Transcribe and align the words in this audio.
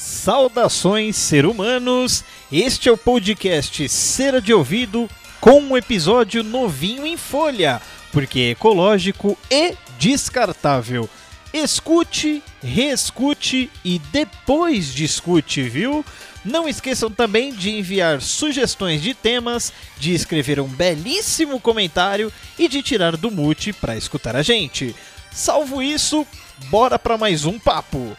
Saudações, 0.00 1.14
ser 1.14 1.44
humanos! 1.44 2.24
Este 2.50 2.88
é 2.88 2.92
o 2.92 2.96
podcast 2.96 3.86
Cera 3.86 4.40
de 4.40 4.50
Ouvido 4.50 5.10
com 5.38 5.60
um 5.60 5.76
episódio 5.76 6.42
novinho 6.42 7.06
em 7.06 7.18
folha, 7.18 7.82
porque 8.10 8.40
é 8.40 8.50
ecológico 8.52 9.36
e 9.50 9.76
descartável. 9.98 11.06
Escute, 11.52 12.42
reescute 12.62 13.70
e 13.84 13.98
depois 14.10 14.94
discute, 14.94 15.60
viu? 15.64 16.02
Não 16.46 16.66
esqueçam 16.66 17.10
também 17.10 17.52
de 17.52 17.68
enviar 17.68 18.22
sugestões 18.22 19.02
de 19.02 19.12
temas, 19.12 19.70
de 19.98 20.14
escrever 20.14 20.60
um 20.60 20.68
belíssimo 20.68 21.60
comentário 21.60 22.32
e 22.58 22.68
de 22.68 22.82
tirar 22.82 23.18
do 23.18 23.30
mute 23.30 23.70
para 23.70 23.98
escutar 23.98 24.34
a 24.34 24.42
gente. 24.42 24.96
Salvo 25.30 25.82
isso, 25.82 26.26
bora 26.70 26.98
para 26.98 27.18
mais 27.18 27.44
um 27.44 27.58
papo. 27.58 28.16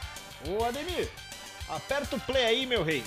Ô 0.47 0.63
Ademir, 0.63 1.09
aperta 1.71 2.17
o 2.17 2.19
play 2.19 2.45
aí, 2.45 2.65
meu 2.65 2.83
rei. 2.83 3.03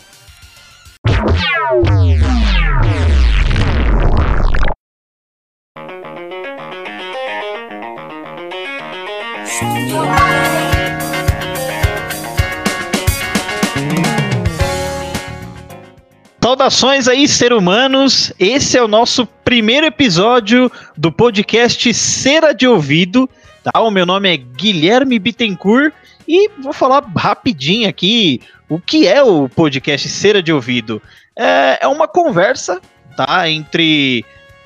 Saudações 16.42 17.08
aí, 17.08 17.28
ser 17.28 17.52
humanos. 17.52 18.32
Esse 18.38 18.78
é 18.78 18.82
o 18.82 18.88
nosso 18.88 19.26
primeiro 19.44 19.86
episódio 19.86 20.70
do 20.96 21.12
podcast 21.12 21.92
Cera 21.92 22.52
de 22.52 22.66
Ouvido. 22.66 23.28
Tá? 23.62 23.80
O 23.80 23.90
meu 23.90 24.06
nome 24.06 24.32
é 24.32 24.36
Guilherme 24.36 25.18
Bittencourt 25.18 25.92
e 26.26 26.50
vou 26.60 26.72
falar 26.72 27.04
rapidinho 27.16 27.88
aqui 27.88 28.40
o 28.68 28.80
que 28.80 29.06
é 29.06 29.22
o 29.22 29.48
podcast 29.48 30.08
Cera 30.08 30.42
de 30.42 30.52
Ouvido. 30.52 31.00
É, 31.36 31.78
é 31.82 31.88
uma 31.88 32.08
conversa, 32.08 32.80
tá? 33.16 33.48
Entre 33.48 34.24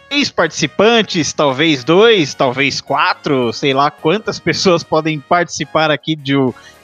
três 0.09 0.31
participantes, 0.31 1.33
talvez 1.33 1.85
dois, 1.85 2.35
talvez 2.35 2.81
quatro, 2.81 3.53
sei 3.53 3.75
lá 3.75 3.91
quantas 3.91 4.39
pessoas 4.41 4.83
podem 4.83 5.21
participar 5.21 5.91
aqui 5.91 6.17
de, 6.17 6.35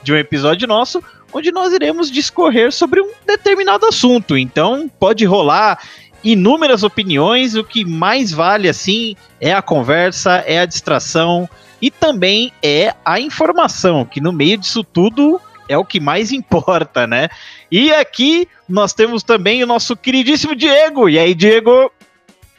de 0.02 0.12
um 0.12 0.16
episódio 0.16 0.68
nosso, 0.68 1.02
onde 1.32 1.50
nós 1.50 1.72
iremos 1.72 2.10
discorrer 2.10 2.72
sobre 2.72 3.00
um 3.00 3.10
determinado 3.26 3.86
assunto. 3.86 4.36
Então, 4.36 4.90
pode 4.98 5.24
rolar 5.24 5.78
inúmeras 6.22 6.82
opiniões, 6.82 7.54
o 7.54 7.62
que 7.62 7.84
mais 7.84 8.32
vale 8.32 8.68
assim 8.68 9.14
é 9.40 9.52
a 9.52 9.60
conversa, 9.60 10.42
é 10.46 10.58
a 10.60 10.66
distração 10.66 11.48
e 11.80 11.90
também 11.90 12.52
é 12.62 12.94
a 13.04 13.20
informação, 13.20 14.04
que 14.04 14.20
no 14.20 14.32
meio 14.32 14.58
disso 14.58 14.82
tudo 14.84 15.40
é 15.68 15.76
o 15.76 15.84
que 15.84 16.00
mais 16.00 16.30
importa, 16.32 17.06
né? 17.06 17.28
E 17.70 17.92
aqui 17.92 18.48
nós 18.68 18.92
temos 18.92 19.22
também 19.22 19.62
o 19.62 19.66
nosso 19.66 19.96
queridíssimo 19.96 20.54
Diego. 20.54 21.08
E 21.08 21.18
aí, 21.18 21.34
Diego? 21.34 21.90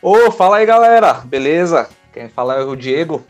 Ô, 0.01 0.27
oh, 0.27 0.31
fala 0.31 0.57
aí, 0.57 0.65
galera. 0.65 1.13
Beleza? 1.13 1.89
Quem 2.13 2.29
fala 2.29 2.55
é 2.55 2.63
o 2.63 2.75
Diego. 2.75 3.25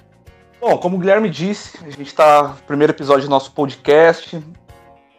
Bom, 0.59 0.77
como 0.77 0.95
o 0.95 0.99
Guilherme 0.99 1.29
disse, 1.29 1.77
a 1.83 1.89
gente 1.89 2.07
está 2.07 2.43
no 2.43 2.55
primeiro 2.67 2.91
episódio 2.91 3.27
do 3.27 3.29
nosso 3.29 3.51
podcast. 3.51 4.41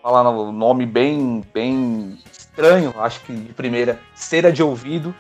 Falando 0.03 0.31
o 0.31 0.53
nome 0.53 0.87
bem, 0.87 1.45
bem 1.53 2.19
estranho, 2.31 2.95
acho 2.99 3.21
que 3.21 3.33
de 3.33 3.53
primeira, 3.53 4.01
cera 4.15 4.53
de 4.53 4.63
ouvido. 4.63 5.15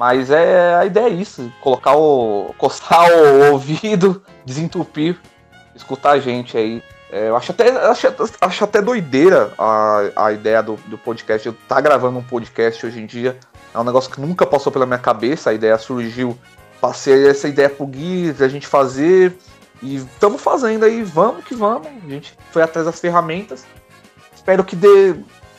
Mas 0.00 0.30
é 0.30 0.76
a 0.76 0.86
ideia 0.86 1.08
é 1.08 1.10
isso, 1.10 1.52
colocar 1.60 1.94
o. 1.94 2.54
coçar 2.56 3.06
o 3.12 3.52
ouvido, 3.52 4.22
desentupir, 4.46 5.18
escutar 5.76 6.12
a 6.12 6.18
gente 6.18 6.56
aí. 6.56 6.82
É, 7.12 7.28
eu 7.28 7.36
acho 7.36 7.52
até, 7.52 7.68
acho, 7.68 8.06
acho 8.40 8.64
até 8.64 8.80
doideira 8.80 9.52
a, 9.58 10.00
a 10.16 10.32
ideia 10.32 10.62
do, 10.62 10.76
do 10.86 10.96
podcast. 10.96 11.46
Eu 11.46 11.54
tá 11.68 11.78
gravando 11.82 12.18
um 12.18 12.22
podcast 12.22 12.86
hoje 12.86 12.98
em 12.98 13.04
dia. 13.04 13.38
É 13.74 13.78
um 13.78 13.84
negócio 13.84 14.10
que 14.10 14.18
nunca 14.22 14.46
passou 14.46 14.72
pela 14.72 14.86
minha 14.86 14.98
cabeça. 14.98 15.50
A 15.50 15.52
ideia 15.52 15.76
surgiu. 15.76 16.34
Passei 16.80 17.28
essa 17.28 17.46
ideia 17.46 17.68
pro 17.68 17.86
Gui, 17.86 18.34
a 18.40 18.48
gente 18.48 18.66
fazer. 18.66 19.36
E 19.82 19.96
estamos 19.96 20.40
fazendo 20.40 20.86
aí, 20.86 21.02
vamos 21.02 21.44
que 21.44 21.54
vamos. 21.54 21.88
A 21.88 22.08
gente 22.08 22.34
foi 22.50 22.62
atrás 22.62 22.86
das 22.86 22.98
ferramentas. 22.98 23.66
Espero 24.34 24.64
que 24.64 24.74
dê. 24.74 25.14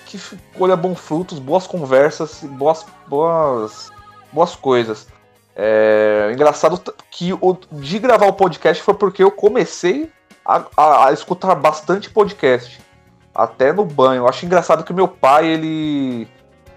que 0.07 0.19
colha 0.57 0.75
bons 0.75 0.99
frutos, 0.99 1.37
boas 1.37 1.67
conversas, 1.67 2.39
boas, 2.41 2.83
boas, 3.07 3.91
boas 4.31 4.55
coisas. 4.55 5.07
É 5.55 6.31
engraçado 6.33 6.81
que 7.09 7.33
o, 7.33 7.57
de 7.71 7.99
gravar 7.99 8.27
o 8.27 8.33
podcast 8.33 8.81
foi 8.81 8.93
porque 8.93 9.21
eu 9.21 9.31
comecei 9.31 10.11
a, 10.45 10.63
a, 10.75 11.07
a, 11.07 11.13
escutar 11.13 11.53
bastante 11.55 12.09
podcast. 12.09 12.79
Até 13.33 13.71
no 13.71 13.85
banho. 13.85 14.21
Eu 14.21 14.27
acho 14.27 14.45
engraçado 14.45 14.83
que 14.83 14.93
meu 14.93 15.07
pai, 15.07 15.47
ele. 15.47 16.27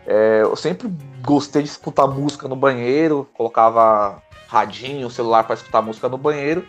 É, 0.06 0.40
eu 0.42 0.54
sempre 0.54 0.92
gostei 1.22 1.62
de 1.62 1.68
escutar 1.68 2.06
música 2.06 2.46
no 2.46 2.54
banheiro, 2.54 3.28
colocava 3.34 4.22
radinho, 4.48 5.10
celular 5.10 5.44
para 5.44 5.54
escutar 5.54 5.82
música 5.82 6.08
no 6.08 6.18
banheiro. 6.18 6.64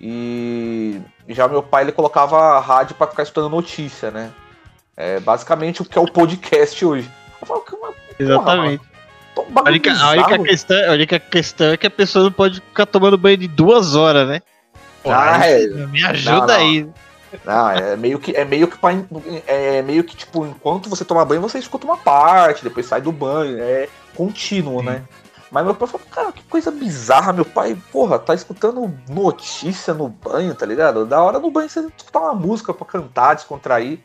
E 0.00 1.00
já 1.28 1.48
meu 1.48 1.62
pai 1.62 1.82
ele 1.82 1.92
colocava 1.92 2.58
rádio 2.60 2.94
para 2.94 3.10
ficar 3.10 3.24
escutando 3.24 3.50
notícia, 3.50 4.10
né? 4.10 4.30
É 4.96 5.20
basicamente 5.20 5.82
o 5.82 5.84
que 5.84 5.98
é 5.98 6.00
o 6.00 6.10
podcast 6.10 6.84
hoje. 6.84 7.10
Falo, 7.44 7.64
Exatamente. 8.18 8.82
Porra, 9.44 9.62
a, 9.66 9.70
única, 9.70 9.92
a, 9.92 10.10
única 10.10 10.38
questão, 10.38 10.90
a 10.90 10.92
única 10.92 11.18
questão 11.18 11.72
é 11.72 11.76
que 11.76 11.86
a 11.86 11.90
pessoa 11.90 12.24
não 12.24 12.32
pode 12.32 12.60
ficar 12.60 12.86
tomando 12.86 13.18
banho 13.18 13.36
de 13.36 13.48
duas 13.48 13.94
horas, 13.94 14.28
né? 14.28 14.40
ah, 15.04 15.46
é... 15.46 15.66
Me 15.66 16.04
ajuda 16.04 16.40
não, 16.40 16.46
não. 16.46 16.54
aí. 16.54 16.88
Não, 17.44 17.70
é 17.70 17.96
meio 17.96 18.18
que 18.18 18.34
é 18.34 18.44
meio 18.44 18.66
que 18.66 18.78
pra, 18.78 18.90
é 19.46 19.82
meio 19.82 20.02
que 20.02 20.16
tipo, 20.16 20.46
enquanto 20.46 20.88
você 20.88 21.04
toma 21.04 21.24
banho, 21.24 21.42
você 21.42 21.58
escuta 21.58 21.84
uma 21.84 21.96
parte, 21.96 22.64
depois 22.64 22.86
sai 22.86 23.02
do 23.02 23.12
banho, 23.12 23.58
é 23.60 23.86
contínuo, 24.14 24.80
Sim. 24.80 24.86
né? 24.86 25.02
Mas 25.50 25.64
meu 25.64 25.74
pai 25.74 25.88
falou, 25.88 26.06
cara, 26.10 26.32
que 26.32 26.42
coisa 26.44 26.70
bizarra, 26.70 27.32
meu 27.32 27.44
pai, 27.44 27.76
porra, 27.90 28.18
tá 28.18 28.34
escutando 28.34 28.94
notícia 29.08 29.94
no 29.94 30.08
banho, 30.08 30.54
tá 30.54 30.66
ligado? 30.66 31.06
Da 31.06 31.22
hora 31.22 31.38
no 31.38 31.50
banho 31.50 31.68
você 31.68 31.80
escutar 31.96 32.20
uma 32.20 32.34
música 32.34 32.74
pra 32.74 32.86
cantar, 32.86 33.34
descontrair. 33.34 34.00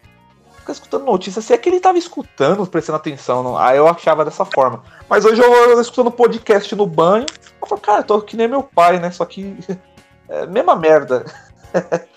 Fica 0.63 0.71
escutando 0.71 1.03
notícia, 1.03 1.41
se 1.41 1.53
é 1.53 1.57
que 1.57 1.67
ele 1.67 1.81
tava 1.81 1.97
escutando, 1.97 2.65
prestando 2.65 2.95
atenção, 2.95 3.43
não. 3.43 3.57
aí 3.57 3.75
eu 3.75 3.85
achava 3.85 4.23
dessa 4.23 4.45
forma. 4.45 4.81
Mas 5.09 5.25
hoje 5.25 5.41
eu 5.41 5.49
vou 5.49 5.81
escutando 5.81 6.09
podcast 6.09 6.73
no 6.73 6.87
banho, 6.87 7.25
eu 7.61 7.67
falo, 7.67 7.81
cara, 7.81 7.99
eu 7.99 8.05
tô 8.05 8.21
que 8.21 8.37
nem 8.37 8.47
meu 8.47 8.63
pai, 8.63 8.97
né? 8.97 9.11
Só 9.11 9.25
que 9.25 9.57
é 10.29 10.47
mesma 10.47 10.75
merda. 10.75 11.25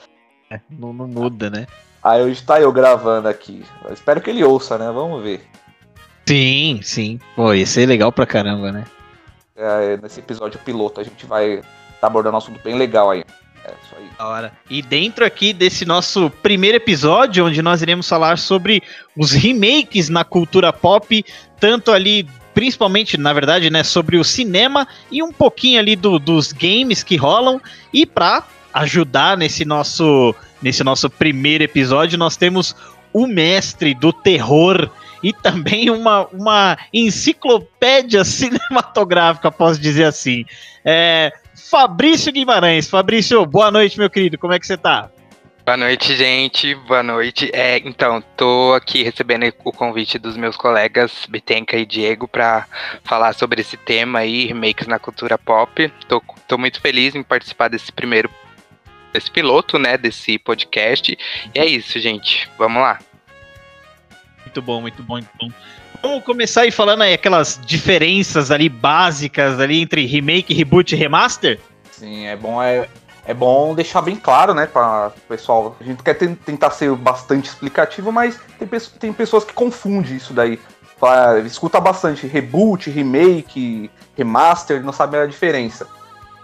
É, 0.49 0.61
não, 0.71 0.93
não, 0.93 1.09
muda, 1.09 1.51
né? 1.51 1.67
Aí 2.01 2.23
hoje 2.23 2.41
tá 2.41 2.61
eu 2.61 2.71
gravando 2.71 3.27
aqui. 3.27 3.67
Eu 3.85 3.93
espero 3.93 4.21
que 4.21 4.31
ele 4.31 4.45
ouça, 4.45 4.79
né? 4.79 4.93
Vamos 4.93 5.21
ver. 5.21 5.45
Sim, 6.25 6.79
sim. 6.85 7.19
Pô, 7.35 7.53
ia 7.53 7.67
ser 7.67 7.85
legal 7.85 8.13
pra 8.13 8.25
caramba, 8.25 8.71
né? 8.71 8.85
É, 9.57 9.97
nesse 9.97 10.21
episódio 10.21 10.61
piloto 10.61 11.01
a 11.01 11.03
gente 11.03 11.27
vai 11.27 11.65
tá 12.01 12.07
abordando 12.07 12.37
um 12.37 12.39
assunto 12.39 12.63
bem 12.63 12.79
legal 12.79 13.11
aí. 13.11 13.25
É 13.67 13.75
isso 13.83 13.95
aí. 13.99 14.09
Da 14.17 14.27
hora. 14.27 14.53
E 14.71 14.81
dentro 14.81 15.25
aqui 15.25 15.53
desse 15.53 15.85
nosso 15.85 16.31
primeiro 16.31 16.77
episódio, 16.77 17.47
onde 17.47 17.61
nós 17.61 17.83
iremos 17.83 18.09
falar 18.09 18.39
sobre 18.39 18.83
os 19.17 19.33
remakes 19.33 20.09
na 20.09 20.25
cultura 20.25 20.73
pop, 20.73 21.25
tanto 21.59 21.91
ali 21.91 22.29
principalmente, 22.55 23.19
na 23.19 23.35
verdade, 23.35 23.69
né, 23.69 23.83
sobre 23.83 24.17
o 24.17 24.25
cinema 24.25 24.89
e 25.11 25.23
um 25.23 25.31
pouquinho 25.31 25.79
ali 25.79 25.95
do, 25.95 26.19
dos 26.19 26.53
games 26.53 27.03
que 27.03 27.17
rolam. 27.17 27.61
E 27.93 28.07
para 28.07 28.45
ajudar 28.73 29.37
nesse 29.37 29.65
nosso, 29.65 30.35
nesse 30.63 30.83
nosso 30.83 31.11
primeiro 31.11 31.65
episódio, 31.65 32.17
nós 32.17 32.37
temos 32.37 32.75
o 33.13 33.27
mestre 33.27 33.95
do 33.95 34.13
terror 34.13 34.91
e 35.23 35.33
também 35.33 35.91
uma, 35.91 36.27
uma 36.33 36.79
enciclopédia 36.93 38.23
cinematográfica, 38.25 39.51
posso 39.51 39.81
dizer 39.81 40.05
assim. 40.05 40.45
É, 40.85 41.33
Fabrício 41.57 42.31
Guimarães. 42.33 42.89
Fabrício, 42.89 43.45
boa 43.47 43.71
noite, 43.71 43.99
meu 43.99 44.11
querido. 44.11 44.39
Como 44.39 44.53
é 44.53 44.59
que 44.59 44.67
você 44.67 44.77
tá? 44.77 45.11
Boa 45.65 45.77
noite, 45.77 46.15
gente. 46.15 46.75
Boa 46.75 47.03
noite. 47.03 47.51
É, 47.53 47.79
então, 47.79 48.23
tô 48.37 48.73
aqui 48.75 49.03
recebendo 49.03 49.53
o 49.65 49.73
convite 49.73 50.17
dos 50.17 50.37
meus 50.37 50.57
colegas 50.57 51.27
Bitenca 51.29 51.77
e 51.77 51.85
Diego 51.85 52.29
para 52.29 52.67
falar 53.03 53.33
sobre 53.33 53.63
esse 53.63 53.77
tema 53.77 54.21
aí, 54.21 54.47
remakes 54.47 54.87
na 54.87 54.99
cultura 54.99 55.37
pop. 55.37 55.93
Tô, 56.07 56.23
tô 56.47 56.57
muito 56.57 56.81
feliz 56.81 57.17
em 57.17 57.23
participar 57.23 57.69
desse 57.69 57.91
primeiro 57.91 58.31
desse 59.13 59.31
piloto, 59.31 59.79
né, 59.79 59.97
desse 59.97 60.39
podcast. 60.39 61.19
E 61.53 61.59
é 61.59 61.67
isso, 61.67 61.99
gente. 61.99 62.49
Vamos 62.57 62.81
lá. 62.81 63.01
Muito 64.45 64.63
bom, 64.63 64.81
muito 64.81 65.03
bom, 65.03 65.15
muito 65.15 65.31
bom. 65.41 65.51
Vamos 66.07 66.23
começar 66.23 66.61
aí 66.61 66.71
falando 66.71 67.03
aí 67.03 67.13
aquelas 67.13 67.61
diferenças 67.67 68.53
ali 68.53 68.69
básicas 68.69 69.59
ali 69.59 69.83
entre 69.83 70.07
remake, 70.07 70.55
reboot 70.55 70.95
e 70.95 70.97
remaster? 70.97 71.59
Sim, 71.91 72.27
é 72.27 72.37
bom 72.37 72.63
é 72.63 72.89
é 73.27 73.35
bom 73.35 73.75
deixar 73.75 74.03
bem 74.03 74.15
claro, 74.15 74.55
né, 74.55 74.67
para 74.67 75.09
o 75.09 75.21
pessoal. 75.23 75.77
A 75.81 75.83
gente 75.83 76.01
quer 76.05 76.15
tentar 76.15 76.71
ser 76.71 76.95
bastante 76.95 77.49
explicativo, 77.49 78.13
mas 78.13 78.39
tem, 78.57 78.69
tem 79.01 79.13
pessoas 79.13 79.43
que 79.43 79.53
confundem 79.53 80.15
isso 80.15 80.33
daí. 80.33 80.61
Fala, 80.97 81.41
escuta 81.41 81.81
bastante 81.81 82.25
reboot, 82.25 82.89
remake, 82.89 83.91
remaster, 84.17 84.85
não 84.85 84.93
sabe 84.93 85.17
a 85.17 85.27
diferença. 85.27 85.89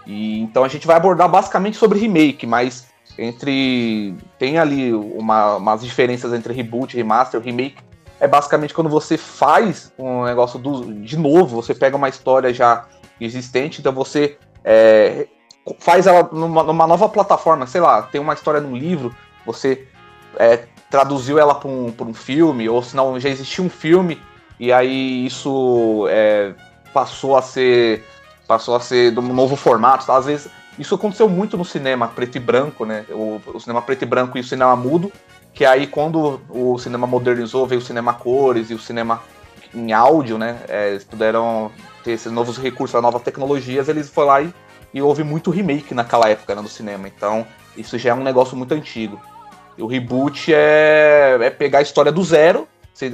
E 0.05 0.41
então 0.41 0.65
a 0.65 0.67
gente 0.67 0.85
vai 0.85 0.97
abordar 0.97 1.29
basicamente 1.29 1.77
sobre 1.77 1.99
remake, 1.99 2.45
mas 2.45 2.85
entre 3.17 4.13
tem 4.37 4.59
ali 4.59 4.93
uma, 4.93 5.55
umas 5.55 5.81
diferenças 5.81 6.33
entre 6.33 6.53
reboot 6.53 6.97
remaster. 6.97 7.39
Remake 7.39 7.77
é 8.23 8.27
basicamente 8.27 8.73
quando 8.73 8.89
você 8.89 9.17
faz 9.17 9.91
um 9.99 10.23
negócio 10.23 10.57
do, 10.57 10.93
de 10.93 11.17
novo, 11.17 11.61
você 11.61 11.75
pega 11.75 11.97
uma 11.97 12.07
história 12.07 12.53
já 12.53 12.85
existente, 13.19 13.81
então 13.81 13.91
você 13.91 14.37
é, 14.63 15.27
faz 15.77 16.07
ela 16.07 16.29
numa, 16.31 16.63
numa, 16.63 16.87
nova 16.87 17.09
plataforma, 17.09 17.67
sei 17.67 17.81
lá, 17.81 18.03
tem 18.03 18.21
uma 18.21 18.33
história 18.33 18.61
num 18.61 18.77
livro, 18.77 19.13
você 19.45 19.85
é, 20.37 20.63
traduziu 20.89 21.37
ela 21.37 21.53
para 21.53 21.67
um, 21.67 21.93
um 21.99 22.13
filme, 22.13 22.69
ou 22.69 22.81
se 22.81 22.95
não, 22.95 23.19
já 23.19 23.27
existia 23.27 23.61
um 23.61 23.69
filme, 23.69 24.21
e 24.57 24.71
aí 24.71 25.25
isso 25.25 26.07
é, 26.09 26.53
passou 26.93 27.35
a 27.35 27.41
ser 27.41 28.05
passou 28.47 28.73
a 28.73 28.79
ser 28.79 29.11
de 29.11 29.19
um 29.19 29.33
novo 29.33 29.57
formato, 29.57 30.05
tá? 30.05 30.15
às 30.15 30.27
vezes 30.27 30.49
isso 30.79 30.95
aconteceu 30.95 31.27
muito 31.27 31.57
no 31.57 31.65
cinema 31.65 32.07
preto 32.07 32.37
e 32.37 32.39
branco, 32.39 32.85
né? 32.85 33.05
O, 33.09 33.41
o, 33.53 33.59
cinema 33.59 33.81
preto 33.81 34.03
e 34.03 34.05
branco 34.05 34.37
e 34.37 34.41
o 34.41 34.43
cinema 34.43 34.75
mudo, 34.77 35.11
que 35.53 35.65
aí 35.65 35.85
quando 35.87 36.41
o 36.49 36.77
cinema 36.79 37.05
modernizou, 37.05 37.67
veio 37.67 37.79
o 37.79 37.83
cinema 37.83 38.13
cores 38.13 38.69
e 38.69 38.73
o 38.73 38.79
cinema 38.79 39.21
em 39.73 39.91
áudio, 39.91 40.37
né? 40.37 40.59
É, 40.67 40.89
eles 40.89 41.03
puderam 41.03 41.71
ter 42.03 42.11
esses 42.11 42.31
novos 42.31 42.57
recursos, 42.57 42.99
novas 43.01 43.21
tecnologias, 43.21 43.87
eles 43.87 44.09
foram 44.09 44.27
lá 44.27 44.41
e, 44.41 44.53
e 44.93 45.01
houve 45.01 45.23
muito 45.23 45.51
remake 45.51 45.93
naquela 45.93 46.29
época 46.29 46.55
né, 46.55 46.61
no 46.61 46.67
cinema. 46.67 47.07
Então, 47.07 47.45
isso 47.77 47.97
já 47.97 48.11
é 48.11 48.13
um 48.13 48.23
negócio 48.23 48.57
muito 48.57 48.73
antigo. 48.73 49.19
E 49.77 49.81
o 49.81 49.87
reboot 49.87 50.53
é, 50.53 51.37
é 51.41 51.49
pegar 51.49 51.79
a 51.79 51.81
história 51.81 52.11
do 52.11 52.23
zero, 52.23 52.67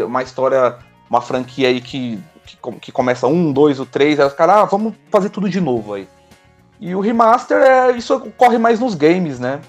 uma 0.05 0.21
história, 0.21 0.77
uma 1.09 1.21
franquia 1.21 1.69
aí 1.69 1.79
que, 1.79 2.21
que, 2.45 2.57
que 2.81 2.91
começa 2.91 3.27
um, 3.27 3.53
dois, 3.53 3.79
o 3.79 3.85
três, 3.85 4.19
aí 4.19 4.27
os 4.27 4.33
caras, 4.33 4.55
ah, 4.57 4.65
vamos 4.65 4.93
fazer 5.09 5.29
tudo 5.29 5.49
de 5.49 5.61
novo 5.61 5.93
aí. 5.93 6.07
E 6.81 6.95
o 6.95 6.99
remaster, 6.99 7.57
é, 7.57 7.91
isso 7.91 8.15
ocorre 8.15 8.57
mais 8.57 8.79
nos 8.79 8.95
games, 8.95 9.39
né? 9.39 9.59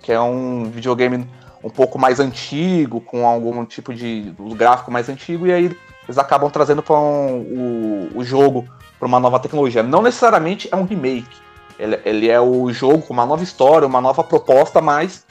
Que 0.00 0.12
é 0.12 0.20
um 0.20 0.64
videogame 0.70 1.26
um 1.62 1.70
pouco 1.70 1.98
mais 1.98 2.20
antigo, 2.20 3.00
com 3.00 3.26
algum 3.26 3.64
tipo 3.64 3.92
de 3.94 4.32
gráfico 4.56 4.90
mais 4.90 5.08
antigo, 5.08 5.46
e 5.46 5.52
aí 5.52 5.76
eles 6.04 6.18
acabam 6.18 6.50
trazendo 6.50 6.82
para 6.82 6.96
um, 6.96 8.08
o, 8.14 8.18
o 8.18 8.24
jogo 8.24 8.66
para 8.98 9.06
uma 9.06 9.20
nova 9.20 9.38
tecnologia. 9.38 9.82
Não 9.82 10.02
necessariamente 10.02 10.68
é 10.72 10.76
um 10.76 10.84
remake. 10.84 11.36
Ele, 11.78 11.98
ele, 12.04 12.28
é 12.28 12.40
o 12.40 12.70
jogo 12.72 13.02
com 13.02 13.12
uma 13.12 13.24
nova 13.24 13.42
história, 13.42 13.86
uma 13.86 14.00
nova 14.00 14.22
proposta, 14.22 14.80
mas 14.80 15.24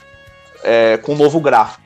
é, 0.64 0.96
com 0.96 1.14
um 1.14 1.16
novo 1.16 1.40
gráfico. 1.40 1.82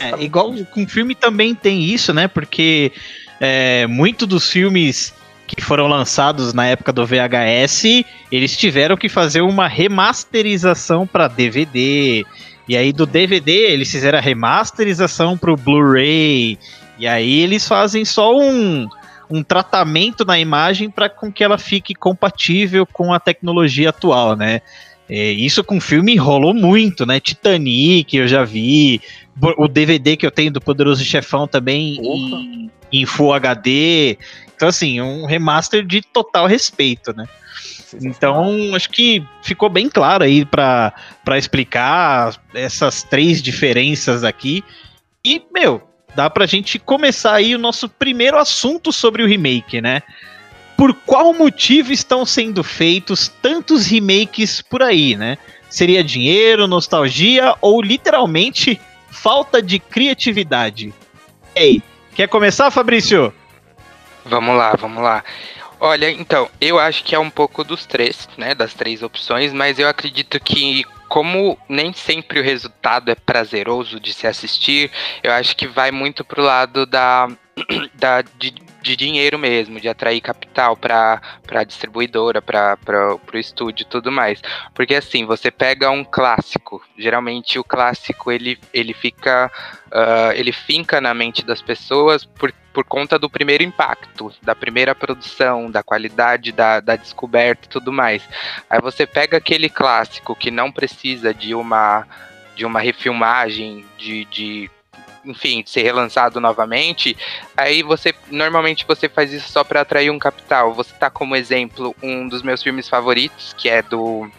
É, 0.00 0.22
igual 0.22 0.52
com 0.72 0.86
filme 0.86 1.14
também 1.14 1.54
tem 1.54 1.82
isso, 1.82 2.12
né? 2.12 2.28
Porque 2.28 2.92
é, 3.40 3.86
muito 3.86 4.26
dos 4.26 4.50
filmes 4.50 5.14
que 5.46 5.60
foram 5.60 5.86
lançados 5.86 6.52
na 6.52 6.66
época 6.66 6.92
do 6.92 7.04
VHS, 7.04 8.04
eles 8.30 8.56
tiveram 8.56 8.96
que 8.96 9.08
fazer 9.08 9.40
uma 9.40 9.66
remasterização 9.66 11.06
para 11.06 11.26
DVD. 11.26 12.24
E 12.70 12.76
aí 12.76 12.92
do 12.92 13.04
DVD 13.04 13.50
eles 13.50 13.90
fizeram 13.90 14.16
a 14.16 14.22
remasterização 14.22 15.36
para 15.36 15.52
o 15.52 15.56
Blu-ray. 15.56 16.56
E 17.00 17.04
aí 17.04 17.40
eles 17.40 17.66
fazem 17.66 18.04
só 18.04 18.38
um, 18.38 18.86
um 19.28 19.42
tratamento 19.42 20.24
na 20.24 20.38
imagem 20.38 20.88
para 20.88 21.08
com 21.08 21.32
que 21.32 21.42
ela 21.42 21.58
fique 21.58 21.96
compatível 21.96 22.86
com 22.86 23.12
a 23.12 23.18
tecnologia 23.18 23.88
atual, 23.88 24.36
né? 24.36 24.60
É, 25.08 25.32
isso 25.32 25.64
com 25.64 25.80
filme 25.80 26.14
rolou 26.14 26.54
muito, 26.54 27.04
né? 27.04 27.18
Titanic, 27.18 28.16
eu 28.16 28.28
já 28.28 28.44
vi. 28.44 29.00
O 29.58 29.66
DVD 29.66 30.16
que 30.16 30.24
eu 30.24 30.30
tenho 30.30 30.52
do 30.52 30.60
Poderoso 30.60 31.04
Chefão 31.04 31.48
também 31.48 31.98
em, 32.00 32.70
em 32.92 33.04
Full 33.04 33.32
HD. 33.32 34.16
Então, 34.54 34.68
assim, 34.68 35.00
um 35.00 35.26
remaster 35.26 35.84
de 35.84 36.02
total 36.02 36.46
respeito, 36.46 37.12
né? 37.16 37.26
Então, 38.00 38.74
acho 38.74 38.90
que 38.90 39.24
ficou 39.42 39.68
bem 39.68 39.88
claro 39.88 40.24
aí 40.24 40.44
para 40.44 40.92
explicar 41.36 42.34
essas 42.54 43.02
três 43.02 43.42
diferenças 43.42 44.24
aqui. 44.24 44.64
E, 45.24 45.42
meu, 45.52 45.82
dá 46.14 46.28
pra 46.30 46.46
gente 46.46 46.78
começar 46.78 47.34
aí 47.34 47.54
o 47.54 47.58
nosso 47.58 47.88
primeiro 47.88 48.38
assunto 48.38 48.92
sobre 48.92 49.22
o 49.22 49.26
remake, 49.26 49.80
né? 49.80 50.02
Por 50.76 50.94
qual 50.94 51.34
motivo 51.34 51.92
estão 51.92 52.24
sendo 52.24 52.64
feitos 52.64 53.28
tantos 53.42 53.86
remakes 53.86 54.62
por 54.62 54.82
aí, 54.82 55.16
né? 55.16 55.36
Seria 55.68 56.02
dinheiro, 56.02 56.66
nostalgia 56.66 57.54
ou 57.60 57.82
literalmente 57.82 58.80
falta 59.10 59.60
de 59.60 59.78
criatividade? 59.78 60.94
Ei, 61.54 61.82
quer 62.14 62.28
começar, 62.28 62.70
Fabrício? 62.70 63.32
Vamos 64.24 64.56
lá, 64.56 64.74
vamos 64.78 65.02
lá. 65.02 65.22
Olha, 65.82 66.10
então, 66.10 66.50
eu 66.60 66.78
acho 66.78 67.02
que 67.02 67.14
é 67.14 67.18
um 67.18 67.30
pouco 67.30 67.64
dos 67.64 67.86
três, 67.86 68.28
né? 68.36 68.54
Das 68.54 68.74
três 68.74 69.02
opções, 69.02 69.50
mas 69.50 69.78
eu 69.78 69.88
acredito 69.88 70.38
que 70.38 70.84
como 71.08 71.58
nem 71.68 71.92
sempre 71.92 72.38
o 72.38 72.42
resultado 72.42 73.10
é 73.10 73.16
prazeroso 73.16 73.98
de 73.98 74.12
se 74.12 74.28
assistir, 74.28 74.92
eu 75.24 75.32
acho 75.32 75.56
que 75.56 75.66
vai 75.66 75.90
muito 75.90 76.24
pro 76.24 76.40
lado 76.40 76.86
da, 76.86 77.26
da 77.94 78.22
de, 78.22 78.54
de 78.82 78.94
dinheiro 78.94 79.38
mesmo, 79.38 79.80
de 79.80 79.88
atrair 79.88 80.20
capital 80.20 80.76
para 80.76 81.20
a 81.50 81.64
distribuidora, 81.64 82.40
para 82.40 82.78
o 83.16 83.38
estúdio 83.38 83.82
e 83.82 83.88
tudo 83.88 84.12
mais. 84.12 84.40
Porque 84.74 84.94
assim, 84.94 85.24
você 85.24 85.50
pega 85.50 85.90
um 85.90 86.04
clássico, 86.04 86.80
geralmente 86.96 87.58
o 87.58 87.64
clássico 87.64 88.30
ele, 88.30 88.58
ele 88.72 88.92
fica. 88.92 89.50
Uh, 89.86 90.30
ele 90.36 90.52
finca 90.52 91.00
na 91.00 91.12
mente 91.12 91.44
das 91.44 91.60
pessoas 91.60 92.24
por, 92.24 92.54
por 92.80 92.84
conta 92.84 93.18
do 93.18 93.28
primeiro 93.28 93.62
impacto, 93.62 94.32
da 94.42 94.54
primeira 94.54 94.94
produção, 94.94 95.70
da 95.70 95.82
qualidade 95.82 96.50
da, 96.50 96.80
da 96.80 96.96
descoberta 96.96 97.66
e 97.66 97.68
tudo 97.68 97.92
mais. 97.92 98.22
Aí 98.70 98.80
você 98.80 99.06
pega 99.06 99.36
aquele 99.36 99.68
clássico 99.68 100.34
que 100.34 100.50
não 100.50 100.72
precisa 100.72 101.34
de 101.34 101.54
uma 101.54 102.06
de 102.56 102.64
uma 102.64 102.80
refilmagem, 102.80 103.86
de, 103.96 104.24
de 104.26 104.70
enfim, 105.24 105.62
ser 105.64 105.82
relançado 105.82 106.40
novamente, 106.40 107.16
aí 107.56 107.82
você 107.82 108.14
normalmente 108.30 108.86
você 108.86 109.08
faz 109.08 109.32
isso 109.32 109.50
só 109.50 109.62
para 109.64 109.82
atrair 109.82 110.10
um 110.10 110.18
capital. 110.18 110.72
Você 110.74 110.94
tá 110.94 111.10
como 111.10 111.36
exemplo 111.36 111.94
um 112.02 112.28
dos 112.28 112.42
meus 112.42 112.62
filmes 112.62 112.88
favoritos, 112.88 113.54
que 113.56 113.68
é 113.68 113.82
do 113.82 114.30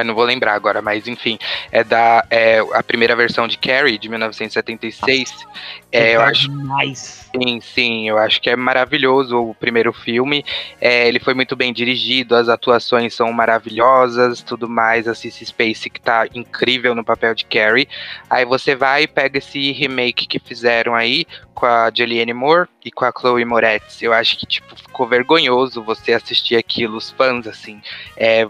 ah, 0.00 0.04
não 0.04 0.14
vou 0.14 0.24
lembrar 0.24 0.54
agora, 0.54 0.82
mas 0.82 1.06
enfim, 1.06 1.38
é 1.70 1.82
da 1.84 2.24
é, 2.30 2.58
a 2.72 2.82
primeira 2.82 3.14
versão 3.14 3.46
de 3.46 3.58
Carrie 3.58 3.98
de 3.98 4.08
1976. 4.08 5.46
É, 5.92 6.16
eu 6.16 6.20
acho 6.20 6.50
mais. 6.52 7.28
Sim, 7.34 7.60
sim, 7.60 8.08
eu 8.08 8.18
acho 8.18 8.40
que 8.40 8.50
é 8.50 8.56
maravilhoso 8.56 9.36
o 9.36 9.54
primeiro 9.54 9.92
filme. 9.92 10.44
É, 10.80 11.06
ele 11.06 11.18
foi 11.18 11.34
muito 11.34 11.54
bem 11.54 11.72
dirigido, 11.72 12.34
as 12.34 12.48
atuações 12.48 13.14
são 13.14 13.32
maravilhosas, 13.32 14.42
tudo 14.42 14.68
mais. 14.68 15.06
A 15.08 15.14
Cissy 15.14 15.46
Space 15.46 15.90
que 15.90 16.00
tá 16.00 16.26
incrível 16.34 16.94
no 16.94 17.04
papel 17.04 17.34
de 17.34 17.44
Carrie. 17.44 17.88
Aí 18.28 18.44
você 18.44 18.74
vai 18.74 19.04
e 19.04 19.08
pega 19.08 19.38
esse 19.38 19.72
remake 19.72 20.26
que 20.26 20.38
fizeram 20.38 20.94
aí 20.94 21.26
com 21.54 21.66
a 21.66 21.90
Julianne 21.92 22.34
Moore 22.34 22.68
e 22.84 22.90
com 22.90 23.04
a 23.04 23.12
Chloe 23.12 23.44
Moretz. 23.44 24.02
Eu 24.02 24.12
acho 24.12 24.38
que 24.38 24.46
tipo 24.46 24.76
ficou 24.76 25.06
vergonhoso 25.06 25.82
você 25.82 26.12
assistir 26.12 26.56
aquilo, 26.56 26.96
os 26.96 27.10
fãs 27.10 27.46
assim. 27.46 27.80
É, 28.16 28.46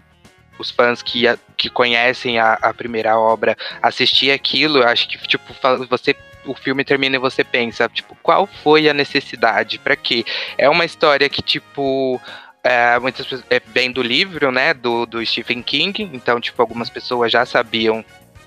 os 0.59 0.71
fãs 0.71 1.03
que, 1.03 1.25
que 1.57 1.71
conhecem 1.71 2.39
a, 2.39 2.55
a 2.55 2.75
primeira 2.75 3.19
obra 3.19 3.57
assistir 3.83 4.31
aquilo, 4.31 4.79
eu 4.79 4.89
acho 4.89 5.09
que, 5.09 5.19
tipo, 5.27 5.55
você 5.89 6.15
o 6.47 6.55
filme 6.55 6.85
termina 6.85 7.17
e 7.17 7.19
você 7.19 7.43
pensa, 7.43 7.89
tipo, 7.89 8.17
qual 8.23 8.47
foi 8.47 8.89
a 8.89 8.95
necessidade? 8.95 9.79
para 9.79 9.97
quê? 9.97 10.25
É 10.57 10.69
uma 10.69 10.85
história 10.85 11.29
que, 11.29 11.43
tipo, 11.43 12.21
é, 12.63 12.99
muitas 12.99 13.27
pessoas, 13.27 13.45
é 13.51 13.61
bem 13.61 13.91
do 13.91 14.03
livro, 14.03 14.51
né, 14.51 14.73
do, 14.73 15.07
do 15.07 15.25
Stephen 15.25 15.63
King, 15.63 16.09
então, 16.13 16.41
tipo, 16.41 16.61
algumas 16.61 16.89
pessoas 16.89 17.31
já 17.33 17.45
sabiam 17.45 18.05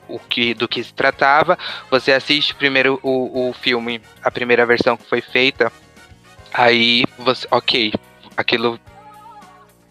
o 0.08 0.20
que, 0.20 0.54
do 0.54 0.68
que 0.68 0.84
se 0.84 0.94
tratava. 0.94 1.58
Você 1.92 2.12
assiste 2.12 2.56
primeiro 2.56 3.00
o, 3.04 3.50
o 3.50 3.54
filme, 3.54 4.02
a 4.24 4.32
primeira 4.32 4.66
versão 4.66 4.98
que 4.98 5.08
foi 5.08 5.22
feita, 5.22 5.72
aí 6.54 7.06
você, 7.18 7.48
ok, 7.52 7.94
aquilo 8.36 8.80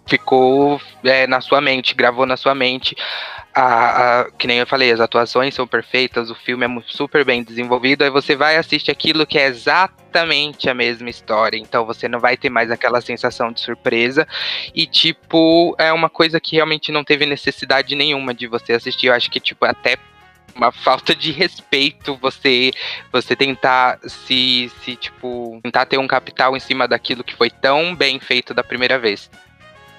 ficou 0.09 0.81
é, 1.05 1.27
na 1.27 1.41
sua 1.41 1.61
mente, 1.61 1.95
gravou 1.95 2.27
na 2.27 2.37
sua 2.37 2.55
mente. 2.55 2.97
A, 3.55 4.21
a, 4.21 4.31
que 4.33 4.47
nem 4.47 4.59
eu 4.59 4.67
falei, 4.67 4.91
as 4.91 5.01
atuações 5.01 5.55
são 5.55 5.67
perfeitas, 5.67 6.31
o 6.31 6.35
filme 6.35 6.65
é 6.65 6.83
super 6.87 7.25
bem 7.25 7.43
desenvolvido, 7.43 8.05
aí 8.05 8.11
você 8.11 8.37
vai 8.37 8.57
assistir 8.57 8.91
aquilo 8.91 9.27
que 9.27 9.39
é 9.39 9.47
exatamente 9.47 10.71
a 10.71 10.75
mesma 10.75 11.11
história, 11.11 11.57
então 11.57 11.85
você 11.85 12.07
não 12.07 12.21
vai 12.21 12.37
ter 12.37 12.51
mais 12.51 12.71
aquela 12.71 13.01
sensação 13.01 13.51
de 13.51 13.61
surpresa, 13.61 14.29
e 14.73 14.87
tipo, 14.87 15.75
é 15.77 15.93
uma 15.93 16.09
coisa 16.09 16.39
que 16.39 16.55
realmente 16.55 16.93
não 16.93 17.03
teve 17.03 17.27
necessidade 17.27 17.97
nenhuma 17.97 18.33
de 18.33 18.47
você 18.47 18.75
assistir, 18.75 19.09
eu 19.09 19.15
acho 19.15 19.31
que 19.31 19.41
tipo, 19.41 19.65
até 19.65 19.97
uma 20.55 20.71
falta 20.71 21.15
de 21.15 21.31
respeito 21.31 22.19
você 22.21 22.73
você 23.13 23.37
tentar 23.37 23.99
se, 24.05 24.71
se 24.83 24.97
tipo 24.97 25.61
tentar 25.63 25.87
ter 25.87 25.99
um 25.99 26.07
capital 26.07 26.57
em 26.57 26.61
cima 26.61 26.89
daquilo 26.89 27.23
que 27.23 27.35
foi 27.35 27.49
tão 27.49 27.95
bem 27.95 28.19
feito 28.19 28.53
da 28.53 28.65
primeira 28.65 28.99
vez. 28.99 29.31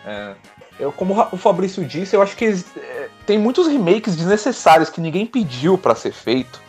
É, 0.06 0.34
eu, 0.80 0.92
como 0.92 1.28
o 1.32 1.38
Fabrício 1.38 1.84
disse, 1.84 2.16
eu 2.16 2.22
acho 2.22 2.36
que 2.36 2.46
é, 2.46 3.10
tem 3.26 3.38
muitos 3.38 3.68
remakes 3.68 4.16
desnecessários 4.16 4.90
que 4.90 5.02
ninguém 5.02 5.26
pediu 5.26 5.78
para 5.78 5.96
ser 5.96 6.12
feito. 6.12 6.62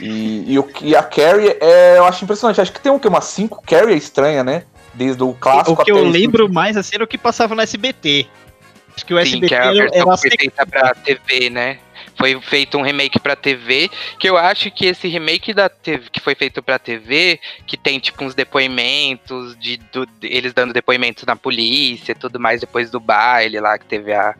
E, 0.00 0.56
e, 0.56 0.64
e, 0.82 0.96
a 0.96 1.02
Carrie, 1.02 1.56
é, 1.60 1.98
eu 1.98 2.04
acho 2.04 2.24
impressionante. 2.24 2.60
Acho 2.60 2.72
que 2.72 2.80
tem 2.80 2.90
o 2.90 2.98
que? 2.98 3.06
Umas 3.06 3.24
5 3.26 3.62
Carrie 3.66 3.96
estranha, 3.96 4.42
né? 4.42 4.64
Desde 4.94 5.22
o 5.22 5.32
clássico 5.34 5.80
O 5.80 5.84
que 5.84 5.90
eu 5.90 6.04
lembro 6.04 6.52
mais 6.52 6.76
assim 6.76 6.96
era 6.96 7.04
o 7.04 7.06
que 7.06 7.18
passava 7.18 7.54
no 7.54 7.60
SBT. 7.60 8.26
Acho 8.94 9.06
que 9.06 9.14
o 9.14 9.16
Sim, 9.18 9.22
SBT 9.22 9.48
que 9.48 9.54
é 9.54 9.58
a 9.58 9.72
versão 9.72 10.02
era 10.02 10.16
feita 10.18 10.66
pra 10.66 10.94
TV, 10.94 11.50
né? 11.50 11.78
Foi 12.16 12.40
feito 12.40 12.78
um 12.78 12.82
remake 12.82 13.18
pra 13.18 13.36
TV, 13.36 13.90
que 14.18 14.28
eu 14.28 14.36
acho 14.36 14.70
que 14.70 14.86
esse 14.86 15.08
remake 15.08 15.52
da 15.52 15.68
TV, 15.68 16.08
que 16.10 16.20
foi 16.20 16.34
feito 16.34 16.62
pra 16.62 16.78
TV, 16.78 17.40
que 17.66 17.76
tem 17.76 17.98
tipo 17.98 18.24
uns 18.24 18.34
depoimentos 18.34 19.56
de, 19.58 19.76
do, 19.76 20.06
eles 20.22 20.52
dando 20.52 20.72
depoimentos 20.72 21.24
na 21.24 21.36
polícia, 21.36 22.14
tudo 22.14 22.38
mais 22.38 22.60
depois 22.60 22.90
do 22.90 23.00
baile 23.00 23.60
lá 23.60 23.78
que 23.78 23.86
teve 23.86 24.12
a, 24.12 24.34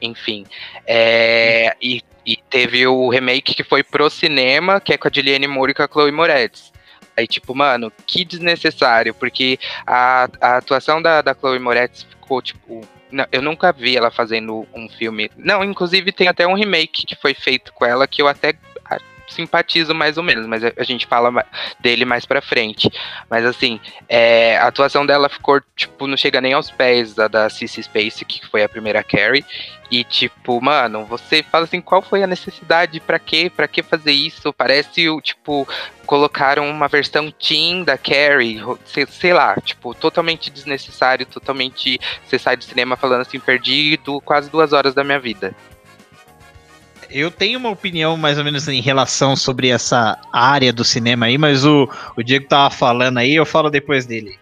enfim, 0.00 0.46
é, 0.86 1.76
e, 1.80 2.02
e 2.24 2.36
teve 2.48 2.86
o 2.86 3.08
remake 3.08 3.54
que 3.54 3.64
foi 3.64 3.82
pro 3.82 4.08
cinema, 4.08 4.80
que 4.80 4.92
é 4.92 4.98
com 4.98 5.08
a 5.08 5.10
Julianne 5.12 5.46
Moore 5.46 5.72
e 5.72 5.74
com 5.74 5.82
a 5.82 5.88
Chloe 5.88 6.12
Moretz. 6.12 6.72
Aí, 7.16 7.26
tipo, 7.28 7.54
mano, 7.54 7.92
que 8.06 8.24
desnecessário, 8.24 9.14
porque 9.14 9.58
a, 9.86 10.28
a 10.40 10.56
atuação 10.56 11.00
da, 11.00 11.22
da 11.22 11.34
Chloe 11.34 11.58
Moretz 11.58 12.02
ficou, 12.02 12.42
tipo. 12.42 12.80
Não, 13.10 13.26
eu 13.30 13.42
nunca 13.42 13.72
vi 13.72 13.96
ela 13.96 14.10
fazendo 14.10 14.66
um 14.74 14.88
filme. 14.88 15.30
Não, 15.36 15.62
inclusive 15.62 16.12
tem 16.12 16.28
até 16.28 16.46
um 16.46 16.54
remake 16.54 17.06
que 17.06 17.16
foi 17.16 17.34
feito 17.34 17.72
com 17.72 17.84
ela 17.84 18.06
que 18.06 18.20
eu 18.20 18.28
até 18.28 18.54
simpatizo 19.28 19.94
mais 19.94 20.16
ou 20.16 20.22
menos, 20.22 20.46
mas 20.46 20.62
a 20.64 20.82
gente 20.82 21.06
fala 21.06 21.44
dele 21.80 22.04
mais 22.04 22.24
pra 22.24 22.40
frente. 22.40 22.90
Mas 23.28 23.44
assim, 23.44 23.80
é, 24.08 24.56
a 24.58 24.68
atuação 24.68 25.04
dela 25.04 25.28
ficou, 25.28 25.60
tipo, 25.76 26.06
não 26.06 26.16
chega 26.16 26.40
nem 26.40 26.52
aos 26.52 26.70
pés 26.70 27.14
da, 27.14 27.28
da 27.28 27.48
Cissy 27.50 27.82
Space, 27.82 28.24
que 28.24 28.46
foi 28.46 28.62
a 28.62 28.68
primeira 28.68 29.02
Carrie. 29.02 29.44
E 29.90 30.02
tipo, 30.02 30.60
mano, 30.60 31.04
você 31.04 31.42
fala 31.42 31.64
assim, 31.64 31.80
qual 31.80 32.02
foi 32.02 32.22
a 32.22 32.26
necessidade? 32.26 33.00
Para 33.00 33.18
quê? 33.18 33.50
Para 33.54 33.68
que 33.68 33.82
fazer 33.82 34.12
isso? 34.12 34.52
Parece, 34.52 35.06
tipo, 35.20 35.68
colocaram 36.06 36.68
uma 36.68 36.88
versão 36.88 37.30
teen 37.30 37.84
da 37.84 37.96
Carrie, 37.96 38.62
sei, 38.86 39.06
sei, 39.06 39.32
lá, 39.32 39.56
tipo, 39.60 39.94
totalmente 39.94 40.50
desnecessário, 40.50 41.26
totalmente. 41.26 42.00
Você 42.26 42.38
sai 42.38 42.56
do 42.56 42.64
cinema 42.64 42.96
falando 42.96 43.22
assim, 43.22 43.38
perdido 43.38 44.20
quase 44.22 44.50
duas 44.50 44.72
horas 44.72 44.94
da 44.94 45.04
minha 45.04 45.20
vida 45.20 45.54
eu 47.14 47.30
tenho 47.30 47.60
uma 47.60 47.70
opinião 47.70 48.16
mais 48.16 48.38
ou 48.38 48.44
menos 48.44 48.66
em 48.66 48.80
relação 48.80 49.36
sobre 49.36 49.68
essa 49.68 50.18
área 50.32 50.72
do 50.72 50.84
cinema 50.84 51.26
aí, 51.26 51.38
mas 51.38 51.64
o, 51.64 51.88
o 52.16 52.22
Diego 52.24 52.48
tava 52.48 52.70
falando 52.74 53.18
aí, 53.18 53.36
eu 53.36 53.46
falo 53.46 53.70
depois 53.70 54.04
dele. 54.04 54.36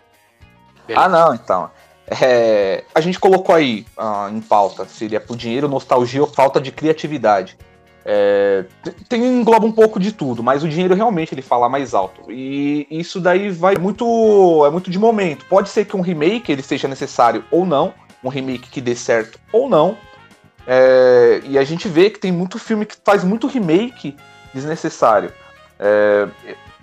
Ah, 0.97 1.07
não, 1.07 1.35
então. 1.35 1.71
É, 2.07 2.85
a 2.95 3.01
gente 3.01 3.19
colocou 3.19 3.55
aí 3.55 3.87
ah, 3.97 4.29
em 4.33 4.41
pauta, 4.41 4.85
seria 4.87 5.21
por 5.21 5.37
dinheiro, 5.37 5.69
nostalgia 5.69 6.21
ou 6.21 6.27
falta 6.27 6.61
de 6.61 6.73
criatividade. 6.73 7.57
É, 8.05 8.65
tem 9.09 9.25
engloba 9.25 9.65
um 9.65 9.71
pouco 9.71 10.01
de 10.01 10.11
tudo, 10.11 10.43
mas 10.43 10.65
o 10.65 10.69
dinheiro 10.69 10.95
realmente 10.95 11.33
ele 11.33 11.43
fala 11.43 11.69
mais 11.69 11.95
alto. 11.95 12.31
E 12.31 12.87
isso 12.91 13.21
daí 13.21 13.51
vai 13.51 13.77
muito 13.77 14.65
é 14.67 14.71
muito 14.71 14.91
de 14.91 14.99
momento. 14.99 15.47
Pode 15.47 15.69
ser 15.69 15.85
que 15.85 15.97
um 15.97 16.01
remake 16.01 16.51
ele 16.51 16.63
seja 16.63 16.89
necessário 16.89 17.45
ou 17.51 17.65
não, 17.65 17.95
um 18.23 18.29
remake 18.29 18.69
que 18.69 18.81
dê 18.81 18.97
certo 18.97 19.39
ou 19.53 19.69
não, 19.69 19.97
é, 20.67 21.41
e 21.45 21.59
a 21.59 21.65
gente 21.65 21.89
vê 21.89 22.11
que 22.11 22.19
tem 22.19 22.31
muito 22.31 22.59
filme 22.59 22.87
que 22.87 22.97
faz 23.05 23.25
muito 23.25 23.47
remake 23.47 24.17
desnecessário. 24.55 25.33
É, 25.79 26.29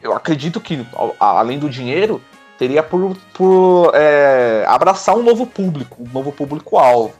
eu 0.01 0.13
acredito 0.13 0.59
que, 0.59 0.85
além 1.19 1.59
do 1.59 1.69
dinheiro, 1.69 2.21
teria 2.59 2.83
por, 2.83 3.17
por 3.33 3.91
é, 3.95 4.65
abraçar 4.67 5.15
um 5.15 5.23
novo 5.23 5.47
público, 5.47 6.03
um 6.03 6.13
novo 6.13 6.31
público-alvo. 6.31 7.13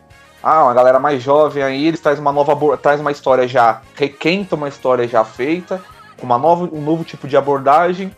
Ah, 0.43 0.65
uma 0.65 0.74
galera 0.74 1.00
mais 1.00 1.24
jovem 1.24 1.63
aí, 1.63 1.88
eles 1.88 2.00
trazem 2.00 2.22
uma 2.22 2.31
nova 2.31 2.77
traz 2.77 3.01
uma 3.01 3.12
história 3.12 3.48
já, 3.48 3.81
requenta 3.96 4.55
uma 4.55 4.69
história 4.69 5.08
já 5.08 5.24
feita, 5.24 5.81
com 6.17 6.25
uma 6.25 6.38
nova, 6.38 6.69
um 6.72 6.81
novo 6.81 7.03
tipo 7.03 7.27
de 7.27 7.36
abordagem. 7.36 8.15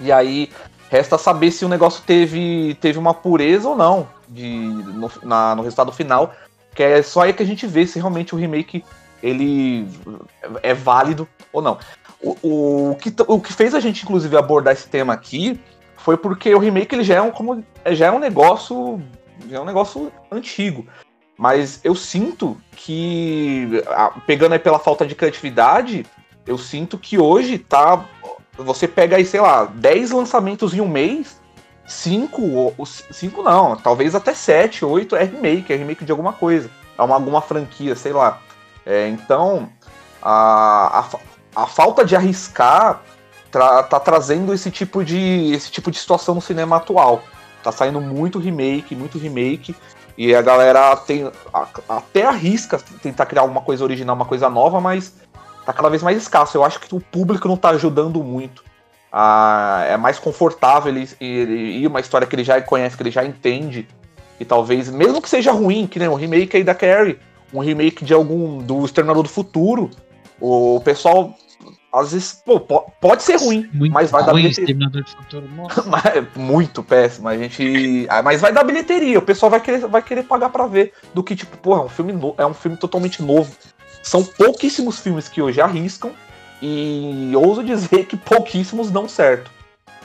E 0.00 0.10
aí 0.10 0.50
resta 0.88 1.18
saber 1.18 1.50
se 1.50 1.64
o 1.64 1.68
negócio 1.68 2.02
teve, 2.06 2.76
teve 2.80 2.98
uma 2.98 3.12
pureza 3.12 3.68
ou 3.68 3.76
não 3.76 4.08
de, 4.28 4.48
no, 4.48 5.10
na, 5.22 5.54
no 5.54 5.62
resultado 5.62 5.92
final 5.92 6.32
que 6.74 6.82
é 6.82 7.02
só 7.02 7.22
aí 7.22 7.32
que 7.32 7.42
a 7.42 7.46
gente 7.46 7.66
vê 7.66 7.86
se 7.86 7.98
realmente 7.98 8.34
o 8.34 8.38
remake 8.38 8.84
ele 9.22 9.88
é 10.62 10.74
válido 10.74 11.26
ou 11.52 11.62
não. 11.62 11.78
O, 12.20 12.90
o, 12.90 12.96
que, 12.96 13.14
o 13.26 13.40
que 13.40 13.52
fez 13.52 13.74
a 13.74 13.80
gente, 13.80 14.02
inclusive, 14.02 14.36
abordar 14.36 14.74
esse 14.74 14.88
tema 14.88 15.12
aqui 15.12 15.58
foi 16.04 16.18
porque 16.18 16.54
o 16.54 16.58
remake 16.58 16.94
ele 16.94 17.02
já 17.02 17.14
é 17.14 17.22
um, 17.22 17.30
como, 17.30 17.64
já 17.86 18.06
é 18.06 18.10
um 18.12 18.18
negócio. 18.18 19.02
Já 19.48 19.56
é 19.56 19.60
um 19.60 19.64
negócio 19.64 20.12
antigo. 20.30 20.86
Mas 21.36 21.80
eu 21.82 21.94
sinto 21.94 22.56
que, 22.76 23.82
pegando 24.26 24.52
aí 24.52 24.58
pela 24.58 24.78
falta 24.78 25.06
de 25.06 25.14
criatividade, 25.14 26.06
eu 26.46 26.58
sinto 26.58 26.98
que 26.98 27.18
hoje 27.18 27.58
tá. 27.58 28.04
Você 28.56 28.86
pega 28.86 29.16
aí, 29.16 29.24
sei 29.24 29.40
lá, 29.40 29.64
10 29.64 30.12
lançamentos 30.12 30.74
em 30.74 30.80
um 30.80 30.86
mês 30.86 31.42
cinco, 31.86 32.74
cinco 33.10 33.42
não, 33.42 33.76
talvez 33.76 34.14
até 34.14 34.32
sete, 34.32 34.84
oito 34.84 35.16
é 35.16 35.24
remake, 35.24 35.72
é 35.72 35.76
remake 35.76 36.04
de 36.04 36.12
alguma 36.12 36.32
coisa, 36.32 36.70
é 36.96 37.02
uma, 37.02 37.14
alguma 37.14 37.40
franquia, 37.40 37.94
sei 37.94 38.12
lá. 38.12 38.40
É, 38.86 39.08
então, 39.08 39.68
a, 40.22 41.00
a, 41.00 41.62
a, 41.62 41.66
falta 41.66 42.04
de 42.04 42.16
arriscar 42.16 43.02
tra, 43.54 43.82
tá 43.84 44.00
trazendo 44.00 44.52
esse 44.52 44.70
tipo, 44.70 45.04
de, 45.04 45.52
esse 45.52 45.70
tipo 45.70 45.90
de 45.90 45.98
situação 45.98 46.34
no 46.34 46.40
cinema 46.40 46.76
atual. 46.76 47.22
Tá 47.62 47.70
saindo 47.70 48.00
muito 48.00 48.38
remake, 48.38 48.96
muito 48.96 49.16
remake, 49.16 49.74
e 50.18 50.34
a 50.34 50.42
galera 50.42 50.96
tem 50.96 51.30
a, 51.52 51.66
até 51.88 52.26
arrisca 52.26 52.78
tentar 53.00 53.26
criar 53.26 53.42
alguma 53.42 53.60
coisa 53.60 53.84
original, 53.84 54.16
uma 54.16 54.24
coisa 54.24 54.50
nova, 54.50 54.80
mas 54.80 55.14
tá 55.64 55.72
cada 55.72 55.88
vez 55.88 56.02
mais 56.02 56.18
escasso. 56.18 56.56
Eu 56.56 56.64
acho 56.64 56.80
que 56.80 56.94
o 56.94 57.00
público 57.00 57.46
não 57.48 57.56
tá 57.56 57.70
ajudando 57.70 58.22
muito 58.22 58.62
ah, 59.16 59.84
é 59.88 59.96
mais 59.96 60.18
confortável 60.18 60.92
ele, 60.92 61.08
ele 61.20 61.78
ir 61.78 61.86
uma 61.86 62.00
história 62.00 62.26
que 62.26 62.34
ele 62.34 62.42
já 62.42 62.60
conhece, 62.60 62.96
que 62.96 63.02
ele 63.04 63.12
já 63.12 63.24
entende. 63.24 63.86
E 64.40 64.44
talvez, 64.44 64.90
mesmo 64.90 65.22
que 65.22 65.30
seja 65.30 65.52
ruim, 65.52 65.86
que 65.86 66.00
nem 66.00 66.08
um 66.08 66.16
remake 66.16 66.56
aí 66.56 66.64
da 66.64 66.74
Carrie, 66.74 67.20
um 67.52 67.60
remake 67.60 68.04
de 68.04 68.12
algum 68.12 68.58
do 68.58 68.84
Exterminador 68.84 69.22
do 69.22 69.28
Futuro, 69.28 69.88
o 70.40 70.80
pessoal 70.84 71.32
às 71.94 72.12
vezes 72.12 72.42
pô, 72.44 72.58
pode 72.58 73.22
ser 73.22 73.36
ruim, 73.36 73.70
muito 73.72 73.92
mas 73.92 74.10
vai 74.10 74.22
ruim, 74.22 74.26
dar 74.26 74.34
bilheteria. 74.34 74.74
Muito 76.34 76.82
péssimo, 76.82 77.28
a 77.28 77.36
gente, 77.36 78.06
ah, 78.08 78.22
mas 78.22 78.40
vai 78.40 78.52
dar 78.52 78.64
bilheteria, 78.64 79.18
o 79.18 79.22
pessoal 79.22 79.48
vai 79.48 79.60
querer, 79.60 79.86
vai 79.86 80.02
querer 80.02 80.24
pagar 80.24 80.50
para 80.50 80.66
ver 80.66 80.92
do 81.14 81.22
que 81.22 81.36
tipo, 81.36 81.56
porra, 81.58 81.82
é 81.82 81.84
um 81.84 81.88
filme 81.88 82.12
no, 82.12 82.34
é 82.36 82.44
um 82.44 82.54
filme 82.54 82.76
totalmente 82.76 83.22
novo. 83.22 83.54
São 84.02 84.24
pouquíssimos 84.24 84.98
filmes 84.98 85.28
que 85.28 85.40
hoje 85.40 85.60
arriscam 85.60 86.10
e 86.60 87.32
ouso 87.36 87.62
dizer 87.62 88.06
que 88.06 88.16
pouquíssimos 88.16 88.90
dão 88.90 89.08
certo. 89.08 89.50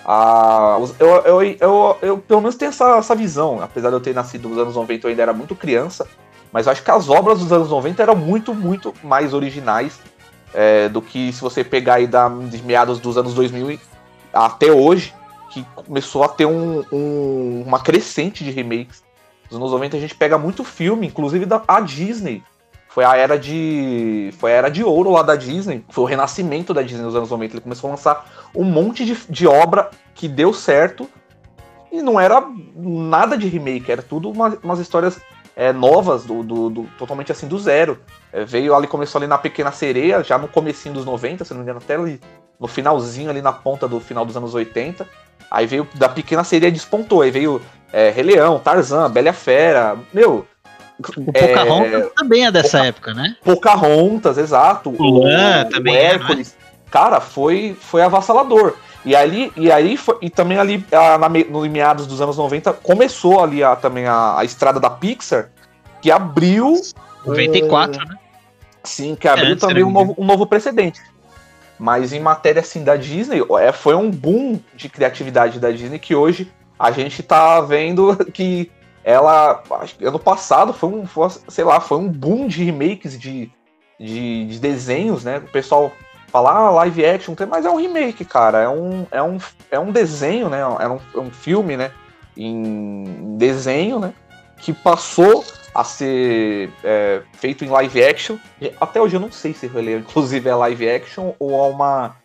Ah, 0.05 0.77
eu, 0.99 1.07
eu, 1.07 1.41
eu, 1.41 1.97
eu, 2.01 2.17
pelo 2.19 2.41
menos 2.41 2.55
tenho 2.55 2.69
essa, 2.69 2.97
essa 2.97 3.15
visão, 3.15 3.61
apesar 3.61 3.89
de 3.89 3.95
eu 3.95 3.99
ter 3.99 4.13
nascido 4.13 4.47
nos 4.47 4.57
anos 4.57 4.75
90, 4.75 5.07
eu 5.07 5.09
ainda 5.09 5.21
era 5.23 5.33
muito 5.33 5.55
criança, 5.55 6.07
mas 6.51 6.65
eu 6.65 6.71
acho 6.71 6.83
que 6.83 6.91
as 6.91 7.09
obras 7.09 7.39
dos 7.39 7.51
anos 7.51 7.69
90 7.69 8.01
eram 8.01 8.15
muito, 8.15 8.53
muito 8.53 8.93
mais 9.03 9.33
originais 9.33 9.99
é, 10.53 10.89
do 10.89 11.01
que 11.01 11.31
se 11.33 11.41
você 11.41 11.63
pegar 11.63 11.95
aí 11.95 12.07
da, 12.07 12.29
de 12.29 12.61
meados 12.63 12.99
dos 12.99 13.17
anos 13.17 13.33
2000 13.33 13.79
até 14.33 14.71
hoje, 14.71 15.13
que 15.51 15.65
começou 15.75 16.23
a 16.23 16.27
ter 16.27 16.45
um, 16.45 16.83
um, 16.91 17.63
uma 17.65 17.79
crescente 17.79 18.43
de 18.43 18.51
remakes. 18.51 19.03
Nos 19.49 19.59
anos 19.59 19.71
90 19.71 19.97
a 19.97 19.99
gente 19.99 20.15
pega 20.15 20.37
muito 20.37 20.63
filme, 20.63 21.07
inclusive 21.07 21.45
da 21.45 21.63
a 21.67 21.81
Disney 21.81 22.43
foi 22.89 23.05
a 23.05 23.15
era 23.15 23.37
de. 23.37 24.31
Foi 24.39 24.51
a 24.51 24.55
era 24.55 24.69
de 24.69 24.83
ouro 24.83 25.11
lá 25.11 25.21
da 25.21 25.35
Disney. 25.35 25.85
Foi 25.89 26.03
o 26.03 26.07
renascimento 26.07 26.73
da 26.73 26.81
Disney 26.81 27.03
nos 27.03 27.15
anos 27.15 27.29
90. 27.29 27.53
Ele 27.53 27.61
começou 27.61 27.87
a 27.87 27.91
lançar 27.91 28.49
um 28.53 28.63
monte 28.63 29.05
de, 29.05 29.15
de 29.29 29.47
obra 29.47 29.91
que 30.15 30.27
deu 30.27 30.51
certo. 30.51 31.07
E 31.91 32.01
não 32.01 32.19
era 32.19 32.43
nada 32.75 33.37
de 33.37 33.47
remake, 33.47 33.91
era 33.91 34.01
tudo 34.01 34.29
uma, 34.29 34.57
umas 34.61 34.79
histórias 34.79 35.19
é, 35.55 35.73
novas, 35.73 36.23
do, 36.23 36.43
do, 36.43 36.69
do, 36.69 36.83
totalmente 36.99 37.31
assim 37.31 37.47
do 37.47 37.57
zero. 37.57 37.99
É, 38.31 38.45
veio 38.45 38.75
ali, 38.75 38.87
começou 38.87 39.19
ali 39.19 39.27
na 39.27 39.37
Pequena 39.37 39.71
Sereia, 39.71 40.23
já 40.23 40.37
no 40.37 40.47
comecinho 40.47 40.93
dos 40.93 41.05
90, 41.05 41.43
se 41.43 41.51
não 41.51 41.59
me 41.59 41.63
engano, 41.63 41.79
até 41.83 41.95
ali 41.95 42.19
no 42.59 42.67
finalzinho, 42.67 43.29
ali 43.29 43.41
na 43.41 43.51
ponta 43.51 43.87
do 43.87 43.99
final 43.99 44.25
dos 44.25 44.37
anos 44.37 44.53
80. 44.53 45.07
Aí 45.49 45.65
veio 45.65 45.87
da 45.95 46.07
Pequena 46.07 46.43
Sereia 46.43 46.71
despontou, 46.71 47.21
aí 47.21 47.31
veio 47.31 47.61
é, 47.91 48.09
Rei 48.09 48.23
Leão, 48.23 48.59
Tarzan, 48.59 49.09
Bela 49.09 49.33
Fera. 49.33 49.97
Meu, 50.13 50.45
o 51.17 51.31
Pocahontas 51.31 52.03
é... 52.03 52.09
também 52.15 52.45
é 52.45 52.51
dessa 52.51 52.77
Poca... 52.77 52.87
época, 52.87 53.13
né? 53.13 53.35
Pocahontas, 53.43 54.37
exato. 54.37 54.89
O, 54.89 55.23
Lan 55.23 55.65
também 55.69 55.95
o 55.95 55.97
Hércules. 55.97 56.55
É, 56.65 56.69
Cara, 56.91 57.19
foi, 57.21 57.77
foi 57.79 58.01
avassalador. 58.01 58.75
E 59.05 59.15
ali, 59.15 59.51
e 59.55 59.71
aí 59.71 59.95
foi, 59.95 60.17
e 60.21 60.29
também 60.29 60.57
ali 60.57 60.85
a, 60.91 61.17
na, 61.17 61.29
no 61.29 61.61
meados 61.69 62.05
dos 62.05 62.19
anos 62.19 62.37
90 62.37 62.73
começou 62.73 63.41
ali 63.41 63.63
a, 63.63 63.75
também 63.75 64.05
a, 64.05 64.37
a 64.37 64.43
estrada 64.43 64.79
da 64.79 64.89
Pixar, 64.89 65.49
que 66.01 66.11
abriu 66.11 66.73
94, 67.25 68.01
um, 68.01 68.05
né? 68.05 68.15
Sim, 68.83 69.15
que 69.15 69.27
abriu 69.27 69.53
é, 69.53 69.55
também 69.55 69.83
um 69.83 69.91
novo, 69.91 70.15
um 70.17 70.25
novo 70.25 70.45
precedente. 70.45 71.01
Mas 71.77 72.11
em 72.11 72.19
matéria 72.19 72.61
assim 72.61 72.83
da 72.83 72.95
Disney, 72.95 73.41
é, 73.59 73.71
foi 73.71 73.95
um 73.95 74.09
boom 74.11 74.59
de 74.75 74.89
criatividade 74.89 75.59
da 75.59 75.71
Disney 75.71 75.99
que 75.99 76.15
hoje 76.15 76.51
a 76.77 76.91
gente 76.91 77.21
tá 77.23 77.61
vendo 77.61 78.15
que 78.33 78.71
ela, 79.03 79.63
ano 80.01 80.19
passado 80.19 80.73
foi 80.73 80.89
um, 80.89 81.07
foi, 81.07 81.29
sei 81.47 81.63
lá, 81.63 81.79
foi 81.79 81.97
um 81.97 82.07
boom 82.07 82.47
de 82.47 82.63
remakes 82.63 83.17
de, 83.17 83.51
de, 83.99 84.45
de 84.45 84.59
desenhos, 84.59 85.23
né? 85.23 85.37
O 85.37 85.51
pessoal 85.51 85.91
fala, 86.27 86.51
ah, 86.51 86.69
live 86.69 87.05
action, 87.05 87.33
mas 87.49 87.65
é 87.65 87.69
um 87.69 87.77
remake, 87.77 88.23
cara, 88.23 88.59
é 88.59 88.69
um, 88.69 89.07
é 89.09 89.23
um, 89.23 89.37
é 89.71 89.79
um 89.79 89.91
desenho, 89.91 90.49
né? 90.49 90.59
É 90.59 90.87
um, 90.87 90.99
é 91.15 91.19
um 91.19 91.31
filme, 91.31 91.75
né? 91.75 91.91
Em 92.37 93.35
desenho, 93.37 93.99
né? 93.99 94.13
Que 94.59 94.73
passou 94.73 95.45
a 95.73 95.83
ser 95.83 96.69
é, 96.83 97.21
feito 97.33 97.63
em 97.63 97.69
live 97.69 98.03
action. 98.03 98.37
Até 98.79 99.01
hoje 99.01 99.15
eu 99.15 99.19
não 99.19 99.31
sei 99.31 99.53
se 99.53 99.67
Leão, 99.67 99.99
inclusive, 99.99 100.49
é 100.49 100.55
live 100.55 100.89
action 100.89 101.33
ou 101.39 101.51
é 101.51 101.69
uma, 101.69 102.15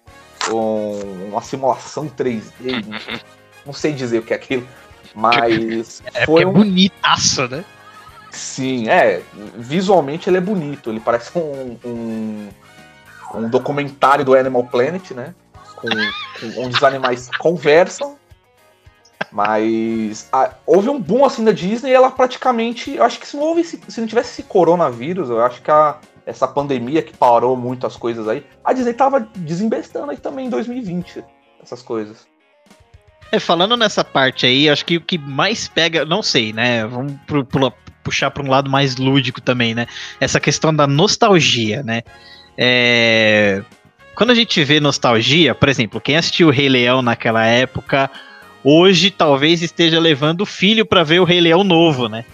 um, 0.51 1.29
uma 1.29 1.43
simulação 1.43 2.09
3D. 2.09 2.85
não 3.65 3.73
sei 3.73 3.93
dizer 3.93 4.19
o 4.19 4.23
que 4.23 4.33
é 4.33 4.37
aquilo. 4.37 4.67
Mas. 5.15 6.03
É, 6.15 6.27
foi 6.27 6.43
é 6.43 6.47
um... 6.47 6.53
bonitaço, 6.53 7.49
né? 7.49 7.65
Sim, 8.31 8.89
é. 8.89 9.23
Visualmente 9.57 10.29
ele 10.29 10.39
é 10.39 10.41
bonito. 10.41 10.91
Ele 10.91 11.01
parece 11.01 11.37
um, 11.39 11.79
um, 11.85 12.49
um 13.35 13.49
documentário 13.49 14.25
do 14.25 14.35
Animal 14.35 14.65
Planet, 14.65 15.13
né? 15.13 15.35
Com, 15.77 15.89
com, 15.89 16.65
onde 16.65 16.77
os 16.77 16.83
animais 16.83 17.31
conversam. 17.39 18.17
Mas 19.35 20.29
a, 20.33 20.53
houve 20.65 20.89
um 20.89 21.01
boom 21.01 21.25
assim 21.25 21.43
da 21.43 21.51
Disney 21.51 21.91
e 21.91 21.93
ela 21.93 22.09
praticamente. 22.09 22.95
Eu 22.95 23.03
acho 23.03 23.19
que 23.19 23.27
se 23.27 23.37
não, 23.37 23.43
houve, 23.43 23.65
se, 23.65 23.81
se 23.89 24.01
não 24.01 24.07
tivesse 24.07 24.31
esse 24.31 24.45
coronavírus, 24.45 25.29
eu 25.29 25.45
acho 25.45 25.61
que 25.61 25.73
a, 25.73 25.99
essa 26.25 26.47
pandemia 26.47 27.03
que 27.03 27.17
parou 27.17 27.57
muito 27.57 27.85
as 27.85 27.97
coisas 27.97 28.29
aí, 28.29 28.47
a 28.65 28.73
Disney 28.73 28.95
tava 28.95 29.29
desinvestando 29.35 30.13
aí 30.13 30.19
também 30.19 30.47
em 30.47 30.51
2020, 30.51 31.25
essas 31.61 31.83
coisas. 31.83 32.29
É, 33.33 33.41
falando 33.41 33.77
nessa 33.77 34.05
parte 34.05 34.47
aí, 34.47 34.71
acho 34.71 34.85
que 34.85 34.99
o 34.99 35.01
que 35.01 35.19
mais 35.19 35.67
pega, 35.67 36.05
não 36.05 36.23
sei, 36.23 36.53
né? 36.53 36.87
Vamos 36.87 37.15
pro, 37.27 37.45
pro, 37.45 37.73
puxar 38.05 38.31
para 38.31 38.45
um 38.45 38.49
lado 38.49 38.71
mais 38.71 38.95
lúdico 38.95 39.41
também, 39.41 39.75
né? 39.75 39.89
Essa 40.21 40.39
questão 40.39 40.73
da 40.73 40.87
nostalgia, 40.87 41.83
né? 41.83 42.03
É... 42.57 43.65
Quando 44.15 44.31
a 44.31 44.35
gente 44.37 44.63
vê 44.63 44.79
nostalgia, 44.79 45.57
por 45.57 45.69
exemplo, 45.69 46.01
quem 46.01 46.17
assistiu 46.17 46.47
o 46.47 46.53
Rei 46.53 46.69
Leão 46.69 47.03
naquela 47.03 47.45
época, 47.45 48.09
hoje 48.65 49.11
talvez 49.11 49.63
esteja 49.63 50.01
levando 50.01 50.41
o 50.41 50.47
filho 50.47 50.87
para 50.87 51.05
ver 51.05 51.21
o 51.21 51.25
Rei 51.25 51.41
Leão 51.41 51.63
novo, 51.63 52.09
né? 52.09 52.25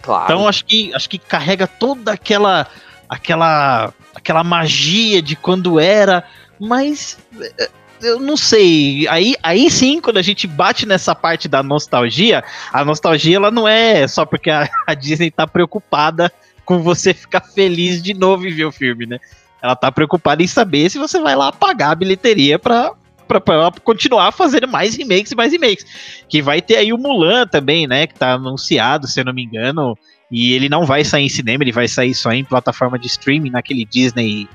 Claro. 0.00 0.24
Então 0.24 0.48
acho 0.48 0.64
que 0.64 0.92
acho 0.94 1.08
que 1.08 1.18
carrega 1.18 1.66
toda 1.66 2.12
aquela 2.12 2.66
aquela 3.08 3.92
aquela 4.14 4.42
magia 4.42 5.22
de 5.22 5.36
quando 5.36 5.78
era, 5.78 6.24
mas 6.58 7.18
é, 7.58 7.70
eu 8.02 8.18
não 8.18 8.36
sei. 8.36 9.06
Aí, 9.08 9.36
aí 9.42 9.70
sim, 9.70 10.00
quando 10.00 10.18
a 10.18 10.22
gente 10.22 10.46
bate 10.46 10.86
nessa 10.86 11.14
parte 11.14 11.48
da 11.48 11.62
nostalgia, 11.62 12.42
a 12.72 12.84
nostalgia 12.84 13.36
ela 13.36 13.50
não 13.50 13.66
é 13.68 14.06
só 14.08 14.24
porque 14.24 14.50
a, 14.50 14.68
a 14.86 14.94
Disney 14.94 15.30
tá 15.30 15.46
preocupada 15.46 16.32
com 16.64 16.82
você 16.82 17.14
ficar 17.14 17.40
feliz 17.40 18.02
de 18.02 18.14
novo 18.14 18.46
e 18.46 18.50
ver 18.50 18.64
o 18.64 18.72
filme, 18.72 19.06
né? 19.06 19.18
Ela 19.60 19.76
tá 19.76 19.92
preocupada 19.92 20.42
em 20.42 20.46
saber 20.46 20.90
se 20.90 20.98
você 20.98 21.20
vai 21.20 21.36
lá 21.36 21.52
pagar 21.52 21.92
a 21.92 21.94
bilheteria 21.94 22.58
pra, 22.58 22.92
pra, 23.26 23.40
pra 23.40 23.72
continuar 23.82 24.32
fazendo 24.32 24.68
mais 24.68 24.96
remakes 24.96 25.32
e 25.32 25.34
mais 25.34 25.52
remakes. 25.52 25.86
Que 26.28 26.42
vai 26.42 26.60
ter 26.60 26.76
aí 26.76 26.92
o 26.92 26.98
Mulan 26.98 27.46
também, 27.46 27.86
né? 27.86 28.06
Que 28.06 28.14
tá 28.14 28.32
anunciado, 28.32 29.06
se 29.06 29.20
eu 29.20 29.24
não 29.24 29.32
me 29.32 29.42
engano. 29.42 29.96
E 30.30 30.54
ele 30.54 30.68
não 30.68 30.86
vai 30.86 31.04
sair 31.04 31.26
em 31.26 31.28
cinema, 31.28 31.62
ele 31.62 31.72
vai 31.72 31.86
sair 31.86 32.14
só 32.14 32.32
em 32.32 32.44
plataforma 32.44 32.98
de 32.98 33.06
streaming, 33.06 33.50
naquele 33.50 33.84
Disney 33.84 34.48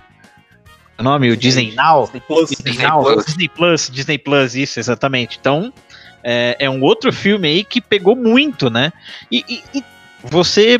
o 0.98 1.04
nome? 1.04 1.30
O 1.30 1.38
Disney 1.38 1.74
Now? 1.76 2.06
Disney 2.06 2.22
Plus. 2.22 2.50
Disney, 2.50 2.72
Disney 2.72 2.88
Now, 2.88 3.04
Plus. 3.04 3.26
Disney 3.26 3.50
Plus, 3.50 3.90
Disney 3.92 4.18
Plus, 4.18 4.56
isso, 4.56 4.80
exatamente. 4.80 5.38
Então, 5.40 5.72
é, 6.24 6.56
é, 6.60 6.70
um 6.70 6.82
outro 6.82 7.14
filme 7.14 7.48
aí 7.48 7.64
que 7.64 7.80
pegou 7.80 8.16
muito, 8.16 8.70
né? 8.70 8.92
E, 9.32 9.46
e, 9.48 9.64
e, 9.76 9.84
você, 10.24 10.80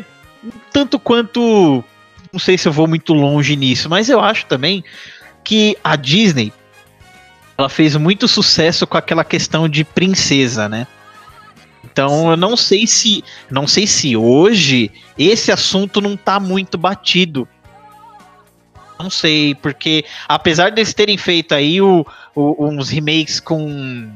tanto 0.72 0.98
quanto. 0.98 1.84
Não 2.32 2.40
sei 2.40 2.58
se 2.58 2.68
eu 2.68 2.72
vou 2.72 2.86
muito 2.86 3.14
longe 3.14 3.56
nisso, 3.56 3.88
mas 3.88 4.10
eu 4.10 4.20
acho 4.20 4.44
também 4.46 4.84
que 5.42 5.78
a 5.82 5.96
Disney 5.96 6.52
ela 7.58 7.68
fez 7.68 7.96
muito 7.96 8.28
sucesso 8.28 8.86
com 8.86 8.96
aquela 8.96 9.24
questão 9.24 9.68
de 9.68 9.84
princesa, 9.84 10.68
né? 10.68 10.86
Então 11.84 12.30
eu 12.30 12.36
não 12.36 12.56
sei 12.56 12.86
se 12.86 13.24
não 13.50 13.66
sei 13.66 13.86
se 13.86 14.16
hoje 14.16 14.90
esse 15.18 15.50
assunto 15.50 16.00
não 16.00 16.16
tá 16.16 16.38
muito 16.38 16.78
batido 16.78 17.48
não 18.98 19.08
sei, 19.08 19.54
porque 19.54 20.04
apesar 20.28 20.72
deles 20.72 20.92
terem 20.92 21.16
feito 21.16 21.54
aí 21.54 21.80
o, 21.80 22.04
o, 22.34 22.66
uns 22.66 22.90
remakes 22.90 23.38
com, 23.38 24.10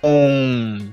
com 0.00 0.92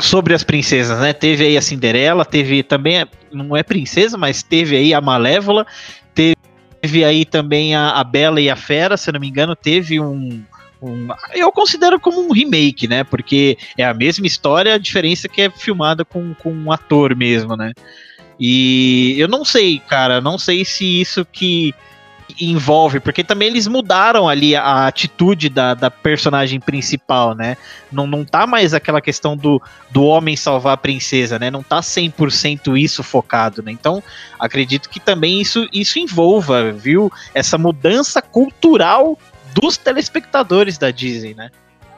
sobre 0.00 0.34
as 0.34 0.42
princesas, 0.42 0.98
né? 0.98 1.12
Teve 1.12 1.44
aí 1.44 1.56
a 1.56 1.62
Cinderela, 1.62 2.24
teve 2.24 2.62
também, 2.62 3.04
não 3.30 3.56
é 3.56 3.62
princesa, 3.62 4.16
mas 4.16 4.42
teve 4.42 4.76
aí 4.76 4.94
a 4.94 5.00
Malévola, 5.00 5.66
teve 6.14 7.04
aí 7.04 7.24
também 7.24 7.74
a, 7.74 7.90
a 7.90 8.02
Bela 8.02 8.40
e 8.40 8.48
a 8.48 8.56
Fera, 8.56 8.96
se 8.96 9.12
não 9.12 9.20
me 9.20 9.28
engano, 9.28 9.54
teve 9.54 10.00
um, 10.00 10.42
um, 10.82 11.08
eu 11.32 11.52
considero 11.52 12.00
como 12.00 12.20
um 12.20 12.32
remake, 12.32 12.88
né? 12.88 13.04
Porque 13.04 13.56
é 13.78 13.84
a 13.84 13.94
mesma 13.94 14.26
história, 14.26 14.74
a 14.74 14.78
diferença 14.78 15.26
é 15.26 15.30
que 15.30 15.42
é 15.42 15.50
filmada 15.50 16.04
com, 16.04 16.34
com 16.34 16.52
um 16.52 16.72
ator 16.72 17.14
mesmo, 17.14 17.56
né? 17.56 17.72
E 18.38 19.14
eu 19.18 19.28
não 19.28 19.44
sei, 19.44 19.78
cara, 19.78 20.20
não 20.20 20.36
sei 20.36 20.64
se 20.64 21.00
isso 21.00 21.24
que 21.24 21.72
envolve, 22.40 22.98
porque 22.98 23.22
também 23.22 23.48
eles 23.48 23.66
mudaram 23.66 24.28
ali 24.28 24.56
a 24.56 24.86
atitude 24.86 25.48
da, 25.48 25.74
da 25.74 25.90
personagem 25.90 26.58
principal, 26.58 27.34
né? 27.34 27.56
Não, 27.90 28.06
não 28.06 28.24
tá 28.24 28.46
mais 28.46 28.74
aquela 28.74 29.00
questão 29.00 29.36
do, 29.36 29.60
do 29.90 30.04
homem 30.04 30.36
salvar 30.36 30.74
a 30.74 30.76
princesa, 30.76 31.38
né? 31.38 31.50
Não 31.50 31.62
tá 31.62 31.80
100% 31.80 32.76
isso 32.78 33.02
focado, 33.02 33.62
né? 33.62 33.70
Então, 33.70 34.02
acredito 34.38 34.88
que 34.88 34.98
também 34.98 35.40
isso, 35.40 35.68
isso 35.72 35.98
envolva, 35.98 36.72
viu? 36.72 37.12
Essa 37.34 37.58
mudança 37.58 38.22
cultural 38.22 39.18
dos 39.54 39.76
telespectadores 39.76 40.78
da 40.78 40.90
Disney, 40.90 41.34
né? 41.34 41.50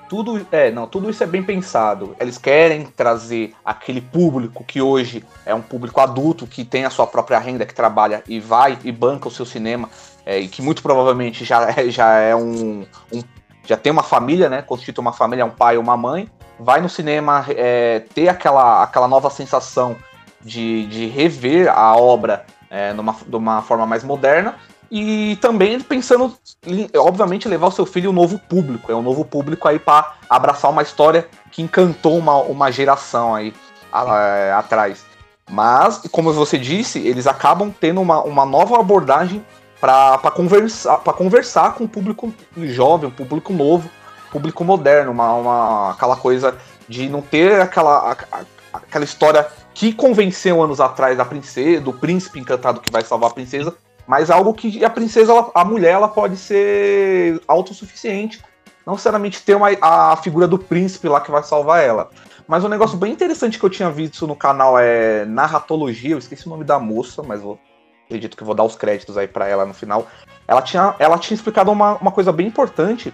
tudo 0.06 0.46
é 0.52 0.70
não 0.70 0.86
tudo 0.86 1.08
isso 1.08 1.24
é 1.24 1.26
bem 1.26 1.42
pensado 1.42 2.14
eles 2.20 2.36
querem 2.36 2.84
trazer 2.84 3.54
aquele 3.64 4.02
público 4.02 4.62
que 4.62 4.80
hoje 4.80 5.24
é 5.46 5.54
um 5.54 5.62
público 5.62 5.98
adulto 5.98 6.46
que 6.46 6.62
tem 6.62 6.84
a 6.84 6.90
sua 6.90 7.06
própria 7.06 7.38
renda 7.38 7.64
que 7.64 7.74
trabalha 7.74 8.22
e 8.28 8.38
vai 8.38 8.78
e 8.84 8.92
banca 8.92 9.28
o 9.28 9.30
seu 9.30 9.46
cinema 9.46 9.88
é, 10.26 10.38
e 10.38 10.48
que 10.48 10.62
muito 10.62 10.82
provavelmente 10.82 11.44
já 11.44 11.70
é, 11.70 11.90
já 11.90 12.14
é 12.18 12.34
um, 12.34 12.86
um, 13.12 13.22
já 13.66 13.76
tem 13.76 13.92
uma 13.92 14.02
família, 14.02 14.48
né? 14.48 14.62
Constitui 14.62 15.00
uma 15.00 15.12
família, 15.12 15.44
um 15.44 15.50
pai 15.50 15.76
ou 15.76 15.82
uma 15.82 15.96
mãe, 15.96 16.28
vai 16.58 16.80
no 16.80 16.88
cinema 16.88 17.44
é, 17.48 18.00
ter 18.14 18.28
aquela, 18.28 18.82
aquela 18.82 19.08
nova 19.08 19.30
sensação 19.30 19.96
de, 20.40 20.86
de 20.86 21.06
rever 21.06 21.68
a 21.68 21.96
obra 21.96 22.44
é, 22.70 22.92
numa, 22.92 23.14
de 23.26 23.36
uma 23.36 23.62
forma 23.62 23.86
mais 23.86 24.02
moderna 24.02 24.56
e 24.96 25.34
também 25.40 25.80
pensando 25.80 26.32
em, 26.64 26.88
obviamente, 26.96 27.48
levar 27.48 27.66
o 27.66 27.72
seu 27.72 27.84
filho 27.84 28.10
um 28.10 28.12
novo 28.12 28.38
público, 28.38 28.92
é 28.92 28.94
um 28.94 29.02
novo 29.02 29.24
público 29.24 29.66
aí 29.66 29.76
para 29.76 30.14
abraçar 30.30 30.70
uma 30.70 30.82
história 30.82 31.28
que 31.50 31.62
encantou 31.62 32.16
uma, 32.16 32.36
uma 32.36 32.70
geração 32.70 33.34
aí 33.34 33.52
a, 33.92 34.16
é, 34.16 34.52
atrás. 34.52 35.04
Mas, 35.50 36.00
como 36.12 36.32
você 36.32 36.56
disse, 36.56 37.00
eles 37.00 37.26
acabam 37.26 37.74
tendo 37.80 38.00
uma, 38.00 38.22
uma 38.22 38.46
nova 38.46 38.78
abordagem 38.78 39.44
para 39.80 40.30
conversar, 40.30 40.98
conversar 40.98 41.74
com 41.74 41.84
o 41.84 41.88
público 41.88 42.32
jovem, 42.56 43.08
o 43.08 43.12
público 43.12 43.52
novo, 43.52 43.90
público 44.30 44.62
moderno, 44.62 45.10
uma, 45.10 45.34
uma, 45.34 45.90
aquela 45.90 46.14
coisa 46.14 46.56
de 46.88 47.08
não 47.08 47.20
ter 47.20 47.60
aquela, 47.60 48.12
a, 48.32 48.42
aquela 48.72 49.04
história 49.04 49.44
que 49.74 49.92
convenceu 49.92 50.62
anos 50.62 50.80
atrás 50.80 51.18
da 51.18 51.24
princesa, 51.24 51.80
do 51.80 51.92
príncipe 51.92 52.38
encantado 52.38 52.80
que 52.80 52.92
vai 52.92 53.02
salvar 53.02 53.32
a 53.32 53.34
princesa, 53.34 53.74
mas 54.06 54.30
algo 54.30 54.52
que 54.54 54.84
a 54.84 54.90
princesa, 54.90 55.32
ela, 55.32 55.50
a 55.54 55.64
mulher, 55.64 55.92
ela 55.92 56.08
pode 56.08 56.36
ser 56.36 57.40
autossuficiente, 57.48 58.42
não 58.86 58.94
necessariamente 58.94 59.42
ter 59.42 59.54
uma, 59.54 59.68
a 59.80 60.16
figura 60.16 60.46
do 60.46 60.58
príncipe 60.58 61.08
lá 61.08 61.20
que 61.20 61.30
vai 61.30 61.42
salvar 61.42 61.82
ela. 61.82 62.10
Mas 62.46 62.62
um 62.62 62.68
negócio 62.68 62.98
bem 62.98 63.12
interessante 63.12 63.58
que 63.58 63.64
eu 63.64 63.70
tinha 63.70 63.90
visto 63.90 64.26
no 64.26 64.36
canal 64.36 64.78
é 64.78 65.24
Narratologia, 65.24 66.10
eu 66.10 66.18
esqueci 66.18 66.46
o 66.46 66.50
nome 66.50 66.64
da 66.64 66.78
moça, 66.78 67.22
mas 67.22 67.40
vou 67.40 67.58
acredito 68.04 68.36
que 68.36 68.44
vou 68.44 68.54
dar 68.54 68.64
os 68.64 68.76
créditos 68.76 69.16
aí 69.16 69.26
para 69.26 69.48
ela 69.48 69.64
no 69.64 69.74
final. 69.74 70.06
Ela 70.46 70.62
tinha, 70.62 70.94
ela 70.98 71.18
tinha 71.18 71.34
explicado 71.34 71.70
uma, 71.70 71.96
uma 71.96 72.12
coisa 72.12 72.30
bem 72.32 72.46
importante. 72.46 73.12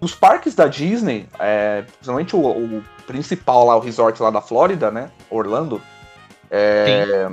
Os 0.00 0.14
parques 0.14 0.54
da 0.54 0.66
Disney, 0.66 1.28
é, 1.38 1.82
principalmente 1.82 2.34
o, 2.34 2.40
o, 2.40 2.84
principal 3.06 3.66
lá, 3.66 3.76
o 3.76 3.80
resort 3.80 4.20
lá 4.22 4.30
da 4.30 4.40
Flórida, 4.40 4.90
né? 4.90 5.10
Orlando. 5.28 5.80
É, 6.50 7.28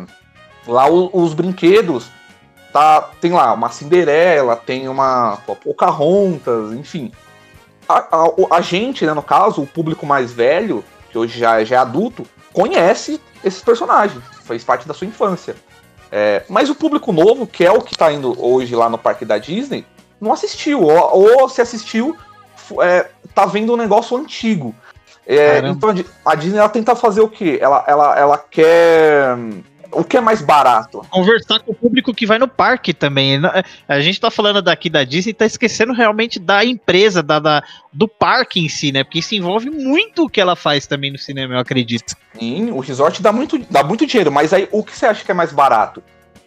lá 0.68 0.90
o, 0.90 1.10
os 1.14 1.34
brinquedos, 1.34 2.12
tá, 2.72 3.10
tem 3.22 3.32
lá 3.32 3.54
uma 3.54 3.70
Cinderela, 3.70 4.56
tem 4.56 4.88
uma 4.88 5.38
Pocahontas, 5.64 6.74
enfim. 6.74 7.12
A, 7.88 8.00
a, 8.00 8.58
a, 8.58 8.62
gente, 8.62 9.06
né, 9.06 9.14
no 9.14 9.24
caso, 9.24 9.62
o 9.62 9.68
público 9.68 10.06
mais 10.06 10.32
velho, 10.32 10.84
que 11.10 11.18
hoje 11.18 11.40
já, 11.40 11.64
já 11.64 11.78
é 11.78 11.80
adulto, 11.80 12.26
conhece 12.52 13.22
esses 13.44 13.62
personagens, 13.62 14.22
faz 14.44 14.64
parte 14.64 14.88
da 14.88 14.94
sua 14.94 15.08
infância. 15.08 15.56
É, 16.12 16.44
mas 16.50 16.70
o 16.70 16.76
público 16.76 17.12
novo, 17.12 17.46
que 17.46 17.66
é 17.66 17.72
o 17.72 17.82
que 17.82 17.94
está 17.94 18.12
indo 18.12 18.36
hoje 18.44 18.76
lá 18.76 18.90
no 18.90 18.98
parque 18.98 19.26
da 19.26 19.38
Disney, 19.38 19.86
não 20.20 20.34
assistiu. 20.34 20.84
Ou, 20.84 21.42
ou 21.42 21.50
se 21.50 21.62
assistiu, 21.62 22.16
é, 22.82 23.08
tá 23.34 23.46
vendo 23.46 23.74
um 23.74 23.78
negócio 23.78 24.18
antigo. 24.18 24.74
É, 25.26 25.60
então 25.68 25.94
a 26.26 26.36
Disney 26.36 26.58
ela 26.58 26.70
tenta 26.70 26.96
fazer 26.96 27.20
o 27.20 27.28
quê? 27.28 27.58
Ela, 27.62 27.84
ela, 27.86 28.18
ela 28.18 28.38
quer 28.38 29.38
o 29.92 30.04
que 30.04 30.18
é 30.18 30.22
mais 30.22 30.42
barato? 30.42 31.02
Conversar 31.10 31.60
com 31.60 31.72
o 31.72 31.76
público 31.76 32.14
que 32.14 32.26
vai 32.26 32.38
no 32.38 32.48
parque 32.48 32.94
também. 32.94 33.40
A 33.88 34.00
gente 34.00 34.20
tá 34.20 34.30
falando 34.30 34.62
daqui 34.62 34.90
da 34.90 35.04
Disney, 35.04 35.34
tá 35.34 35.46
esquecendo 35.46 35.94
realmente 35.94 36.40
da 36.40 36.64
empresa, 36.64 37.24
da, 37.24 37.40
da, 37.40 37.64
do 37.92 38.08
parque 38.08 38.60
em 38.60 38.70
si, 38.70 38.92
né? 38.92 39.04
Porque 39.04 39.20
isso 39.20 39.36
envolve 39.36 39.70
muito 39.70 40.26
o 40.26 40.30
que 40.30 40.42
ela 40.42 40.56
faz 40.56 40.88
também 40.88 41.12
no 41.12 41.18
cinema, 41.18 41.56
eu 41.56 41.60
acredito. 41.60 42.16
Sim, 42.38 42.72
o 42.72 42.80
resort 42.80 43.22
dá 43.22 43.32
muito, 43.32 43.58
dá 43.70 43.84
muito 43.84 44.06
dinheiro, 44.06 44.32
mas 44.32 44.54
aí 44.54 44.68
o 44.72 44.84
que 44.84 44.96
você 44.96 45.06
acha 45.06 45.24
que 45.24 45.32
é 45.32 45.34
mais 45.34 45.52
barato? 45.52 46.04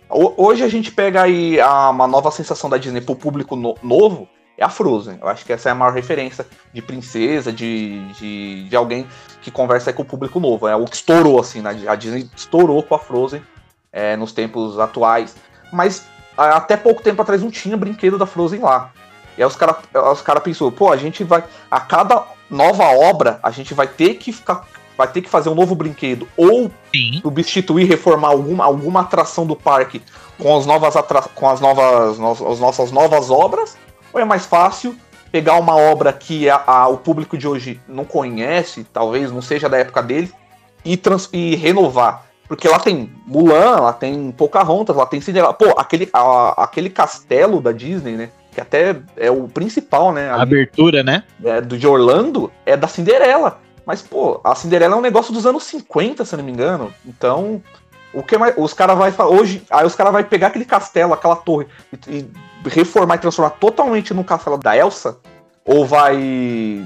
Hoje 0.09 0.65
a 0.65 0.69
gente 0.69 0.91
pega 0.91 1.23
aí 1.23 1.61
a, 1.61 1.91
uma 1.91 2.09
nova 2.09 2.31
sensação 2.33 2.69
da 2.69 2.77
Disney 2.77 3.01
pro 3.01 3.15
público 3.15 3.55
no, 3.55 3.77
novo, 3.83 4.29
é 4.61 4.65
a 4.65 4.69
Frozen. 4.69 5.19
Eu 5.21 5.27
acho 5.27 5.45
que 5.45 5.53
essa 5.53 5.71
é 5.71 5.73
a 5.73 5.75
maior 5.75 5.95
referência 5.95 6.47
de 6.73 6.83
princesa, 6.83 7.51
de, 7.51 8.05
de, 8.13 8.69
de 8.69 8.77
alguém 8.77 9.07
que 9.41 9.51
conversa 9.51 9.91
com 9.91 10.03
o 10.03 10.05
público 10.05 10.39
novo. 10.39 10.69
É 10.69 10.77
o 10.77 10.85
que 10.85 10.97
estourou, 10.97 11.41
assim, 11.41 11.63
né? 11.63 11.71
A 11.89 11.95
Disney 11.95 12.29
estourou 12.37 12.83
com 12.83 12.95
a 12.95 12.99
Frozen 12.99 13.43
é, 13.91 14.17
nos 14.17 14.33
tempos 14.33 14.79
atuais. 14.79 15.35
Mas 15.73 16.05
até 16.37 16.77
pouco 16.77 17.03
tempo 17.03 17.23
atrás 17.23 17.43
não 17.43 17.51
tinha 17.51 17.77
brinquedo 17.77 18.19
da 18.19 18.27
Frozen 18.27 18.61
lá. 18.61 18.93
E 19.39 19.43
aí 19.43 19.49
os 19.49 19.57
caras 19.57 19.77
os 20.13 20.21
cara 20.21 20.41
pensou, 20.41 20.71
pô, 20.71 20.93
a 20.93 20.97
gente 20.97 21.25
vai. 21.25 21.43
A 21.71 21.81
cada 21.81 22.23
nova 22.51 22.85
obra, 22.85 23.41
a 23.43 23.51
gente 23.51 23.73
vai 23.73 23.89
ter 23.89 24.15
que 24.15 24.31
ficar. 24.31 24.69
Vai 24.95 25.09
ter 25.09 25.23
que 25.23 25.31
fazer 25.31 25.49
um 25.49 25.55
novo 25.55 25.75
brinquedo. 25.75 26.29
Ou 26.37 26.71
Sim. 26.95 27.21
substituir, 27.23 27.85
reformar 27.87 28.29
alguma, 28.29 28.65
alguma 28.67 29.01
atração 29.01 29.47
do 29.47 29.57
parque 29.57 30.03
com 30.39 30.55
as 30.55 30.67
novas 30.67 30.97
atra 30.97 31.23
com 31.23 31.49
as 31.49 31.61
novas, 31.61 32.19
no, 32.19 32.33
as 32.33 32.61
nossas 32.61 32.93
novas 32.93 33.31
obras 33.31 33.79
ou 34.13 34.21
é 34.21 34.25
mais 34.25 34.47
fácil 34.47 34.97
pegar 35.31 35.57
uma 35.57 35.77
obra 35.77 36.13
que 36.13 36.49
a, 36.51 36.63
a, 36.67 36.89
o 36.89 36.99
público 36.99 37.39
de 37.39 37.47
hoje 37.47 37.81
não 37.89 38.05
conhece, 38.05 38.85
talvez 38.93 39.31
não 39.31 39.41
seja 39.41 39.69
da 39.69 39.79
época 39.79 40.03
dele, 40.03 40.31
e, 40.85 40.97
trans, 40.97 41.29
e 41.33 41.55
renovar? 41.57 42.27
Porque 42.49 42.67
lá 42.67 42.81
tem 42.81 43.13
Mulan, 43.27 43.77
lá 43.77 43.93
tem 43.93 44.33
Pocahontas, 44.33 44.97
lá 44.97 45.07
tem 45.07 45.21
Cinderela. 45.21 45.55
Pô, 45.55 45.73
aquele, 45.79 46.09
a, 46.13 46.65
aquele 46.65 46.91
castelo 46.91 47.61
da 47.61 47.71
Disney, 47.71 48.17
né? 48.17 48.31
Que 48.51 48.61
até 48.61 48.97
é 49.17 49.31
o 49.31 49.47
principal, 49.47 50.13
né? 50.13 50.31
A 50.31 50.43
abertura, 50.43 51.05
né? 51.05 51.23
É, 51.45 51.61
do 51.61 51.79
de 51.79 51.87
Orlando 51.87 52.51
é 52.67 52.77
da 52.77 52.89
Cinderela. 52.89 53.61
Mas, 53.87 54.03
pô, 54.03 54.41
a 54.43 54.55
Cinderela 54.57 54.97
é 54.97 54.99
um 54.99 55.03
negócio 55.03 55.33
dos 55.33 55.47
anos 55.47 55.63
50, 55.63 56.25
se 56.25 56.35
eu 56.35 56.39
não 56.39 56.45
me 56.45 56.51
engano. 56.51 56.93
Então, 57.07 57.63
o 58.13 58.23
que 58.23 58.37
mais. 58.37 58.55
Os 58.57 58.75
caras 58.75 58.99
vai 58.99 59.15
hoje. 59.27 59.63
Aí 59.71 59.87
os 59.87 59.95
caras 59.95 60.13
vai 60.13 60.25
pegar 60.25 60.49
aquele 60.49 60.65
castelo, 60.65 61.13
aquela 61.13 61.37
torre, 61.37 61.67
e, 62.09 62.19
e 62.19 62.69
reformar 62.69 63.17
e 63.17 63.19
transformar 63.19 63.51
totalmente 63.51 64.13
no 64.13 64.25
castelo 64.25 64.59
da 64.59 64.77
Elsa? 64.77 65.19
Ou 65.65 65.87
vai 65.87 66.85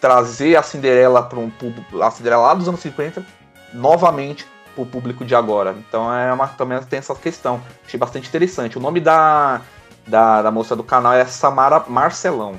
trazer 0.00 0.56
a 0.56 0.62
Cinderela 0.62 1.22
para 1.22 1.38
um 1.38 1.50
público, 1.50 2.02
a 2.02 2.10
Cinderela 2.10 2.42
lá 2.42 2.54
dos 2.54 2.68
anos 2.68 2.80
50 2.80 3.24
novamente 3.72 4.46
para 4.74 4.82
o 4.82 4.86
público 4.86 5.24
de 5.24 5.34
agora? 5.34 5.74
Então 5.88 6.12
é 6.12 6.32
uma, 6.32 6.48
também 6.48 6.80
tem 6.82 6.98
essa 6.98 7.14
questão. 7.14 7.62
Achei 7.86 7.98
bastante 7.98 8.28
interessante. 8.28 8.76
O 8.76 8.80
nome 8.80 9.00
da, 9.00 9.60
da, 10.06 10.42
da 10.42 10.50
moça 10.50 10.74
do 10.74 10.82
canal 10.82 11.12
é 11.12 11.24
Samara 11.24 11.84
Marcelão. 11.86 12.58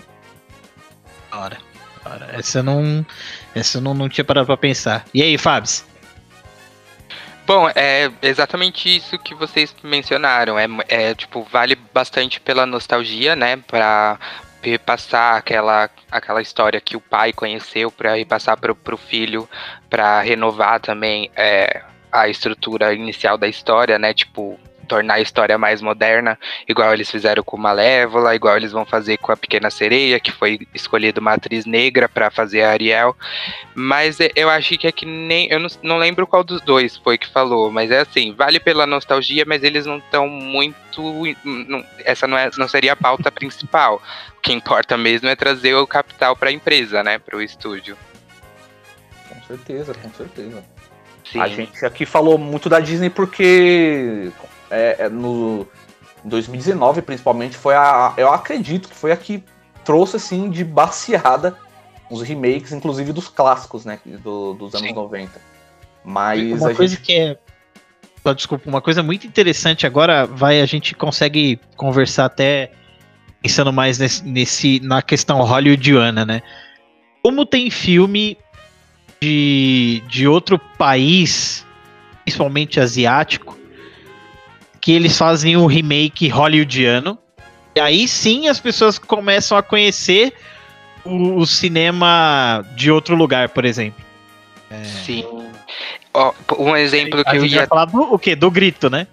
Ora, 1.31 1.57
essa 2.33 2.59
eu 2.59 2.63
não, 2.63 3.05
essa 3.53 3.79
eu 3.79 3.81
não, 3.81 3.93
não 3.93 4.07
tinha 4.07 4.23
parado 4.23 4.45
para 4.45 4.57
pensar. 4.57 5.05
E 5.13 5.21
aí, 5.21 5.37
Fábio? 5.37 5.71
Bom, 7.45 7.69
é 7.75 8.11
exatamente 8.23 8.95
isso 8.95 9.19
que 9.19 9.35
vocês 9.35 9.75
mencionaram. 9.83 10.57
É, 10.57 10.65
é 10.87 11.13
tipo, 11.13 11.43
vale 11.43 11.75
bastante 11.93 12.39
pela 12.39 12.65
nostalgia, 12.65 13.35
né? 13.35 13.57
Pra 13.57 14.19
repassar 14.63 15.35
aquela, 15.37 15.89
aquela 16.09 16.41
história 16.41 16.81
que 16.81 16.97
o 16.97 17.01
pai 17.01 17.31
conheceu, 17.31 17.91
para 17.91 18.15
repassar 18.15 18.57
para 18.59 18.71
o 18.73 18.97
filho, 18.97 19.47
para 19.89 20.21
renovar 20.21 20.79
também 20.79 21.29
é, 21.35 21.83
a 22.11 22.27
estrutura 22.27 22.93
inicial 22.93 23.37
da 23.37 23.47
história, 23.47 23.99
né? 23.99 24.11
Tipo, 24.11 24.59
tornar 24.85 25.15
a 25.15 25.21
história 25.21 25.57
mais 25.57 25.81
moderna, 25.81 26.39
igual 26.67 26.93
eles 26.93 27.09
fizeram 27.09 27.43
com 27.43 27.57
Malévola, 27.57 28.35
igual 28.35 28.55
eles 28.55 28.71
vão 28.71 28.85
fazer 28.85 29.17
com 29.17 29.31
a 29.31 29.37
Pequena 29.37 29.69
Sereia, 29.69 30.19
que 30.19 30.31
foi 30.31 30.59
escolhida 30.73 31.19
uma 31.19 31.33
atriz 31.33 31.65
negra 31.65 32.07
para 32.07 32.31
fazer 32.31 32.63
a 32.63 32.71
Ariel. 32.71 33.15
Mas 33.73 34.19
é, 34.19 34.31
eu 34.35 34.49
acho 34.49 34.77
que 34.77 34.87
é 34.87 34.91
que 34.91 35.05
nem. 35.05 35.47
Eu 35.49 35.59
não, 35.59 35.69
não 35.83 35.97
lembro 35.97 36.27
qual 36.27 36.43
dos 36.43 36.61
dois 36.61 36.95
foi 36.97 37.17
que 37.17 37.27
falou, 37.27 37.71
mas 37.71 37.91
é 37.91 37.99
assim, 37.99 38.33
vale 38.33 38.59
pela 38.59 38.85
nostalgia, 38.85 39.43
mas 39.45 39.63
eles 39.63 39.85
não 39.85 39.97
estão 39.97 40.27
muito. 40.27 41.01
Não, 41.43 41.83
essa 41.99 42.27
não, 42.27 42.37
é, 42.37 42.49
não 42.57 42.67
seria 42.67 42.93
a 42.93 42.95
pauta 42.95 43.31
principal. 43.31 44.01
O 44.37 44.41
que 44.41 44.53
importa 44.53 44.97
mesmo 44.97 45.27
é 45.27 45.35
trazer 45.35 45.73
o 45.75 45.87
capital 45.87 46.35
para 46.35 46.49
a 46.49 46.53
empresa, 46.53 47.03
né? 47.03 47.17
Para 47.17 47.37
o 47.37 47.41
estúdio. 47.41 47.97
Com 49.27 49.41
certeza, 49.43 49.93
com 49.93 50.11
certeza. 50.13 50.63
Sim. 51.31 51.39
A 51.39 51.47
gente 51.47 51.85
aqui 51.85 52.05
falou 52.05 52.37
muito 52.37 52.69
da 52.69 52.79
Disney 52.79 53.09
porque 53.09 54.31
é, 54.69 54.95
é 54.99 55.09
no 55.09 55.67
2019 56.23 57.01
principalmente 57.01 57.55
foi 57.55 57.75
a, 57.75 58.13
eu 58.17 58.31
acredito 58.31 58.89
que 58.89 58.95
foi 58.95 59.11
a 59.11 59.17
que 59.17 59.43
trouxe 59.83 60.15
assim 60.17 60.49
de 60.49 60.63
baseada 60.63 61.57
os 62.09 62.21
remakes, 62.21 62.71
inclusive 62.71 63.11
dos 63.11 63.27
clássicos, 63.27 63.83
né, 63.83 63.99
do, 64.05 64.53
dos 64.53 64.75
anos 64.75 64.89
Sim. 64.89 64.93
90. 64.93 65.41
Mas 66.03 66.61
uma 66.61 66.73
coisa 66.73 66.95
gente... 66.95 67.03
que 67.03 67.13
é 67.13 67.37
desculpa, 68.33 68.67
uma 68.67 68.81
coisa 68.81 69.03
muito 69.03 69.27
interessante 69.27 69.85
agora 69.85 70.25
vai 70.25 70.59
a 70.59 70.65
gente 70.65 70.95
consegue 70.95 71.59
conversar 71.75 72.25
até 72.25 72.71
pensando 73.41 73.71
mais 73.71 73.99
nesse, 73.99 74.25
nesse 74.25 74.79
na 74.79 75.01
questão 75.01 75.39
hollywoodiana, 75.41 76.25
né? 76.25 76.41
Como 77.21 77.45
tem 77.45 77.69
filme 77.69 78.37
de, 79.21 80.01
de 80.07 80.27
outro 80.27 80.59
país, 80.77 81.65
principalmente 82.23 82.79
asiático, 82.79 83.57
que 84.85 84.91
eles 84.91 85.17
fazem 85.17 85.57
um 85.57 85.65
remake 85.65 86.27
hollywoodiano. 86.27 87.17
E 87.75 87.79
aí 87.79 88.07
sim 88.07 88.47
as 88.47 88.59
pessoas 88.59 88.99
começam 88.99 89.57
a 89.57 89.63
conhecer 89.63 90.31
o, 91.03 91.37
o 91.39 91.45
cinema 91.47 92.63
de 92.75 92.91
outro 92.91 93.15
lugar, 93.15 93.49
por 93.49 93.65
exemplo. 93.65 94.05
É... 94.69 94.83
Sim. 94.83 95.25
Um 96.59 96.77
exemplo 96.77 97.23
que 97.23 97.29
a 97.31 97.35
eu 97.35 97.45
ia 97.47 97.65
falar 97.65 97.85
do 97.85 98.13
o 98.13 98.19
quê? 98.19 98.35
Do 98.35 98.51
grito, 98.51 98.87
né? 98.87 99.07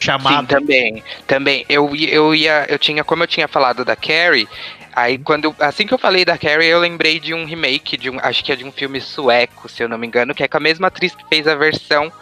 Chamado. 0.00 0.40
Sim, 0.40 0.46
também. 0.46 1.04
Também. 1.28 1.64
Eu, 1.68 1.94
eu 1.94 2.34
ia. 2.34 2.66
Eu 2.68 2.76
tinha, 2.76 3.04
como 3.04 3.22
eu 3.22 3.28
tinha 3.28 3.46
falado 3.46 3.84
da 3.84 3.94
Carrie, 3.94 4.48
Aí 4.92 5.16
quando. 5.16 5.54
Assim 5.60 5.86
que 5.86 5.94
eu 5.94 5.98
falei 5.98 6.24
da 6.24 6.36
Carrie, 6.36 6.66
eu 6.66 6.80
lembrei 6.80 7.20
de 7.20 7.32
um 7.32 7.44
remake, 7.44 7.96
de 7.96 8.10
um. 8.10 8.18
Acho 8.20 8.44
que 8.44 8.50
é 8.50 8.56
de 8.56 8.64
um 8.64 8.72
filme 8.72 9.00
sueco, 9.00 9.68
se 9.68 9.82
eu 9.82 9.88
não 9.88 9.96
me 9.96 10.08
engano, 10.08 10.34
que 10.34 10.42
é 10.42 10.48
com 10.48 10.56
a 10.56 10.60
mesma 10.60 10.88
atriz 10.88 11.14
que 11.14 11.24
fez 11.28 11.46
a 11.46 11.54
versão 11.54 12.12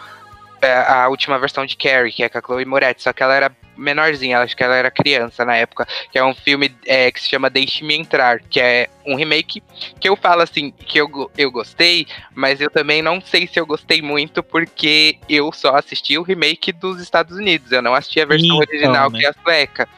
a 0.68 1.08
última 1.08 1.38
versão 1.38 1.66
de 1.66 1.76
Carrie, 1.76 2.12
que 2.12 2.22
é 2.22 2.28
com 2.28 2.38
a 2.38 2.42
Chloe 2.42 2.64
Moretz, 2.64 3.02
só 3.02 3.12
que 3.12 3.22
ela 3.22 3.34
era 3.34 3.50
menorzinha, 3.76 4.40
acho 4.40 4.56
que 4.56 4.62
ela 4.62 4.76
era 4.76 4.90
criança 4.90 5.44
na 5.44 5.56
época, 5.56 5.86
que 6.10 6.18
é 6.18 6.24
um 6.24 6.34
filme 6.34 6.74
é, 6.86 7.10
que 7.10 7.20
se 7.20 7.28
chama 7.28 7.50
Deixe-me 7.50 7.94
Entrar, 7.94 8.40
que 8.40 8.60
é 8.60 8.88
um 9.06 9.16
remake 9.16 9.62
que 10.00 10.08
eu 10.08 10.16
falo 10.16 10.42
assim, 10.42 10.70
que 10.70 10.98
eu, 10.98 11.30
eu 11.36 11.50
gostei, 11.50 12.06
mas 12.34 12.60
eu 12.60 12.70
também 12.70 13.02
não 13.02 13.20
sei 13.20 13.46
se 13.46 13.58
eu 13.58 13.66
gostei 13.66 14.00
muito, 14.00 14.42
porque 14.42 15.18
eu 15.28 15.52
só 15.52 15.76
assisti 15.76 16.16
o 16.16 16.22
remake 16.22 16.72
dos 16.72 17.00
Estados 17.00 17.36
Unidos, 17.36 17.72
eu 17.72 17.82
não 17.82 17.94
assisti 17.94 18.20
a 18.20 18.26
versão 18.26 18.46
então, 18.46 18.58
original, 18.58 19.10
né? 19.10 19.18
que 19.18 19.26
é 19.26 19.28
a 19.28 19.34
sueca. 19.42 19.88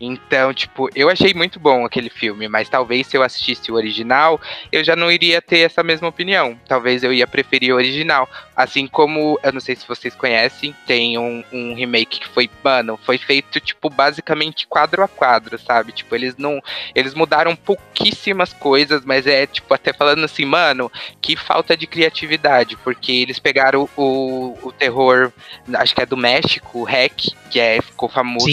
Então, 0.00 0.52
tipo, 0.52 0.88
eu 0.94 1.08
achei 1.08 1.34
muito 1.34 1.58
bom 1.58 1.84
aquele 1.84 2.10
filme, 2.10 2.48
mas 2.48 2.68
talvez 2.68 3.06
se 3.06 3.16
eu 3.16 3.22
assistisse 3.22 3.70
o 3.70 3.74
original, 3.74 4.40
eu 4.70 4.82
já 4.84 4.96
não 4.96 5.10
iria 5.10 5.40
ter 5.40 5.60
essa 5.60 5.82
mesma 5.82 6.08
opinião. 6.08 6.58
Talvez 6.66 7.02
eu 7.02 7.12
ia 7.12 7.26
preferir 7.26 7.72
o 7.72 7.76
original. 7.76 8.28
Assim 8.56 8.86
como, 8.86 9.38
eu 9.42 9.52
não 9.52 9.60
sei 9.60 9.76
se 9.76 9.86
vocês 9.86 10.14
conhecem, 10.14 10.74
tem 10.86 11.18
um, 11.18 11.42
um 11.52 11.74
remake 11.74 12.20
que 12.20 12.28
foi, 12.28 12.50
mano, 12.62 12.98
foi 13.02 13.18
feito, 13.26 13.60
tipo, 13.60 13.90
basicamente 13.90 14.66
quadro 14.66 15.02
a 15.02 15.08
quadro, 15.08 15.58
sabe? 15.58 15.92
Tipo, 15.92 16.14
eles 16.14 16.36
não. 16.36 16.62
Eles 16.94 17.14
mudaram 17.14 17.56
pouquíssimas 17.56 18.52
coisas, 18.52 19.04
mas 19.04 19.26
é 19.26 19.46
tipo 19.46 19.72
até 19.72 19.92
falando 19.92 20.24
assim, 20.24 20.44
mano, 20.44 20.90
que 21.20 21.36
falta 21.36 21.76
de 21.76 21.86
criatividade, 21.86 22.76
porque 22.78 23.12
eles 23.12 23.38
pegaram 23.38 23.88
o, 23.96 24.56
o 24.62 24.72
terror, 24.72 25.32
acho 25.74 25.94
que 25.94 26.02
é 26.02 26.06
do 26.06 26.16
México, 26.16 26.80
o 26.80 26.84
Hack, 26.84 27.28
que 27.50 27.60
é, 27.60 27.80
ficou 27.80 28.08
famoso 28.08 28.46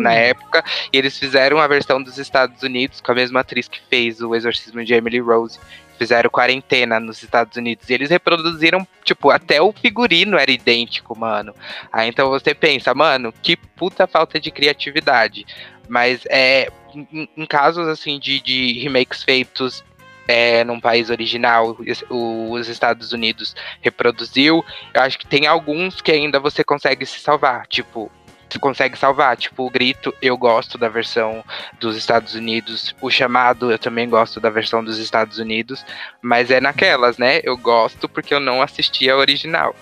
na 0.00 0.12
época, 0.12 0.64
e 0.92 0.96
eles 0.96 1.18
fizeram 1.18 1.58
a 1.58 1.66
versão 1.66 2.02
dos 2.02 2.18
Estados 2.18 2.62
Unidos 2.62 3.00
com 3.00 3.12
a 3.12 3.14
mesma 3.14 3.40
atriz 3.40 3.68
que 3.68 3.80
fez 3.88 4.20
o 4.20 4.34
Exorcismo 4.34 4.84
de 4.84 4.94
Emily 4.94 5.20
Rose 5.20 5.58
fizeram 6.04 6.28
quarentena 6.28 7.00
nos 7.00 7.22
Estados 7.22 7.56
Unidos. 7.56 7.88
E 7.88 7.94
eles 7.94 8.10
reproduziram, 8.10 8.86
tipo, 9.02 9.30
até 9.30 9.60
o 9.62 9.72
figurino 9.72 10.36
era 10.36 10.50
idêntico, 10.50 11.18
mano. 11.18 11.54
Aí 11.90 12.08
então 12.08 12.28
você 12.28 12.54
pensa, 12.54 12.94
mano, 12.94 13.32
que 13.42 13.56
puta 13.56 14.06
falta 14.06 14.38
de 14.38 14.50
criatividade. 14.50 15.46
Mas 15.88 16.20
é, 16.28 16.70
em, 16.94 17.28
em 17.34 17.46
casos 17.46 17.88
assim 17.88 18.18
de, 18.18 18.38
de 18.40 18.78
remakes 18.80 19.22
feitos 19.22 19.82
é, 20.28 20.62
num 20.64 20.80
país 20.80 21.08
original, 21.08 21.76
os 22.10 22.68
Estados 22.68 23.12
Unidos 23.12 23.54
reproduziu, 23.80 24.64
eu 24.92 25.02
acho 25.02 25.18
que 25.18 25.26
tem 25.26 25.46
alguns 25.46 26.00
que 26.00 26.12
ainda 26.12 26.40
você 26.40 26.64
consegue 26.64 27.04
se 27.04 27.20
salvar, 27.20 27.66
tipo, 27.66 28.10
consegue 28.58 28.98
salvar, 28.98 29.36
tipo, 29.36 29.66
o 29.66 29.70
Grito, 29.70 30.14
eu 30.20 30.36
gosto 30.36 30.76
da 30.78 30.88
versão 30.88 31.44
dos 31.80 31.96
Estados 31.96 32.34
Unidos, 32.34 32.94
o 33.00 33.10
Chamado, 33.10 33.70
eu 33.70 33.78
também 33.78 34.08
gosto 34.08 34.40
da 34.40 34.50
versão 34.50 34.82
dos 34.82 34.98
Estados 34.98 35.38
Unidos, 35.38 35.84
mas 36.20 36.50
é 36.50 36.60
naquelas, 36.60 37.18
né? 37.18 37.40
Eu 37.42 37.56
gosto 37.56 38.08
porque 38.08 38.34
eu 38.34 38.40
não 38.40 38.62
assisti 38.62 39.08
a 39.08 39.16
original. 39.16 39.74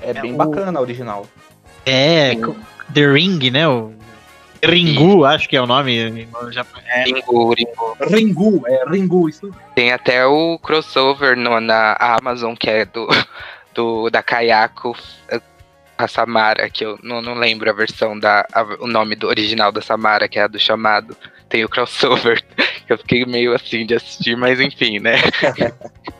é 0.00 0.12
bem 0.12 0.34
o... 0.34 0.36
bacana 0.36 0.78
a 0.78 0.82
original. 0.82 1.26
É, 1.84 2.34
The 2.92 3.12
Ring, 3.12 3.50
né? 3.50 3.66
O 3.66 3.92
Ringu, 4.64 5.24
acho 5.24 5.48
que 5.48 5.56
é 5.56 5.60
o 5.60 5.66
nome. 5.66 5.98
É. 5.98 7.02
Ringu, 7.04 7.54
Ringu. 7.54 7.96
Ringu, 8.00 8.62
é 8.66 8.84
Ringu, 8.88 9.28
isso. 9.28 9.52
Tem 9.74 9.92
até 9.92 10.24
o 10.24 10.58
crossover 10.58 11.36
no, 11.36 11.60
na 11.60 11.96
Amazon, 11.98 12.54
que 12.54 12.70
é 12.70 12.84
do, 12.84 13.08
do 13.74 14.08
da 14.08 14.22
Kayako, 14.22 14.96
a 15.96 16.08
Samara, 16.08 16.68
que 16.68 16.84
eu 16.84 16.98
não, 17.02 17.22
não 17.22 17.34
lembro 17.34 17.70
a 17.70 17.72
versão 17.72 18.18
da. 18.18 18.46
A, 18.52 18.62
o 18.80 18.86
nome 18.86 19.14
do 19.14 19.28
original 19.28 19.70
da 19.70 19.80
Samara, 19.80 20.28
que 20.28 20.38
é 20.38 20.42
a 20.42 20.48
do 20.48 20.58
chamado. 20.58 21.16
Tem 21.48 21.64
o 21.64 21.68
crossover. 21.68 22.42
Eu 22.88 22.98
fiquei 22.98 23.24
meio 23.24 23.54
assim 23.54 23.86
de 23.86 23.94
assistir, 23.94 24.36
mas 24.36 24.60
enfim, 24.60 24.98
né? 24.98 25.16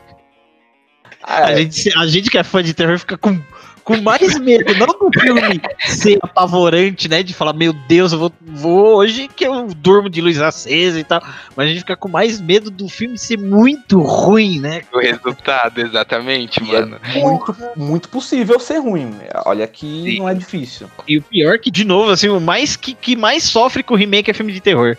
a, 1.21 1.55
gente, 1.55 1.97
a 1.97 2.07
gente 2.07 2.29
que 2.31 2.37
é 2.37 2.43
fã 2.43 2.63
de 2.63 2.73
terror 2.73 2.97
fica 2.97 3.17
com 3.17 3.39
com 3.83 3.97
mais 3.97 4.39
medo, 4.39 4.73
não 4.75 4.87
do 4.87 5.19
filme 5.19 5.61
ser 5.79 6.17
apavorante, 6.21 7.09
né? 7.09 7.21
De 7.21 7.33
falar, 7.33 7.53
meu 7.53 7.73
Deus, 7.73 8.13
eu 8.13 8.19
vou, 8.19 8.33
vou 8.41 8.95
hoje 8.95 9.27
que 9.27 9.45
eu 9.45 9.67
durmo 9.75 10.09
de 10.09 10.21
luz 10.21 10.41
acesa 10.41 10.99
e 10.99 11.03
tal. 11.03 11.21
Mas 11.55 11.65
a 11.65 11.69
gente 11.69 11.79
fica 11.79 11.95
com 11.95 12.07
mais 12.07 12.39
medo 12.39 12.71
do 12.71 12.87
filme 12.87 13.17
ser 13.17 13.37
muito 13.37 14.01
ruim, 14.01 14.59
né? 14.59 14.81
O 14.93 14.99
resultado, 14.99 15.79
exatamente, 15.81 16.63
e 16.63 16.75
é 16.75 16.79
mano. 16.79 16.99
É 17.03 17.19
muito, 17.19 17.55
muito 17.75 18.09
possível 18.09 18.59
ser 18.59 18.79
ruim. 18.79 19.13
Olha 19.45 19.67
que 19.67 19.85
Sim. 19.85 20.19
não 20.19 20.29
é 20.29 20.33
difícil. 20.33 20.89
E 21.07 21.17
o 21.17 21.21
pior 21.21 21.59
que, 21.59 21.69
de 21.69 21.83
novo, 21.83 22.11
assim, 22.11 22.29
o 22.29 22.39
mais 22.39 22.75
que, 22.75 22.93
que 22.93 23.15
mais 23.15 23.43
sofre 23.43 23.83
com 23.83 23.93
o 23.93 23.97
remake 23.97 24.31
é 24.31 24.33
filme 24.33 24.53
de 24.53 24.61
terror. 24.61 24.97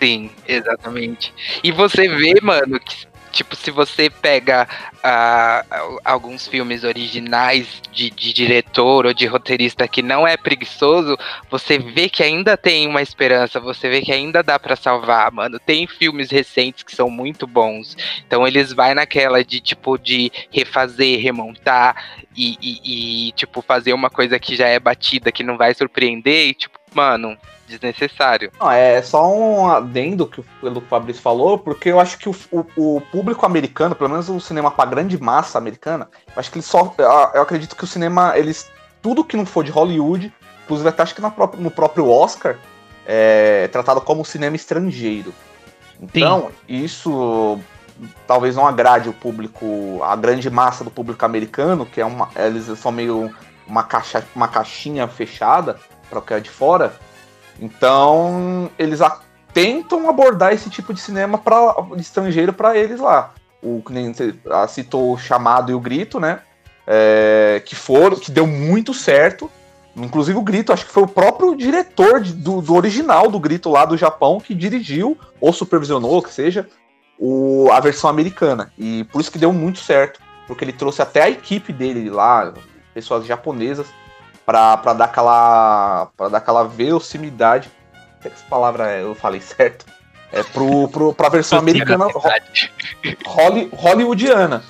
Sim, 0.00 0.30
exatamente. 0.48 1.32
E 1.62 1.70
você 1.70 2.08
vê, 2.08 2.34
mano, 2.42 2.80
que 2.80 3.06
Tipo, 3.32 3.56
se 3.56 3.70
você 3.70 4.10
pega 4.10 4.68
uh, 4.96 5.98
alguns 6.04 6.46
filmes 6.46 6.84
originais 6.84 7.80
de, 7.90 8.10
de, 8.10 8.32
diretor 8.32 9.06
ou 9.06 9.14
de 9.14 9.26
roteirista 9.26 9.88
que 9.88 10.02
não 10.02 10.28
é 10.28 10.36
preguiçoso, 10.36 11.16
você 11.50 11.78
vê 11.78 12.10
que 12.10 12.22
ainda 12.22 12.56
tem 12.56 12.86
uma 12.86 13.00
esperança, 13.00 13.58
você 13.58 13.88
vê 13.88 14.02
que 14.02 14.12
ainda 14.12 14.42
dá 14.42 14.58
para 14.58 14.76
salvar, 14.76 15.32
mano. 15.32 15.58
Tem 15.58 15.86
filmes 15.86 16.30
recentes 16.30 16.82
que 16.82 16.94
são 16.94 17.08
muito 17.08 17.46
bons. 17.46 17.96
Então 18.26 18.46
eles 18.46 18.72
vai 18.72 18.94
naquela 18.94 19.42
de 19.42 19.60
tipo 19.60 19.96
de 19.96 20.30
refazer, 20.50 21.18
remontar 21.20 22.22
e, 22.36 22.58
e, 22.60 23.28
e 23.28 23.32
tipo 23.32 23.62
fazer 23.62 23.94
uma 23.94 24.10
coisa 24.10 24.38
que 24.38 24.54
já 24.54 24.68
é 24.68 24.78
batida, 24.78 25.32
que 25.32 25.42
não 25.42 25.56
vai 25.56 25.72
surpreender, 25.74 26.48
e 26.48 26.54
tipo, 26.54 26.78
mano, 26.94 27.36
desnecessário. 27.72 28.50
Não, 28.60 28.70
é 28.70 29.00
só 29.02 29.32
um 29.32 29.68
adendo 29.68 30.26
que 30.26 30.40
o 30.40 30.80
Fabrício 30.88 31.22
falou, 31.22 31.58
porque 31.58 31.90
eu 31.90 32.00
acho 32.00 32.18
que 32.18 32.28
o, 32.28 32.34
o, 32.50 32.66
o 32.76 33.00
público 33.00 33.44
americano, 33.46 33.94
pelo 33.94 34.10
menos 34.10 34.28
o 34.28 34.40
cinema 34.40 34.70
para 34.70 34.88
grande 34.88 35.20
massa 35.20 35.58
americana, 35.58 36.08
eu 36.26 36.32
acho 36.36 36.50
que 36.50 36.58
ele 36.58 36.64
só. 36.64 36.94
Eu 37.34 37.42
acredito 37.42 37.76
que 37.76 37.84
o 37.84 37.86
cinema, 37.86 38.36
eles. 38.36 38.70
Tudo 39.00 39.24
que 39.24 39.36
não 39.36 39.44
for 39.44 39.64
de 39.64 39.70
Hollywood, 39.70 40.32
inclusive 40.64 40.88
até 40.88 41.02
acho 41.02 41.14
que 41.14 41.20
própria, 41.20 41.60
no 41.60 41.70
próprio 41.70 42.08
Oscar, 42.08 42.56
é 43.04 43.68
tratado 43.68 44.00
como 44.00 44.24
cinema 44.24 44.54
estrangeiro. 44.54 45.34
Então, 46.00 46.50
Sim. 46.68 46.84
isso 46.84 47.60
talvez 48.26 48.56
não 48.56 48.66
agrade 48.66 49.08
o 49.08 49.12
público, 49.12 50.00
a 50.02 50.16
grande 50.16 50.48
massa 50.50 50.84
do 50.84 50.90
público 50.90 51.24
americano, 51.24 51.86
que 51.86 52.00
é 52.00 52.04
uma. 52.04 52.28
Eles 52.36 52.66
são 52.78 52.92
meio 52.92 53.32
uma, 53.66 53.82
caixa, 53.82 54.24
uma 54.34 54.48
caixinha 54.48 55.06
fechada 55.06 55.78
para 56.08 56.18
o 56.18 56.22
que 56.22 56.34
é 56.34 56.40
de 56.40 56.50
fora. 56.50 56.92
Então, 57.60 58.70
eles 58.78 59.00
tentam 59.52 60.08
abordar 60.08 60.52
esse 60.52 60.70
tipo 60.70 60.92
de 60.92 61.00
cinema 61.00 61.40
de 61.94 62.00
estrangeiro 62.00 62.52
para 62.52 62.76
eles 62.76 63.00
lá. 63.00 63.32
O 63.62 63.82
que 63.84 63.92
nem 63.92 64.12
você 64.12 64.34
citou 64.68 65.12
o 65.12 65.18
chamado 65.18 65.70
e 65.70 65.74
o 65.74 65.80
grito, 65.80 66.18
né? 66.18 66.40
É, 66.86 67.62
que 67.64 67.76
foram, 67.76 68.16
que 68.16 68.30
deu 68.30 68.46
muito 68.46 68.92
certo. 68.92 69.50
Inclusive 69.94 70.38
o 70.38 70.42
Grito, 70.42 70.72
acho 70.72 70.86
que 70.86 70.92
foi 70.92 71.02
o 71.02 71.08
próprio 71.08 71.54
diretor 71.54 72.20
de, 72.20 72.32
do, 72.32 72.62
do, 72.62 72.74
original 72.74 73.30
do 73.30 73.38
Grito 73.38 73.70
lá 73.70 73.84
do 73.84 73.96
Japão 73.96 74.40
que 74.40 74.54
dirigiu 74.54 75.18
ou 75.38 75.52
supervisionou, 75.52 76.22
que 76.22 76.32
seja, 76.32 76.66
o, 77.18 77.68
a 77.70 77.78
versão 77.78 78.08
americana. 78.08 78.72
E 78.78 79.04
por 79.04 79.20
isso 79.20 79.30
que 79.30 79.38
deu 79.38 79.52
muito 79.52 79.80
certo, 79.80 80.18
porque 80.46 80.64
ele 80.64 80.72
trouxe 80.72 81.02
até 81.02 81.22
a 81.22 81.30
equipe 81.30 81.72
dele 81.72 82.08
lá, 82.08 82.54
pessoas 82.94 83.26
japonesas, 83.26 83.86
para 84.44 84.92
dar 84.94 85.04
aquela 85.04 86.08
para 86.16 86.28
dar 86.28 86.38
aquela 86.38 86.64
verosimilidade. 86.64 87.70
que 88.20 88.28
essa 88.28 88.44
palavra 88.48 88.98
eu 88.98 89.14
falei 89.14 89.40
certo? 89.40 89.86
É 90.32 90.42
pro, 90.42 90.88
pro, 90.88 91.12
pra 91.12 91.28
versão 91.28 91.58
americana 91.58 92.06
holly, 93.26 93.68
hollywoodiana. 93.72 94.62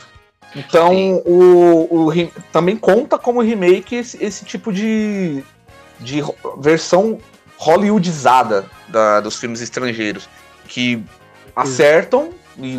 Então 0.54 1.22
o, 1.24 2.08
o, 2.08 2.12
também 2.52 2.76
conta 2.76 3.16
como 3.16 3.40
remake 3.40 3.94
esse, 3.94 4.22
esse 4.22 4.44
tipo 4.44 4.72
de, 4.72 5.42
de 6.00 6.22
versão 6.58 7.18
hollywoodizada 7.56 8.66
da, 8.88 9.20
dos 9.20 9.38
filmes 9.38 9.61
estrangeiros. 9.61 10.28
Que 10.66 11.02
acertam, 11.54 12.30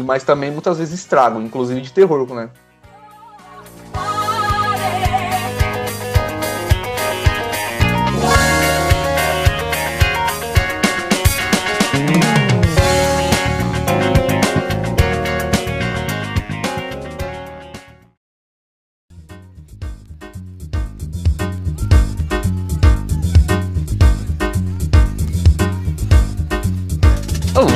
mas 0.05 0.23
também 0.23 0.51
muitas 0.51 0.77
vezes 0.77 0.99
estragam, 0.99 1.41
inclusive 1.41 1.81
de 1.81 1.91
terror, 1.91 2.27
né? 2.33 2.49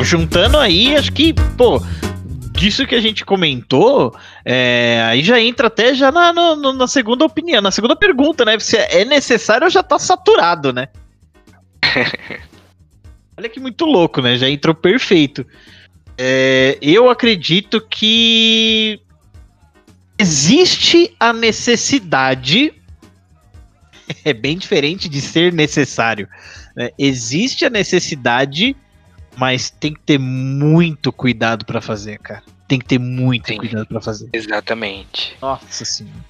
Juntando 0.07 0.57
aí, 0.57 0.95
acho 0.95 1.11
que, 1.11 1.33
pô, 1.33 1.81
disso 2.53 2.87
que 2.87 2.95
a 2.95 3.01
gente 3.01 3.25
comentou, 3.25 4.15
é, 4.45 5.03
aí 5.05 5.21
já 5.21 5.39
entra 5.39 5.67
até 5.67 5.93
já 5.93 6.11
na, 6.11 6.31
na, 6.31 6.55
na, 6.73 6.87
segunda 6.87 7.25
opinião, 7.25 7.61
na 7.61 7.71
segunda 7.71 7.95
pergunta, 7.95 8.45
né? 8.45 8.57
Se 8.57 8.77
é 8.77 9.03
necessário 9.03 9.65
ou 9.65 9.69
já 9.69 9.83
tá 9.83 9.99
saturado, 9.99 10.71
né? 10.71 10.87
Olha 13.37 13.49
que 13.49 13.59
muito 13.59 13.85
louco, 13.85 14.21
né? 14.21 14.37
Já 14.37 14.49
entrou 14.49 14.73
perfeito. 14.73 15.45
É, 16.17 16.77
eu 16.81 17.09
acredito 17.09 17.81
que 17.81 19.01
existe 20.17 21.13
a 21.19 21.33
necessidade. 21.33 22.73
É 24.23 24.31
bem 24.31 24.57
diferente 24.57 25.09
de 25.09 25.19
ser 25.19 25.51
necessário. 25.51 26.29
Né? 26.73 26.91
Existe 26.97 27.65
a 27.65 27.69
necessidade 27.69 28.73
mas 29.37 29.69
tem 29.69 29.93
que 29.93 29.99
ter 30.01 30.17
muito 30.17 31.11
cuidado 31.11 31.65
para 31.65 31.79
fazer, 31.79 32.19
cara. 32.19 32.43
Tem 32.67 32.79
que 32.79 32.85
ter 32.85 32.99
muito 32.99 33.47
Sim, 33.47 33.57
cuidado 33.57 33.85
para 33.85 34.01
fazer. 34.01 34.29
Exatamente. 34.33 35.37
Nossa 35.41 35.85
senhora. 35.85 36.25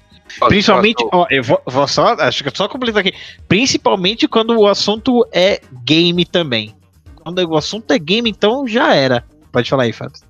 Principalmente, 0.46 1.04
ó, 1.10 1.26
eu 1.30 1.42
vou, 1.42 1.60
vou, 1.66 1.88
só, 1.88 2.12
acho 2.14 2.44
que 2.44 2.56
só 2.56 2.68
completar 2.68 3.00
aqui. 3.00 3.14
Principalmente 3.48 4.28
quando 4.28 4.56
o 4.58 4.66
assunto 4.66 5.26
é 5.32 5.60
game 5.84 6.24
também. 6.24 6.76
Quando 7.16 7.38
o 7.38 7.56
assunto 7.56 7.90
é 7.92 7.98
game, 7.98 8.28
então 8.28 8.68
já 8.68 8.94
era. 8.94 9.24
Pode 9.50 9.68
falar 9.68 9.84
aí, 9.84 9.92
Fábio. 9.92 10.20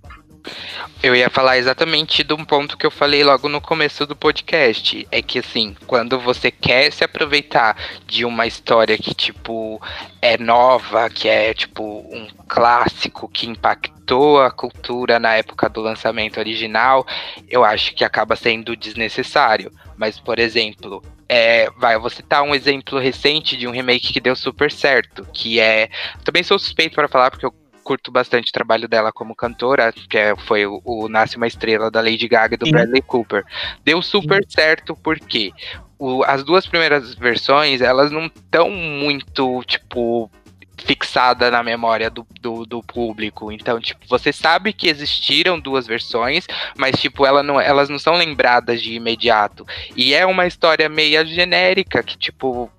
Eu 1.02 1.14
ia 1.14 1.30
falar 1.30 1.58
exatamente 1.58 2.24
de 2.24 2.34
um 2.34 2.44
ponto 2.44 2.76
que 2.76 2.84
eu 2.84 2.90
falei 2.90 3.22
logo 3.22 3.48
no 3.48 3.60
começo 3.60 4.04
do 4.04 4.16
podcast. 4.16 5.06
É 5.12 5.22
que 5.22 5.38
assim, 5.38 5.76
quando 5.86 6.18
você 6.18 6.50
quer 6.50 6.92
se 6.92 7.04
aproveitar 7.04 7.76
de 8.06 8.24
uma 8.24 8.46
história 8.46 8.98
que, 8.98 9.14
tipo, 9.14 9.80
é 10.20 10.36
nova, 10.36 11.08
que 11.08 11.28
é 11.28 11.54
tipo 11.54 11.82
um 12.10 12.26
clássico 12.48 13.28
que 13.28 13.46
impactou 13.46 14.42
a 14.42 14.50
cultura 14.50 15.20
na 15.20 15.34
época 15.36 15.68
do 15.68 15.80
lançamento 15.80 16.38
original, 16.40 17.06
eu 17.48 17.64
acho 17.64 17.94
que 17.94 18.04
acaba 18.04 18.34
sendo 18.34 18.74
desnecessário. 18.74 19.70
Mas, 19.96 20.18
por 20.18 20.38
exemplo, 20.38 21.02
é, 21.28 21.70
vai, 21.76 21.94
eu 21.94 22.00
vou 22.00 22.10
citar 22.10 22.42
um 22.42 22.54
exemplo 22.54 22.98
recente 22.98 23.56
de 23.56 23.68
um 23.68 23.70
remake 23.70 24.12
que 24.12 24.20
deu 24.20 24.34
super 24.34 24.72
certo, 24.72 25.26
que 25.32 25.60
é. 25.60 25.90
Também 26.24 26.42
sou 26.42 26.58
suspeito 26.58 26.94
para 26.94 27.08
falar, 27.08 27.30
porque 27.30 27.46
eu 27.46 27.54
curto 27.88 28.12
bastante 28.12 28.50
o 28.50 28.52
trabalho 28.52 28.86
dela 28.86 29.10
como 29.10 29.34
cantora, 29.34 29.90
que 29.90 30.18
é, 30.18 30.36
foi 30.36 30.66
o, 30.66 30.82
o, 30.84 31.08
Nasce 31.08 31.38
uma 31.38 31.46
Estrela 31.46 31.90
da 31.90 32.02
Lady 32.02 32.28
Gaga 32.28 32.54
e 32.54 32.58
do 32.58 32.66
Sim. 32.66 32.72
Bradley 32.72 33.00
Cooper. 33.00 33.42
Deu 33.82 34.02
super 34.02 34.44
Sim. 34.44 34.50
certo 34.50 34.94
porque 34.94 35.52
o, 35.98 36.22
as 36.24 36.44
duas 36.44 36.66
primeiras 36.66 37.14
versões, 37.14 37.80
elas 37.80 38.10
não 38.10 38.26
estão 38.26 38.68
muito, 38.68 39.64
tipo, 39.64 40.30
fixada 40.76 41.50
na 41.50 41.62
memória 41.62 42.10
do, 42.10 42.26
do, 42.42 42.66
do, 42.66 42.82
público. 42.82 43.50
Então, 43.50 43.80
tipo, 43.80 44.06
você 44.06 44.34
sabe 44.34 44.74
que 44.74 44.88
existiram 44.88 45.58
duas 45.58 45.86
versões, 45.86 46.46
mas, 46.76 47.00
tipo, 47.00 47.24
ela 47.24 47.42
não, 47.42 47.58
elas 47.58 47.88
não 47.88 47.98
são 47.98 48.16
lembradas 48.16 48.82
de 48.82 48.92
imediato. 48.92 49.66
E 49.96 50.12
é 50.12 50.26
uma 50.26 50.46
história 50.46 50.90
meio 50.90 51.24
genérica, 51.24 52.02
que, 52.02 52.18
tipo, 52.18 52.70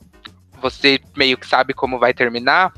você 0.61 0.99
meio 1.17 1.35
que 1.35 1.47
sabe 1.47 1.73
como 1.73 1.97
vai 1.97 2.13
terminar, 2.13 2.71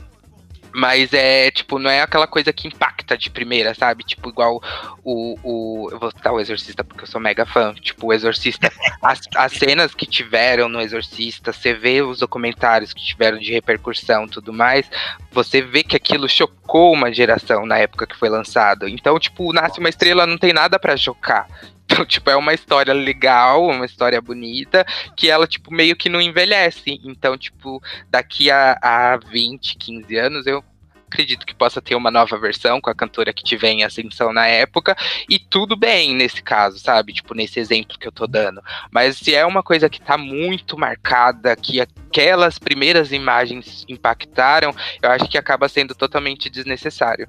Mas 0.73 1.13
é, 1.13 1.51
tipo, 1.51 1.77
não 1.77 1.89
é 1.89 2.01
aquela 2.01 2.27
coisa 2.27 2.53
que 2.53 2.67
impacta 2.67 3.17
de 3.17 3.29
primeira, 3.29 3.73
sabe? 3.73 4.03
Tipo, 4.03 4.29
igual 4.29 4.61
o. 5.03 5.37
o 5.43 5.89
eu 5.91 5.99
vou 5.99 6.11
citar 6.11 6.33
o 6.33 6.39
Exorcista 6.39 6.83
porque 6.83 7.03
eu 7.03 7.07
sou 7.07 7.19
mega 7.19 7.45
fã. 7.45 7.73
Tipo, 7.73 8.07
o 8.07 8.13
Exorcista. 8.13 8.71
as, 9.01 9.21
as 9.35 9.51
cenas 9.53 9.93
que 9.93 10.05
tiveram 10.05 10.69
no 10.69 10.81
Exorcista, 10.81 11.51
você 11.51 11.73
vê 11.73 12.01
os 12.01 12.19
documentários 12.19 12.93
que 12.93 13.03
tiveram 13.03 13.37
de 13.37 13.51
repercussão 13.51 14.27
tudo 14.27 14.53
mais, 14.53 14.89
você 15.31 15.61
vê 15.61 15.83
que 15.83 15.95
aquilo 15.95 16.27
chocou 16.27 16.93
uma 16.93 17.11
geração 17.11 17.65
na 17.65 17.77
época 17.77 18.07
que 18.07 18.15
foi 18.15 18.29
lançado. 18.29 18.87
Então, 18.87 19.19
tipo, 19.19 19.53
Nasce 19.53 19.79
uma 19.79 19.89
Estrela 19.89 20.25
não 20.25 20.37
tem 20.37 20.53
nada 20.53 20.79
para 20.79 20.97
chocar. 20.97 21.47
Então, 21.91 22.05
tipo, 22.07 22.29
é 22.29 22.35
uma 22.35 22.53
história 22.53 22.93
legal, 22.93 23.65
uma 23.65 23.85
história 23.85 24.21
bonita, 24.21 24.85
que 25.15 25.29
ela, 25.29 25.45
tipo, 25.45 25.73
meio 25.73 25.95
que 25.95 26.09
não 26.09 26.21
envelhece. 26.21 26.99
Então, 27.03 27.37
tipo, 27.37 27.81
daqui 28.09 28.49
a, 28.49 28.77
a 28.81 29.17
20, 29.17 29.77
15 29.77 30.17
anos, 30.17 30.47
eu 30.47 30.63
acredito 31.07 31.45
que 31.45 31.53
possa 31.53 31.81
ter 31.81 31.93
uma 31.93 32.09
nova 32.09 32.37
versão 32.37 32.79
com 32.79 32.89
a 32.89 32.95
cantora 32.95 33.33
que 33.33 33.43
tiver 33.43 33.71
em 33.71 33.83
ascensão 33.83 34.31
na 34.31 34.47
época, 34.47 34.95
e 35.29 35.37
tudo 35.37 35.75
bem 35.75 36.15
nesse 36.15 36.41
caso, 36.41 36.79
sabe? 36.79 37.11
Tipo, 37.11 37.33
nesse 37.33 37.59
exemplo 37.59 37.99
que 37.99 38.07
eu 38.07 38.13
tô 38.13 38.25
dando. 38.25 38.61
Mas 38.89 39.17
se 39.17 39.35
é 39.35 39.45
uma 39.45 39.61
coisa 39.61 39.89
que 39.89 39.99
tá 39.99 40.17
muito 40.17 40.77
marcada, 40.77 41.53
que 41.57 41.81
aquelas 41.81 42.57
primeiras 42.57 43.11
imagens 43.11 43.85
impactaram, 43.89 44.73
eu 45.01 45.11
acho 45.11 45.27
que 45.27 45.37
acaba 45.37 45.67
sendo 45.67 45.93
totalmente 45.93 46.49
desnecessário. 46.49 47.27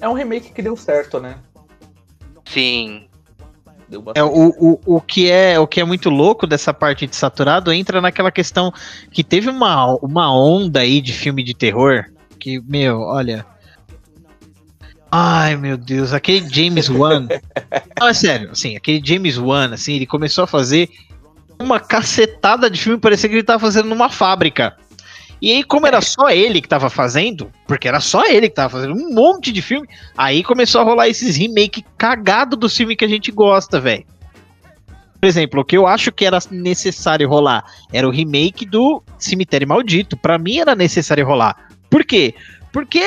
É 0.00 0.08
um 0.08 0.14
remake 0.14 0.52
que 0.52 0.62
deu 0.62 0.76
certo, 0.76 1.20
né? 1.20 1.38
Sim, 2.46 3.08
é, 4.14 4.22
o, 4.22 4.48
o, 4.58 4.96
o, 4.96 5.00
que 5.00 5.30
é, 5.30 5.58
o 5.58 5.66
que 5.66 5.80
é 5.80 5.84
muito 5.84 6.10
louco 6.10 6.46
dessa 6.46 6.74
parte 6.74 7.06
de 7.06 7.14
saturado 7.14 7.72
entra 7.72 8.00
naquela 8.00 8.32
questão 8.32 8.72
que 9.12 9.22
teve 9.22 9.48
uma, 9.48 9.94
uma 9.96 10.34
onda 10.34 10.80
aí 10.80 11.00
de 11.00 11.12
filme 11.12 11.42
de 11.42 11.54
terror 11.54 12.06
que, 12.36 12.60
meu, 12.60 13.00
olha. 13.00 13.44
Ai, 15.10 15.56
meu 15.56 15.76
Deus, 15.76 16.12
aquele 16.12 16.48
James 16.48 16.88
Wan. 16.88 17.26
Não, 17.98 18.08
é 18.08 18.14
sério, 18.14 18.50
assim, 18.50 18.76
aquele 18.76 19.00
James 19.04 19.38
Wan, 19.38 19.72
assim, 19.72 19.94
ele 19.94 20.06
começou 20.06 20.44
a 20.44 20.46
fazer 20.46 20.88
uma 21.58 21.80
cacetada 21.80 22.68
de 22.68 22.80
filme, 22.80 23.00
parecia 23.00 23.28
que 23.28 23.36
ele 23.36 23.42
tava 23.42 23.60
fazendo 23.60 23.88
numa 23.88 24.10
fábrica. 24.10 24.76
E 25.40 25.52
aí, 25.52 25.62
como 25.62 25.86
era 25.86 26.00
só 26.00 26.30
ele 26.30 26.60
que 26.60 26.68
tava 26.68 26.88
fazendo, 26.88 27.50
porque 27.66 27.86
era 27.86 28.00
só 28.00 28.24
ele 28.26 28.48
que 28.48 28.54
tava 28.54 28.70
fazendo 28.70 28.94
um 28.94 29.12
monte 29.12 29.52
de 29.52 29.60
filme, 29.60 29.86
aí 30.16 30.42
começou 30.42 30.80
a 30.80 30.84
rolar 30.84 31.08
esses 31.08 31.36
remake 31.36 31.84
cagado 31.98 32.56
do 32.56 32.68
filme 32.68 32.96
que 32.96 33.04
a 33.04 33.08
gente 33.08 33.30
gosta, 33.30 33.78
velho. 33.78 34.04
Por 35.20 35.26
exemplo, 35.26 35.60
o 35.60 35.64
que 35.64 35.76
eu 35.76 35.86
acho 35.86 36.12
que 36.12 36.24
era 36.24 36.38
necessário 36.50 37.28
rolar 37.28 37.64
era 37.92 38.06
o 38.06 38.10
remake 38.10 38.64
do 38.64 39.02
Cemitério 39.18 39.68
Maldito. 39.68 40.16
Para 40.16 40.38
mim 40.38 40.58
era 40.58 40.74
necessário 40.74 41.26
rolar. 41.26 41.68
Por 41.90 42.04
quê? 42.04 42.34
Porque 42.72 43.00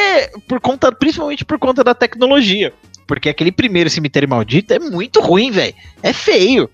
por 0.48 0.60
conta, 0.60 0.92
principalmente 0.92 1.46
por 1.46 1.60
conta 1.60 1.84
da 1.84 1.94
tecnologia. 1.94 2.74
Porque 3.08 3.30
aquele 3.30 3.52
primeiro 3.52 3.90
Cemitério 3.90 4.30
Maldito 4.30 4.74
é 4.74 4.80
muito 4.80 5.20
ruim, 5.20 5.52
velho. 5.52 5.74
É 6.04 6.12
feio 6.14 6.70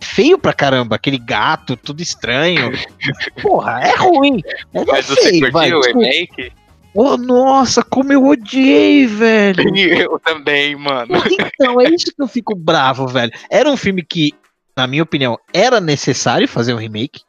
feio 0.00 0.38
pra 0.38 0.52
caramba, 0.52 0.96
aquele 0.96 1.18
gato, 1.18 1.76
tudo 1.76 2.02
estranho. 2.02 2.72
Porra, 3.40 3.80
é 3.82 3.94
ruim. 3.96 4.42
É 4.74 4.84
Mas 4.84 5.06
feio, 5.06 5.40
você 5.40 5.50
curtiu 5.50 5.78
o 5.78 5.82
remake? 5.82 6.52
Oh, 6.92 7.16
nossa, 7.16 7.84
como 7.84 8.12
eu 8.12 8.26
odiei, 8.26 9.06
velho. 9.06 9.62
Eu 9.78 10.18
também, 10.18 10.74
mano. 10.74 11.12
Então, 11.30 11.80
é 11.80 11.88
isso 11.88 12.06
que 12.06 12.20
eu 12.20 12.26
fico 12.26 12.54
bravo, 12.56 13.06
velho. 13.06 13.32
Era 13.48 13.70
um 13.70 13.76
filme 13.76 14.02
que, 14.02 14.32
na 14.76 14.88
minha 14.88 15.02
opinião, 15.02 15.38
era 15.52 15.80
necessário 15.80 16.48
fazer 16.48 16.74
um 16.74 16.78
remake. 16.78 17.20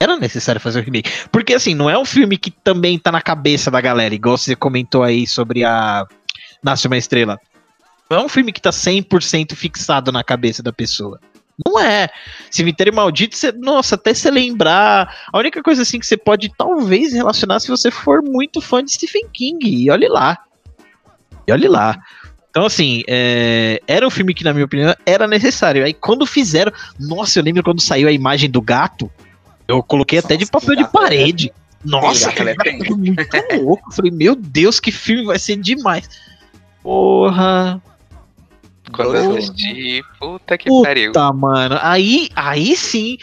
Era 0.00 0.16
necessário 0.16 0.60
fazer 0.60 0.80
um 0.80 0.82
remake. 0.82 1.10
Porque, 1.30 1.52
assim, 1.52 1.74
não 1.74 1.90
é 1.90 1.98
um 1.98 2.06
filme 2.06 2.38
que 2.38 2.50
também 2.50 2.98
tá 2.98 3.12
na 3.12 3.20
cabeça 3.20 3.70
da 3.70 3.80
galera, 3.80 4.14
igual 4.14 4.38
você 4.38 4.56
comentou 4.56 5.02
aí 5.02 5.26
sobre 5.26 5.62
a 5.62 6.06
Nasce 6.62 6.86
uma 6.86 6.96
Estrela. 6.96 7.38
Não 8.08 8.18
é 8.18 8.24
um 8.24 8.28
filme 8.28 8.52
que 8.52 8.60
tá 8.60 8.70
100% 8.70 9.54
fixado 9.54 10.10
na 10.10 10.24
cabeça 10.24 10.62
da 10.62 10.72
pessoa. 10.72 11.20
Não 11.66 11.78
é. 11.78 12.08
Cemitério 12.50 12.94
Maldito, 12.94 13.36
você, 13.36 13.52
nossa, 13.52 13.94
até 13.94 14.14
você 14.14 14.30
lembrar. 14.30 15.14
A 15.32 15.38
única 15.38 15.62
coisa 15.62 15.82
assim 15.82 15.98
que 15.98 16.06
você 16.06 16.16
pode 16.16 16.50
talvez 16.56 17.12
relacionar 17.12 17.60
se 17.60 17.68
você 17.68 17.90
for 17.90 18.22
muito 18.22 18.60
fã 18.60 18.82
de 18.82 18.92
Stephen 18.92 19.28
King. 19.32 19.84
E 19.84 19.90
olhe 19.90 20.08
lá. 20.08 20.38
E 21.46 21.52
olhe 21.52 21.68
lá. 21.68 21.98
Então, 22.50 22.66
assim, 22.66 23.02
é, 23.08 23.80
era 23.86 24.06
um 24.06 24.10
filme 24.10 24.34
que, 24.34 24.44
na 24.44 24.52
minha 24.52 24.66
opinião, 24.66 24.94
era 25.06 25.26
necessário. 25.26 25.84
Aí, 25.84 25.94
quando 25.94 26.26
fizeram. 26.26 26.72
Nossa, 26.98 27.38
eu 27.38 27.42
lembro 27.42 27.62
quando 27.62 27.80
saiu 27.80 28.08
a 28.08 28.12
imagem 28.12 28.50
do 28.50 28.60
gato. 28.60 29.10
Eu 29.66 29.82
coloquei 29.82 30.18
nossa, 30.18 30.28
até 30.28 30.36
de 30.36 30.50
papel 30.50 30.76
de 30.76 30.82
é 30.82 30.86
parede. 30.86 31.48
É... 31.48 31.62
Nossa, 31.84 32.30
aquela 32.30 32.50
é 32.50 32.54
muito 32.54 33.62
louco. 33.62 33.90
Eu 33.90 33.94
falei, 33.94 34.10
meu 34.10 34.36
Deus, 34.36 34.78
que 34.78 34.92
filme 34.92 35.24
vai 35.24 35.38
ser 35.38 35.56
demais. 35.56 36.08
Porra. 36.82 37.80
Quando 38.92 39.16
eu 39.16 39.36
assisti, 39.36 40.02
puta 40.18 40.58
que 40.58 40.68
puta, 40.68 40.88
pariu. 40.88 41.12
Puta, 41.12 41.32
mano. 41.32 41.78
Aí, 41.80 42.28
aí 42.34 42.76
sim. 42.76 43.16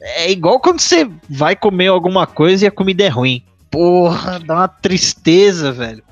É 0.00 0.30
igual 0.30 0.58
quando 0.58 0.80
você 0.80 1.08
vai 1.30 1.54
comer 1.54 1.86
alguma 1.86 2.26
coisa 2.26 2.64
e 2.64 2.68
a 2.68 2.72
comida 2.72 3.04
é 3.04 3.08
ruim. 3.08 3.44
Porra, 3.70 4.40
dá 4.40 4.54
uma 4.54 4.68
tristeza, 4.68 5.70
velho. 5.72 6.02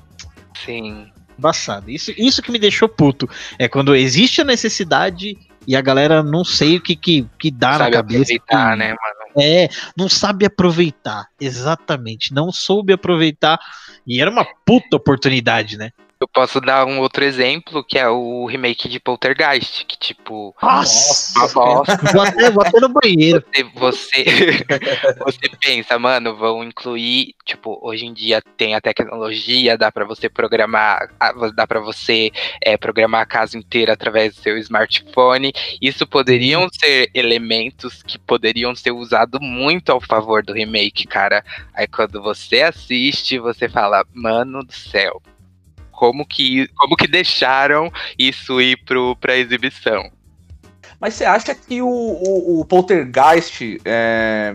Sim. 0.65 1.11
Embaçado. 1.37 1.89
Isso, 1.89 2.11
isso 2.17 2.41
que 2.41 2.51
me 2.51 2.59
deixou 2.59 2.87
puto. 2.87 3.29
É 3.59 3.67
quando 3.67 3.95
existe 3.95 4.41
a 4.41 4.45
necessidade 4.45 5.37
e 5.67 5.75
a 5.75 5.81
galera 5.81 6.23
não 6.23 6.43
sei 6.43 6.77
o 6.77 6.81
que, 6.81 6.95
que, 6.95 7.27
que 7.37 7.51
dá 7.51 7.73
sabe 7.73 7.83
na 7.83 7.91
cabeça. 7.91 8.21
Aproveitar, 8.21 8.77
né, 8.77 8.87
mano? 8.89 9.21
É, 9.37 9.69
não 9.95 10.09
sabe 10.09 10.45
aproveitar. 10.45 11.27
Exatamente. 11.39 12.33
Não 12.33 12.51
soube 12.51 12.93
aproveitar. 12.93 13.59
E 14.07 14.21
era 14.21 14.29
uma 14.29 14.45
puta 14.65 14.97
oportunidade, 14.97 15.77
né? 15.77 15.91
Eu 16.21 16.27
posso 16.27 16.61
dar 16.61 16.85
um 16.85 16.99
outro 16.99 17.23
exemplo, 17.23 17.83
que 17.83 17.97
é 17.97 18.07
o 18.07 18.45
remake 18.45 18.87
de 18.87 18.99
Poltergeist, 18.99 19.83
que 19.87 19.97
tipo. 19.97 20.55
Nossa! 20.61 21.57
nossa 21.57 21.97
vou, 22.13 22.21
até, 22.21 22.51
vou 22.51 22.63
até 22.63 22.79
no 22.79 22.89
banheiro. 22.89 23.43
Você, 23.51 23.63
você, 23.73 24.25
você 25.17 25.49
pensa, 25.59 25.97
mano, 25.97 26.37
vão 26.37 26.63
incluir. 26.63 27.33
Tipo, 27.43 27.79
hoje 27.81 28.05
em 28.05 28.13
dia 28.13 28.39
tem 28.55 28.75
a 28.75 28.81
tecnologia, 28.81 29.75
dá 29.75 29.91
para 29.91 30.05
você 30.05 30.29
programar, 30.29 31.09
dá 31.55 31.65
para 31.65 31.79
você 31.79 32.29
é, 32.61 32.77
programar 32.77 33.21
a 33.21 33.25
casa 33.25 33.57
inteira 33.57 33.93
através 33.93 34.35
do 34.35 34.43
seu 34.43 34.59
smartphone. 34.59 35.51
Isso 35.81 36.05
poderiam 36.05 36.69
ser 36.71 37.09
elementos 37.15 38.03
que 38.03 38.19
poderiam 38.19 38.75
ser 38.75 38.91
usados 38.91 39.41
muito 39.41 39.91
ao 39.91 39.99
favor 39.99 40.43
do 40.43 40.53
remake, 40.53 41.07
cara. 41.07 41.43
Aí 41.73 41.87
quando 41.87 42.21
você 42.21 42.61
assiste, 42.61 43.39
você 43.39 43.67
fala, 43.67 44.05
mano 44.13 44.63
do 44.63 44.71
céu 44.71 45.19
como 46.01 46.25
que, 46.25 46.67
como 46.69 46.95
que 46.95 47.07
deixaram 47.07 47.93
isso 48.17 48.59
ir 48.59 48.75
pro, 48.85 49.15
pra 49.17 49.37
exibição. 49.37 50.11
Mas 50.99 51.13
você 51.13 51.25
acha 51.25 51.53
que 51.53 51.79
o, 51.79 51.87
o, 51.87 52.59
o 52.59 52.65
Poltergeist. 52.65 53.79
É, 53.85 54.51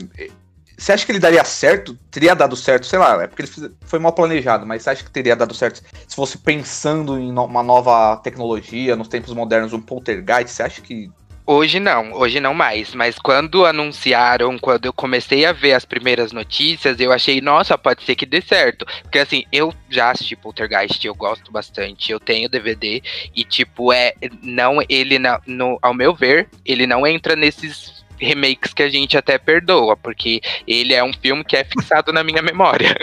você 0.77 0.93
acha 0.93 1.07
que 1.07 1.13
ele 1.13 1.21
daria 1.21 1.45
certo? 1.45 1.97
Teria 2.11 2.35
dado 2.35 2.57
certo, 2.57 2.85
sei 2.85 2.99
lá, 2.99 3.23
é 3.23 3.29
porque 3.29 3.43
ele 3.43 3.73
foi 3.83 4.01
mal 4.01 4.13
planejado, 4.13 4.67
mas 4.67 4.83
você 4.83 4.91
acha 4.91 5.05
que 5.05 5.11
teria 5.11 5.37
dado 5.37 5.55
certo 5.55 5.83
se 6.09 6.17
fosse 6.17 6.37
pensando 6.37 7.17
em 7.17 7.31
uma 7.31 7.63
nova 7.63 8.17
tecnologia, 8.17 8.97
nos 8.97 9.07
tempos 9.07 9.33
modernos, 9.33 9.73
um 9.73 9.81
poltergeist? 9.81 10.51
Você 10.51 10.65
acha 10.65 10.83
que 10.83 11.13
Hoje 11.49 11.79
não, 11.79 12.13
hoje 12.13 12.41
não 12.41 12.53
mais. 12.53 12.93
Mas 12.93 13.21
quando 13.21 13.65
anunciaram, 13.65 14.59
quando 14.59 14.87
eu 14.87 14.93
comecei 14.93 15.47
a 15.47 15.53
ver 15.53 15.75
as 15.75 15.85
primeiras 15.85 16.33
notícias, 16.33 16.99
eu 16.99 17.13
achei, 17.13 17.41
nossa, 17.41 17.79
pode 17.79 18.03
ser 18.03 18.17
que 18.17 18.27
dê 18.27 18.41
certo. 18.41 18.85
Porque 19.03 19.21
assim, 19.21 19.45
eu 19.53 19.73
já 19.89 20.11
assisti 20.11 20.35
Poltergeist, 20.35 21.07
eu 21.07 21.15
gosto 21.15 21.53
bastante, 21.53 22.11
eu 22.11 22.19
tenho 22.19 22.49
DVD, 22.49 23.01
e 23.35 23.45
tipo, 23.45 23.93
é. 23.93 24.15
Não, 24.43 24.79
ele, 24.89 25.19
no, 25.47 25.79
ao 25.81 25.95
meu 25.95 26.13
ver, 26.13 26.49
ele 26.65 26.85
não 26.85 27.07
entra 27.07 27.37
nesses 27.37 28.05
remakes 28.19 28.75
que 28.75 28.83
a 28.83 28.89
gente 28.89 29.17
até 29.17 29.39
perdoa, 29.39 29.97
porque 29.97 30.41
ele 30.67 30.95
é 30.95 31.05
um 31.05 31.13
filme 31.13 31.45
que 31.45 31.57
é 31.57 31.63
fixado 31.63 32.13
na 32.13 32.25
minha 32.25 32.43
memória. 32.43 32.97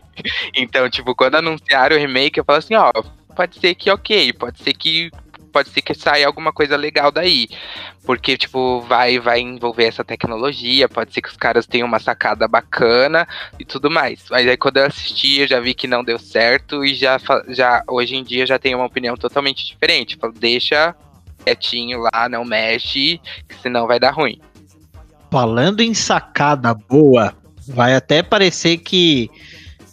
então, 0.56 0.88
tipo, 0.88 1.14
quando 1.14 1.34
anunciaram 1.34 1.96
o 1.96 1.98
remake, 1.98 2.38
eu 2.38 2.44
falo 2.44 2.60
assim, 2.60 2.74
ó, 2.74 2.90
pode 3.36 3.58
ser 3.58 3.74
que 3.74 3.90
ok, 3.90 4.32
pode 4.32 4.62
ser 4.62 4.72
que 4.72 5.10
pode 5.50 5.70
ser 5.70 5.82
que 5.82 5.94
saia 5.94 6.26
alguma 6.26 6.52
coisa 6.52 6.76
legal 6.76 7.10
daí. 7.10 7.48
Porque, 8.04 8.36
tipo, 8.36 8.80
vai, 8.80 9.18
vai 9.18 9.40
envolver 9.40 9.84
essa 9.84 10.02
tecnologia, 10.02 10.88
pode 10.88 11.12
ser 11.12 11.20
que 11.20 11.28
os 11.28 11.36
caras 11.36 11.66
tenham 11.66 11.86
uma 11.86 11.98
sacada 11.98 12.48
bacana 12.48 13.28
e 13.58 13.64
tudo 13.64 13.90
mais. 13.90 14.24
Mas 14.30 14.46
aí 14.46 14.56
quando 14.56 14.78
eu 14.78 14.86
assisti, 14.86 15.40
eu 15.40 15.48
já 15.48 15.60
vi 15.60 15.74
que 15.74 15.86
não 15.86 16.02
deu 16.02 16.18
certo 16.18 16.84
e 16.84 16.94
já, 16.94 17.18
já 17.48 17.82
hoje 17.88 18.16
em 18.16 18.24
dia 18.24 18.46
já 18.46 18.58
tenho 18.58 18.78
uma 18.78 18.86
opinião 18.86 19.16
totalmente 19.16 19.66
diferente. 19.66 20.16
Falo, 20.16 20.32
deixa 20.32 20.94
quietinho 21.44 22.00
lá, 22.00 22.28
não 22.28 22.44
mexe, 22.44 23.20
senão 23.62 23.86
vai 23.86 23.98
dar 23.98 24.10
ruim. 24.10 24.40
Falando 25.30 25.80
em 25.80 25.94
sacada 25.94 26.74
boa, 26.74 27.34
vai 27.66 27.94
até 27.94 28.22
parecer 28.22 28.78
que 28.78 29.30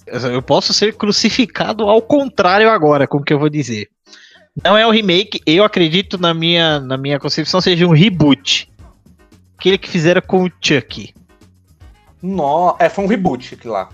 eu 0.05 0.41
posso 0.41 0.73
ser 0.73 0.95
crucificado 0.95 1.83
ao 1.83 2.01
contrário 2.01 2.69
agora 2.69 3.07
com 3.07 3.17
o 3.17 3.23
que 3.23 3.33
eu 3.33 3.39
vou 3.39 3.49
dizer. 3.49 3.89
Não 4.63 4.77
é 4.77 4.85
um 4.87 4.91
remake, 4.91 5.41
eu 5.45 5.63
acredito 5.63 6.17
na 6.17 6.33
minha, 6.33 6.79
na 6.79 6.97
minha 6.97 7.19
concepção 7.19 7.61
seja 7.61 7.85
um 7.85 7.93
reboot. 7.93 8.69
Aquele 9.57 9.77
que 9.77 9.89
fizeram 9.89 10.21
com 10.21 10.45
o 10.45 10.51
Chuck. 10.61 11.13
No, 12.21 12.75
é, 12.79 12.89
foi 12.89 13.03
um 13.03 13.07
reboot 13.07 13.53
aqui 13.53 13.67
lá. 13.67 13.89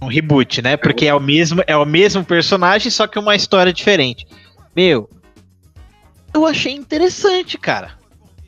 Um 0.00 0.06
reboot, 0.06 0.60
né? 0.62 0.76
Porque 0.76 1.06
é 1.06 1.14
o 1.14 1.20
mesmo, 1.20 1.62
é 1.66 1.76
o 1.76 1.84
mesmo 1.84 2.24
personagem, 2.24 2.90
só 2.90 3.06
que 3.06 3.18
uma 3.18 3.36
história 3.36 3.72
diferente. 3.72 4.26
Meu, 4.74 5.08
eu 6.34 6.46
achei 6.46 6.72
interessante, 6.72 7.56
cara. 7.58 7.92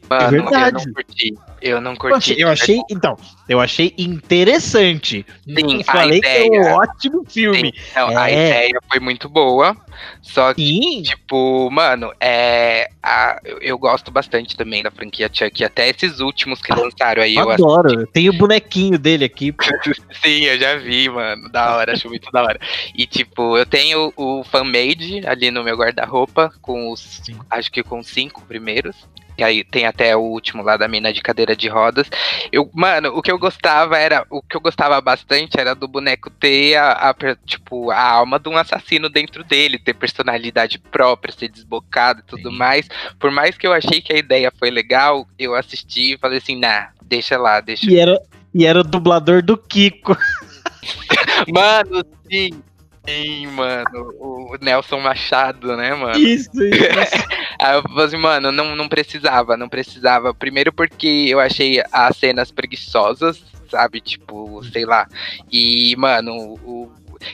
Mano, 0.09 0.25
É 0.27 0.31
verdade. 0.31 0.83
eu 0.83 0.87
não 0.87 0.95
curti. 0.95 1.35
Eu 1.65 1.81
não 1.81 1.93
Eu 1.93 1.97
curti. 1.97 2.17
achei, 2.33 2.45
eu 2.45 2.49
achei- 2.51 2.81
então, 2.91 3.17
eu 3.49 3.59
achei 3.59 3.95
interessante. 3.97 5.25
Sim, 5.47 5.81
a 5.89 5.93
falei 5.93 6.21
que 6.21 6.27
é 6.29 6.43
um 6.43 6.47
ideia. 6.47 6.75
ótimo 6.77 7.25
filme. 7.27 7.73
Sim, 7.75 7.91
não, 7.97 8.19
A 8.19 8.31
É. 8.31 8.35
ideia 8.35 8.81
foi 8.91 9.01
muito 9.01 9.31
boa. 9.31 9.75
Só 10.21 10.53
que, 10.53 10.63
Sim, 10.63 11.03
tipo, 11.03 11.71
mano, 11.71 12.13
é. 12.21 12.91
A, 13.03 13.39
eu, 13.45 13.59
eu 13.61 13.79
gosto 13.79 14.11
bastante 14.11 14.57
também 14.57 14.83
da 14.83 14.91
franquia 14.91 15.31
Chuck. 15.33 15.65
Até 15.65 15.89
esses 15.89 16.21
últimos 16.21 16.61
que 16.61 16.73
lançaram 16.75 17.23
aí, 17.23 17.35
eu 17.37 17.49
adoro. 17.51 18.01
Eu 18.01 18.07
tenho 18.09 18.33
o 18.33 18.37
bonequinho 18.37 18.99
dele 18.99 19.25
aqui. 19.25 19.55
Sim, 20.23 20.45
eu 20.45 20.59
já 20.59 20.77
vi, 20.77 21.09
mano. 21.09 21.49
Da 21.51 21.77
hora, 21.77 21.93
acho 21.93 22.09
muito 22.09 22.31
da 22.31 22.43
hora. 22.43 22.59
E, 22.95 23.07
tipo, 23.07 23.57
eu 23.57 23.65
tenho 23.65 24.13
o 24.17 24.43
fanmade 24.45 25.27
ali 25.27 25.51
no 25.51 25.63
meu 25.65 25.77
guarda-roupa, 25.77 26.53
com 26.61 26.91
os. 26.91 27.01
Sim. 27.25 27.39
Acho 27.51 27.71
que 27.71 27.83
com 27.83 28.01
os 28.01 28.07
cinco 28.09 28.43
primeiros. 28.43 28.97
E 29.37 29.43
aí 29.43 29.65
tem 29.65 29.85
até 29.87 30.17
o 30.17 30.21
último 30.21 30.63
lá 30.63 30.77
da 30.77 30.87
mina 30.87 31.13
de 31.13 31.21
cadeira 31.21 31.57
de 31.57 31.69
rodas. 31.69 32.09
Eu, 32.53 32.71
mano, 32.73 33.09
o 33.17 33.23
que 33.23 33.31
eu 33.31 33.39
gostava 33.39 33.99
era. 33.99 34.25
O 34.31 34.41
que 34.41 34.57
eu 34.57 34.61
gostava 34.61 35.01
bastante 35.01 35.59
era 35.59 35.75
do 35.75 35.89
boneco 35.89 36.31
ter 36.31 36.77
a, 36.77 37.11
a 37.11 37.37
tipo, 37.45 37.91
a 37.91 38.01
alma 38.01 38.39
de 38.39 38.49
um 38.49 38.57
assassino 38.57 39.09
dentro 39.09 39.43
dele, 39.43 39.79
ter 39.79 39.95
personalidade 39.95 40.79
própria, 40.79 41.33
ser 41.33 41.49
desbocado 41.49 42.21
e 42.21 42.25
tudo 42.25 42.51
Sim. 42.51 42.57
mais. 42.57 42.89
Por 43.19 43.31
mais 43.31 43.59
que 43.59 43.67
eu 43.67 43.73
achei 43.73 44.01
que 44.01 44.13
a 44.13 44.19
ideia 44.19 44.53
foi 44.57 44.71
legal, 44.71 45.27
eu 45.39 45.55
assisti 45.55 46.15
e 46.15 46.19
falei 46.19 46.39
assim, 46.39 46.59
nah, 46.59 46.91
deixa 47.03 47.37
lá, 47.37 47.61
deixa 47.61 47.91
E 47.91 47.99
era, 47.99 48.21
e 48.55 48.65
era 48.65 48.81
o 48.81 48.85
dublador 48.85 49.43
do 49.43 49.57
Kiko. 49.57 50.17
Mano, 51.53 52.05
sim. 52.31 52.63
Sim, 53.07 53.47
mano. 53.49 54.15
O 54.19 54.57
Nelson 54.61 54.99
Machado, 55.01 55.77
né, 55.77 55.95
mano? 55.95 56.19
Isso, 56.19 56.51
isso. 56.63 56.85
Aí 57.61 57.75
eu 57.77 57.83
falei 57.83 58.05
assim, 58.07 58.17
mano, 58.17 58.51
não, 58.51 58.75
não 58.75 58.89
precisava, 58.89 59.57
não 59.57 59.69
precisava. 59.69 60.33
Primeiro 60.35 60.73
porque 60.73 61.27
eu 61.29 61.39
achei 61.41 61.83
as 61.93 62.17
cenas 62.17 62.51
preguiçosas, 62.51 63.43
sabe? 63.71 64.01
Tipo, 64.01 64.63
sei 64.73 64.85
lá. 64.85 65.07
E, 65.53 65.95
mano, 65.97 66.33
o. 66.65 66.91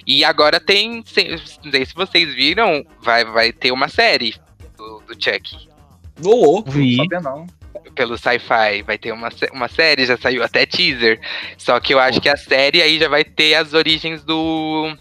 E 0.06 0.24
agora 0.24 0.60
tem. 0.60 1.02
se- 1.06 1.36
Não 1.64 1.70
sei 1.70 1.84
se 1.84 1.94
vocês 1.94 2.34
viram, 2.34 2.84
vai, 3.00 3.24
vai 3.24 3.52
ter 3.52 3.72
uma 3.72 3.88
série 3.88 4.34
do, 4.76 5.00
do 5.06 5.12
Chuck. 5.14 5.68
Louco, 6.22 6.70
Vi. 6.70 6.96
não 6.96 7.04
sabia 7.04 7.20
não. 7.20 7.46
Pelo 7.94 8.16
sci-fi, 8.18 8.82
vai 8.84 8.98
ter 8.98 9.10
uma, 9.12 9.28
uma 9.52 9.68
série, 9.68 10.04
já 10.06 10.16
saiu 10.16 10.42
até 10.44 10.66
teaser. 10.66 11.20
Só 11.56 11.78
que 11.80 11.94
eu 11.94 11.98
acho 11.98 12.20
que 12.20 12.28
a 12.28 12.36
série 12.36 12.82
aí 12.82 12.98
já 12.98 13.08
vai 13.08 13.24
ter 13.24 13.54
as 13.54 13.72
origens 13.74 14.22
do, 14.22 14.92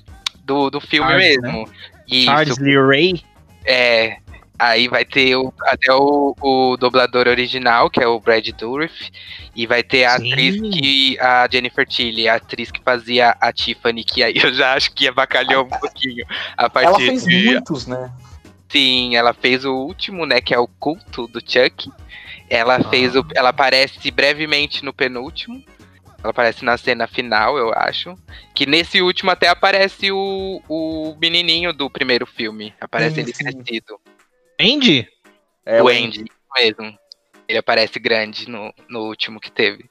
do, 0.49 0.69
do 0.71 0.81
filme 0.81 1.07
Charles, 1.09 1.41
mesmo. 1.41 1.69
Isso, 2.07 2.25
Charles 2.25 2.57
Lee 2.57 2.77
Ray. 2.77 3.23
é. 3.65 4.17
Aí 4.61 4.89
vai 4.89 5.05
ter 5.05 5.37
o- 5.37 5.53
até 5.61 5.93
o, 5.93 6.35
o 6.41 6.75
dublador 6.75 7.29
original, 7.29 7.89
que 7.89 8.03
é 8.03 8.07
o 8.07 8.19
Brad 8.19 8.45
Dourif, 8.49 9.09
e 9.55 9.65
vai 9.65 9.81
ter 9.81 10.03
a 10.03 10.17
Sim. 10.17 10.33
atriz 10.33 10.59
que. 10.59 11.17
A 11.17 11.47
Jennifer 11.49 11.87
Tilly, 11.87 12.27
a 12.27 12.35
atriz 12.35 12.69
que 12.69 12.81
fazia 12.83 13.37
a 13.39 13.53
Tiffany, 13.53 14.03
que 14.03 14.21
aí 14.21 14.33
eu 14.43 14.53
já 14.53 14.73
acho 14.73 14.91
que 14.93 15.07
avacalhou 15.07 15.63
um 15.63 15.69
pouquinho 15.69 16.25
a 16.57 16.69
partir 16.69 16.87
Ela 16.89 16.97
fez 16.99 17.23
de- 17.23 17.45
muitos, 17.45 17.87
né? 17.87 18.11
Sim, 18.67 19.15
ela 19.15 19.33
fez 19.33 19.63
o 19.63 19.73
último, 19.73 20.25
né? 20.25 20.41
Que 20.41 20.53
é 20.53 20.59
o 20.59 20.67
culto 20.67 21.25
do 21.27 21.39
Chuck. 21.39 21.89
Ela 22.49 22.83
fez 22.89 23.15
o. 23.15 23.25
Ela 23.33 23.49
aparece 23.49 24.11
brevemente 24.11 24.83
no 24.83 24.91
penúltimo. 24.91 25.63
Ela 26.21 26.31
aparece 26.31 26.65
na 26.65 26.77
cena 26.77 27.07
final, 27.07 27.57
eu 27.57 27.71
acho. 27.73 28.15
Que 28.53 28.65
nesse 28.65 29.01
último 29.01 29.31
até 29.31 29.47
aparece 29.47 30.11
o, 30.11 30.61
o 30.67 31.15
menininho 31.19 31.71
do 31.71 31.89
primeiro 31.89 32.25
filme. 32.25 32.73
Aparece 32.79 33.15
Sim, 33.15 33.21
ele 33.21 33.33
sim. 33.33 33.43
crescido. 33.43 33.99
Andy? 34.59 35.07
É, 35.65 35.81
o 35.81 35.87
Andy, 35.87 36.25
mesmo. 36.57 36.97
Ele 37.47 37.57
aparece 37.57 37.99
grande 37.99 38.49
no, 38.49 38.73
no 38.89 39.01
último 39.07 39.39
que 39.39 39.51
teve. 39.51 39.89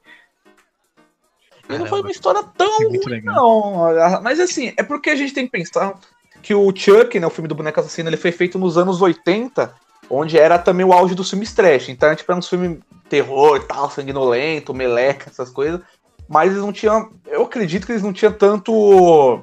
E 1.68 1.78
não 1.78 1.86
foi 1.86 2.00
uma 2.00 2.10
história 2.10 2.42
tão 2.56 2.78
ruim, 2.78 3.20
não. 3.22 4.22
Mas 4.22 4.40
assim, 4.40 4.72
é 4.76 4.82
porque 4.82 5.10
a 5.10 5.16
gente 5.16 5.34
tem 5.34 5.46
que 5.46 5.52
pensar 5.52 5.98
que 6.42 6.54
o 6.54 6.74
Chuck, 6.74 7.18
né, 7.18 7.26
o 7.26 7.30
filme 7.30 7.48
do 7.48 7.54
boneco 7.54 7.80
assassino, 7.80 8.08
ele 8.08 8.16
foi 8.16 8.32
feito 8.32 8.58
nos 8.58 8.78
anos 8.78 9.02
80, 9.02 9.74
onde 10.08 10.38
era 10.38 10.58
também 10.58 10.86
o 10.86 10.92
auge 10.92 11.14
dos 11.14 11.28
filmes 11.28 11.52
trash. 11.52 11.88
Então, 11.88 12.14
tipo, 12.14 12.30
era 12.30 12.38
uns 12.38 12.48
filmes 12.48 12.78
terror 13.08 13.56
e 13.56 13.66
tal, 13.66 13.90
sanguinolento, 13.90 14.72
meleca, 14.72 15.28
essas 15.28 15.50
coisas. 15.50 15.80
Mas 16.28 16.50
eles 16.50 16.62
não 16.62 16.72
tinham. 16.72 17.10
Eu 17.26 17.42
acredito 17.42 17.86
que 17.86 17.92
eles 17.92 18.02
não 18.02 18.12
tinham 18.12 18.32
tanto 18.32 19.40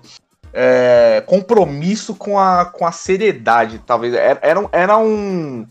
é, 0.54 1.24
compromisso 1.26 2.16
com 2.16 2.38
a, 2.40 2.66
com 2.66 2.86
a 2.86 2.92
seriedade, 2.92 3.82
talvez. 3.86 4.14
Era, 4.14 4.40
era, 4.42 4.60
um- 4.60 4.70
era 4.72 4.98
um. 4.98 5.68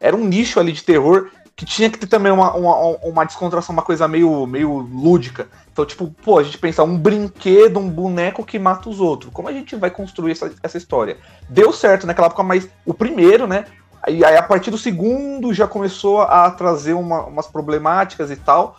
Era 0.00 0.16
um 0.16 0.24
nicho 0.24 0.58
ali 0.60 0.72
de 0.72 0.82
terror 0.82 1.30
que 1.54 1.64
tinha 1.64 1.88
que 1.90 1.98
ter 1.98 2.06
também 2.06 2.32
uma, 2.32 2.52
uma, 2.54 2.76
uma 3.04 3.24
descontração, 3.24 3.72
uma 3.74 3.82
coisa 3.82 4.08
meio, 4.08 4.46
meio 4.46 4.72
lúdica. 4.78 5.48
Então, 5.70 5.84
tipo, 5.84 6.12
pô, 6.24 6.38
a 6.38 6.42
gente 6.42 6.58
pensa 6.58 6.82
um 6.82 6.96
brinquedo, 6.98 7.78
um 7.78 7.88
boneco 7.88 8.44
que 8.44 8.58
mata 8.58 8.88
os 8.88 9.00
outros. 9.00 9.32
Como 9.32 9.48
a 9.48 9.52
gente 9.52 9.76
vai 9.76 9.90
construir 9.90 10.32
essa, 10.32 10.50
essa 10.62 10.76
história? 10.78 11.18
Deu 11.48 11.72
certo 11.72 12.06
naquela 12.06 12.26
época, 12.26 12.42
mas 12.42 12.68
o 12.86 12.92
primeiro, 12.94 13.46
né? 13.46 13.66
Aí, 14.02 14.24
aí 14.24 14.36
a 14.36 14.42
partir 14.42 14.70
do 14.72 14.78
segundo 14.78 15.54
já 15.54 15.68
começou 15.68 16.22
a 16.22 16.50
trazer 16.50 16.94
uma- 16.94 17.24
umas 17.26 17.46
problemáticas 17.46 18.30
e 18.30 18.36
tal. 18.36 18.76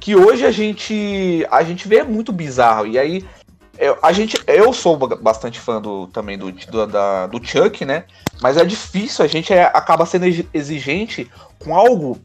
Que 0.00 0.16
hoje 0.16 0.44
a 0.44 0.50
gente 0.50 1.46
a 1.50 1.62
gente 1.62 1.86
vê 1.86 2.02
muito 2.02 2.32
bizarro. 2.32 2.86
E 2.86 2.98
aí 2.98 3.24
eu, 3.78 3.98
a 4.02 4.10
gente, 4.12 4.36
eu 4.46 4.72
sou 4.72 4.96
ba- 4.96 5.16
bastante 5.16 5.60
fã 5.60 5.80
do, 5.80 6.06
também 6.08 6.36
do, 6.38 6.50
do, 6.50 6.86
da- 6.86 7.26
do 7.26 7.44
Chuck, 7.44 7.84
né? 7.84 8.04
Mas 8.40 8.56
é 8.56 8.64
difícil, 8.64 9.24
a 9.24 9.28
gente 9.28 9.52
é- 9.52 9.64
acaba 9.64 10.06
sendo 10.06 10.26
exi- 10.26 10.48
exigente 10.52 11.30
com 11.58 11.74
algo 11.74 12.18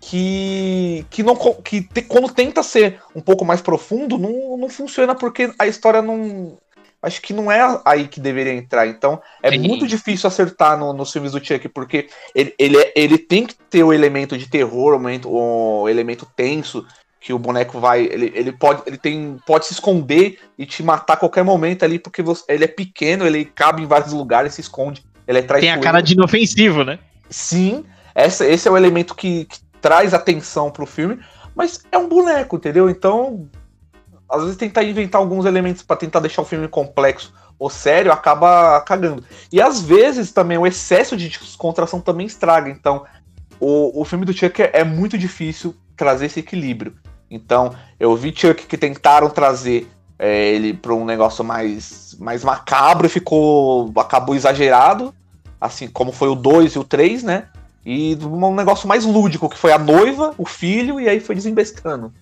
que, 0.00 1.04
que, 1.10 1.22
não, 1.22 1.34
que 1.36 1.82
te- 1.82 2.02
quando 2.02 2.28
tenta 2.32 2.62
ser 2.62 3.00
um 3.14 3.20
pouco 3.20 3.44
mais 3.44 3.60
profundo, 3.62 4.18
não, 4.18 4.56
não 4.56 4.68
funciona 4.68 5.14
porque 5.14 5.52
a 5.58 5.66
história 5.66 6.02
não. 6.02 6.58
Acho 7.02 7.20
que 7.20 7.34
não 7.34 7.52
é 7.52 7.60
aí 7.84 8.08
que 8.08 8.18
deveria 8.18 8.54
entrar. 8.54 8.86
Então 8.86 9.20
é 9.42 9.50
Sim. 9.50 9.58
muito 9.58 9.86
difícil 9.86 10.26
acertar 10.26 10.78
no- 10.78 10.92
nos 10.94 11.12
filmes 11.12 11.32
do 11.32 11.44
Chuck, 11.44 11.68
porque 11.68 12.08
ele, 12.34 12.54
ele, 12.58 12.78
é- 12.78 12.92
ele 12.96 13.18
tem 13.18 13.46
que 13.46 13.54
ter 13.54 13.84
o 13.84 13.92
elemento 13.92 14.38
de 14.38 14.48
terror, 14.48 14.92
o 14.92 14.94
elemento, 14.96 15.30
o 15.30 15.86
elemento 15.88 16.26
tenso, 16.34 16.86
que 17.24 17.32
o 17.32 17.38
boneco 17.38 17.80
vai. 17.80 18.02
Ele, 18.04 18.30
ele, 18.34 18.52
pode, 18.52 18.82
ele 18.86 18.98
tem, 18.98 19.38
pode 19.46 19.64
se 19.64 19.72
esconder 19.72 20.38
e 20.58 20.66
te 20.66 20.82
matar 20.82 21.14
a 21.14 21.16
qualquer 21.16 21.42
momento 21.42 21.82
ali, 21.82 21.98
porque 21.98 22.20
você- 22.22 22.44
ele 22.50 22.64
é 22.64 22.68
pequeno, 22.68 23.26
ele 23.26 23.46
cabe 23.46 23.82
em 23.82 23.86
vários 23.86 24.12
lugares, 24.12 24.52
se 24.52 24.60
esconde. 24.60 25.02
Ele 25.26 25.38
é 25.38 25.40
Tem 25.40 25.48
traiçoeiro. 25.48 25.80
a 25.80 25.82
cara 25.82 26.02
de 26.02 26.12
inofensivo, 26.12 26.84
né? 26.84 26.98
Sim, 27.30 27.82
essa, 28.14 28.46
esse 28.46 28.68
é 28.68 28.70
o 28.70 28.76
elemento 28.76 29.14
que, 29.14 29.46
que 29.46 29.58
traz 29.80 30.12
atenção 30.12 30.70
pro 30.70 30.84
filme, 30.84 31.18
mas 31.56 31.80
é 31.90 31.96
um 31.96 32.10
boneco, 32.10 32.56
entendeu? 32.56 32.90
Então, 32.90 33.48
às 34.28 34.42
vezes 34.42 34.58
tentar 34.58 34.84
inventar 34.84 35.18
alguns 35.18 35.46
elementos 35.46 35.82
pra 35.82 35.96
tentar 35.96 36.20
deixar 36.20 36.42
o 36.42 36.44
filme 36.44 36.68
complexo 36.68 37.32
ou 37.58 37.70
sério 37.70 38.12
acaba 38.12 38.82
cagando. 38.82 39.24
E 39.50 39.62
às 39.62 39.80
vezes 39.80 40.30
também 40.30 40.58
o 40.58 40.66
excesso 40.66 41.16
de 41.16 41.30
descontração 41.30 42.02
também 42.02 42.26
estraga. 42.26 42.68
Então, 42.68 43.06
o, 43.58 43.98
o 44.02 44.04
filme 44.04 44.26
do 44.26 44.32
Chuck 44.34 44.60
é, 44.60 44.72
é 44.74 44.84
muito 44.84 45.16
difícil 45.16 45.74
trazer 45.96 46.26
esse 46.26 46.40
equilíbrio. 46.40 46.94
Então, 47.34 47.74
eu 47.98 48.14
vi 48.16 48.32
Chuck 48.34 48.66
que 48.66 48.78
tentaram 48.78 49.28
trazer 49.28 49.88
é, 50.18 50.48
ele 50.50 50.72
pra 50.72 50.94
um 50.94 51.04
negócio 51.04 51.44
mais, 51.44 52.16
mais 52.20 52.44
macabro 52.44 53.06
e 53.06 53.10
ficou. 53.10 53.92
acabou 53.96 54.34
exagerado 54.34 55.14
assim 55.64 55.88
como 55.88 56.12
foi 56.12 56.28
o 56.28 56.34
2 56.34 56.74
e 56.74 56.78
o 56.78 56.84
3, 56.84 57.22
né? 57.22 57.46
E 57.86 58.16
um 58.22 58.54
negócio 58.54 58.86
mais 58.86 59.04
lúdico, 59.04 59.48
que 59.48 59.58
foi 59.58 59.72
a 59.72 59.78
noiva, 59.78 60.34
o 60.38 60.46
filho, 60.46 61.00
e 61.00 61.08
aí 61.08 61.20
foi 61.20 61.34
desembestando. 61.34 62.12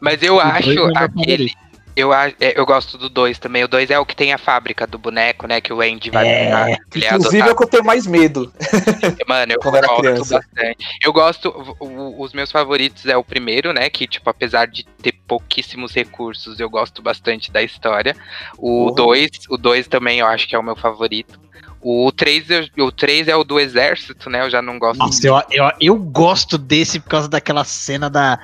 Mas 0.00 0.22
eu 0.22 0.36
O 0.36 0.40
acho 0.40 0.70
é 0.70 0.92
aquele. 0.94 1.52
Eu, 1.98 2.12
a- 2.12 2.28
é, 2.40 2.58
eu 2.58 2.64
gosto 2.64 2.96
do 2.96 3.08
2 3.08 3.38
também. 3.38 3.64
O 3.64 3.68
2 3.68 3.90
é 3.90 3.98
o 3.98 4.06
que 4.06 4.14
tem 4.14 4.32
a 4.32 4.38
fábrica 4.38 4.86
do 4.86 4.98
boneco, 4.98 5.46
né? 5.48 5.60
Que 5.60 5.72
o 5.72 5.80
Andy 5.80 6.10
vai. 6.10 6.28
É, 6.28 6.44
pegar, 6.44 6.68
ele 6.70 7.04
é 7.04 7.08
Inclusive 7.08 7.08
é 7.08 7.10
o 7.10 7.14
adotado. 7.44 7.56
que 7.56 7.62
eu 7.64 7.68
tenho 7.68 7.84
mais 7.84 8.06
medo. 8.06 8.52
Mano, 9.26 9.52
eu 9.52 9.60
gosto 9.60 10.02
bastante. 10.30 10.76
Eu 11.02 11.12
gosto. 11.12 11.48
o- 11.80 11.84
o- 11.84 12.22
os 12.22 12.32
meus 12.32 12.52
favoritos 12.52 13.04
é 13.06 13.16
o 13.16 13.24
primeiro, 13.24 13.72
né? 13.72 13.90
Que, 13.90 14.06
tipo, 14.06 14.28
apesar 14.30 14.66
de 14.66 14.84
ter 15.02 15.12
pouquíssimos 15.26 15.92
recursos, 15.92 16.60
eu 16.60 16.70
gosto 16.70 17.02
bastante 17.02 17.50
da 17.50 17.62
história. 17.62 18.14
O 18.56 18.86
Uhum. 18.86 18.94
2, 18.94 19.30
o 19.50 19.56
2 19.56 19.88
também 19.88 20.20
eu 20.20 20.26
acho 20.26 20.46
que 20.48 20.54
é 20.54 20.58
o 20.58 20.62
meu 20.62 20.76
favorito. 20.76 21.38
O 21.80 22.10
3, 22.10 22.44
o 22.78 22.90
3 22.90 23.28
é 23.28 23.36
o 23.36 23.44
do 23.44 23.58
exército, 23.58 24.28
né? 24.28 24.42
Eu 24.42 24.50
já 24.50 24.60
não 24.60 24.78
gosto 24.78 24.98
Nossa, 24.98 25.26
eu, 25.26 25.40
eu, 25.50 25.70
eu 25.80 25.96
gosto 25.96 26.58
desse 26.58 26.98
por 27.00 27.08
causa 27.08 27.28
daquela 27.28 27.64
cena 27.64 28.08
da. 28.10 28.38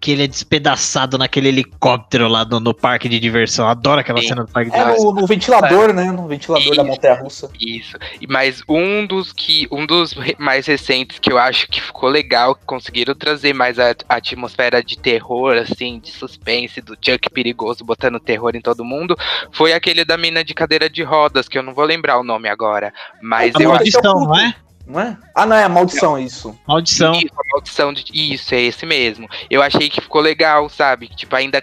Que 0.00 0.12
ele 0.12 0.24
é 0.24 0.26
despedaçado 0.26 1.18
naquele 1.18 1.48
helicóptero 1.48 2.26
lá 2.26 2.44
no, 2.44 2.58
no 2.58 2.72
parque 2.72 3.06
de 3.08 3.20
diversão. 3.20 3.68
Adoro 3.68 4.00
aquela 4.00 4.20
Sim. 4.22 4.28
cena 4.28 4.44
do 4.44 4.50
parque 4.50 4.70
de 4.70 4.76
É 4.76 4.80
diversão. 4.80 5.12
no, 5.12 5.20
no 5.20 5.26
ventilador, 5.26 5.92
né? 5.92 6.10
No 6.10 6.26
ventilador 6.26 6.74
da 6.74 6.82
Isso. 6.82 6.84
montanha 6.84 7.14
russa. 7.14 7.50
Isso. 7.60 7.98
E 8.18 8.26
Mas 8.26 8.62
um 8.66 9.04
dos 9.06 9.30
que 9.32 9.68
um 9.70 9.84
dos 9.84 10.14
mais 10.38 10.66
recentes 10.66 11.18
que 11.18 11.30
eu 11.30 11.36
acho 11.38 11.68
que 11.68 11.82
ficou 11.82 12.08
legal, 12.08 12.54
que 12.54 12.64
conseguiram 12.64 13.14
trazer 13.14 13.52
mais 13.52 13.78
a, 13.78 13.94
a 14.08 14.14
atmosfera 14.16 14.82
de 14.82 14.98
terror, 14.98 15.56
assim, 15.56 15.98
de 15.98 16.10
suspense, 16.10 16.80
do 16.80 16.96
Chuck 17.00 17.28
perigoso 17.30 17.84
botando 17.84 18.18
terror 18.18 18.52
em 18.56 18.60
todo 18.62 18.82
mundo, 18.84 19.14
foi 19.52 19.74
aquele 19.74 20.04
da 20.04 20.16
mina 20.16 20.42
de 20.42 20.54
cadeira 20.54 20.88
de 20.88 21.02
rodas, 21.02 21.46
que 21.46 21.58
eu 21.58 21.62
não 21.62 21.74
vou 21.74 21.84
lembrar 21.84 22.18
o 22.18 22.24
nome 22.24 22.48
agora. 22.48 22.92
Mas 23.20 23.54
A 23.54 23.62
eu 23.62 23.70
acho 23.72 23.76
maldição, 23.76 24.20
não 24.24 24.38
é? 24.38 24.54
Não 24.90 25.00
é? 25.00 25.16
Ah, 25.34 25.46
não, 25.46 25.54
é 25.56 25.62
a 25.62 25.68
maldição, 25.68 26.16
é 26.16 26.22
isso. 26.22 26.58
Maldição. 26.66 27.12
Isso, 27.12 27.28
a 27.32 27.52
maldição 27.52 27.92
de. 27.92 28.04
Isso, 28.12 28.54
é 28.54 28.60
esse 28.60 28.84
mesmo. 28.84 29.28
Eu 29.48 29.62
achei 29.62 29.88
que 29.88 30.00
ficou 30.00 30.20
legal, 30.20 30.68
sabe? 30.68 31.06
Que, 31.06 31.20
Tipo, 31.20 31.36
ainda 31.36 31.62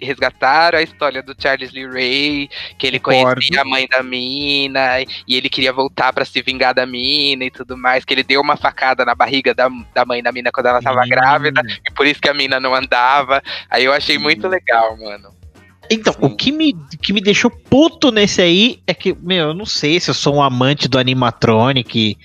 resgataram 0.00 0.78
a 0.78 0.82
história 0.82 1.22
do 1.22 1.34
Charles 1.38 1.72
Lee 1.72 1.86
Ray, 1.86 2.50
que 2.78 2.86
ele 2.86 2.98
Concordo. 2.98 3.34
conhecia 3.34 3.60
a 3.60 3.64
mãe 3.64 3.86
da 3.88 4.02
mina, 4.02 5.00
e 5.00 5.36
ele 5.36 5.48
queria 5.48 5.72
voltar 5.72 6.12
pra 6.12 6.24
se 6.24 6.40
vingar 6.42 6.74
da 6.74 6.86
mina 6.86 7.44
e 7.44 7.50
tudo 7.50 7.76
mais, 7.76 8.04
que 8.04 8.14
ele 8.14 8.22
deu 8.22 8.40
uma 8.40 8.56
facada 8.56 9.04
na 9.04 9.14
barriga 9.14 9.54
da, 9.54 9.68
da 9.94 10.04
mãe 10.04 10.22
da 10.22 10.32
mina 10.32 10.50
quando 10.52 10.66
ela 10.66 10.80
tava 10.82 11.02
Sim. 11.02 11.10
grávida, 11.10 11.60
e 11.86 11.90
por 11.92 12.06
isso 12.06 12.20
que 12.20 12.28
a 12.28 12.34
mina 12.34 12.58
não 12.58 12.74
andava. 12.74 13.42
Aí 13.70 13.84
eu 13.84 13.92
achei 13.92 14.18
muito 14.18 14.48
legal, 14.48 14.96
mano. 14.96 15.30
Então, 15.92 16.14
o 16.20 16.30
que 16.34 16.50
me, 16.50 16.74
que 17.00 17.12
me 17.12 17.20
deixou 17.20 17.50
puto 17.50 18.10
nesse 18.10 18.40
aí 18.40 18.80
é 18.86 18.94
que, 18.94 19.14
meu, 19.20 19.48
eu 19.48 19.54
não 19.54 19.66
sei 19.66 20.00
se 20.00 20.10
eu 20.10 20.14
sou 20.14 20.36
um 20.36 20.42
amante 20.42 20.88
do 20.88 20.98
animatronic, 20.98 22.16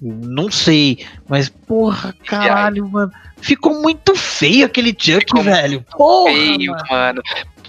não 0.00 0.50
sei, 0.50 1.06
mas 1.28 1.48
porra, 1.48 2.14
caralho, 2.26 2.88
mano. 2.88 3.10
Ficou 3.38 3.80
muito 3.80 4.14
feio 4.14 4.66
aquele 4.66 4.94
Chuck, 4.96 5.40
velho. 5.42 5.84
Porra, 5.90 6.32
Feio, 6.32 6.72
mano. 6.72 6.84
mano. 6.90 7.22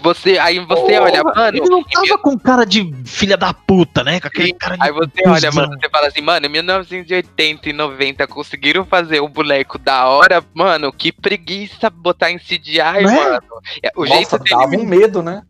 Você, 0.06 0.38
aí 0.38 0.60
você 0.60 0.82
Porra, 0.82 1.00
olha, 1.00 1.24
mano. 1.24 1.58
Ele 1.58 1.68
não 1.68 1.82
tava 1.82 2.16
com 2.18 2.38
cara 2.38 2.64
de 2.64 2.94
filha 3.04 3.36
da 3.36 3.52
puta, 3.52 4.04
né? 4.04 4.20
Com 4.20 4.28
aquele 4.28 4.48
Sim, 4.48 4.54
cara 4.54 4.76
de 4.76 4.82
Aí 4.84 4.92
você 4.92 5.10
olha, 5.26 5.50
mano, 5.50 5.76
você 5.80 5.88
fala 5.90 6.06
assim, 6.06 6.20
mano, 6.20 6.46
em 6.46 6.48
1980 6.48 7.68
e 7.68 7.72
90 7.72 8.26
conseguiram 8.28 8.86
fazer 8.86 9.20
um 9.20 9.28
boneco 9.28 9.78
da 9.78 10.06
hora, 10.06 10.44
mano, 10.54 10.92
que 10.92 11.10
preguiça 11.10 11.90
botar 11.90 12.30
em 12.30 12.38
CGI, 12.38 12.78
Não 13.02 13.10
é? 13.10 13.16
mano. 13.16 13.42
É, 13.82 13.90
O 13.96 14.04
Nossa, 14.04 14.14
jeito 14.14 14.38
dele, 14.38 14.60
dava 14.60 14.76
um 14.76 14.86
medo, 14.86 15.22
né? 15.22 15.42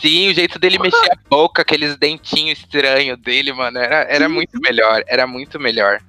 sim, 0.00 0.28
o 0.30 0.34
jeito 0.34 0.58
dele 0.58 0.78
mexer 0.78 1.12
a 1.12 1.16
boca, 1.28 1.62
aqueles 1.62 1.96
dentinhos 1.96 2.58
estranhos 2.58 3.16
dele, 3.20 3.52
mano, 3.52 3.78
era, 3.78 4.02
era 4.08 4.28
muito 4.28 4.58
melhor, 4.60 5.04
era 5.06 5.24
muito 5.26 5.60
melhor. 5.60 6.00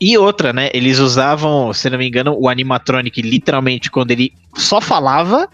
E 0.00 0.18
outra, 0.18 0.52
né? 0.52 0.68
Eles 0.74 0.98
usavam, 0.98 1.72
se 1.72 1.88
não 1.88 1.98
me 1.98 2.08
engano, 2.08 2.36
o 2.36 2.48
animatronic 2.48 3.22
literalmente 3.22 3.88
quando 3.90 4.10
ele 4.10 4.32
só 4.56 4.80
falava, 4.80 5.48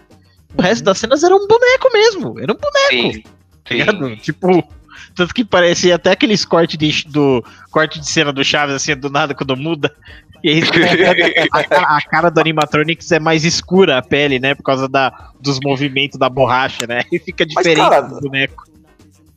o 0.57 0.61
resto 0.61 0.83
das 0.83 0.99
cenas 0.99 1.23
era 1.23 1.35
um 1.35 1.47
boneco 1.47 1.89
mesmo. 1.91 2.39
Era 2.39 2.53
um 2.53 2.57
boneco. 2.57 3.23
Sim, 3.67 3.85
tá 3.85 4.07
sim. 4.07 4.15
Tipo, 4.17 4.63
tanto 5.15 5.33
que 5.33 5.43
parecia 5.45 5.95
até 5.95 6.11
aqueles 6.11 6.45
cortes 6.45 6.77
de, 6.77 7.07
do 7.09 7.43
corte 7.71 7.99
de 7.99 8.07
cena 8.07 8.31
do 8.31 8.43
Chaves, 8.43 8.75
assim, 8.75 8.95
do 8.95 9.09
nada 9.09 9.33
quando 9.33 9.55
muda. 9.55 9.93
E 10.43 10.49
aí, 10.49 10.61
a, 11.51 11.63
cara- 11.63 11.97
a 11.97 12.01
cara 12.01 12.29
do 12.29 12.39
animatronics 12.39 13.11
é 13.11 13.19
mais 13.19 13.45
escura 13.45 13.97
a 13.97 14.01
pele, 14.01 14.39
né? 14.39 14.53
Por 14.53 14.63
causa 14.63 14.87
da, 14.89 15.29
dos 15.39 15.59
movimentos 15.63 16.19
da 16.19 16.29
borracha, 16.29 16.85
né? 16.87 17.03
E 17.11 17.17
fica 17.17 17.45
Mas, 17.45 17.63
diferente 17.63 17.89
cara, 17.89 18.01
do 18.01 18.19
boneco. 18.19 18.63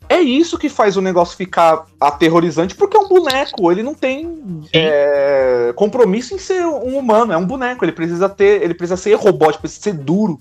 É 0.09 0.21
isso 0.21 0.57
que 0.57 0.69
faz 0.69 0.97
o 0.97 1.03
negócio 1.03 1.37
ficar 1.37 1.85
aterrorizante, 2.01 2.77
porque 2.77 2.97
é 2.97 3.01
um 3.01 3.09
boneco, 3.09 3.73
ele 3.73 3.83
não 3.83 3.93
tem 3.93 4.63
é, 4.73 5.73
compromisso 5.75 6.33
em 6.33 6.39
ser 6.39 6.65
um 6.65 6.97
humano, 6.97 7.33
é 7.33 7.37
um 7.37 7.45
boneco, 7.45 7.85
ele 7.85 7.91
precisa 7.91 8.29
ter, 8.29 8.63
ele 8.63 8.73
precisa 8.75 8.97
ser 8.97 9.15
robótico, 9.15 9.63
precisa 9.63 9.83
ser 9.83 9.95
duro. 9.95 10.41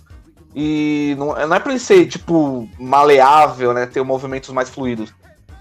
E 0.56 1.16
não, 1.20 1.28
não 1.47 1.56
é 1.56 1.60
pra 1.60 1.72
ele 1.72 1.80
ser, 1.80 2.06
tipo, 2.08 2.68
maleável, 2.80 3.74
né? 3.74 3.86
Ter 3.86 4.01
movimentos 4.03 4.49
mais 4.51 4.70
fluidos. 4.70 5.14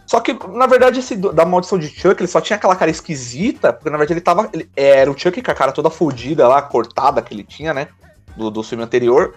Só 0.06 0.20
que, 0.20 0.36
na 0.50 0.66
verdade, 0.66 1.00
esse 1.00 1.16
da 1.16 1.44
maldição 1.44 1.78
de 1.78 1.88
Chuck, 1.88 2.20
ele 2.20 2.28
só 2.28 2.40
tinha 2.40 2.56
aquela 2.56 2.76
cara 2.76 2.90
esquisita, 2.90 3.72
porque 3.72 3.90
na 3.90 3.96
verdade 3.96 4.12
ele 4.12 4.20
tava. 4.20 4.48
ele- 4.52 4.70
era 4.76 5.10
o 5.10 5.18
Chuck 5.18 5.42
com 5.42 5.50
a 5.50 5.54
cara 5.54 5.72
toda 5.72 5.90
fodida 5.90 6.46
lá, 6.46 6.62
cortada 6.62 7.20
que 7.22 7.34
ele 7.34 7.42
tinha, 7.42 7.74
né? 7.74 7.88
Do, 8.36 8.50
do 8.50 8.62
filme 8.62 8.84
anterior. 8.84 9.34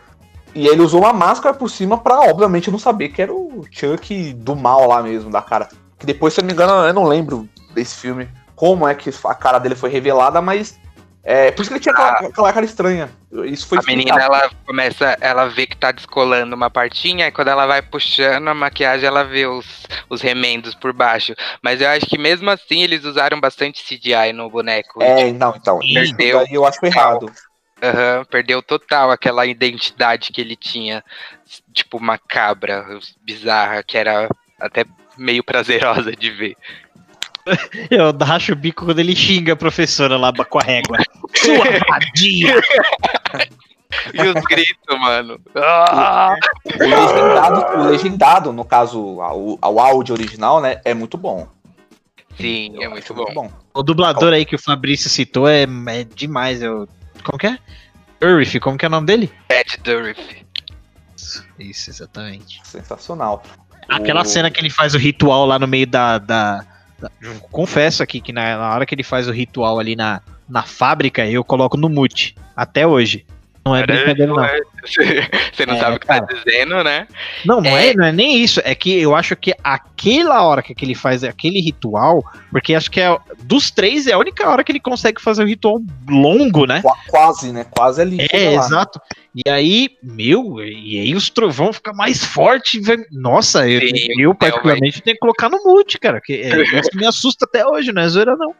E 0.53 0.67
ele 0.67 0.81
usou 0.81 1.01
uma 1.01 1.13
máscara 1.13 1.55
por 1.55 1.69
cima 1.69 1.97
pra, 1.97 2.19
obviamente, 2.21 2.69
não 2.69 2.79
saber 2.79 3.09
que 3.09 3.21
era 3.21 3.33
o 3.33 3.65
Chuck 3.71 4.33
do 4.33 4.55
mal 4.55 4.87
lá 4.87 5.01
mesmo, 5.01 5.29
da 5.31 5.41
cara. 5.41 5.69
Que 5.97 6.05
depois, 6.05 6.33
se 6.33 6.39
eu 6.39 6.43
não 6.43 6.47
me 6.47 6.53
engano, 6.53 6.73
eu 6.87 6.93
não 6.93 7.03
lembro 7.05 7.47
desse 7.73 7.95
filme 7.95 8.27
como 8.55 8.87
é 8.87 8.93
que 8.93 9.11
a 9.25 9.33
cara 9.35 9.57
dele 9.59 9.75
foi 9.75 9.89
revelada, 9.89 10.41
mas. 10.41 10.79
É, 11.23 11.51
por 11.51 11.61
isso 11.61 11.69
que 11.69 11.75
ele 11.75 11.83
tinha 11.83 11.93
aquela, 11.93 12.29
aquela 12.29 12.53
cara 12.53 12.65
estranha. 12.65 13.09
Isso 13.45 13.67
foi 13.67 13.79
A 13.79 13.81
menina, 13.81 14.11
explicado. 14.11 14.33
ela 14.35 14.51
começa, 14.65 15.17
ela 15.19 15.45
vê 15.47 15.67
que 15.67 15.75
tá 15.75 15.91
descolando 15.91 16.55
uma 16.55 16.69
partinha, 16.69 17.27
e 17.27 17.31
quando 17.31 17.49
ela 17.49 17.65
vai 17.65 17.81
puxando 17.81 18.47
a 18.47 18.53
maquiagem, 18.53 19.05
ela 19.05 19.23
vê 19.23 19.45
os, 19.45 19.85
os 20.09 20.21
remendos 20.21 20.73
por 20.73 20.93
baixo. 20.93 21.35
Mas 21.61 21.81
eu 21.81 21.89
acho 21.89 22.05
que 22.05 22.17
mesmo 22.17 22.49
assim 22.49 22.81
eles 22.81 23.03
usaram 23.03 23.41
bastante 23.41 23.83
CGI 23.83 24.31
no 24.33 24.49
boneco. 24.49 25.03
É, 25.03 25.31
não, 25.33 25.53
então. 25.55 25.81
Sim. 25.81 25.99
Isso 26.01 26.15
eu 26.49 26.65
acho 26.65 26.85
errado. 26.85 27.29
Aham, 27.81 28.25
perdeu 28.25 28.63
total 28.63 29.11
aquela 29.11 29.45
identidade 29.45 30.31
que 30.31 30.41
ele 30.41 30.55
tinha, 30.55 31.03
tipo 31.73 31.99
macabra, 31.99 32.85
bizarra, 33.21 33.83
que 33.83 33.97
era 33.97 34.27
até 34.59 34.83
meio 35.17 35.43
prazerosa 35.45 36.11
de 36.15 36.31
ver. 36.31 36.57
Eu 37.89 38.15
racho 38.25 38.53
o 38.53 38.55
bico 38.55 38.85
quando 38.85 38.99
ele 38.99 39.15
xinga 39.15 39.53
a 39.53 39.55
professora 39.55 40.17
lá 40.17 40.31
com 40.33 40.59
a 40.59 40.63
régua. 40.63 40.97
Sua 41.35 41.57
vadia! 41.89 42.61
E 44.13 44.21
os 44.21 44.43
gritos, 44.45 44.99
mano. 44.99 45.39
Ah! 45.55 46.35
O 46.65 46.83
legendado, 46.83 47.79
o 47.79 47.89
legendado, 47.89 48.53
no 48.53 48.65
caso, 48.65 48.99
o, 48.99 49.57
o 49.61 49.79
áudio 49.79 50.13
original, 50.13 50.61
né, 50.61 50.81
é 50.83 50.93
muito 50.93 51.17
bom. 51.17 51.47
Sim, 52.37 52.75
é 52.81 52.85
Eu 52.85 52.91
muito 52.91 53.13
acho 53.13 53.33
bom. 53.33 53.51
O 53.73 53.81
dublador 53.81 54.33
aí 54.33 54.45
que 54.45 54.55
o 54.55 54.59
Fabrício 54.61 55.09
citou 55.09 55.47
é, 55.47 55.63
é 55.63 56.03
demais. 56.03 56.61
Eu... 56.61 56.87
Como 57.23 57.37
que 57.37 57.47
é? 57.47 57.57
Urif, 58.23 58.59
como 58.59 58.77
que 58.77 58.85
é 58.85 58.87
o 58.87 58.91
nome 58.91 59.07
dele? 59.07 59.31
Pat 59.47 59.77
Dourif. 59.83 60.19
Isso, 61.59 61.89
exatamente. 61.89 62.59
Sensacional. 62.63 63.41
Aquela 63.89 64.21
O- 64.21 64.25
cena 64.25 64.51
que 64.51 64.59
ele 64.59 64.69
faz 64.69 64.93
o 64.93 64.97
ritual 64.97 65.45
lá 65.45 65.57
no 65.57 65.67
meio 65.67 65.87
da- 65.87 66.17
da- 66.19 66.63
confesso 67.51 68.01
aqui 68.01 68.19
que 68.19 68.33
na, 68.33 68.57
na 68.57 68.73
hora 68.73 68.85
que 68.85 68.95
ele 68.95 69.03
faz 69.03 69.27
o 69.27 69.31
ritual 69.31 69.79
ali 69.79 69.95
na, 69.95 70.21
na 70.47 70.63
fábrica, 70.63 71.25
eu 71.25 71.43
coloco 71.43 71.77
no 71.77 71.89
mute. 71.89 72.35
Até 72.55 72.87
hoje. 72.87 73.25
Não 73.67 73.75
é 73.75 73.85
brincadeira, 73.85 74.27
não. 74.33 74.37
Você 74.87 75.65
não 75.65 75.75
É, 75.75 75.79
sabe 75.79 75.97
o 75.97 75.99
que 75.99 76.07
tá 76.07 76.21
cara. 76.21 76.33
dizendo, 76.43 76.83
né? 76.83 77.07
Não, 77.45 77.59
não 77.61 77.77
é. 77.77 77.89
É. 77.89 77.93
não 77.93 78.05
é 78.05 78.11
nem 78.11 78.41
isso. 78.41 78.61
É 78.63 78.73
que 78.73 78.97
eu 78.99 79.13
acho 79.15 79.35
que 79.35 79.53
aquela 79.63 80.41
hora 80.43 80.61
que 80.61 80.73
ele 80.83 80.95
faz 80.95 81.23
aquele 81.23 81.59
ritual, 81.59 82.23
porque 82.51 82.73
acho 82.73 82.89
que 82.89 83.01
é 83.01 83.17
dos 83.43 83.69
três 83.69 84.07
é 84.07 84.13
a 84.13 84.17
única 84.17 84.47
hora 84.49 84.63
que 84.63 84.71
ele 84.71 84.79
consegue 84.79 85.21
fazer 85.21 85.43
um 85.43 85.47
ritual 85.47 85.79
longo, 86.09 86.65
né? 86.65 86.81
Qua- 86.81 86.95
Quase, 87.09 87.51
né? 87.51 87.65
Quase 87.69 88.01
ali. 88.01 88.17
É, 88.31 88.53
exato. 88.55 88.99
E 89.35 89.49
aí, 89.49 89.89
meu, 90.01 90.61
e 90.63 90.99
aí 90.99 91.13
os 91.15 91.29
trovão 91.29 91.71
ficam 91.73 91.93
mais 91.93 92.23
fortes. 92.23 92.85
velho. 92.85 93.05
Nossa, 93.11 93.67
eu, 93.69 93.81
Sim, 93.81 94.21
eu 94.21 94.33
particularmente 94.33 95.01
tenho 95.01 95.15
que 95.15 95.19
colocar 95.21 95.49
no 95.49 95.61
mute, 95.63 95.99
cara. 95.99 96.19
Que 96.23 96.33
é, 96.33 96.61
isso 96.79 96.89
me 96.95 97.05
assusta 97.05 97.45
até 97.45 97.65
hoje, 97.65 97.91
não 97.91 98.01
é 98.01 98.07
zoeira, 98.07 98.35
não. 98.37 98.53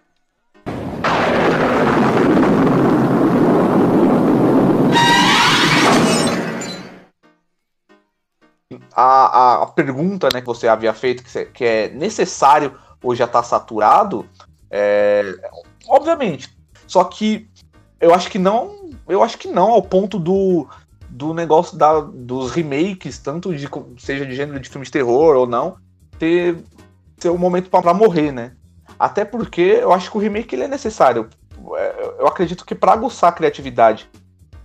A, 9.00 9.62
a, 9.62 9.68
pergunta 9.68 10.28
né, 10.34 10.41
que 10.41 10.48
você 10.48 10.68
havia 10.68 10.91
feito, 10.91 11.24
que, 11.24 11.45
que 11.45 11.64
é 11.64 11.89
necessário 11.89 12.74
ou 13.04 13.14
já 13.14 13.28
tá 13.28 13.43
saturado, 13.43 14.26
é, 14.72 15.36
obviamente. 15.88 16.58
Só 16.88 17.04
que 17.04 17.48
eu 18.02 18.12
acho 18.14 18.30
que 18.30 18.39
não. 18.39 18.89
Eu 19.08 19.22
acho 19.22 19.38
que 19.38 19.48
não, 19.48 19.70
ao 19.70 19.84
ponto 19.84 20.18
do, 20.18 20.68
do 21.10 21.34
negócio 21.34 21.78
da, 21.78 22.00
dos 22.00 22.52
remakes, 22.52 23.20
tanto 23.20 23.56
de 23.56 23.70
seja 24.00 24.26
de 24.26 24.36
gênero 24.36 24.60
de 24.60 24.68
filme 24.68 24.86
de 24.86 24.91
terror 24.91 25.36
ou 25.36 25.45
não, 25.45 25.78
ter 26.18 26.58
ser 27.20 27.30
um 27.30 27.38
momento 27.38 27.70
pra 27.70 27.93
morrer, 27.93 28.32
né? 28.32 28.54
Até 29.00 29.24
porque 29.24 29.62
eu 29.62 29.93
acho 29.93 30.10
que 30.10 30.18
o 30.18 30.20
remake 30.20 30.56
ele 30.56 30.64
é 30.64 30.68
necessário. 30.68 31.30
É, 31.76 32.16
Eu 32.20 32.28
acredito 32.28 32.66
que 32.66 32.76
pra 32.76 32.93
aguçar 32.93 33.30
a 33.30 33.34
criatividade 33.34 34.10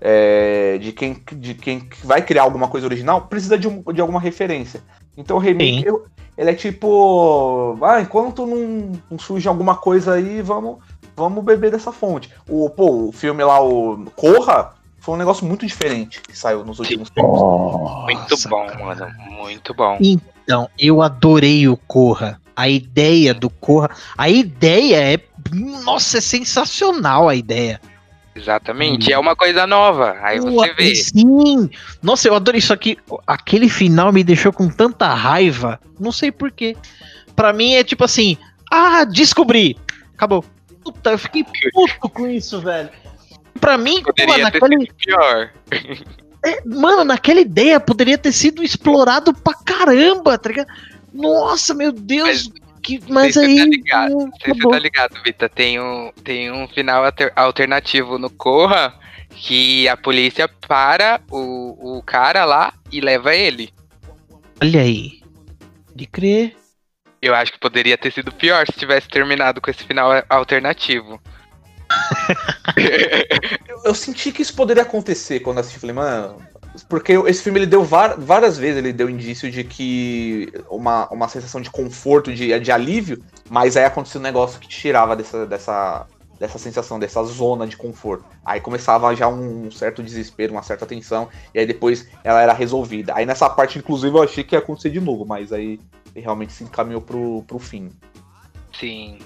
é, 0.04 0.78
de, 0.78 0.90
quem, 0.92 1.16
de 1.36 1.54
quem 1.54 1.88
vai 2.02 2.20
criar 2.20 2.42
alguma 2.42 2.66
coisa 2.66 2.86
original, 2.86 3.22
precisa 3.22 3.56
de, 3.56 3.68
um- 3.68 3.82
de 3.92 4.00
alguma 4.00 4.20
referência. 4.20 4.82
Então 5.16 5.36
o 5.36 5.40
remake, 5.40 5.86
eu- 5.86 6.04
ele 6.36 6.50
é 6.50 6.54
tipo. 6.54 7.78
Ah, 7.82 8.00
enquanto 8.00 8.44
não, 8.46 8.92
não 9.10 9.18
surge 9.18 9.46
alguma 9.46 9.76
coisa 9.76 10.14
aí, 10.14 10.42
vamos, 10.42 10.78
vamos 11.16 11.44
beber 11.44 11.70
dessa 11.70 11.92
fonte. 11.92 12.30
O, 12.48 12.68
pô, 12.70 13.08
o 13.08 13.12
filme 13.12 13.44
lá, 13.44 13.62
o 13.62 14.04
Corra, 14.16 14.72
foi 14.98 15.14
um 15.14 15.18
negócio 15.18 15.46
muito 15.46 15.66
diferente 15.66 16.20
que 16.20 16.36
saiu 16.36 16.64
nos 16.64 16.78
últimos 16.80 17.10
tempos. 17.10 17.40
Muito 18.04 18.30
Nossa, 18.30 18.48
bom, 18.48 18.66
cara. 18.66 18.84
mano. 18.84 19.06
Muito 19.30 19.74
bom. 19.74 19.98
Então, 20.00 20.68
eu 20.78 21.00
adorei 21.02 21.68
o 21.68 21.76
Corra. 21.76 22.40
A 22.56 22.68
ideia 22.68 23.32
do 23.32 23.48
Corra. 23.48 23.90
A 24.16 24.28
ideia 24.28 25.14
é. 25.14 25.18
Nossa, 25.84 26.18
é 26.18 26.20
sensacional 26.20 27.28
a 27.28 27.34
ideia. 27.34 27.80
Exatamente, 28.34 29.10
hum. 29.10 29.14
é 29.14 29.18
uma 29.18 29.36
coisa 29.36 29.66
nova. 29.66 30.16
Aí 30.22 30.40
você 30.40 30.72
vê. 30.74 30.94
Sim! 30.94 31.70
Nossa, 32.02 32.28
eu 32.28 32.34
adoro 32.34 32.56
isso 32.56 32.72
aqui. 32.72 32.96
Aquele 33.26 33.68
final 33.68 34.12
me 34.12 34.24
deixou 34.24 34.52
com 34.52 34.68
tanta 34.68 35.12
raiva. 35.12 35.78
Não 36.00 36.10
sei 36.10 36.32
porquê. 36.32 36.76
Pra 37.36 37.52
mim 37.52 37.74
é 37.74 37.84
tipo 37.84 38.04
assim: 38.04 38.36
ah, 38.70 39.04
descobri! 39.04 39.76
Acabou. 40.14 40.44
Puta, 40.82 41.10
eu 41.10 41.18
fiquei 41.18 41.44
puto 41.44 42.08
com 42.08 42.26
isso, 42.26 42.60
velho. 42.60 42.90
Pra 43.60 43.78
mim, 43.78 44.02
poderia 44.02 44.34
pô, 44.34 44.66
naquele... 44.66 44.92
pior. 44.94 45.50
É, 46.44 46.60
mano, 46.66 47.04
naquela 47.04 47.40
ideia 47.40 47.78
poderia 47.78 48.18
ter 48.18 48.32
sido 48.32 48.64
explorado 48.64 49.32
pra 49.32 49.54
caramba, 49.54 50.36
tá 50.36 50.48
ligado? 50.48 50.68
Nossa, 51.14 51.72
meu 51.72 51.92
Deus. 51.92 52.50
Mas 52.50 52.62
que, 52.82 53.00
mas 53.08 53.36
aí. 53.36 53.58
Tá 53.58 53.64
ligado, 53.64 54.30
você 54.30 54.68
tá 54.70 54.78
ligado, 54.78 55.22
Vita? 55.22 55.48
Tem 55.48 55.80
um, 55.80 56.12
tem 56.24 56.50
um 56.50 56.66
final 56.68 57.04
alter, 57.04 57.32
alternativo 57.36 58.18
no 58.18 58.28
Corra 58.28 58.98
que 59.30 59.88
a 59.88 59.96
polícia 59.96 60.48
para 60.48 61.20
o, 61.30 61.98
o 61.98 62.02
cara 62.02 62.44
lá 62.44 62.74
e 62.90 63.00
leva 63.00 63.34
ele. 63.34 63.72
Olha 64.60 64.82
aí. 64.82 65.22
De 65.94 66.06
crer. 66.06 66.56
Eu 67.20 67.34
acho 67.34 67.52
que 67.52 67.58
poderia 67.58 67.96
ter 67.96 68.12
sido 68.12 68.32
pior 68.32 68.66
se 68.66 68.78
tivesse 68.78 69.08
terminado 69.08 69.60
com 69.60 69.70
esse 69.70 69.84
final 69.84 70.10
alternativo. 70.28 71.20
eu, 73.68 73.82
eu, 73.84 73.94
senti 73.94 74.32
que 74.32 74.42
isso 74.42 74.54
poderia 74.54 74.82
acontecer 74.82 75.40
quando 75.40 75.58
assisti. 75.58 75.78
Falei, 75.78 75.94
mano, 75.94 76.42
porque 76.88 77.12
esse 77.12 77.42
filme 77.42 77.58
ele 77.58 77.66
deu 77.66 77.84
várias 77.84 78.56
vezes 78.56 78.78
ele 78.78 78.92
deu 78.92 79.10
indício 79.10 79.50
de 79.50 79.62
que 79.64 80.52
uma, 80.70 81.08
uma 81.08 81.28
sensação 81.28 81.60
de 81.60 81.70
conforto, 81.70 82.32
de, 82.32 82.58
de 82.58 82.72
alívio, 82.72 83.22
mas 83.50 83.76
aí 83.76 83.84
aconteceu 83.84 84.20
um 84.20 84.24
negócio 84.24 84.58
que 84.58 84.68
tirava 84.68 85.14
dessa, 85.14 85.46
dessa, 85.46 86.06
dessa 86.38 86.58
sensação, 86.58 86.98
dessa 86.98 87.22
zona 87.24 87.66
de 87.66 87.76
conforto. 87.76 88.24
Aí 88.44 88.60
começava 88.60 89.14
já 89.14 89.28
um 89.28 89.70
certo 89.70 90.02
desespero, 90.02 90.52
uma 90.52 90.62
certa 90.62 90.86
tensão, 90.86 91.28
e 91.54 91.58
aí 91.58 91.66
depois 91.66 92.08
ela 92.24 92.40
era 92.40 92.52
resolvida. 92.52 93.12
Aí 93.14 93.26
nessa 93.26 93.48
parte, 93.50 93.78
inclusive, 93.78 94.16
eu 94.16 94.22
achei 94.22 94.42
que 94.42 94.54
ia 94.54 94.58
acontecer 94.58 94.90
de 94.90 95.00
novo, 95.00 95.24
mas 95.26 95.52
aí 95.52 95.78
realmente 96.14 96.52
se 96.52 96.64
encaminhou 96.64 97.00
pro, 97.00 97.42
pro 97.46 97.58
fim. 97.58 97.90
Sim, 98.72 99.18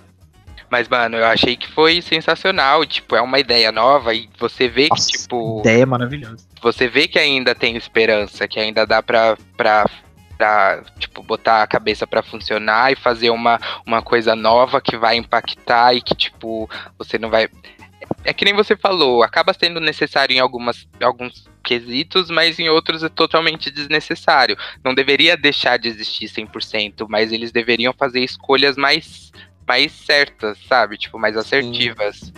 mas, 0.71 0.89
mano, 0.89 1.17
eu 1.17 1.27
achei 1.27 1.57
que 1.57 1.71
foi 1.71 2.03
sensacional. 2.03 2.85
Tipo, 2.85 3.17
é 3.17 3.21
uma 3.21 3.39
ideia 3.39 3.71
nova 3.71 4.15
e 4.15 4.29
você 4.39 4.69
vê 4.69 4.89
Nossa, 4.89 5.07
que, 5.11 5.19
tipo. 5.19 5.61
Ideia 5.61 5.87
maravilhosa. 5.87 6.47
Você 6.63 6.89
vê 6.89 7.07
que 7.07 7.19
ainda 7.19 7.55
tem 7.55 7.77
esperança, 7.77 8.49
que 8.49 8.59
ainda 8.59 8.87
dá 8.87 9.03
pra, 9.03 9.37
pra, 9.57 9.87
pra 10.37 10.83
tipo, 10.99 11.23
botar 11.23 11.63
a 11.63 11.67
cabeça 11.67 12.07
para 12.07 12.23
funcionar 12.23 12.93
e 12.93 12.97
fazer 12.97 13.31
uma, 13.31 13.61
uma 13.87 14.03
coisa 14.03 14.35
nova 14.35 14.81
que 14.81 14.97
vai 14.97 15.17
impactar 15.17 15.95
e 15.95 16.01
que, 16.01 16.15
tipo, 16.15 16.69
você 16.99 17.19
não 17.19 17.31
vai. 17.31 17.49
É 18.25 18.33
que 18.33 18.45
nem 18.45 18.55
você 18.55 18.77
falou, 18.77 19.23
acaba 19.23 19.53
sendo 19.53 19.81
necessário 19.81 20.35
em 20.35 20.39
algumas, 20.41 20.87
alguns 21.01 21.49
quesitos, 21.67 22.31
mas 22.31 22.59
em 22.59 22.69
outros 22.69 23.03
é 23.03 23.09
totalmente 23.09 23.71
desnecessário. 23.71 24.57
Não 24.85 24.95
deveria 24.95 25.37
deixar 25.37 25.77
de 25.77 25.89
existir 25.89 26.27
100%, 26.27 27.07
mas 27.09 27.33
eles 27.33 27.51
deveriam 27.51 27.93
fazer 27.93 28.21
escolhas 28.21 28.77
mais 28.77 29.26
mais 29.67 29.93
certas, 29.93 30.59
sabe? 30.69 30.97
Tipo, 30.97 31.19
mais 31.19 31.37
assertivas. 31.37 32.17
Sim. 32.19 32.33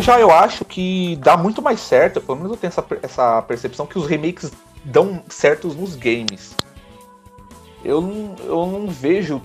Já 0.00 0.18
eu 0.18 0.30
acho 0.30 0.64
que 0.64 1.16
dá 1.16 1.36
muito 1.36 1.60
mais 1.60 1.80
certo, 1.80 2.20
pelo 2.20 2.36
menos 2.36 2.52
eu 2.52 2.56
tenho 2.56 2.68
essa, 2.68 2.86
essa 3.02 3.42
percepção, 3.42 3.86
que 3.86 3.98
os 3.98 4.06
remakes 4.06 4.50
dão 4.84 5.22
certos 5.28 5.76
nos 5.76 5.94
games. 5.94 6.56
Eu 7.84 8.00
não, 8.00 8.36
eu 8.44 8.66
não 8.66 8.88
vejo 8.88 9.42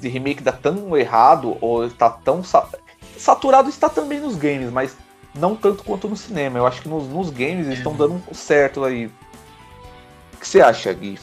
de 0.00 0.08
remake 0.08 0.42
dar 0.42 0.52
tão 0.52 0.96
errado 0.96 1.56
ou 1.60 1.84
está 1.86 2.08
tão 2.08 2.42
saturado 3.16 3.68
está 3.68 3.88
também 3.88 4.20
nos 4.20 4.36
games, 4.36 4.70
mas 4.70 4.96
não 5.34 5.56
tanto 5.56 5.82
quanto 5.82 6.08
no 6.08 6.16
cinema. 6.16 6.58
Eu 6.58 6.66
acho 6.66 6.82
que 6.82 6.88
nos, 6.88 7.08
nos 7.08 7.30
games 7.30 7.66
eles 7.66 7.78
estão 7.78 7.94
dando 7.94 8.22
certo 8.32 8.84
aí. 8.84 9.06
O 10.34 10.36
que 10.38 10.46
você 10.46 10.60
acha, 10.60 10.92
Gui? 10.92 11.18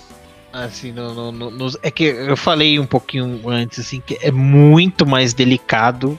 Assim, 0.51 0.91
no, 0.91 1.31
no, 1.31 1.51
no, 1.51 1.67
é 1.81 1.91
que 1.91 2.05
eu 2.05 2.37
falei 2.37 2.79
um 2.79 2.85
pouquinho 2.85 3.49
antes, 3.49 3.79
assim, 3.79 4.01
que 4.01 4.17
é 4.21 4.31
muito 4.31 5.05
mais 5.05 5.33
delicado 5.33 6.17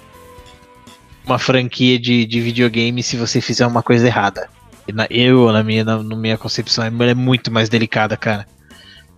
uma 1.27 1.39
franquia 1.39 1.99
de, 1.99 2.25
de 2.25 2.41
videogame 2.41 3.03
se 3.03 3.17
você 3.17 3.41
fizer 3.41 3.67
uma 3.67 3.83
coisa 3.83 4.07
errada. 4.07 4.49
Eu, 5.11 5.53
na 5.53 5.65
minha, 5.65 5.85
na, 5.85 6.01
na 6.01 6.17
minha 6.17 6.39
concepção, 6.39 6.85
é, 6.85 7.11
é 7.11 7.15
muito 7.15 7.51
mais 7.51 7.69
delicada, 7.69 8.17
cara. 8.17 8.47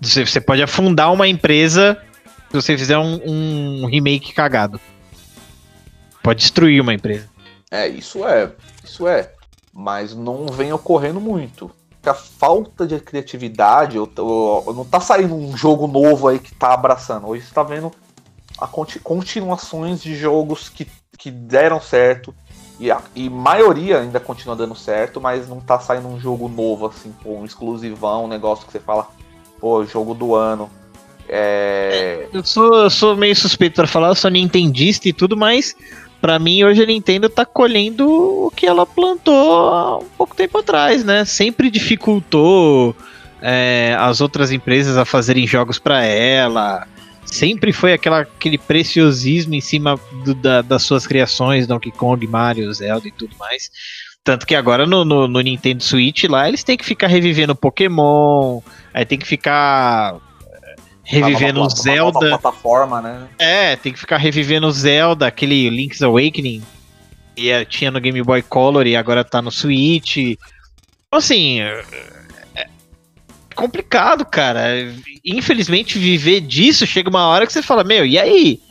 Você, 0.00 0.24
você 0.24 0.40
pode 0.40 0.62
afundar 0.62 1.12
uma 1.12 1.28
empresa 1.28 2.00
se 2.48 2.56
você 2.56 2.78
fizer 2.78 2.96
um, 2.96 3.82
um 3.82 3.86
remake 3.86 4.32
cagado. 4.32 4.80
Pode 6.22 6.40
destruir 6.40 6.80
uma 6.80 6.94
empresa. 6.94 7.28
É, 7.70 7.86
isso 7.86 8.26
é. 8.26 8.50
Isso 8.82 9.06
é. 9.06 9.32
Mas 9.72 10.14
não 10.14 10.46
vem 10.46 10.72
ocorrendo 10.72 11.20
muito. 11.20 11.70
a 12.06 12.14
falta 12.14 12.86
de 12.86 12.98
criatividade, 12.98 13.98
ou, 13.98 14.72
não 14.74 14.84
tá 14.86 15.00
saindo 15.00 15.34
um 15.34 15.54
jogo 15.54 15.86
novo 15.86 16.28
aí 16.28 16.38
que 16.38 16.54
tá 16.54 16.72
abraçando. 16.72 17.28
Hoje 17.28 17.44
você 17.44 17.52
tá 17.52 17.62
vendo 17.62 17.92
a 18.58 18.66
continuações 18.66 20.02
de 20.02 20.16
jogos 20.16 20.70
que 20.70 20.86
que 21.18 21.30
deram 21.30 21.80
certo. 21.80 22.32
E 22.80 22.92
a 22.92 23.02
e 23.14 23.28
maioria 23.28 23.98
ainda 23.98 24.20
continua 24.20 24.54
dando 24.54 24.74
certo, 24.76 25.20
mas 25.20 25.48
não 25.48 25.60
tá 25.60 25.80
saindo 25.80 26.06
um 26.06 26.20
jogo 26.20 26.48
novo, 26.48 26.86
assim, 26.86 27.12
pô, 27.22 27.30
um 27.30 27.44
exclusivão, 27.44 28.24
um 28.24 28.28
negócio 28.28 28.64
que 28.64 28.72
você 28.72 28.78
fala, 28.78 29.08
pô, 29.60 29.84
jogo 29.84 30.14
do 30.14 30.36
ano. 30.36 30.70
É... 31.28 32.28
Eu, 32.32 32.44
sou, 32.44 32.72
eu 32.74 32.88
sou 32.88 33.16
meio 33.16 33.34
suspeito 33.34 33.74
para 33.74 33.86
falar, 33.88 34.08
eu 34.08 34.14
sou 34.14 34.30
nintendista 34.30 35.08
e 35.08 35.12
tudo, 35.12 35.36
mas 35.36 35.74
para 36.20 36.38
mim 36.38 36.62
hoje 36.62 36.82
a 36.82 36.86
Nintendo 36.86 37.28
tá 37.28 37.44
colhendo 37.44 38.08
o 38.46 38.50
que 38.54 38.66
ela 38.66 38.86
plantou 38.86 39.68
há 39.68 39.98
um 39.98 40.08
pouco 40.16 40.36
tempo 40.36 40.58
atrás, 40.58 41.04
né? 41.04 41.24
Sempre 41.24 41.70
dificultou 41.70 42.94
é, 43.42 43.96
as 43.98 44.20
outras 44.20 44.52
empresas 44.52 44.96
a 44.96 45.04
fazerem 45.04 45.46
jogos 45.46 45.78
para 45.80 46.04
ela 46.04 46.86
sempre 47.30 47.72
foi 47.72 47.92
aquela, 47.92 48.20
aquele 48.20 48.58
preciosismo 48.58 49.54
em 49.54 49.60
cima 49.60 49.98
do, 50.24 50.34
da, 50.34 50.62
das 50.62 50.82
suas 50.82 51.06
criações, 51.06 51.66
Donkey 51.66 51.92
Kong, 51.92 52.26
Mario, 52.26 52.72
Zelda 52.72 53.06
e 53.06 53.12
tudo 53.12 53.36
mais. 53.38 53.70
Tanto 54.24 54.46
que 54.46 54.54
agora 54.54 54.86
no, 54.86 55.04
no, 55.04 55.28
no, 55.28 55.40
Nintendo 55.40 55.82
Switch 55.82 56.24
lá 56.24 56.48
eles 56.48 56.62
têm 56.62 56.76
que 56.76 56.84
ficar 56.84 57.06
revivendo 57.06 57.54
Pokémon, 57.54 58.60
aí 58.92 59.04
tem 59.04 59.18
que 59.18 59.26
ficar 59.26 60.16
eh, 60.44 60.76
revivendo 61.04 61.62
o 61.62 61.70
Zelda. 61.70 62.18
Uma 62.18 62.38
plataforma, 62.38 63.00
né? 63.00 63.28
É, 63.38 63.76
tem 63.76 63.92
que 63.92 63.98
ficar 63.98 64.18
revivendo 64.18 64.70
Zelda, 64.70 65.26
aquele 65.26 65.70
Link's 65.70 66.02
Awakening. 66.02 66.62
E 67.36 67.50
eh, 67.50 67.64
tinha 67.64 67.90
no 67.90 68.00
Game 68.00 68.22
Boy 68.22 68.42
Color 68.42 68.86
e 68.86 68.96
agora 68.96 69.24
tá 69.24 69.40
no 69.40 69.50
Switch. 69.50 70.16
Então, 70.16 70.38
assim, 71.12 71.60
eh, 71.60 71.84
complicado, 73.58 74.24
cara. 74.24 74.62
Infelizmente, 75.24 75.98
viver 75.98 76.40
disso 76.40 76.86
chega 76.86 77.10
uma 77.10 77.26
hora 77.26 77.44
que 77.44 77.52
você 77.52 77.60
fala, 77.60 77.82
meu, 77.82 78.06
e 78.06 78.16
aí? 78.16 78.62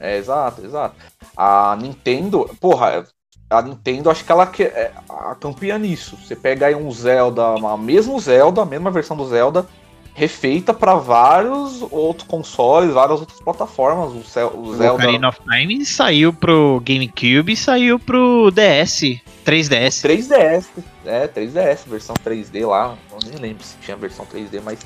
É, 0.00 0.16
exato, 0.16 0.64
exato. 0.64 0.96
A 1.36 1.76
Nintendo, 1.80 2.50
porra, 2.58 3.06
a 3.50 3.60
Nintendo 3.60 4.10
acho 4.10 4.24
que 4.24 4.32
ela 4.32 4.50
é 4.58 4.90
a 5.08 5.34
campeã 5.34 5.78
nisso. 5.78 6.16
Você 6.16 6.34
pega 6.34 6.66
aí 6.66 6.74
um 6.74 6.90
Zelda, 6.90 7.42
mesmo 7.78 8.18
Zelda, 8.18 8.62
a 8.62 8.66
mesma 8.66 8.90
versão 8.90 9.16
do 9.16 9.28
Zelda, 9.28 9.66
refeita 10.14 10.74
para 10.74 10.94
vários 10.94 11.82
outros 11.90 12.26
consoles, 12.26 12.92
várias 12.92 13.20
outras 13.20 13.40
plataformas. 13.40 14.12
O, 14.12 14.22
Zelda... 14.22 14.56
o 14.56 14.94
Ocarina 14.94 15.28
of 15.28 15.40
Time 15.48 15.84
saiu 15.84 16.32
pro 16.32 16.80
GameCube 16.84 17.52
e 17.52 17.56
saiu 17.56 17.98
pro 17.98 18.50
DS, 18.50 19.20
3DS. 19.44 20.02
3DS, 20.02 20.66
é, 21.04 21.26
3DS, 21.26 21.80
versão 21.86 22.14
3D 22.24 22.66
lá. 22.66 22.96
Eu 23.10 23.18
nem 23.30 23.40
lembro 23.40 23.64
se 23.64 23.76
tinha 23.78 23.96
versão 23.96 24.26
3D, 24.26 24.60
mas. 24.62 24.80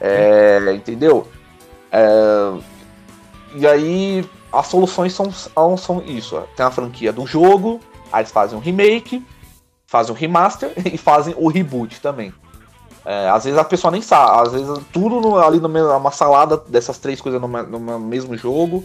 É, 0.00 0.58
entendeu? 0.74 1.28
É, 1.92 2.52
e 3.56 3.66
aí 3.66 4.24
as 4.52 4.66
soluções 4.66 5.12
são, 5.12 5.30
são 5.76 6.02
isso. 6.04 6.40
Tem 6.56 6.64
a 6.64 6.70
franquia 6.70 7.12
do 7.12 7.26
jogo, 7.26 7.80
aí 8.12 8.22
eles 8.22 8.32
fazem 8.32 8.56
um 8.56 8.60
remake, 8.60 9.24
fazem 9.86 10.14
um 10.14 10.18
remaster 10.18 10.72
e 10.92 10.96
fazem 10.96 11.34
o 11.36 11.48
reboot 11.48 12.00
também. 12.00 12.32
É, 13.04 13.28
às 13.28 13.44
vezes 13.44 13.58
a 13.58 13.64
pessoa 13.64 13.90
nem 13.90 14.00
sabe, 14.00 14.48
às 14.48 14.52
vezes 14.52 14.82
tudo 14.90 15.20
no, 15.20 15.38
ali 15.38 15.60
numa 15.60 16.10
salada 16.10 16.56
dessas 16.56 16.98
três 16.98 17.20
coisas 17.20 17.40
no, 17.40 17.48
no 17.48 17.98
mesmo 17.98 18.36
jogo. 18.36 18.84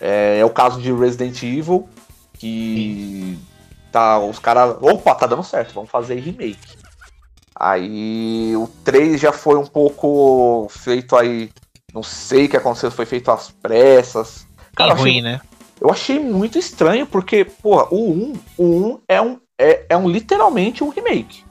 É, 0.00 0.38
é, 0.38 0.44
o 0.44 0.50
caso 0.50 0.80
de 0.80 0.92
Resident 0.92 1.42
Evil, 1.42 1.88
que 2.32 3.38
tá 3.92 4.18
os 4.18 4.38
caras, 4.38 4.76
opa, 4.80 5.14
tá 5.14 5.26
dando 5.26 5.44
certo, 5.44 5.74
vamos 5.74 5.90
fazer 5.90 6.14
remake. 6.16 6.58
Aí 7.54 8.56
o 8.56 8.66
3 8.84 9.20
já 9.20 9.32
foi 9.32 9.56
um 9.56 9.66
pouco 9.66 10.66
feito 10.70 11.14
aí. 11.14 11.50
Não 11.94 12.02
sei 12.02 12.46
o 12.46 12.48
que 12.48 12.56
aconteceu, 12.56 12.90
foi 12.90 13.04
feito 13.04 13.30
às 13.30 13.50
pressas. 13.50 14.46
Cara, 14.74 14.92
é 14.92 14.94
ruim, 14.94 15.10
achei, 15.10 15.22
né? 15.22 15.40
Eu 15.80 15.90
achei 15.90 16.18
muito 16.18 16.58
estranho, 16.58 17.06
porque, 17.06 17.44
porra, 17.44 17.86
o 17.90 18.10
1, 18.10 18.32
o 18.56 18.64
1 18.64 19.00
é 19.06 19.20
um, 19.20 19.38
é, 19.58 19.84
é 19.90 19.96
um 19.96 20.08
literalmente 20.08 20.82
um 20.82 20.88
remake. 20.88 21.44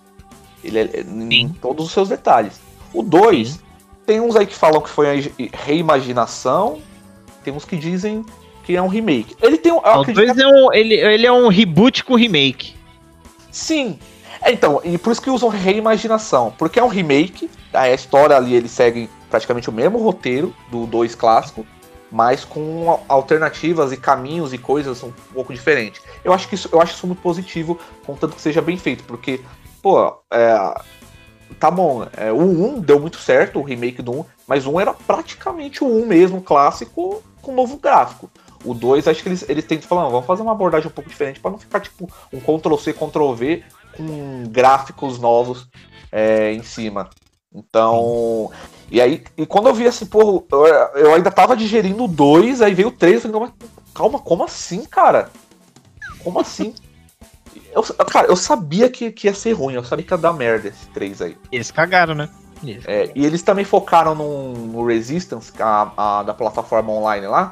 Ele 0.64 0.80
é, 0.80 1.05
em 1.30 1.49
todos 1.49 1.86
os 1.86 1.91
seus 1.91 2.09
detalhes. 2.09 2.59
O 2.93 3.01
2, 3.01 3.59
tem 4.05 4.20
uns 4.20 4.36
aí 4.36 4.45
que 4.45 4.55
falam 4.55 4.82
que 4.82 4.89
foi 4.89 5.07
a 5.09 5.22
reimaginação, 5.53 6.80
tem 7.43 7.53
uns 7.53 7.66
que 7.66 7.78
dizem 7.78 8.26
que 8.64 8.76
é 8.76 8.82
um 8.82 8.88
remake. 8.88 9.36
Ele 9.41 9.57
tem 9.57 9.72
um. 9.72 9.78
O 9.78 10.03
2 10.03 10.38
é 10.38 10.47
um, 10.47 10.74
ele, 10.74 10.95
ele 10.95 11.26
é 11.26 11.32
um 11.32 11.47
reboot 11.47 12.03
com 12.03 12.16
remake. 12.16 12.76
Sim, 13.51 13.99
é, 14.41 14.51
então, 14.51 14.82
e 14.84 14.97
por 14.97 15.12
isso 15.12 15.22
que 15.22 15.30
usam 15.30 15.49
reimaginação. 15.49 16.53
Porque 16.57 16.80
é 16.80 16.84
um 16.84 16.88
remake, 16.88 17.49
a 17.74 17.89
história 17.89 18.36
ali 18.36 18.55
eles 18.55 18.72
seguem 18.72 19.07
praticamente 19.30 19.70
o 19.70 19.74
mesmo 19.74 19.99
roteiro 19.99 20.53
do 20.70 20.86
2 20.88 21.16
clássico, 21.16 21.66
mas 22.12 22.43
com 22.43 22.99
alternativas 23.07 23.91
e 23.91 23.97
caminhos 23.97 24.51
e 24.51 24.57
coisas 24.57 25.01
um 25.03 25.12
pouco 25.34 25.53
diferentes. 25.53 26.01
Eu 26.24 26.34
acho 26.34 26.47
que 26.49 26.55
isso, 26.55 26.68
eu 26.72 26.82
acho 26.82 26.95
isso 26.95 27.07
muito 27.07 27.22
positivo, 27.22 27.80
contanto 28.05 28.36
que 28.36 28.41
seja 28.41 28.62
bem 28.62 28.78
feito, 28.78 29.03
porque, 29.05 29.39
pô, 29.82 30.21
é, 30.32 30.82
tá 31.59 31.69
bom, 31.71 32.07
é, 32.15 32.32
o 32.32 32.38
1 32.38 32.79
deu 32.82 32.99
muito 32.99 33.17
certo, 33.17 33.59
o 33.59 33.63
remake 33.63 34.01
do 34.01 34.11
1, 34.21 34.25
mas 34.47 34.65
o 34.65 34.71
1 34.71 34.79
era 34.79 34.93
praticamente 34.93 35.84
o 35.84 35.88
1 35.88 36.05
mesmo, 36.05 36.41
clássico, 36.41 37.23
com 37.41 37.53
novo 37.53 37.77
gráfico. 37.77 38.29
O 38.63 38.73
2, 38.73 39.07
acho 39.07 39.23
que 39.23 39.29
eles, 39.29 39.45
eles 39.49 39.65
tentam 39.65 39.88
falar, 39.88 40.07
vamos 40.09 40.25
fazer 40.25 40.43
uma 40.43 40.51
abordagem 40.51 40.88
um 40.88 40.93
pouco 40.93 41.09
diferente 41.09 41.39
para 41.39 41.51
não 41.51 41.57
ficar 41.57 41.79
tipo 41.79 42.09
um 42.32 42.39
Ctrl-C, 42.39 42.93
Ctrl-V 42.93 43.63
com 43.97 44.43
gráficos 44.49 45.19
novos 45.19 45.67
é, 46.11 46.53
em 46.53 46.63
cima. 46.63 47.09
Então. 47.53 48.49
E 48.89 49.01
aí, 49.01 49.23
e 49.38 49.45
quando 49.45 49.67
eu 49.67 49.73
vi 49.73 49.88
assim, 49.88 50.05
pô, 50.05 50.45
eu, 50.51 50.65
eu 50.95 51.13
ainda 51.13 51.32
tava 51.32 51.55
digerindo 51.55 52.03
o 52.03 52.07
2, 52.07 52.61
aí 52.61 52.73
veio 52.73 52.89
o 52.89 52.91
3, 52.91 53.25
eu 53.25 53.32
falei, 53.32 53.49
calma, 53.93 54.19
como 54.19 54.43
assim, 54.43 54.86
cara? 54.86 55.29
Como 56.23 56.39
assim? 56.39 56.73
Eu, 57.74 57.84
cara, 57.84 58.28
eu 58.28 58.36
sabia 58.36 58.89
que, 58.89 59.11
que 59.11 59.28
ia 59.28 59.34
ser 59.34 59.53
ruim, 59.53 59.76
eu 59.76 59.84
sabia 59.84 60.05
que 60.05 60.13
ia 60.13 60.17
dar 60.17 60.34
merda 60.34 60.67
esse 60.67 60.88
3 60.88 61.22
aí. 61.22 61.38
Eles 61.51 61.72
cagaram, 61.72 62.13
né? 62.13 62.30
É, 62.86 63.11
e 63.15 63.26
eles 63.26 63.41
também 63.41 63.65
focaram 63.65 64.13
no, 64.13 64.53
no 64.53 64.86
Resistance, 64.86 65.51
a, 65.59 65.91
a, 65.97 66.24
da 66.24 66.34
plataforma 66.34 66.91
online 66.91 67.26
lá, 67.26 67.51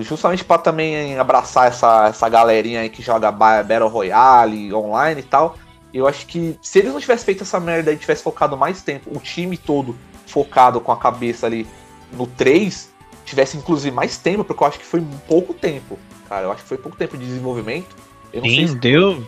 Justamente 0.00 0.44
para 0.44 0.60
também 0.60 1.16
abraçar 1.16 1.68
essa, 1.68 2.08
essa 2.08 2.28
galerinha 2.28 2.80
aí 2.80 2.88
que 2.88 3.02
joga 3.02 3.30
Battle 3.30 3.88
Royale 3.88 4.74
online 4.74 5.20
e 5.20 5.24
tal. 5.24 5.56
Eu 5.94 6.08
acho 6.08 6.26
que 6.26 6.58
se 6.60 6.80
eles 6.80 6.92
não 6.92 7.00
tivessem 7.00 7.24
feito 7.24 7.44
essa 7.44 7.60
merda 7.60 7.92
e 7.92 7.96
tivessem 7.96 8.24
focado 8.24 8.56
mais 8.56 8.82
tempo, 8.82 9.16
o 9.16 9.20
time 9.20 9.56
todo 9.56 9.96
focado 10.26 10.80
com 10.80 10.90
a 10.90 10.96
cabeça 10.96 11.46
ali 11.46 11.66
no 12.12 12.26
3, 12.26 12.90
tivesse 13.24 13.56
inclusive 13.56 13.94
mais 13.94 14.18
tempo, 14.18 14.44
porque 14.44 14.62
eu 14.62 14.66
acho 14.66 14.78
que 14.78 14.84
foi 14.84 15.04
pouco 15.28 15.54
tempo. 15.54 15.96
Cara, 16.28 16.46
eu 16.46 16.52
acho 16.52 16.62
que 16.62 16.68
foi 16.68 16.78
pouco 16.78 16.98
tempo 16.98 17.16
de 17.16 17.24
desenvolvimento. 17.24 17.94
Eu 18.36 18.42
não 18.42 18.48
Sim, 18.48 18.56
sei 18.56 18.68
se... 18.68 18.74
deu. 18.76 19.26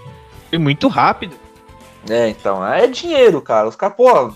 Foi 0.51 0.59
muito 0.59 0.89
rápido. 0.89 1.35
É, 2.09 2.29
então, 2.29 2.65
é 2.65 2.87
dinheiro, 2.87 3.41
cara. 3.41 3.69
Os 3.69 3.77
caras, 3.77 3.97
pô, 3.97 4.33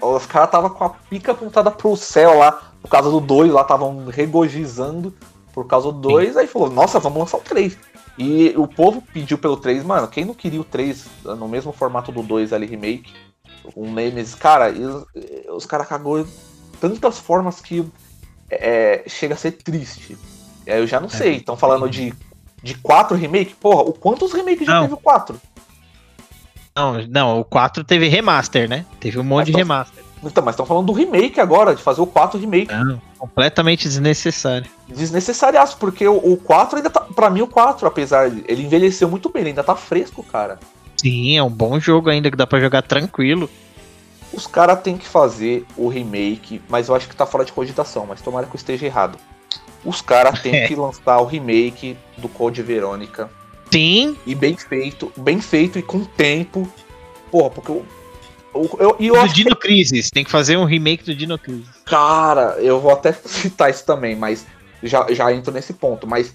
os 0.00 0.26
caras 0.26 0.50
tava 0.50 0.70
com 0.70 0.84
a 0.84 0.90
pica 0.90 1.32
apontada 1.32 1.70
pro 1.70 1.96
céu 1.96 2.38
lá 2.38 2.72
por 2.80 2.88
causa 2.88 3.10
do 3.10 3.20
2 3.20 3.52
lá 3.52 3.62
estavam 3.62 4.06
regozijando 4.06 5.12
por 5.52 5.66
causa 5.66 5.90
do 5.90 5.98
2, 5.98 6.36
aí 6.36 6.46
falou, 6.46 6.70
nossa, 6.70 7.00
vamos 7.00 7.18
lançar 7.18 7.38
o 7.38 7.40
3. 7.40 7.76
E 8.18 8.54
o 8.56 8.68
povo 8.68 9.02
pediu 9.12 9.38
pelo 9.38 9.56
3, 9.56 9.82
mano, 9.84 10.06
quem 10.06 10.24
não 10.24 10.34
queria 10.34 10.60
o 10.60 10.64
3 10.64 11.06
no 11.24 11.48
mesmo 11.48 11.72
formato 11.72 12.12
do 12.12 12.22
2 12.22 12.52
ali, 12.52 12.66
remake, 12.66 13.12
um 13.74 13.92
Nemesis, 13.92 14.34
cara, 14.34 14.70
os, 14.70 15.04
os 15.48 15.66
caras 15.66 15.88
cagou 15.88 16.26
tantas 16.80 17.18
formas 17.18 17.60
que 17.60 17.84
é, 18.50 19.02
chega 19.06 19.34
a 19.34 19.36
ser 19.36 19.52
triste. 19.52 20.16
É, 20.66 20.78
eu 20.78 20.86
já 20.86 21.00
não 21.00 21.08
é, 21.08 21.10
sei, 21.10 21.36
estão 21.36 21.56
falando 21.56 21.88
de, 21.88 22.14
de 22.66 22.74
4 22.74 23.16
remake, 23.16 23.54
porra, 23.54 23.82
o 23.82 23.92
quantos 23.92 24.32
remakes 24.32 24.66
já 24.66 24.82
teve 24.82 24.94
o 24.94 24.98
4? 24.98 25.40
Não, 26.76 27.06
não, 27.08 27.40
o 27.40 27.44
4 27.44 27.84
teve 27.84 28.08
remaster, 28.08 28.68
né? 28.68 28.84
Teve 29.00 29.18
um 29.18 29.22
monte 29.22 29.46
Mas 29.46 29.46
de 29.46 29.52
remaster. 29.52 30.04
Então, 30.22 30.44
mas 30.44 30.54
estão 30.54 30.66
falando 30.66 30.86
do 30.86 30.92
remake 30.92 31.40
agora, 31.40 31.74
de 31.74 31.82
fazer 31.82 32.00
o 32.00 32.06
4 32.06 32.38
remake. 32.38 32.74
Não, 32.74 33.00
completamente 33.18 33.86
desnecessário. 33.86 34.68
Desnecessariaço, 34.88 35.76
porque 35.78 36.06
o, 36.06 36.16
o 36.16 36.36
4 36.36 36.76
ainda 36.76 36.90
tá. 36.90 37.00
Pra 37.00 37.30
mim, 37.30 37.42
o 37.42 37.46
4, 37.46 37.86
apesar 37.86 38.30
de. 38.30 38.44
Ele 38.48 38.64
envelheceu 38.64 39.08
muito 39.08 39.30
bem, 39.30 39.42
ele 39.42 39.50
ainda 39.50 39.62
tá 39.62 39.76
fresco, 39.76 40.22
cara. 40.22 40.58
Sim, 40.96 41.36
é 41.36 41.42
um 41.42 41.50
bom 41.50 41.78
jogo 41.78 42.10
ainda 42.10 42.30
que 42.30 42.36
dá 42.36 42.46
para 42.46 42.60
jogar 42.60 42.82
tranquilo. 42.82 43.48
Os 44.32 44.46
caras 44.46 44.80
têm 44.80 44.96
que 44.96 45.06
fazer 45.06 45.64
o 45.76 45.88
remake, 45.88 46.60
mas 46.68 46.88
eu 46.88 46.94
acho 46.94 47.08
que 47.08 47.14
tá 47.14 47.24
fora 47.24 47.44
de 47.44 47.52
cogitação, 47.52 48.06
mas 48.06 48.20
tomara 48.20 48.46
que 48.46 48.54
eu 48.54 48.58
esteja 48.58 48.84
errado. 48.84 49.18
Os 49.86 50.02
caras 50.02 50.40
têm 50.42 50.54
é. 50.56 50.66
que 50.66 50.74
lançar 50.74 51.18
o 51.20 51.24
remake 51.24 51.96
do 52.18 52.28
Code 52.28 52.60
Verônica. 52.60 53.30
Sim. 53.70 54.16
E 54.26 54.34
bem 54.34 54.56
feito, 54.56 55.12
bem 55.16 55.40
feito 55.40 55.78
e 55.78 55.82
com 55.82 56.04
tempo. 56.04 56.68
Porra, 57.30 57.50
porque 57.50 57.72
o 57.72 57.86
eu, 58.78 58.96
eu 58.98 59.26
do 59.26 59.32
Dino 59.32 59.54
que... 59.54 59.62
Crisis, 59.62 60.10
tem 60.10 60.24
que 60.24 60.30
fazer 60.30 60.56
um 60.56 60.64
remake 60.64 61.04
do 61.04 61.14
Dino 61.14 61.38
Crisis. 61.38 61.68
Cara, 61.84 62.56
eu 62.58 62.80
vou 62.80 62.90
até 62.90 63.12
citar 63.24 63.70
isso 63.70 63.84
também, 63.84 64.16
mas 64.16 64.46
já, 64.82 65.06
já 65.12 65.32
entro 65.32 65.52
nesse 65.52 65.72
ponto. 65.72 66.06
Mas 66.06 66.34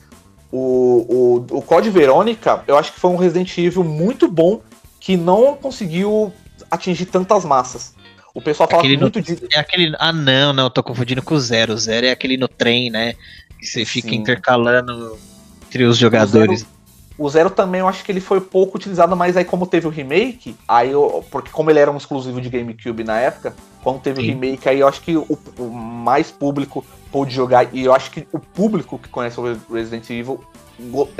o, 0.52 1.45
o, 1.52 1.58
o 1.58 1.62
Code 1.62 1.89
Verônica, 1.89 2.64
eu 2.68 2.78
acho 2.78 2.93
que 2.93 2.99
foi 2.99 3.10
um 3.10 3.16
Resident 3.16 3.58
Evil 3.58 3.84
muito 3.84 4.28
bom 4.28 4.62
que 4.99 5.18
não 5.18 5.56
conseguiu 5.56 6.32
atingir 6.70 7.06
tantas 7.06 7.43
massas. 7.43 7.93
O 8.34 8.41
pessoal 8.41 8.69
fala 8.69 8.82
aquele 8.82 8.97
muito 8.97 9.19
no, 9.19 9.25
de. 9.25 9.38
É 9.51 9.59
aquele. 9.59 9.95
Ah, 9.99 10.13
não, 10.13 10.53
não, 10.53 10.63
eu 10.65 10.69
tô 10.69 10.82
confundindo 10.82 11.21
com 11.21 11.36
o 11.36 11.39
Zero. 11.39 11.73
O 11.73 11.77
Zero 11.77 12.05
é 12.05 12.11
aquele 12.11 12.38
no 12.38 12.47
trem, 12.47 12.89
né? 12.89 13.13
Que 13.59 13.65
você 13.65 13.86
fica 13.86 14.09
Sim. 14.09 14.15
intercalando 14.15 15.17
entre 15.67 15.84
os 15.84 15.97
jogadores. 15.97 16.65
O 17.17 17.29
Zero 17.29 17.49
também 17.49 17.82
eu 17.82 17.88
acho 17.88 18.03
que 18.03 18.11
ele 18.11 18.21
foi 18.21 18.41
pouco 18.41 18.77
utilizado, 18.77 19.15
mas 19.15 19.38
aí 19.38 19.45
como 19.45 19.67
teve 19.67 19.86
o 19.86 19.91
remake, 19.91 20.55
aí 20.67 20.91
eu, 20.91 21.23
porque 21.29 21.51
como 21.51 21.69
ele 21.69 21.77
era 21.77 21.91
um 21.91 21.97
exclusivo 21.97 22.41
de 22.41 22.49
GameCube 22.49 23.03
na 23.03 23.19
época, 23.19 23.53
quando 23.84 23.99
teve 23.99 24.21
Sim. 24.21 24.27
o 24.27 24.29
remake, 24.32 24.67
aí 24.67 24.79
eu 24.79 24.88
acho 24.88 25.01
que 25.01 25.15
o, 25.15 25.38
o, 25.59 25.69
mais 25.69 26.32
público 26.32 26.84
pôde 27.11 27.36
jogar, 27.36 27.67
e 27.75 27.84
eu 27.84 27.93
acho 27.93 28.09
que 28.09 28.25
o 28.32 28.39
público 28.39 28.97
que 28.97 29.07
conhece 29.07 29.39
o 29.39 29.55
Resident 29.71 30.09
Evil 30.09 30.43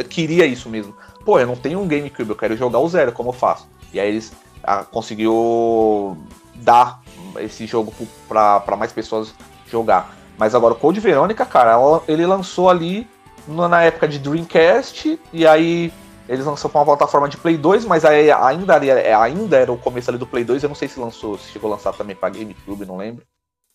queria 0.09 0.45
isso 0.45 0.70
mesmo. 0.70 0.95
Pô, 1.24 1.39
eu 1.39 1.45
não 1.45 1.55
tenho 1.55 1.80
um 1.80 1.88
GameCube, 1.88 2.30
eu 2.30 2.36
quero 2.36 2.57
jogar 2.57 2.80
o 2.80 2.89
Zero, 2.89 3.12
como 3.12 3.30
eu 3.30 3.34
faço? 3.34 3.68
E 3.93 3.99
aí 3.99 4.07
eles 4.07 4.32
ah, 4.64 4.84
conseguiu 4.84 6.18
dar 6.62 7.01
esse 7.39 7.66
jogo 7.66 7.93
para 8.28 8.76
mais 8.78 8.91
pessoas 8.91 9.34
jogar. 9.70 10.16
Mas 10.38 10.55
agora 10.55 10.74
o 10.74 10.78
Code 10.78 10.99
Verônica, 10.99 11.45
cara, 11.45 11.72
ela, 11.72 12.03
ele 12.07 12.26
lançou 12.26 12.70
ali 12.70 13.07
na 13.47 13.84
época 13.84 14.07
de 14.07 14.20
Dreamcast, 14.20 15.20
e 15.34 15.45
aí 15.45 15.91
eles 16.28 16.45
lançaram 16.45 16.70
para 16.70 16.80
uma 16.80 16.86
plataforma 16.86 17.28
de 17.28 17.38
Play 17.38 17.57
2, 17.57 17.86
mas 17.86 18.05
aí 18.05 18.32
ainda, 18.32 18.78
é, 18.86 19.14
ainda 19.14 19.57
era 19.57 19.72
o 19.72 19.78
começo 19.78 20.09
ali 20.09 20.18
do 20.18 20.28
Play 20.28 20.43
2, 20.43 20.64
eu 20.64 20.70
não 20.70 20.76
sei 20.76 20.88
se 20.88 20.99
lançou, 20.99 21.38
se 21.38 21.51
chegou 21.51 21.72
a 21.72 21.76
lançar 21.76 21.93
também 21.93 22.16
para 22.16 22.30
GameCube, 22.30 22.86
não 22.86 22.97
lembro. 22.97 23.24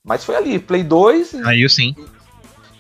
Mas 0.05 0.25
foi 0.25 0.37
ali, 0.37 0.59
Play 0.59 0.85
2 0.85 1.35
aí 1.47 1.69
sim. 1.69 1.95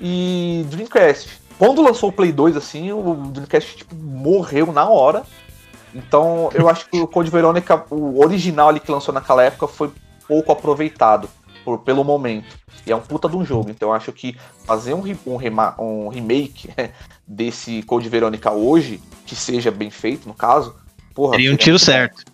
E, 0.00 0.62
e 0.62 0.64
Dreamcast. 0.68 1.40
Quando 1.58 1.82
lançou 1.82 2.10
o 2.10 2.12
Play 2.12 2.32
2, 2.32 2.56
assim, 2.56 2.92
o 2.92 3.14
Dreamcast 3.32 3.76
tipo, 3.76 3.94
morreu 3.94 4.72
na 4.72 4.88
hora. 4.88 5.24
Então 5.94 6.50
eu 6.54 6.68
acho 6.68 6.88
que 6.88 7.00
o 7.00 7.06
Code 7.06 7.30
Verônica, 7.30 7.84
o 7.90 8.20
original 8.20 8.68
ali 8.68 8.80
que 8.80 8.90
lançou 8.90 9.14
naquela 9.14 9.42
época, 9.42 9.66
foi 9.66 9.90
pouco 10.26 10.52
aproveitado 10.52 11.28
por, 11.64 11.78
pelo 11.78 12.04
momento. 12.04 12.56
E 12.86 12.92
é 12.92 12.96
um 12.96 13.00
puta 13.00 13.28
de 13.28 13.36
um 13.36 13.44
jogo. 13.44 13.70
Então 13.70 13.88
eu 13.88 13.94
acho 13.94 14.12
que 14.12 14.36
fazer 14.64 14.94
um, 14.94 15.02
um, 15.26 15.36
rema, 15.36 15.74
um 15.78 16.08
remake 16.08 16.70
desse 17.26 17.82
Code 17.82 18.08
Verônica 18.08 18.50
hoje, 18.52 19.02
que 19.24 19.34
seja 19.34 19.70
bem 19.70 19.90
feito, 19.90 20.28
no 20.28 20.34
caso, 20.34 20.74
porra. 21.14 21.32
Seria 21.32 21.52
um 21.52 21.56
tiro 21.56 21.78
certo. 21.78 22.24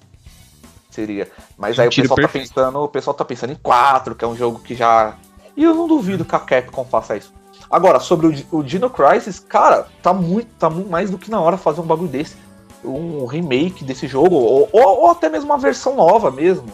Seria. 0.90 1.30
Mas 1.56 1.78
aí 1.78 1.88
o 1.88 1.90
pessoal 1.90 2.08
tá 2.08 2.22
perfeito. 2.22 2.48
tá 2.48 2.54
pensando, 2.54 2.78
o 2.80 2.88
pessoal 2.88 3.14
tá 3.14 3.24
pensando 3.24 3.52
em 3.52 3.56
4, 3.56 4.14
que 4.14 4.24
é 4.24 4.28
um 4.28 4.36
jogo 4.36 4.58
que 4.58 4.74
já. 4.74 5.16
E 5.56 5.64
eu 5.64 5.74
não 5.74 5.88
duvido 5.88 6.24
que 6.24 6.34
a 6.34 6.38
Capcom 6.38 6.84
faça 6.84 7.16
isso. 7.16 7.32
Agora, 7.70 7.98
sobre 7.98 8.26
o, 8.26 8.58
o 8.58 8.62
Dino 8.62 8.90
Crisis, 8.90 9.38
cara, 9.38 9.86
tá 10.02 10.12
muito, 10.12 10.48
tá 10.58 10.68
muito 10.68 10.90
mais 10.90 11.10
do 11.10 11.16
que 11.16 11.30
na 11.30 11.40
hora 11.40 11.56
fazer 11.56 11.80
um 11.80 11.86
bagulho 11.86 12.10
desse. 12.10 12.36
Um 12.84 13.26
remake 13.26 13.84
desse 13.84 14.08
jogo, 14.08 14.34
ou, 14.34 14.68
ou, 14.72 15.00
ou 15.00 15.10
até 15.10 15.28
mesmo 15.28 15.46
uma 15.46 15.58
versão 15.58 15.94
nova 15.94 16.30
mesmo 16.30 16.66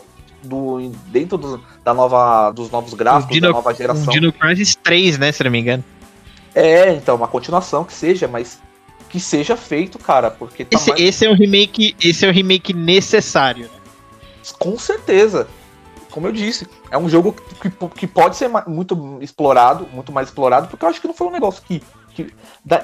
do, 0.42 0.90
dentro 1.06 1.36
do, 1.36 1.62
da 1.84 1.92
nova, 1.92 2.50
dos 2.50 2.70
novos 2.70 2.94
gráficos 2.94 3.34
Dino, 3.34 3.48
da 3.48 3.52
nova 3.52 3.74
geração. 3.74 4.04
Um 4.04 4.11
Dino 4.11 4.32
Crisis 4.32 4.74
3, 4.76 5.18
né, 5.18 5.32
se 5.32 5.44
não 5.44 5.50
me 5.50 5.61
engano. 5.61 5.84
É, 6.54 6.92
então, 6.92 7.16
uma 7.16 7.28
continuação 7.28 7.84
que 7.84 7.92
seja, 7.92 8.26
mas 8.26 8.61
que 9.09 9.18
seja 9.18 9.56
feito, 9.56 9.98
cara, 9.98 10.30
porque 10.30 10.64
tá 10.64 10.76
esse, 10.76 10.90
mais... 10.90 11.00
esse 11.00 11.26
é 11.26 11.30
um 11.30 11.34
remake, 11.34 11.96
esse 12.02 12.24
é 12.24 12.28
um 12.28 12.32
remake 12.32 12.72
necessário. 12.72 13.64
Né? 13.64 13.70
Com 14.59 14.78
certeza. 14.78 15.48
Como 16.11 16.26
eu 16.26 16.32
disse, 16.32 16.66
é 16.90 16.98
um 16.98 17.09
jogo 17.09 17.32
que, 17.61 17.70
que 17.70 18.06
pode 18.06 18.36
ser 18.36 18.50
muito 18.66 19.18
explorado, 19.20 19.86
muito 19.92 20.11
mais 20.11 20.28
explorado, 20.28 20.68
porque 20.68 20.84
eu 20.84 20.88
acho 20.88 21.00
que 21.00 21.06
não 21.06 21.14
foi 21.14 21.26
um 21.28 21.32
negócio 21.32 21.62
que. 21.62 21.82
que 22.14 22.32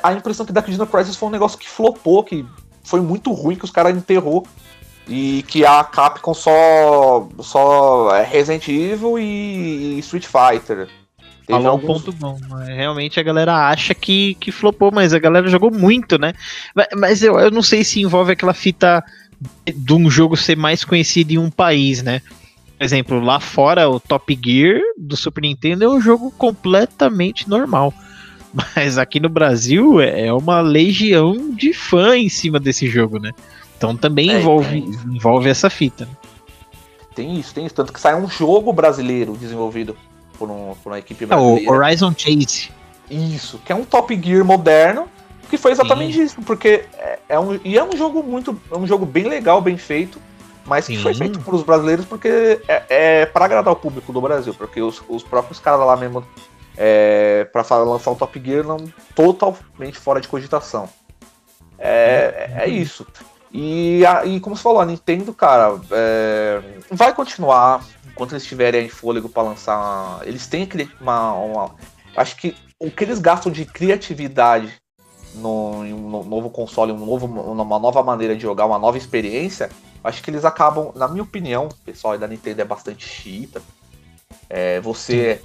a 0.02 0.12
impressão 0.12 0.44
que 0.46 0.52
que 0.52 0.70
Dino 0.70 0.86
Crisis 0.86 1.16
foi 1.16 1.28
um 1.28 1.32
negócio 1.32 1.58
que 1.58 1.68
flopou, 1.68 2.22
que 2.22 2.46
foi 2.85 3.01
muito 3.01 3.32
ruim, 3.32 3.57
que 3.57 3.64
os 3.64 3.70
caras 3.70 3.97
enterrou 3.97 4.47
E 5.09 5.43
que 5.49 5.64
a 5.66 5.82
Capcom 5.85 6.32
só, 6.32 7.28
só 7.41 8.14
é 8.14 8.22
Resident 8.24 8.68
Evil 8.68 9.18
e, 9.18 9.97
e 9.97 9.99
Street 9.99 10.26
Fighter. 10.26 10.89
Teve 11.47 11.61
Falou 11.61 11.72
alguns... 11.72 11.85
um 11.85 12.05
ponto 12.05 12.12
bom. 12.12 12.39
Realmente 12.64 13.20
a 13.20 13.22
galera 13.22 13.68
acha 13.68 13.95
que, 13.95 14.35
que 14.37 14.51
flopou, 14.51 14.91
mas 14.91 15.12
a 15.12 15.18
galera 15.18 15.47
jogou 15.49 15.70
muito, 15.70 16.18
né? 16.18 16.32
Mas, 16.74 16.87
mas 16.97 17.22
eu, 17.22 17.39
eu 17.39 17.51
não 17.51 17.62
sei 17.62 17.85
se 17.85 18.01
envolve 18.01 18.32
aquela 18.32 18.55
fita 18.55 19.05
de 19.74 19.93
um 19.93 20.09
jogo 20.09 20.37
ser 20.37 20.57
mais 20.57 20.85
conhecido 20.85 21.32
em 21.32 21.39
um 21.39 21.51
país, 21.51 22.03
né? 22.03 22.22
Por 22.78 22.85
exemplo, 22.85 23.20
lá 23.20 23.39
fora 23.39 23.89
o 23.89 24.01
Top 24.01 24.39
Gear 24.43 24.80
do 24.97 25.16
Super 25.16 25.43
Nintendo 25.43 25.85
é 25.85 25.89
um 25.89 26.01
jogo 26.01 26.30
completamente 26.30 27.49
normal. 27.49 27.93
Mas 28.76 28.96
aqui 28.98 29.18
no 29.18 29.28
Brasil 29.28 30.00
é, 30.00 30.26
é 30.26 30.32
uma 30.32 30.61
legião 30.61 31.50
de 31.50 31.72
fã 31.72 32.16
em 32.16 32.28
cima 32.28 32.61
desse 32.61 32.86
jogo, 32.86 33.18
né? 33.18 33.32
Então 33.76 33.96
também 33.96 34.30
é, 34.30 34.38
envolve, 34.38 34.78
envolve 35.07 35.48
essa 35.48 35.68
fita. 35.68 36.05
Né? 36.05 36.12
Tem 37.14 37.38
isso, 37.38 37.52
tem 37.52 37.66
isso. 37.66 37.74
Tanto 37.74 37.92
que 37.92 38.00
sai 38.00 38.14
um 38.14 38.28
jogo 38.28 38.72
brasileiro 38.72 39.36
desenvolvido 39.36 39.96
por, 40.38 40.50
um, 40.50 40.74
por 40.82 40.90
uma 40.90 40.98
equipe 40.98 41.26
brasileira. 41.26 41.66
É, 41.66 41.68
o 41.68 41.72
Horizon 41.72 42.14
Chase. 42.16 42.70
Isso, 43.11 43.61
que 43.64 43.72
é 43.72 43.74
um 43.74 43.84
Top 43.84 44.18
Gear 44.22 44.44
moderno, 44.44 45.07
que 45.50 45.59
foi 45.59 45.72
exatamente 45.72 46.14
Sim. 46.14 46.22
isso, 46.22 46.42
porque 46.42 46.86
é, 46.96 47.18
é, 47.28 47.38
um, 47.38 47.59
e 47.64 47.76
é 47.76 47.84
um 47.84 47.96
jogo 47.96 48.22
muito, 48.22 48.59
é 48.70 48.76
um 48.76 48.86
jogo 48.86 49.05
bem 49.05 49.24
legal, 49.24 49.61
bem 49.61 49.76
feito, 49.76 50.18
mas 50.64 50.86
Sim. 50.86 50.96
que 50.96 51.02
foi 51.02 51.14
feito 51.14 51.38
por 51.40 51.55
os 51.55 51.62
brasileiros 51.62 52.07
porque 52.07 52.61
é, 52.66 52.82
é 52.88 53.26
para 53.26 53.44
agradar 53.44 53.72
o 53.72 53.76
público 53.76 54.12
do 54.12 54.20
Brasil, 54.20 54.55
porque 54.55 54.80
os, 54.80 55.02
os 55.09 55.22
próprios 55.22 55.61
caras 55.61 55.86
lá 55.86 55.96
mesmo 55.96 56.24
é, 56.76 57.44
para 57.52 57.62
lançar 57.78 58.10
um 58.10 58.14
Top 58.14 58.40
Gear 58.44 58.64
não 58.64 58.78
totalmente 59.14 59.98
fora 59.98 60.20
de 60.20 60.28
cogitação. 60.28 60.88
É, 61.78 62.52
é, 62.56 62.64
é 62.64 62.68
isso. 62.68 63.06
E, 63.52 64.04
a, 64.04 64.24
e 64.24 64.40
como 64.40 64.56
você 64.56 64.62
falou, 64.62 64.80
a 64.80 64.86
Nintendo, 64.86 65.32
cara, 65.32 65.80
é, 65.92 66.60
vai 66.90 67.14
continuar 67.14 67.84
enquanto 68.10 68.32
eles 68.32 68.44
tiverem 68.44 68.88
fôlego 68.88 69.28
para 69.28 69.42
lançar. 69.42 70.20
Eles 70.24 70.46
têm 70.46 70.68
uma, 71.00 71.32
uma, 71.34 71.74
Acho 72.16 72.36
que 72.36 72.56
o 72.78 72.90
que 72.90 73.04
eles 73.04 73.18
gastam 73.18 73.50
de 73.50 73.64
criatividade 73.64 74.72
no, 75.34 75.84
em 75.84 75.92
um 75.92 76.22
novo 76.24 76.50
console, 76.50 76.92
um 76.92 77.04
novo, 77.04 77.26
uma 77.26 77.78
nova 77.78 78.02
maneira 78.02 78.36
de 78.36 78.42
jogar, 78.42 78.66
uma 78.66 78.78
nova 78.78 78.96
experiência, 78.96 79.70
acho 80.02 80.22
que 80.22 80.30
eles 80.30 80.44
acabam, 80.44 80.92
na 80.94 81.08
minha 81.08 81.22
opinião, 81.22 81.66
o 81.66 81.74
pessoal 81.84 82.16
da 82.16 82.28
Nintendo 82.28 82.60
é 82.60 82.64
bastante 82.64 83.06
chita. 83.06 83.60
É, 84.48 84.80
você, 84.80 85.40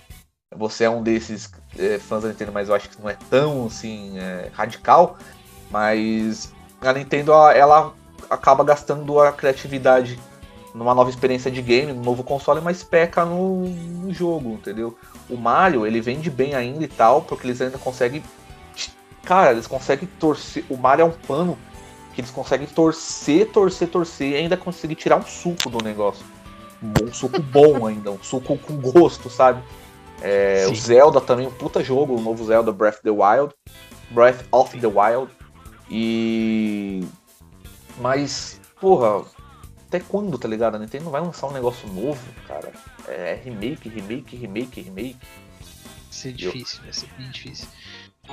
você 0.55 0.85
é 0.85 0.89
um 0.89 1.03
desses 1.03 1.51
é, 1.77 1.99
fãs 1.99 2.23
da 2.23 2.29
Nintendo, 2.29 2.51
mas 2.51 2.69
eu 2.69 2.75
acho 2.75 2.89
que 2.89 2.99
não 2.99 3.09
é 3.09 3.17
tão 3.29 3.67
assim 3.67 4.17
é, 4.17 4.49
radical. 4.51 5.17
Mas 5.69 6.51
a 6.81 6.91
Nintendo 6.91 7.33
ela 7.33 7.93
acaba 8.29 8.63
gastando 8.63 9.19
a 9.19 9.31
criatividade 9.31 10.19
numa 10.73 10.93
nova 10.93 11.09
experiência 11.09 11.51
de 11.51 11.61
game, 11.61 11.93
no 11.93 12.03
novo 12.03 12.23
console, 12.23 12.61
mas 12.61 12.83
peca 12.83 13.25
no, 13.25 13.67
no, 13.67 14.13
jogo, 14.13 14.53
entendeu? 14.53 14.97
O 15.29 15.35
Mario, 15.35 15.85
ele 15.85 16.01
vende 16.01 16.29
bem 16.29 16.55
ainda 16.55 16.83
e 16.83 16.87
tal, 16.87 17.21
porque 17.21 17.45
eles 17.45 17.61
ainda 17.61 17.77
conseguem. 17.77 18.23
Cara, 19.23 19.51
eles 19.51 19.67
conseguem 19.67 20.09
torcer. 20.19 20.65
O 20.69 20.77
Mario 20.77 21.03
é 21.03 21.05
um 21.05 21.11
pano 21.11 21.57
que 22.13 22.21
eles 22.21 22.31
conseguem 22.31 22.67
torcer, 22.67 23.51
torcer, 23.51 23.87
torcer 23.87 24.31
e 24.31 24.35
ainda 24.35 24.57
conseguir 24.57 24.95
tirar 24.95 25.17
um 25.17 25.25
suco 25.25 25.69
do 25.69 25.83
negócio. 25.83 26.25
Um 26.81 27.13
suco 27.13 27.39
bom 27.41 27.85
ainda, 27.85 28.09
um 28.09 28.23
suco 28.23 28.57
com 28.57 28.77
gosto, 28.77 29.29
sabe? 29.29 29.61
É, 30.21 30.67
o 30.69 30.75
Zelda 30.75 31.21
também, 31.21 31.47
um 31.47 31.51
puta 31.51 31.83
jogo, 31.83 32.15
o 32.15 32.21
novo 32.21 32.43
Zelda 32.45 32.71
Breath 32.71 32.95
of 32.95 33.03
the 33.03 33.09
Wild. 33.09 33.53
Breath 34.11 34.43
of 34.51 34.77
the 34.79 34.87
Wild. 34.87 35.31
E 35.89 37.03
mas, 37.99 38.59
porra, 38.79 39.25
até 39.87 39.99
quando, 39.99 40.37
tá 40.37 40.47
ligado? 40.47 40.75
A 40.75 40.79
Nintendo 40.79 41.05
não 41.05 41.11
vai 41.11 41.21
lançar 41.21 41.47
um 41.47 41.53
negócio 41.53 41.87
novo, 41.89 42.21
cara. 42.47 42.71
É 43.07 43.39
remake, 43.43 43.89
remake, 43.89 44.35
remake, 44.35 44.81
remake. 44.81 45.17
Vai 45.19 46.11
ser 46.11 46.31
difícil, 46.33 46.79
vai 46.83 46.93
ser 46.93 47.07
bem 47.17 47.29
difícil. 47.29 47.67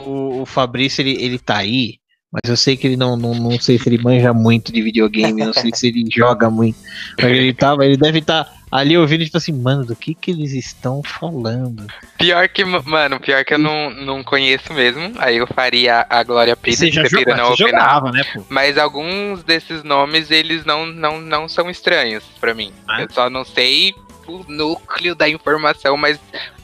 O, 0.04 0.42
o 0.42 0.46
Fabrício, 0.46 1.02
ele, 1.02 1.22
ele 1.22 1.38
tá 1.38 1.56
aí, 1.56 1.98
mas 2.30 2.42
eu 2.48 2.56
sei 2.56 2.76
que 2.76 2.86
ele 2.86 2.96
não, 2.96 3.16
não, 3.16 3.34
não 3.34 3.58
sei 3.58 3.78
se 3.78 3.88
ele 3.88 3.98
manja 3.98 4.32
muito 4.32 4.70
de 4.70 4.82
videogame, 4.82 5.44
não 5.44 5.52
sei 5.52 5.70
se 5.74 5.88
ele 5.88 6.04
joga 6.14 6.50
muito. 6.50 6.78
Mas 7.16 7.30
ele 7.30 7.54
tava, 7.54 7.84
ele 7.84 7.96
deve 7.96 8.18
estar. 8.18 8.44
Tá 8.44 8.55
ali 8.70 8.96
ouvindo, 8.98 9.24
tipo 9.24 9.36
assim, 9.36 9.52
mano, 9.52 9.84
do 9.84 9.94
que 9.94 10.14
que 10.14 10.30
eles 10.30 10.52
estão 10.52 11.02
falando? 11.02 11.86
Pior 12.18 12.48
que, 12.48 12.64
mano, 12.64 13.20
pior 13.20 13.44
que 13.44 13.54
eu 13.54 13.58
não, 13.58 13.90
não 13.90 14.24
conheço 14.24 14.72
mesmo. 14.72 15.12
Aí 15.18 15.36
eu 15.36 15.46
faria 15.46 16.06
a 16.08 16.22
Glória 16.22 16.56
Pires, 16.56 16.78
você 16.80 16.90
já 16.90 17.04
jogava, 17.04 17.36
não 17.36 17.50
você 17.50 17.64
jogava, 17.64 18.12
né, 18.12 18.24
pô? 18.32 18.42
Mas 18.48 18.76
alguns 18.76 19.42
desses 19.44 19.82
nomes, 19.82 20.30
eles 20.30 20.64
não, 20.64 20.86
não, 20.86 21.20
não 21.20 21.48
são 21.48 21.70
estranhos 21.70 22.24
para 22.40 22.54
mim. 22.54 22.72
Ah. 22.88 23.02
Eu 23.02 23.08
só 23.10 23.30
não 23.30 23.44
sei 23.44 23.94
o 24.26 24.44
núcleo 24.48 25.14
da 25.14 25.28
informação, 25.28 25.96
mas 25.96 26.18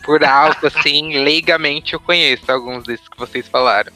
por 0.05 0.25
alto, 0.25 0.67
assim, 0.67 1.17
leigamente 1.23 1.95
eu 1.95 2.01
conheço 2.01 2.51
alguns 2.51 2.85
desses 2.85 3.07
que 3.07 3.17
vocês 3.17 3.47
falaram. 3.47 3.93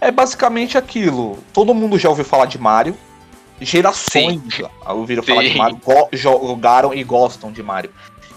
É 0.00 0.10
basicamente 0.10 0.76
aquilo. 0.76 1.42
Todo 1.52 1.72
mundo 1.72 1.98
já 1.98 2.10
ouviu 2.10 2.26
falar 2.26 2.44
de 2.44 2.58
Mario 2.58 2.94
gerações 3.60 4.40
Sim. 4.54 4.64
ouviram 4.86 5.22
Sim. 5.22 5.28
falar 5.28 5.42
de 5.42 5.56
Mario, 5.56 5.80
jogaram 6.12 6.94
e 6.94 7.02
gostam 7.04 7.52
de 7.52 7.62
Mario. 7.62 7.90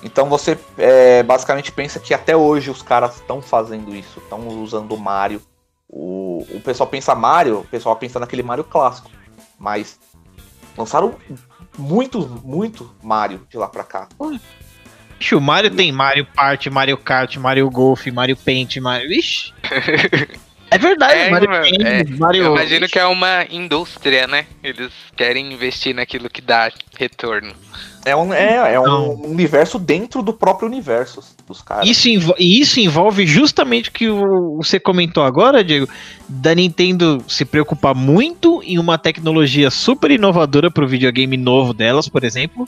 Então 0.03 0.27
você 0.29 0.57
é, 0.77 1.23
basicamente 1.23 1.71
pensa 1.71 1.99
que 1.99 2.13
até 2.13 2.35
hoje 2.35 2.69
os 2.69 2.81
caras 2.81 3.15
estão 3.15 3.41
fazendo 3.41 3.95
isso, 3.95 4.19
estão 4.19 4.47
usando 4.47 4.93
o 4.93 4.97
Mario. 4.97 5.41
O, 5.89 6.45
o 6.51 6.61
pessoal 6.61 6.87
pensa 6.87 7.15
Mario, 7.15 7.59
o 7.59 7.63
pessoal 7.63 7.95
pensa 7.95 8.19
naquele 8.19 8.43
Mario 8.43 8.63
clássico. 8.63 9.09
Mas 9.57 9.99
lançaram 10.77 11.15
muito, 11.77 12.27
muito 12.43 12.93
Mario 13.01 13.47
de 13.49 13.57
lá 13.57 13.67
pra 13.67 13.83
cá. 13.83 14.07
Ixi, 15.19 15.35
o 15.35 15.41
Mario 15.41 15.71
tem 15.71 15.91
Mario 15.91 16.27
Party, 16.27 16.69
Mario 16.69 16.97
Kart, 16.97 17.37
Mario 17.37 17.69
Golf, 17.71 18.05
Mario 18.07 18.37
Paint, 18.37 18.77
Mario. 18.77 19.11
Ixi! 19.11 19.53
É 20.69 20.77
verdade, 20.77 21.13
é, 21.13 21.29
Mario, 21.29 21.53
é, 21.53 22.03
Mario... 22.17 22.43
Eu 22.43 22.55
imagino 22.55 22.87
que 22.87 22.99
é 22.99 23.05
uma 23.05 23.45
indústria, 23.49 24.27
né? 24.27 24.45
Eles 24.61 24.91
querem 25.15 25.53
investir 25.53 25.95
naquilo 25.95 26.29
que 26.29 26.41
dá 26.41 26.69
retorno. 26.97 27.53
É 28.05 28.15
um, 28.15 28.33
é, 28.33 28.73
é 28.73 28.79
um 28.79 29.31
universo 29.31 29.79
dentro 29.79 30.21
do 30.21 30.33
próprio 30.33 30.67
universo 30.67 31.21
dos 31.47 31.61
caras. 31.61 31.87
Isso, 31.87 32.07
e 32.37 32.59
isso 32.59 32.79
envolve 32.79 33.25
justamente 33.25 33.89
o 33.89 33.91
que 33.93 34.07
você 34.57 34.79
comentou 34.79 35.23
agora, 35.23 35.63
Diego, 35.63 35.87
da 36.27 36.53
Nintendo 36.53 37.23
se 37.27 37.45
preocupar 37.45 37.95
muito 37.95 38.61
em 38.63 38.77
uma 38.77 38.97
tecnologia 38.97 39.69
super 39.69 40.11
inovadora 40.11 40.69
para 40.69 40.83
o 40.83 40.87
videogame 40.87 41.37
novo 41.37 41.73
delas, 41.73 42.09
por 42.09 42.23
exemplo. 42.23 42.67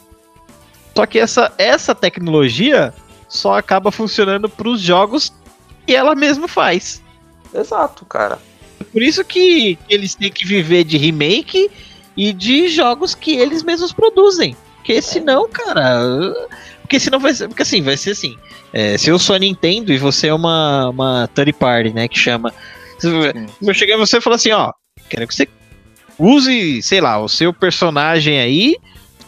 Só 0.95 1.06
que 1.06 1.20
essa, 1.20 1.54
essa 1.58 1.93
tecnologia 1.93 2.93
só 3.28 3.58
acaba 3.58 3.91
funcionando 3.91 4.50
para 4.50 4.68
os 4.68 4.82
jogos 4.82 5.34
que 5.86 5.95
ela 5.95 6.16
mesma 6.16 6.47
faz. 6.47 7.02
Exato, 7.54 8.06
cara. 8.06 8.39
Por 8.91 9.02
isso 9.02 9.24
que 9.24 9.78
eles 9.89 10.16
têm 10.16 10.32
que 10.32 10.45
viver 10.45 10.84
de 10.84 10.97
remake 10.97 11.70
e 12.16 12.34
de 12.34 12.70
jogos 12.70 13.14
que 13.14 13.36
eles 13.36 13.64
mesmos 13.64 13.91
produzem. 13.91 14.56
Porque 14.78 15.02
senão, 15.02 15.47
cara. 15.50 16.34
Porque 16.82 17.00
senão 17.00 17.20
vai 17.20 17.34
ser. 17.34 17.47
Porque 17.47 17.62
assim, 17.62 17.82
vai 17.82 17.97
ser 17.97 18.12
assim. 18.12 18.38
É, 18.74 18.97
se 18.97 19.10
eu 19.10 19.20
sou 19.20 19.36
a 19.36 19.39
Nintendo 19.39 19.91
e 19.91 19.97
você 19.97 20.28
é 20.28 20.34
uma, 20.34 20.89
uma 20.89 21.30
third 21.34 21.54
party, 21.54 21.93
né? 21.93 22.08
Que 22.08 22.18
chama. 22.18 22.54
Eu 23.62 23.74
chegar 23.74 23.95
em 23.95 24.00
você 24.00 24.18
e 24.18 24.22
falar 24.22 24.36
assim, 24.36 24.52
ó, 24.52 24.74
quero 25.10 25.28
que 25.28 25.34
você 25.34 25.47
use, 26.18 26.82
sei 26.82 27.00
lá, 27.00 27.18
o 27.20 27.30
seu 27.30 27.54
personagem 27.54 28.39
aí, 28.39 28.76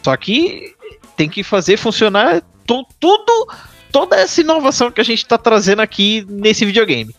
só 0.04 0.18
que 0.18 0.76
tem 1.16 1.30
que 1.30 1.44
fazer 1.44 1.78
funcionar 1.78 2.42
tu, 2.66 2.86
tudo, 3.00 3.48
toda 3.92 4.18
essa 4.18 4.42
inovação 4.42 4.92
que 4.92 5.00
a 5.00 5.04
gente 5.04 5.26
tá 5.26 5.38
trazendo 5.38 5.82
aqui 5.82 6.26
nesse 6.28 6.66
videogame. 6.66 7.16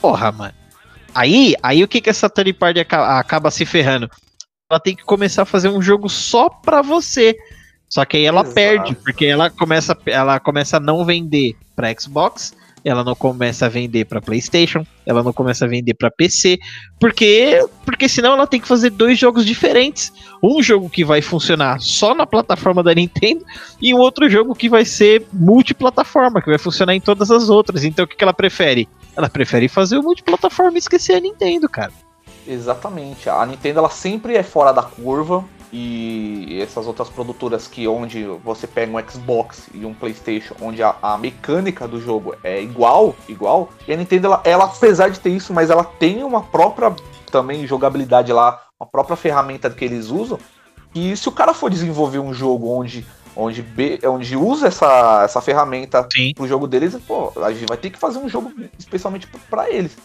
Porra, 0.00 0.32
mano. 0.32 0.54
Aí, 1.14 1.54
aí 1.62 1.82
o 1.82 1.88
que 1.88 2.00
que 2.00 2.10
essa 2.10 2.30
third 2.30 2.52
party 2.54 2.80
acaba, 2.80 3.18
acaba 3.18 3.50
se 3.50 3.66
ferrando? 3.66 4.08
Ela 4.70 4.80
tem 4.80 4.94
que 4.94 5.04
começar 5.04 5.42
a 5.42 5.46
fazer 5.46 5.68
um 5.68 5.82
jogo 5.82 6.08
só 6.08 6.48
pra 6.48 6.82
você. 6.82 7.36
Só 7.88 8.04
que 8.04 8.16
aí 8.16 8.24
ela 8.24 8.42
Exato. 8.42 8.54
perde, 8.54 8.94
porque 8.94 9.26
ela 9.26 9.50
começa, 9.50 9.98
ela 10.06 10.38
começa 10.38 10.76
a 10.76 10.80
não 10.80 11.04
vender 11.04 11.56
para 11.74 11.92
Xbox, 11.98 12.54
ela 12.84 13.02
não 13.02 13.16
começa 13.16 13.66
a 13.66 13.68
vender 13.68 14.04
para 14.04 14.22
PlayStation, 14.22 14.86
ela 15.04 15.24
não 15.24 15.32
começa 15.32 15.64
a 15.64 15.68
vender 15.68 15.94
para 15.94 16.08
PC, 16.08 16.58
porque 17.00 17.66
porque 17.84 18.08
senão 18.08 18.34
ela 18.34 18.46
tem 18.46 18.60
que 18.60 18.68
fazer 18.68 18.90
dois 18.90 19.18
jogos 19.18 19.44
diferentes, 19.44 20.12
um 20.40 20.62
jogo 20.62 20.88
que 20.88 21.04
vai 21.04 21.20
funcionar 21.20 21.80
só 21.80 22.14
na 22.14 22.24
plataforma 22.24 22.80
da 22.80 22.94
Nintendo 22.94 23.44
e 23.82 23.92
um 23.92 23.98
outro 23.98 24.30
jogo 24.30 24.54
que 24.54 24.68
vai 24.68 24.84
ser 24.84 25.26
multiplataforma, 25.32 26.40
que 26.40 26.48
vai 26.48 26.58
funcionar 26.58 26.94
em 26.94 27.00
todas 27.00 27.30
as 27.30 27.48
outras. 27.48 27.82
Então 27.84 28.04
o 28.04 28.08
que, 28.08 28.16
que 28.16 28.24
ela 28.24 28.32
prefere? 28.32 28.88
Ela 29.20 29.28
prefere 29.28 29.68
fazer 29.68 29.98
o 29.98 30.02
multiplataforma 30.02 30.76
e 30.76 30.78
esquecer 30.78 31.14
a 31.14 31.20
Nintendo, 31.20 31.68
cara. 31.68 31.92
Exatamente. 32.46 33.28
A 33.28 33.44
Nintendo 33.44 33.80
ela 33.80 33.90
sempre 33.90 34.34
é 34.34 34.42
fora 34.42 34.72
da 34.72 34.82
curva 34.82 35.44
e 35.70 36.58
essas 36.60 36.86
outras 36.86 37.10
produtoras 37.10 37.68
que 37.68 37.86
onde 37.86 38.24
você 38.42 38.66
pega 38.66 38.96
um 38.96 39.08
Xbox 39.10 39.68
e 39.74 39.84
um 39.84 39.92
PlayStation, 39.92 40.54
onde 40.60 40.82
a, 40.82 40.96
a 41.02 41.18
mecânica 41.18 41.86
do 41.86 42.00
jogo 42.00 42.34
é 42.42 42.62
igual, 42.62 43.14
igual. 43.28 43.68
E 43.86 43.92
a 43.92 43.96
Nintendo 43.96 44.28
ela, 44.28 44.42
ela, 44.42 44.64
apesar 44.64 45.10
de 45.10 45.20
ter 45.20 45.30
isso, 45.30 45.52
mas 45.52 45.68
ela 45.68 45.84
tem 45.84 46.24
uma 46.24 46.42
própria 46.42 46.96
também 47.30 47.66
jogabilidade 47.66 48.32
lá, 48.32 48.58
uma 48.80 48.88
própria 48.88 49.16
ferramenta 49.16 49.68
que 49.68 49.84
eles 49.84 50.08
usam 50.08 50.38
E 50.94 51.14
se 51.14 51.28
o 51.28 51.32
cara 51.32 51.52
for 51.52 51.70
desenvolver 51.70 52.18
um 52.18 52.32
jogo 52.32 52.70
onde, 52.70 53.06
onde, 53.34 53.64
onde 54.04 54.36
usa 54.36 54.68
essa, 54.68 55.22
essa 55.24 55.40
ferramenta 55.40 56.06
Sim. 56.12 56.32
pro 56.34 56.46
jogo 56.46 56.66
deles, 56.66 56.96
pô, 57.06 57.32
a 57.42 57.52
gente 57.52 57.66
vai 57.66 57.76
ter 57.76 57.90
que 57.90 57.98
fazer 57.98 58.18
um 58.18 58.28
jogo 58.28 58.52
especialmente 58.78 59.26
para 59.48 59.70
eles. 59.70 59.96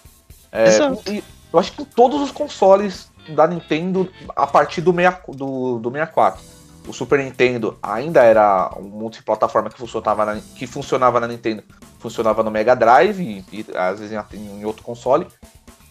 É, 0.51 0.69
e 1.11 1.23
eu 1.51 1.59
acho 1.59 1.71
que 1.73 1.85
todos 1.85 2.21
os 2.21 2.31
consoles 2.31 3.09
da 3.29 3.47
Nintendo 3.47 4.09
a 4.35 4.45
partir 4.45 4.81
do, 4.81 4.93
6, 4.93 5.15
do, 5.29 5.79
do 5.79 5.91
64. 5.91 6.41
O 6.87 6.93
Super 6.93 7.19
Nintendo 7.19 7.77
ainda 7.81 8.21
era 8.21 8.71
um 8.77 8.83
multiplataforma 8.83 9.69
que 9.69 9.77
funcionava 9.77 10.25
na, 10.25 10.39
que 10.55 10.67
funcionava 10.67 11.19
na 11.19 11.27
Nintendo, 11.27 11.63
funcionava 11.97 12.43
no 12.43 12.51
Mega 12.51 12.75
Drive 12.75 13.19
e, 13.19 13.45
e 13.51 13.65
às 13.75 13.99
vezes 13.99 14.15
em, 14.33 14.59
em, 14.59 14.65
outro 14.65 14.83
console. 14.83 15.27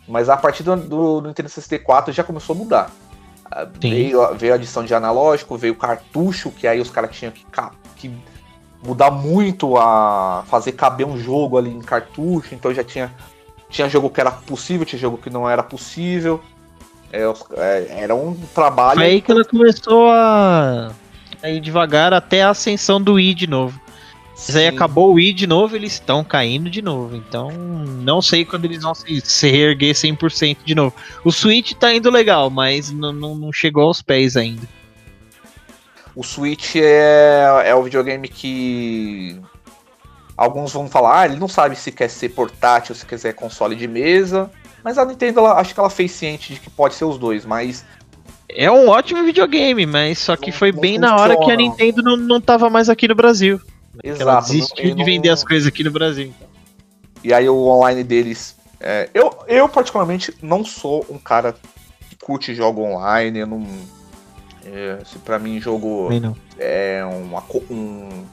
Mas 0.07 0.29
a 0.29 0.37
partir 0.37 0.63
do, 0.63 0.77
do, 0.77 1.21
do 1.21 1.29
Nintendo 1.29 1.49
64 1.49 2.13
já 2.13 2.23
começou 2.23 2.55
a 2.55 2.59
mudar. 2.59 2.91
Veio, 3.79 4.35
veio 4.35 4.53
a 4.53 4.57
adição 4.57 4.85
de 4.85 4.95
analógico, 4.95 5.57
veio 5.57 5.77
cartucho, 5.77 6.51
que 6.51 6.67
aí 6.67 6.81
os 6.81 6.91
caras 6.91 7.15
tinham 7.17 7.33
que, 7.33 7.47
que 7.97 8.11
mudar 8.83 9.11
muito 9.11 9.77
a 9.77 10.45
fazer 10.49 10.73
caber 10.73 11.07
um 11.07 11.17
jogo 11.17 11.57
ali 11.57 11.71
em 11.71 11.81
cartucho, 11.81 12.55
então 12.55 12.75
já 12.75 12.83
tinha 12.83 13.13
tinha 13.75 13.89
jogo 13.89 14.09
que 14.09 14.21
era 14.21 14.31
possível, 14.31 14.87
tinha 14.87 14.99
jogo 14.99 15.19
que 15.19 15.29
não 15.29 15.49
era 15.49 15.63
possível. 15.63 16.41
É, 17.13 17.23
é, 17.57 18.03
era 18.03 18.15
um 18.15 18.35
trabalho. 18.55 18.99
Foi 18.99 19.07
aí 19.07 19.21
que 19.21 19.31
ela 19.31 19.45
começou 19.45 20.11
a, 20.11 20.93
a 21.43 21.51
ir 21.51 21.61
devagar 21.61 22.13
até 22.13 22.43
a 22.43 22.51
ascensão 22.51 23.01
do 23.01 23.15
Wii 23.15 23.35
de 23.35 23.47
novo. 23.47 23.81
Mas 24.37 24.57
aí 24.57 24.67
acabou 24.67 25.11
o 25.11 25.15
Wii 25.15 25.33
de 25.33 25.47
novo, 25.47 25.77
eles 25.77 25.93
estão 25.93 26.25
caindo 26.25 26.69
de 26.69 26.83
novo. 26.83 27.17
Então, 27.17 27.51
não 27.51 28.21
sei 28.21 28.45
quando 28.45 28.65
eles 28.65 28.83
vão 28.83 28.95
se, 28.95 29.21
se 29.21 29.49
reerguer 29.49 29.95
100% 29.95 30.59
de 30.65 30.75
novo. 30.75 30.95
O 31.25 31.31
Switch 31.31 31.73
tá 31.75 31.95
indo 31.95 32.11
legal, 32.11 32.51
mas 32.51 32.91
não, 32.91 33.13
não, 33.13 33.35
não 33.35 33.53
chegou 33.53 33.85
aos 33.85 34.03
pés 34.03 34.37
ainda. 34.37 34.69
O 36.17 36.23
Switch 36.23 36.77
é, 36.77 37.63
é 37.65 37.75
o 37.75 37.83
videogame 37.83 38.29
que 38.29 39.41
Alguns 40.37 40.73
vão 40.73 40.89
falar, 40.89 41.21
ah, 41.21 41.27
ele 41.27 41.37
não 41.37 41.47
sabe 41.47 41.77
se 41.77 41.93
quer 41.93 42.09
ser 42.11 42.31
portátil, 42.31 42.95
se 42.95 43.07
quiser 43.07 43.35
console 43.35 43.77
de 43.77 43.87
mesa. 43.87 44.51
Mas 44.83 44.99
a 44.99 45.05
Nintendo, 45.05 45.41
ela, 45.41 45.61
acho 45.61 45.73
que 45.73 45.79
ela 45.79 45.91
fez 45.91 46.11
ciente 46.11 46.55
de 46.55 46.61
que 46.61 46.69
pode 46.69 46.95
ser 46.95 47.05
os 47.05 47.19
dois, 47.19 47.45
mas. 47.45 47.85
É 48.49 48.71
um 48.71 48.89
ótimo 48.89 49.23
videogame, 49.25 49.87
mas 49.87 50.19
só 50.19 50.37
que 50.37 50.53
foi 50.53 50.73
bem 50.73 50.99
na 50.99 51.17
hora 51.17 51.39
que 51.39 51.51
a 51.51 51.57
Nintendo 51.57 52.03
não, 52.03 52.17
não 52.17 52.41
tava 52.41 52.69
mais 52.69 52.89
aqui 52.89 53.09
no 53.09 53.15
Brasil. 53.15 53.61
Exato. 54.03 54.23
Ela 54.23 54.41
desistiu 54.41 54.95
de 54.95 55.05
vender 55.05 55.31
as 55.31 55.45
coisas 55.45 55.67
aqui 55.67 55.85
no 55.85 55.91
Brasil. 55.91 56.33
E 57.23 57.33
aí 57.33 57.49
o 57.49 57.57
online 57.57 58.03
deles. 58.03 58.57
É, 58.81 59.09
eu, 59.15 59.35
eu, 59.47 59.69
particularmente, 59.69 60.35
não 60.43 60.65
sou 60.65 61.07
um 61.09 61.19
cara 61.19 61.55
que 62.09 62.17
curte 62.17 62.55
jogo 62.55 62.83
online. 62.83 63.41
Eu 63.41 63.47
não. 63.47 63.67
É, 64.65 64.99
se 65.05 65.19
pra 65.19 65.39
mim 65.39 65.61
jogo 65.61 66.09
é 66.59 67.05
uma, 67.05 67.43
um, 67.71 68.25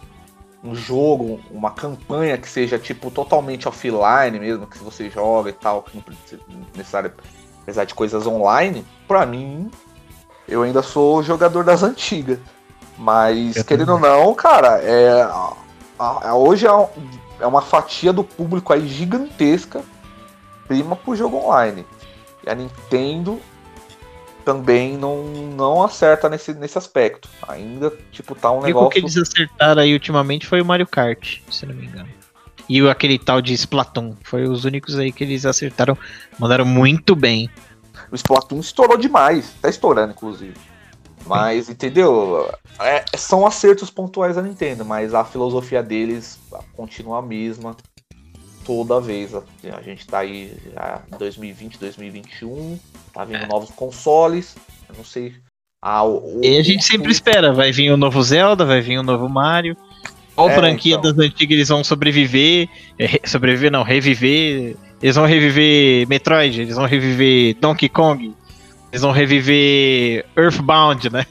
um 0.64 0.74
jogo, 0.74 1.42
uma 1.52 1.72
campanha 1.72 2.38
que 2.38 2.48
seja 2.48 2.80
tipo 2.80 3.12
totalmente 3.12 3.68
offline 3.68 4.40
mesmo, 4.40 4.66
que 4.66 4.78
você 4.78 5.10
joga 5.10 5.50
e 5.50 5.54
tal, 5.54 5.84
que 5.84 5.96
não 5.96 6.02
precisa 6.02 6.42
necessário 6.74 7.12
apesar 7.62 7.86
de 7.86 7.94
coisas 7.94 8.26
online, 8.26 8.86
pra 9.08 9.26
mim, 9.26 9.70
eu 10.48 10.64
ainda 10.64 10.82
sou 10.82 11.24
jogador 11.24 11.64
das 11.64 11.84
antigas. 11.84 12.40
Mas, 13.02 13.56
eu 13.56 13.66
querendo 13.66 13.88
também. 13.88 14.12
ou 14.12 14.26
não, 14.28 14.34
cara, 14.36 14.80
é, 14.84 15.24
a, 15.24 16.30
a, 16.30 16.36
hoje 16.36 16.68
é, 16.68 16.70
é 17.40 17.48
uma 17.48 17.62
fatia 17.62 18.14
do 18.14 18.24
público 18.24 18.72
aí 18.72 18.88
gigantesca 18.88 19.82
prima 20.68 20.96
pro 20.96 21.16
jogo 21.16 21.38
online. 21.38 21.84
E 22.46 22.50
a 22.50 22.54
Nintendo 22.54 23.40
também 24.46 24.96
não, 24.98 25.24
não 25.24 25.84
acerta 25.84 26.30
nesse, 26.30 26.54
nesse 26.54 26.78
aspecto. 26.78 27.28
Ainda, 27.48 27.92
tipo, 28.12 28.36
tá 28.36 28.52
um 28.52 28.62
negócio. 28.62 28.88
O 28.88 28.90
que 28.92 29.00
eles 29.00 29.18
acertaram 29.18 29.82
aí 29.82 29.94
ultimamente 29.94 30.46
foi 30.46 30.62
o 30.62 30.66
Mario 30.66 30.86
Kart, 30.86 31.40
se 31.50 31.66
não 31.66 31.74
me 31.74 31.88
engano. 31.88 32.10
E 32.70 32.88
aquele 32.88 33.18
tal 33.18 33.42
de 33.42 33.54
Splatoon. 33.56 34.16
Foi 34.24 34.44
os 34.44 34.64
únicos 34.64 34.98
aí 35.00 35.12
que 35.12 35.24
eles 35.24 35.44
acertaram. 35.44 35.98
Mandaram 36.38 36.66
muito 36.66 37.16
bem. 37.16 37.50
O 38.12 38.16
Splatoon 38.16 38.60
estourou 38.60 38.96
demais. 38.96 39.56
Tá 39.60 39.70
estourando, 39.70 40.14
inclusive. 40.14 40.54
Mas, 41.26 41.70
entendeu? 41.70 42.50
É, 42.80 43.06
são 43.16 43.46
acertos 43.46 43.90
pontuais 43.90 44.36
da 44.36 44.42
Nintendo, 44.42 44.84
mas 44.84 45.14
a 45.14 45.24
filosofia 45.24 45.84
deles 45.84 46.40
continua 46.76 47.20
a 47.20 47.22
mesma 47.22 47.76
toda 48.66 49.00
vez. 49.00 49.34
A 49.36 49.82
gente 49.82 50.06
tá 50.08 50.20
aí 50.20 50.58
já 50.74 51.02
em 51.12 51.18
2020, 51.18 51.78
2021, 51.80 52.80
tá 53.14 53.26
vindo 53.26 53.44
é. 53.44 53.48
novos 53.48 53.70
consoles, 53.72 54.56
eu 54.90 54.96
não 54.98 55.06
sei. 55.06 55.36
Ah, 55.82 56.04
o, 56.04 56.40
o, 56.40 56.42
e 56.44 56.58
a 56.58 56.64
gente 56.64 56.84
sempre 56.84 57.12
espera, 57.12 57.54
vai 57.54 57.72
vir 57.72 57.90
o 57.90 57.96
um 57.96 57.98
novo 57.98 58.22
Zelda, 58.22 58.66
vai 58.66 58.82
vir 58.82 58.98
o 58.98 59.02
um 59.02 59.04
novo 59.04 59.28
Mario. 59.28 59.76
Qual 60.36 60.50
é, 60.50 60.56
franquia 60.56 60.96
então. 60.96 61.14
das 61.14 61.26
antigas 61.26 61.56
eles 61.56 61.70
vão 61.70 61.84
sobreviver? 61.84 62.70
É, 62.98 63.28
sobreviver 63.28 63.72
não, 63.72 63.84
reviver. 63.84 64.76
Eles 65.02 65.16
vão 65.16 65.26
reviver 65.26 66.08
Metroid, 66.08 66.62
eles 66.62 66.76
vão 66.76 66.86
reviver 66.86 67.56
Donkey 67.60 67.90
Kong, 67.90 68.36
eles 68.92 69.02
vão 69.02 69.12
reviver 69.12 70.26
Earthbound, 70.36 71.10
né? 71.10 71.26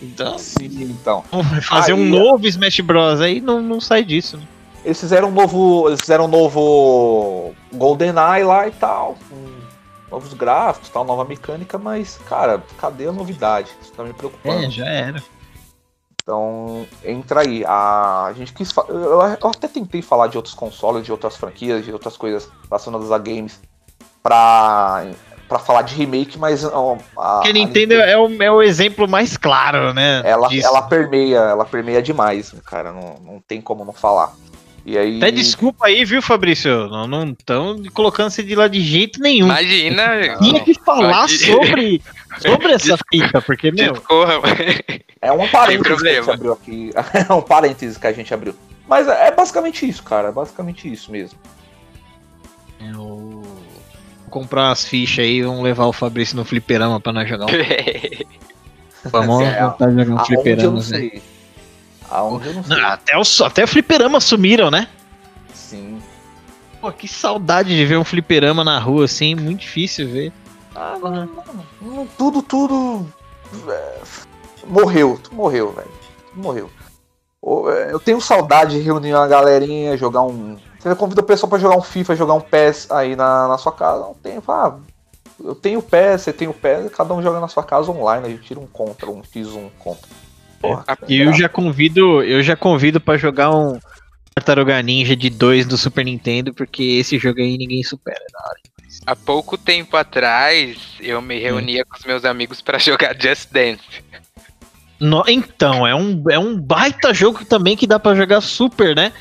Então, 0.00 0.38
Sim, 0.38 0.82
então. 0.82 1.24
fazer 1.62 1.92
aí, 1.92 1.98
um 1.98 2.04
novo 2.04 2.46
Smash 2.46 2.80
Bros. 2.80 3.20
aí 3.20 3.40
não, 3.40 3.60
não 3.60 3.80
sai 3.80 4.04
disso. 4.04 4.36
Né? 4.36 4.46
Eles 4.84 5.00
fizeram 5.00 5.28
um 5.28 5.32
novo. 5.32 5.88
Eles 5.88 6.00
fizeram 6.00 6.26
um 6.26 6.28
novo 6.28 7.54
GoldenEye 7.72 8.44
lá 8.44 8.68
e 8.68 8.70
tal. 8.70 9.16
Novos 10.10 10.32
gráficos, 10.32 10.88
tal, 10.88 11.04
nova 11.04 11.24
mecânica, 11.24 11.76
mas, 11.76 12.18
cara, 12.28 12.62
cadê 12.78 13.08
a 13.08 13.12
novidade? 13.12 13.70
Isso 13.82 13.92
tá 13.92 14.04
me 14.04 14.12
preocupando. 14.12 14.64
É, 14.64 14.70
já 14.70 14.86
era. 14.86 15.22
Então, 16.22 16.86
entra 17.04 17.40
aí. 17.40 17.64
A, 17.66 18.26
a 18.26 18.32
gente 18.34 18.52
quis. 18.52 18.72
Eu, 18.88 19.20
eu 19.20 19.48
até 19.48 19.66
tentei 19.66 20.00
falar 20.00 20.28
de 20.28 20.36
outros 20.36 20.54
consoles, 20.54 21.04
de 21.04 21.12
outras 21.12 21.36
franquias, 21.36 21.84
de 21.84 21.92
outras 21.92 22.16
coisas 22.16 22.48
relacionadas 22.70 23.10
a 23.10 23.18
games 23.18 23.60
pra, 24.22 25.06
pra 25.48 25.58
falar 25.58 25.82
de 25.82 25.94
remake, 25.94 26.38
mas. 26.38 26.64
A, 26.64 26.68
a, 26.68 27.40
a 27.40 27.46
Nintendo, 27.46 27.58
Nintendo, 27.58 27.94
é, 27.94 28.16
o, 28.18 28.42
é 28.42 28.50
o 28.50 28.62
exemplo 28.62 29.08
mais 29.08 29.36
claro, 29.36 29.94
né? 29.94 30.22
Ela, 30.24 30.48
ela 30.54 30.82
permeia, 30.82 31.38
ela 31.38 31.64
permeia 31.64 32.02
demais, 32.02 32.54
cara. 32.66 32.92
Não, 32.92 33.14
não 33.24 33.40
tem 33.46 33.60
como 33.60 33.84
não 33.84 33.92
falar. 33.92 34.32
E 34.88 34.96
aí... 34.96 35.18
Até 35.18 35.30
desculpa 35.30 35.86
aí, 35.86 36.02
viu, 36.02 36.22
Fabrício? 36.22 36.88
Não 36.88 37.30
estão 37.30 37.76
colocando 37.92 38.30
você 38.30 38.42
de 38.42 38.54
lá 38.54 38.68
de 38.68 38.80
jeito 38.80 39.20
nenhum. 39.20 39.46
Imagina. 39.46 40.38
Tinha 40.38 40.60
que 40.60 40.72
falar 40.82 41.28
sobre, 41.28 42.02
sobre 42.40 42.72
essa 42.72 42.96
fita, 43.10 43.42
porque, 43.42 43.70
meu. 43.70 43.92
Discorra, 43.92 44.40
é 45.20 45.30
um 45.30 45.46
parênteses 45.48 46.00
que 46.00 46.08
a 46.08 46.14
gente 46.14 46.30
abriu 46.30 46.52
aqui. 46.52 46.90
É 47.28 47.32
um 47.32 47.42
parênteses 47.42 47.98
que 47.98 48.06
a 48.06 48.12
gente 48.12 48.32
abriu. 48.32 48.54
Mas 48.88 49.06
é, 49.06 49.28
é 49.28 49.30
basicamente 49.30 49.86
isso, 49.86 50.02
cara. 50.02 50.28
É 50.28 50.32
basicamente 50.32 50.90
isso 50.90 51.12
mesmo. 51.12 51.38
Eu 52.80 52.94
vou 52.94 53.37
comprar 54.28 54.70
as 54.70 54.84
fichas 54.84 55.24
aí 55.24 55.38
e 55.38 55.42
vamos 55.42 55.62
levar 55.62 55.86
o 55.86 55.92
Fabrício 55.92 56.36
no 56.36 56.44
fliperama 56.44 57.00
pra 57.00 57.12
nós 57.12 57.28
jogar 57.28 57.46
um. 57.46 57.48
vamos 59.10 59.42
é, 59.42 59.58
jogar 59.58 60.22
um 60.22 60.24
fliperama. 60.24 60.62
Eu 60.62 60.72
não 60.72 60.82
sei. 60.82 61.22
Aonde 62.10 62.48
eu 62.48 62.54
não 62.54 62.64
sei. 62.64 62.76
Não, 62.76 62.88
até, 62.88 63.16
o, 63.16 63.22
até 63.44 63.64
o 63.64 63.68
fliperama 63.68 64.20
sumiram, 64.20 64.70
né? 64.70 64.88
Sim. 65.52 66.00
Pô, 66.80 66.92
que 66.92 67.08
saudade 67.08 67.76
de 67.76 67.84
ver 67.84 67.98
um 67.98 68.04
fliperama 68.04 68.62
na 68.62 68.78
rua, 68.78 69.04
assim, 69.04 69.34
muito 69.34 69.60
difícil 69.60 70.08
ver. 70.08 70.32
Ah, 70.74 70.96
não, 71.00 72.06
tudo, 72.16 72.40
tudo. 72.40 73.06
É, 73.68 73.98
morreu, 74.66 75.18
morreu, 75.32 75.72
velho. 75.72 75.90
Morreu. 76.34 76.70
É, 77.68 77.92
eu 77.92 77.98
tenho 77.98 78.20
saudade 78.20 78.76
de 78.76 78.82
reunir 78.82 79.14
uma 79.14 79.26
galerinha, 79.26 79.96
jogar 79.96 80.22
um. 80.22 80.56
Você 80.78 80.94
convida 80.94 81.20
o 81.20 81.24
pessoal 81.24 81.50
para 81.50 81.58
jogar 81.58 81.76
um 81.76 81.82
FIFA, 81.82 82.16
jogar 82.16 82.34
um 82.34 82.40
PES 82.40 82.90
aí 82.90 83.16
na, 83.16 83.48
na 83.48 83.58
sua 83.58 83.72
casa. 83.72 84.00
Não 84.00 84.14
tem, 84.14 84.40
ah, 84.46 84.76
eu 85.42 85.54
tenho 85.54 85.80
o 85.80 85.82
PES, 85.82 86.22
você 86.22 86.32
tem 86.32 86.48
o 86.48 86.54
PES, 86.54 86.92
cada 86.96 87.12
um 87.14 87.22
joga 87.22 87.40
na 87.40 87.48
sua 87.48 87.64
casa 87.64 87.90
online, 87.90 88.26
a 88.26 88.30
gente 88.30 88.42
tira 88.42 88.60
um 88.60 88.66
contra, 88.66 89.10
um 89.10 89.22
X1 89.22 89.56
um 89.56 89.70
contra. 89.78 90.08
Porra, 90.60 90.84
e 91.08 91.20
eu 91.20 91.32
já 91.32 91.48
convido, 91.48 92.22
eu 92.22 92.42
já 92.42 92.56
convido 92.56 93.00
para 93.00 93.16
jogar 93.16 93.54
um 93.54 93.78
Tartaruga 94.34 94.80
Ninja 94.82 95.14
de 95.14 95.30
2 95.30 95.66
do 95.66 95.76
Super 95.76 96.04
Nintendo, 96.04 96.52
porque 96.52 96.82
esse 96.82 97.18
jogo 97.18 97.40
aí 97.40 97.56
ninguém 97.56 97.82
supera 97.82 98.18
é 98.18 98.32
da 98.32 98.48
hora. 98.48 98.60
Há 99.06 99.16
pouco 99.16 99.56
tempo 99.56 99.96
atrás, 99.96 100.78
eu 101.00 101.22
me 101.22 101.38
reunia 101.38 101.82
hum. 101.82 101.84
com 101.88 101.96
os 101.98 102.04
meus 102.04 102.24
amigos 102.24 102.60
para 102.60 102.78
jogar 102.78 103.16
Just 103.20 103.50
Dance. 103.52 104.04
No, 105.00 105.22
então, 105.28 105.86
é 105.86 105.94
um, 105.94 106.24
é 106.28 106.38
um 106.38 106.60
baita 106.60 107.14
jogo 107.14 107.44
também 107.44 107.76
que 107.76 107.86
dá 107.86 108.00
para 108.00 108.16
jogar 108.16 108.40
super, 108.40 108.96
né? 108.96 109.12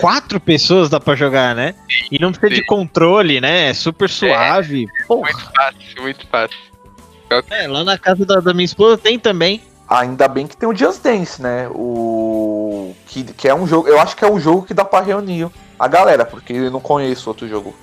Quatro 0.00 0.40
pessoas 0.40 0.88
dá 0.88 1.00
para 1.00 1.16
jogar, 1.16 1.54
né? 1.54 1.74
E 2.10 2.18
não 2.18 2.32
precisa 2.32 2.54
Sim. 2.54 2.60
de 2.60 2.66
controle, 2.66 3.40
né? 3.40 3.70
É 3.70 3.74
super 3.74 4.08
suave. 4.08 4.86
É, 5.10 5.14
muito 5.14 5.52
fácil, 5.52 6.02
muito 6.02 6.26
fácil. 6.26 6.58
É, 7.50 7.66
lá 7.66 7.84
na 7.84 7.98
casa 7.98 8.24
da, 8.24 8.40
da 8.40 8.54
minha 8.54 8.64
esposa 8.64 8.96
tem 8.96 9.18
também. 9.18 9.60
Ainda 9.88 10.28
bem 10.28 10.46
que 10.46 10.56
tem 10.56 10.68
o 10.68 10.76
Just 10.76 11.02
Dance, 11.02 11.40
né? 11.40 11.68
O 11.70 12.94
que, 13.06 13.24
que 13.24 13.48
é 13.48 13.54
um 13.54 13.66
jogo, 13.66 13.88
eu 13.88 13.98
acho 14.00 14.16
que 14.16 14.24
é 14.24 14.30
um 14.30 14.38
jogo 14.38 14.62
que 14.62 14.74
dá 14.74 14.84
para 14.84 15.04
reunir 15.04 15.48
a 15.78 15.88
galera, 15.88 16.24
porque 16.24 16.52
eu 16.52 16.70
não 16.70 16.80
conheço 16.80 17.28
outro 17.28 17.48
jogo 17.48 17.74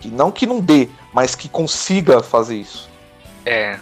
que 0.00 0.08
não 0.08 0.30
que 0.30 0.46
não 0.46 0.60
dê, 0.60 0.88
mas 1.12 1.34
que 1.34 1.48
consiga 1.48 2.22
fazer 2.22 2.56
isso. 2.56 2.88
É. 3.44 3.78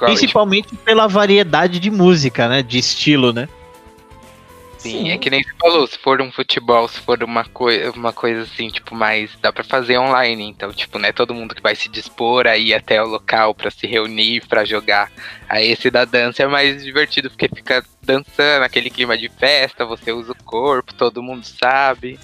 Principalmente 0.00 0.74
pela 0.76 1.06
variedade 1.06 1.78
de 1.78 1.90
música, 1.90 2.48
né? 2.48 2.62
De 2.62 2.78
estilo, 2.78 3.32
né? 3.32 3.48
Sim, 4.82 5.10
é 5.10 5.18
que 5.18 5.30
nem 5.30 5.42
você 5.44 5.52
falou, 5.60 5.86
se 5.86 5.96
for 5.96 6.20
um 6.20 6.32
futebol, 6.32 6.88
se 6.88 7.00
for 7.00 7.22
uma, 7.22 7.44
coi 7.44 7.88
uma 7.90 8.12
coisa 8.12 8.42
assim, 8.42 8.68
tipo, 8.68 8.94
mais. 8.94 9.30
dá 9.40 9.52
pra 9.52 9.62
fazer 9.62 9.96
online. 9.96 10.44
Então, 10.44 10.72
tipo, 10.72 10.98
não 10.98 11.08
é 11.08 11.12
todo 11.12 11.34
mundo 11.34 11.54
que 11.54 11.62
vai 11.62 11.76
se 11.76 11.88
dispor 11.88 12.46
a 12.48 12.56
ir 12.56 12.74
até 12.74 13.00
o 13.02 13.06
local 13.06 13.54
pra 13.54 13.70
se 13.70 13.86
reunir, 13.86 14.44
pra 14.48 14.64
jogar. 14.64 15.10
Aí 15.48 15.70
esse 15.70 15.88
da 15.90 16.04
dança 16.04 16.42
é 16.42 16.46
mais 16.48 16.82
divertido, 16.82 17.30
porque 17.30 17.48
fica 17.48 17.84
dançando, 18.02 18.64
aquele 18.64 18.90
clima 18.90 19.16
de 19.16 19.28
festa, 19.28 19.84
você 19.84 20.10
usa 20.10 20.32
o 20.32 20.44
corpo, 20.44 20.92
todo 20.92 21.22
mundo 21.22 21.44
sabe. 21.44 22.18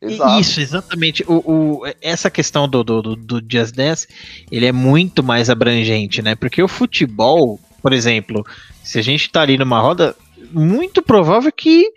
Exato. 0.00 0.40
Isso, 0.40 0.60
exatamente. 0.60 1.24
O, 1.26 1.36
o, 1.36 1.82
essa 2.00 2.30
questão 2.30 2.68
do, 2.68 2.84
do, 2.84 3.16
do 3.16 3.42
Just 3.50 3.74
Dance, 3.74 4.06
ele 4.50 4.66
é 4.66 4.72
muito 4.72 5.22
mais 5.22 5.50
abrangente, 5.50 6.22
né? 6.22 6.34
Porque 6.34 6.62
o 6.62 6.68
futebol, 6.68 7.58
por 7.82 7.92
exemplo, 7.92 8.46
se 8.82 8.98
a 8.98 9.02
gente 9.02 9.30
tá 9.30 9.42
ali 9.42 9.58
numa 9.58 9.80
roda, 9.80 10.14
muito 10.52 11.02
provável 11.02 11.50
que. 11.52 11.90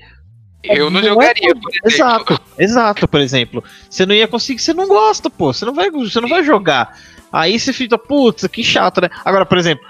Eu 0.64 0.92
não, 0.92 1.02
não 1.02 1.08
jogaria, 1.08 1.50
é, 1.50 1.54
por 1.54 1.70
exemplo. 1.70 1.92
Exato, 1.92 2.42
exato, 2.58 3.08
por 3.08 3.20
exemplo. 3.20 3.64
Você 3.90 4.06
não 4.06 4.14
ia 4.14 4.28
conseguir, 4.28 4.62
você 4.62 4.74
não 4.74 4.88
gosta, 4.88 5.30
pô. 5.30 5.52
Você 5.52 5.66
não 5.66 5.74
vai, 5.74 5.90
você 5.90 6.22
não 6.22 6.30
vai 6.30 6.44
jogar. 6.44 6.96
Aí 7.32 7.60
você 7.60 7.74
fica, 7.74 7.98
putz, 7.98 8.46
que 8.48 8.64
chato, 8.64 9.02
né? 9.02 9.10
Agora, 9.26 9.46
por 9.46 9.58
exemplo, 9.58 9.84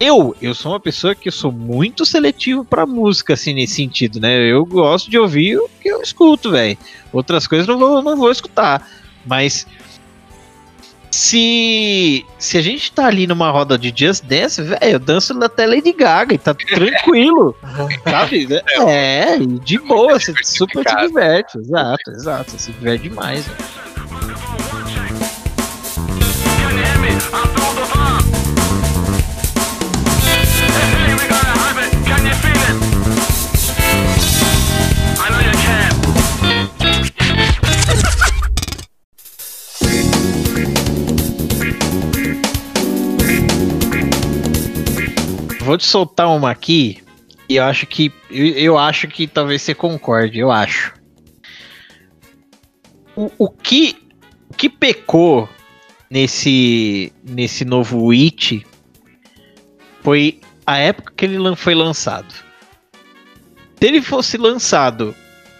eu, 0.00 0.36
eu 0.40 0.54
sou 0.54 0.72
uma 0.72 0.80
pessoa 0.80 1.14
que 1.14 1.28
eu 1.28 1.32
sou 1.32 1.50
muito 1.52 2.04
seletivo 2.04 2.64
para 2.64 2.84
música, 2.84 3.34
assim, 3.34 3.54
nesse 3.54 3.74
sentido, 3.74 4.20
né? 4.20 4.38
Eu 4.38 4.64
gosto 4.66 5.10
de 5.10 5.18
ouvir 5.18 5.58
o 5.58 5.68
que 5.80 5.88
eu 5.88 6.02
escuto, 6.02 6.50
velho. 6.50 6.76
Outras 7.12 7.46
coisas 7.46 7.66
não 7.66 7.78
vou, 7.78 8.02
não 8.02 8.16
vou 8.16 8.30
escutar. 8.30 8.86
Mas 9.24 9.66
se, 11.10 12.24
se 12.38 12.58
a 12.58 12.62
gente 12.62 12.92
tá 12.92 13.06
ali 13.06 13.26
numa 13.26 13.50
roda 13.50 13.78
de 13.78 13.92
Just 13.94 14.24
Dance, 14.24 14.62
velho, 14.62 14.80
eu 14.82 14.98
danço 14.98 15.34
na 15.34 15.48
tela 15.48 15.74
Lady 15.74 15.92
Gaga 15.92 16.34
e 16.34 16.38
tá 16.38 16.54
tranquilo, 16.54 17.54
sabe? 18.04 18.48
É, 18.86 19.38
de 19.38 19.78
boa, 19.78 20.18
você 20.18 20.32
super 20.42 20.84
te 20.84 20.96
diverte, 21.06 21.58
exato, 21.58 22.10
exato, 22.10 22.50
você 22.50 22.58
se 22.58 22.72
diverte 22.72 23.08
demais. 23.08 23.46
Véio. 23.46 24.38
Vou 45.68 45.76
te 45.76 45.84
soltar 45.84 46.34
uma 46.34 46.50
aqui 46.50 47.02
e 47.46 47.56
eu 47.56 47.64
acho 47.64 47.86
que 47.86 48.10
eu, 48.30 48.46
eu 48.46 48.78
acho 48.78 49.06
que 49.06 49.26
talvez 49.26 49.60
você 49.60 49.74
concorde, 49.74 50.38
eu 50.38 50.50
acho. 50.50 50.94
O, 53.14 53.30
o 53.36 53.50
que 53.50 53.94
o 54.48 54.54
que 54.54 54.70
pecou 54.70 55.46
nesse 56.08 57.12
nesse 57.22 57.66
novo 57.66 58.10
It 58.12 58.66
foi 60.02 60.40
a 60.66 60.78
época 60.78 61.12
que 61.14 61.26
ele 61.26 61.54
foi 61.54 61.74
lançado. 61.74 62.32
Se 62.32 63.86
ele 63.86 64.00
fosse 64.00 64.38
lançado 64.38 65.14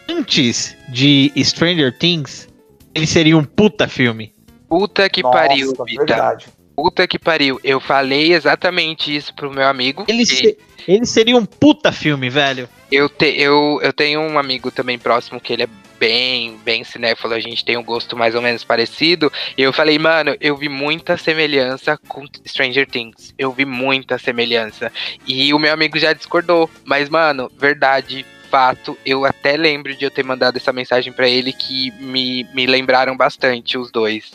antes 0.08 0.74
de 0.88 1.30
Stranger 1.36 1.96
Things, 1.98 2.48
ele 2.94 3.06
seria 3.06 3.36
um 3.36 3.44
puta 3.44 3.86
filme. 3.86 4.32
Puta 4.70 5.08
que 5.10 5.22
Nossa, 5.22 5.36
pariu, 5.36 5.72
Verdade. 5.86 6.46
Puta 6.78 7.08
que 7.08 7.18
pariu. 7.18 7.58
Eu 7.64 7.80
falei 7.80 8.32
exatamente 8.32 9.14
isso 9.14 9.34
pro 9.34 9.50
meu 9.50 9.66
amigo. 9.66 10.04
Ele, 10.06 10.24
se, 10.24 10.56
ele 10.86 11.06
seria 11.06 11.36
um 11.36 11.44
puta 11.44 11.90
filme, 11.90 12.30
velho. 12.30 12.68
Eu, 12.88 13.08
te, 13.08 13.26
eu, 13.36 13.80
eu 13.82 13.92
tenho 13.92 14.20
um 14.20 14.38
amigo 14.38 14.70
também 14.70 14.96
próximo 14.96 15.40
que 15.40 15.52
ele 15.52 15.64
é 15.64 15.68
bem, 15.98 16.56
bem 16.64 16.84
cinéfilo, 16.84 17.34
a 17.34 17.40
gente 17.40 17.64
tem 17.64 17.76
um 17.76 17.82
gosto 17.82 18.16
mais 18.16 18.36
ou 18.36 18.40
menos 18.40 18.62
parecido. 18.62 19.32
E 19.56 19.62
eu 19.62 19.72
falei, 19.72 19.98
mano, 19.98 20.36
eu 20.40 20.56
vi 20.56 20.68
muita 20.68 21.16
semelhança 21.16 21.98
com 22.06 22.24
Stranger 22.46 22.86
Things. 22.86 23.34
Eu 23.36 23.50
vi 23.50 23.64
muita 23.64 24.16
semelhança. 24.16 24.92
E 25.26 25.52
o 25.52 25.58
meu 25.58 25.72
amigo 25.72 25.98
já 25.98 26.12
discordou. 26.12 26.70
Mas, 26.84 27.08
mano, 27.08 27.50
verdade, 27.58 28.24
fato, 28.48 28.96
eu 29.04 29.24
até 29.24 29.56
lembro 29.56 29.96
de 29.96 30.04
eu 30.04 30.12
ter 30.12 30.24
mandado 30.24 30.58
essa 30.58 30.72
mensagem 30.72 31.12
para 31.12 31.28
ele 31.28 31.52
que 31.52 31.90
me, 31.98 32.44
me 32.54 32.66
lembraram 32.66 33.16
bastante 33.16 33.76
os 33.76 33.90
dois. 33.90 34.30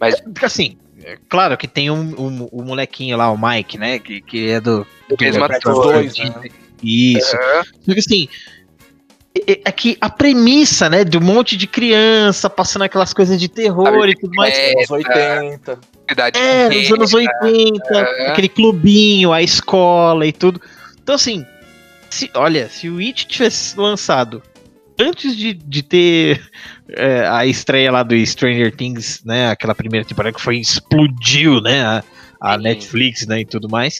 Mas 0.00 0.16
assim, 0.42 0.76
é, 1.08 1.16
claro 1.26 1.56
que 1.56 1.66
tem 1.66 1.90
um, 1.90 2.14
um, 2.20 2.48
um, 2.52 2.64
molequinho 2.64 3.16
lá, 3.16 3.30
o 3.30 3.38
Mike, 3.38 3.78
né? 3.78 3.98
Que, 3.98 4.20
que 4.20 4.50
é 4.50 4.60
do. 4.60 4.86
Do 5.08 5.16
mesmo 5.18 5.42
ator. 5.42 5.94
Dois, 5.94 6.18
né? 6.18 6.50
Isso. 6.82 7.34
É. 7.34 7.62
Só 7.64 7.92
que 7.94 7.98
assim. 7.98 8.28
É, 9.34 9.52
é, 9.52 9.60
é 9.64 9.72
que 9.72 9.96
a 10.02 10.10
premissa, 10.10 10.90
né, 10.90 11.04
de 11.04 11.16
um 11.16 11.22
monte 11.22 11.56
de 11.56 11.66
criança 11.66 12.50
passando 12.50 12.82
aquelas 12.82 13.14
coisas 13.14 13.40
de 13.40 13.48
terror 13.48 14.06
e 14.06 14.14
tudo 14.14 14.34
mais. 14.34 14.54
É, 14.54 14.72
anos 14.72 14.90
80. 14.90 15.80
É, 16.34 16.68
nos 16.68 16.92
anos 16.92 17.14
80, 17.14 17.94
é. 17.94 18.30
aquele 18.30 18.48
clubinho, 18.48 19.32
a 19.32 19.42
escola 19.42 20.26
e 20.26 20.32
tudo. 20.32 20.60
Então, 21.02 21.14
assim, 21.14 21.46
se, 22.10 22.30
olha, 22.34 22.68
se 22.68 22.90
o 22.90 22.98
It 22.98 23.26
tivesse 23.26 23.78
lançado 23.78 24.42
antes 24.98 25.34
de, 25.34 25.54
de 25.54 25.82
ter 25.82 26.50
é, 26.90 27.26
a 27.26 27.44
estreia 27.46 27.90
lá 27.90 28.02
do 28.02 28.14
Stranger 28.26 28.74
Things, 28.74 29.22
né? 29.24 29.50
Aquela 29.50 29.74
primeira 29.74 30.06
temporada 30.06 30.34
que 30.34 30.42
foi 30.42 30.58
explodiu, 30.58 31.60
né? 31.60 31.82
A, 31.82 32.04
a 32.40 32.58
Netflix, 32.58 33.26
né? 33.26 33.40
E 33.40 33.44
tudo 33.44 33.68
mais. 33.68 33.98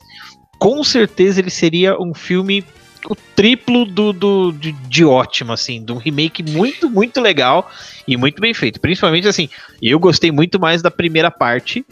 Com 0.59 0.82
certeza 0.82 1.41
ele 1.41 1.51
seria 1.51 2.01
um 2.01 2.14
filme 2.14 2.64
o 3.07 3.14
triplo 3.14 3.84
do, 3.84 4.12
do 4.12 4.53
de, 4.53 4.72
de, 4.72 5.05
ótimo, 5.05 5.53
assim, 5.53 5.84
de 5.84 5.93
um 5.93 5.99
remake 5.99 6.43
muito, 6.43 6.91
muito 6.91 7.20
legal 7.20 7.70
e 8.07 8.16
muito 8.16 8.41
bem 8.41 8.53
feito. 8.53 8.80
Principalmente 8.80 9.28
assim, 9.28 9.49
eu 9.80 9.99
gostei 9.99 10.32
muito 10.32 10.59
mais 10.59 10.82
da 10.82 10.91
primeira 10.91 11.30
parte. 11.30 11.86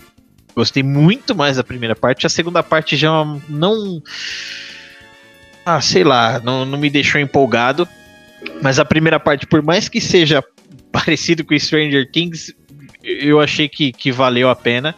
Gostei 0.55 0.83
muito 0.83 1.35
mais 1.35 1.59
da 1.59 1.65
primeira 1.65 1.95
parte. 1.95 2.27
A 2.27 2.31
segunda 2.31 2.63
parte 2.63 2.97
já 2.97 3.11
não. 3.49 4.03
Ah, 5.65 5.81
sei 5.81 6.03
lá, 6.03 6.41
não, 6.41 6.65
não 6.65 6.79
me 6.79 6.91
deixou 6.91 7.21
empolgado. 7.21 7.87
Mas 8.63 8.79
a 8.79 8.85
primeira 8.85 9.19
parte, 9.21 9.47
por 9.47 9.63
mais 9.63 9.89
que 9.89 10.01
seja 10.01 10.43
parecido 10.93 11.45
com 11.45 11.59
Stranger 11.59 12.11
Things, 12.11 12.53
eu 13.03 13.41
achei 13.41 13.69
que, 13.69 13.93
que 13.93 14.11
valeu 14.11 14.49
a 14.49 14.57
pena. 14.57 14.95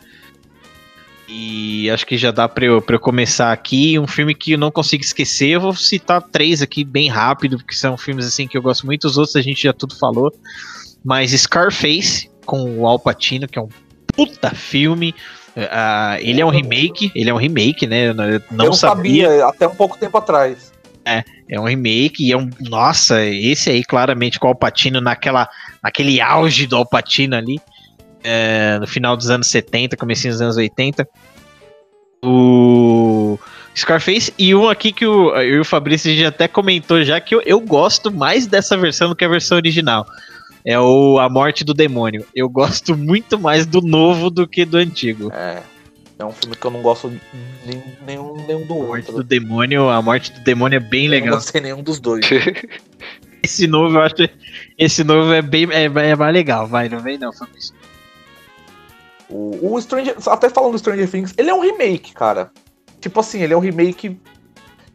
E 1.28 1.90
acho 1.90 2.06
que 2.06 2.16
já 2.16 2.30
dá 2.30 2.48
pra 2.48 2.64
eu, 2.64 2.80
pra 2.80 2.96
eu 2.96 3.00
começar 3.00 3.52
aqui. 3.52 3.98
Um 3.98 4.06
filme 4.06 4.34
que 4.34 4.52
eu 4.52 4.58
não 4.58 4.70
consigo 4.70 5.04
esquecer. 5.04 5.48
Eu 5.48 5.60
vou 5.60 5.74
citar 5.74 6.22
três 6.22 6.62
aqui 6.62 6.82
bem 6.84 7.08
rápido, 7.08 7.58
porque 7.58 7.74
são 7.74 7.98
filmes 7.98 8.24
assim 8.26 8.48
que 8.48 8.56
eu 8.56 8.62
gosto 8.62 8.86
muito. 8.86 9.04
Os 9.04 9.18
outros 9.18 9.36
a 9.36 9.42
gente 9.42 9.62
já 9.62 9.74
tudo 9.74 9.94
falou. 9.98 10.32
Mas 11.04 11.32
Scarface, 11.32 12.30
com 12.46 12.78
o 12.78 12.86
Al 12.86 12.98
Pacino, 12.98 13.46
que 13.46 13.58
é 13.58 13.62
um 13.62 13.68
puta 14.06 14.50
filme. 14.54 15.14
Uh, 15.54 16.16
ele 16.20 16.40
é 16.40 16.46
um 16.46 16.50
remake, 16.50 17.12
ele 17.14 17.28
é 17.28 17.34
um 17.34 17.36
remake, 17.36 17.86
né? 17.86 18.08
Eu 18.08 18.14
não, 18.14 18.24
eu 18.64 18.72
sabia. 18.72 19.28
sabia. 19.28 19.46
até 19.46 19.68
um 19.68 19.74
pouco 19.74 19.98
tempo 19.98 20.16
atrás. 20.16 20.72
É, 21.08 21.24
é 21.48 21.58
um 21.58 21.64
remake 21.64 22.22
e 22.22 22.32
é 22.32 22.36
um. 22.36 22.50
Nossa, 22.60 23.24
esse 23.24 23.70
aí 23.70 23.82
claramente 23.82 24.38
com 24.38 24.46
o 24.46 24.50
Alpatino 24.50 25.00
naquela, 25.00 25.48
naquele 25.82 26.20
auge 26.20 26.66
do 26.66 26.76
Alpatino 26.76 27.34
ali, 27.34 27.58
é, 28.22 28.78
no 28.78 28.86
final 28.86 29.16
dos 29.16 29.30
anos 29.30 29.46
70, 29.46 29.96
comecinho 29.96 30.34
dos 30.34 30.42
anos 30.42 30.56
80. 30.58 31.08
O 32.22 33.38
Scarface 33.74 34.34
e 34.38 34.54
um 34.54 34.68
aqui 34.68 34.92
que 34.92 35.06
o, 35.06 35.34
eu 35.36 35.56
e 35.56 35.60
o 35.60 35.64
Fabrício 35.64 36.14
já 36.14 36.28
até 36.28 36.48
comentou 36.48 37.02
já 37.04 37.20
que 37.20 37.34
eu, 37.34 37.40
eu 37.46 37.60
gosto 37.60 38.12
mais 38.12 38.46
dessa 38.46 38.76
versão 38.76 39.08
do 39.08 39.16
que 39.16 39.24
a 39.24 39.28
versão 39.28 39.56
original. 39.56 40.06
É 40.64 40.78
o 40.78 41.18
A 41.18 41.30
Morte 41.30 41.64
do 41.64 41.72
Demônio. 41.72 42.26
Eu 42.34 42.50
gosto 42.50 42.94
muito 42.96 43.38
mais 43.38 43.64
do 43.64 43.80
novo 43.80 44.28
do 44.28 44.46
que 44.46 44.66
do 44.66 44.76
antigo. 44.76 45.32
É. 45.32 45.62
É 46.18 46.24
um 46.24 46.32
filme 46.32 46.56
que 46.56 46.66
eu 46.66 46.70
não 46.70 46.82
gosto 46.82 47.08
nem, 47.64 47.82
nenhum, 48.04 48.34
nenhum 48.44 48.66
do 48.66 48.74
a 48.74 48.86
morte 48.86 49.06
outro. 49.06 49.22
do 49.22 49.24
demônio, 49.24 49.88
a 49.88 50.02
morte 50.02 50.32
do 50.32 50.40
demônio 50.40 50.76
é 50.76 50.80
bem 50.80 51.06
legal. 51.06 51.28
Eu 51.28 51.30
não 51.32 51.38
gostei 51.38 51.60
nenhum 51.60 51.82
dos 51.82 52.00
dois. 52.00 52.26
esse 53.40 53.68
novo, 53.68 53.96
eu 53.96 54.02
acho. 54.02 54.16
Esse 54.76 55.04
novo 55.04 55.32
é 55.32 55.40
bem 55.40 55.68
é, 55.70 55.84
é 55.84 56.16
mais 56.16 56.32
legal, 56.32 56.66
vai, 56.66 56.88
não 56.88 56.98
vem 56.98 57.18
não, 57.18 57.32
Fabrício. 57.32 57.72
O, 59.28 59.74
o 59.74 59.80
Stranger. 59.80 60.16
Até 60.26 60.50
falando 60.50 60.72
do 60.72 60.78
Stranger 60.78 61.08
Things, 61.08 61.34
ele 61.36 61.50
é 61.50 61.54
um 61.54 61.60
remake, 61.60 62.12
cara. 62.12 62.50
Tipo 63.00 63.20
assim, 63.20 63.40
ele 63.40 63.54
é 63.54 63.56
um 63.56 63.60
remake 63.60 64.20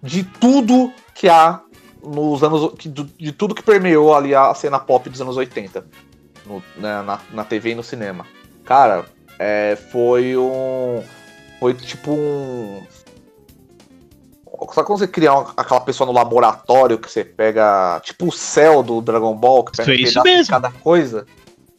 de 0.01 0.25
tudo 0.25 0.91
que 1.15 1.29
há 1.29 1.61
nos 2.03 2.43
anos. 2.43 2.73
De 3.17 3.31
tudo 3.31 3.55
que 3.55 3.63
permeou 3.63 4.13
ali 4.13 4.35
a 4.35 4.53
cena 4.53 4.77
pop 4.77 5.09
dos 5.09 5.21
anos 5.21 5.37
80. 5.37 5.85
No, 6.45 6.61
né, 6.75 7.01
na, 7.01 7.21
na 7.31 7.45
TV 7.45 7.69
e 7.69 7.75
no 7.75 7.83
cinema. 7.83 8.25
Cara, 8.65 9.05
é, 9.39 9.77
foi 9.91 10.37
um. 10.37 11.03
Foi 11.59 11.73
tipo 11.73 12.11
um. 12.11 12.83
Sabe 14.73 14.87
quando 14.87 14.99
você 14.99 15.07
cria 15.07 15.33
uma, 15.33 15.53
aquela 15.57 15.81
pessoa 15.81 16.07
no 16.07 16.13
laboratório 16.13 16.97
que 16.97 17.11
você 17.11 17.23
pega. 17.23 17.99
Tipo 18.03 18.27
o 18.27 18.31
céu 18.31 18.81
do 18.81 19.01
Dragon 19.01 19.35
Ball, 19.35 19.63
que 19.63 19.77
pega 19.77 19.91
um 19.91 19.95
isso 19.95 20.23
mesmo. 20.23 20.51
cada 20.51 20.71
coisa? 20.71 21.25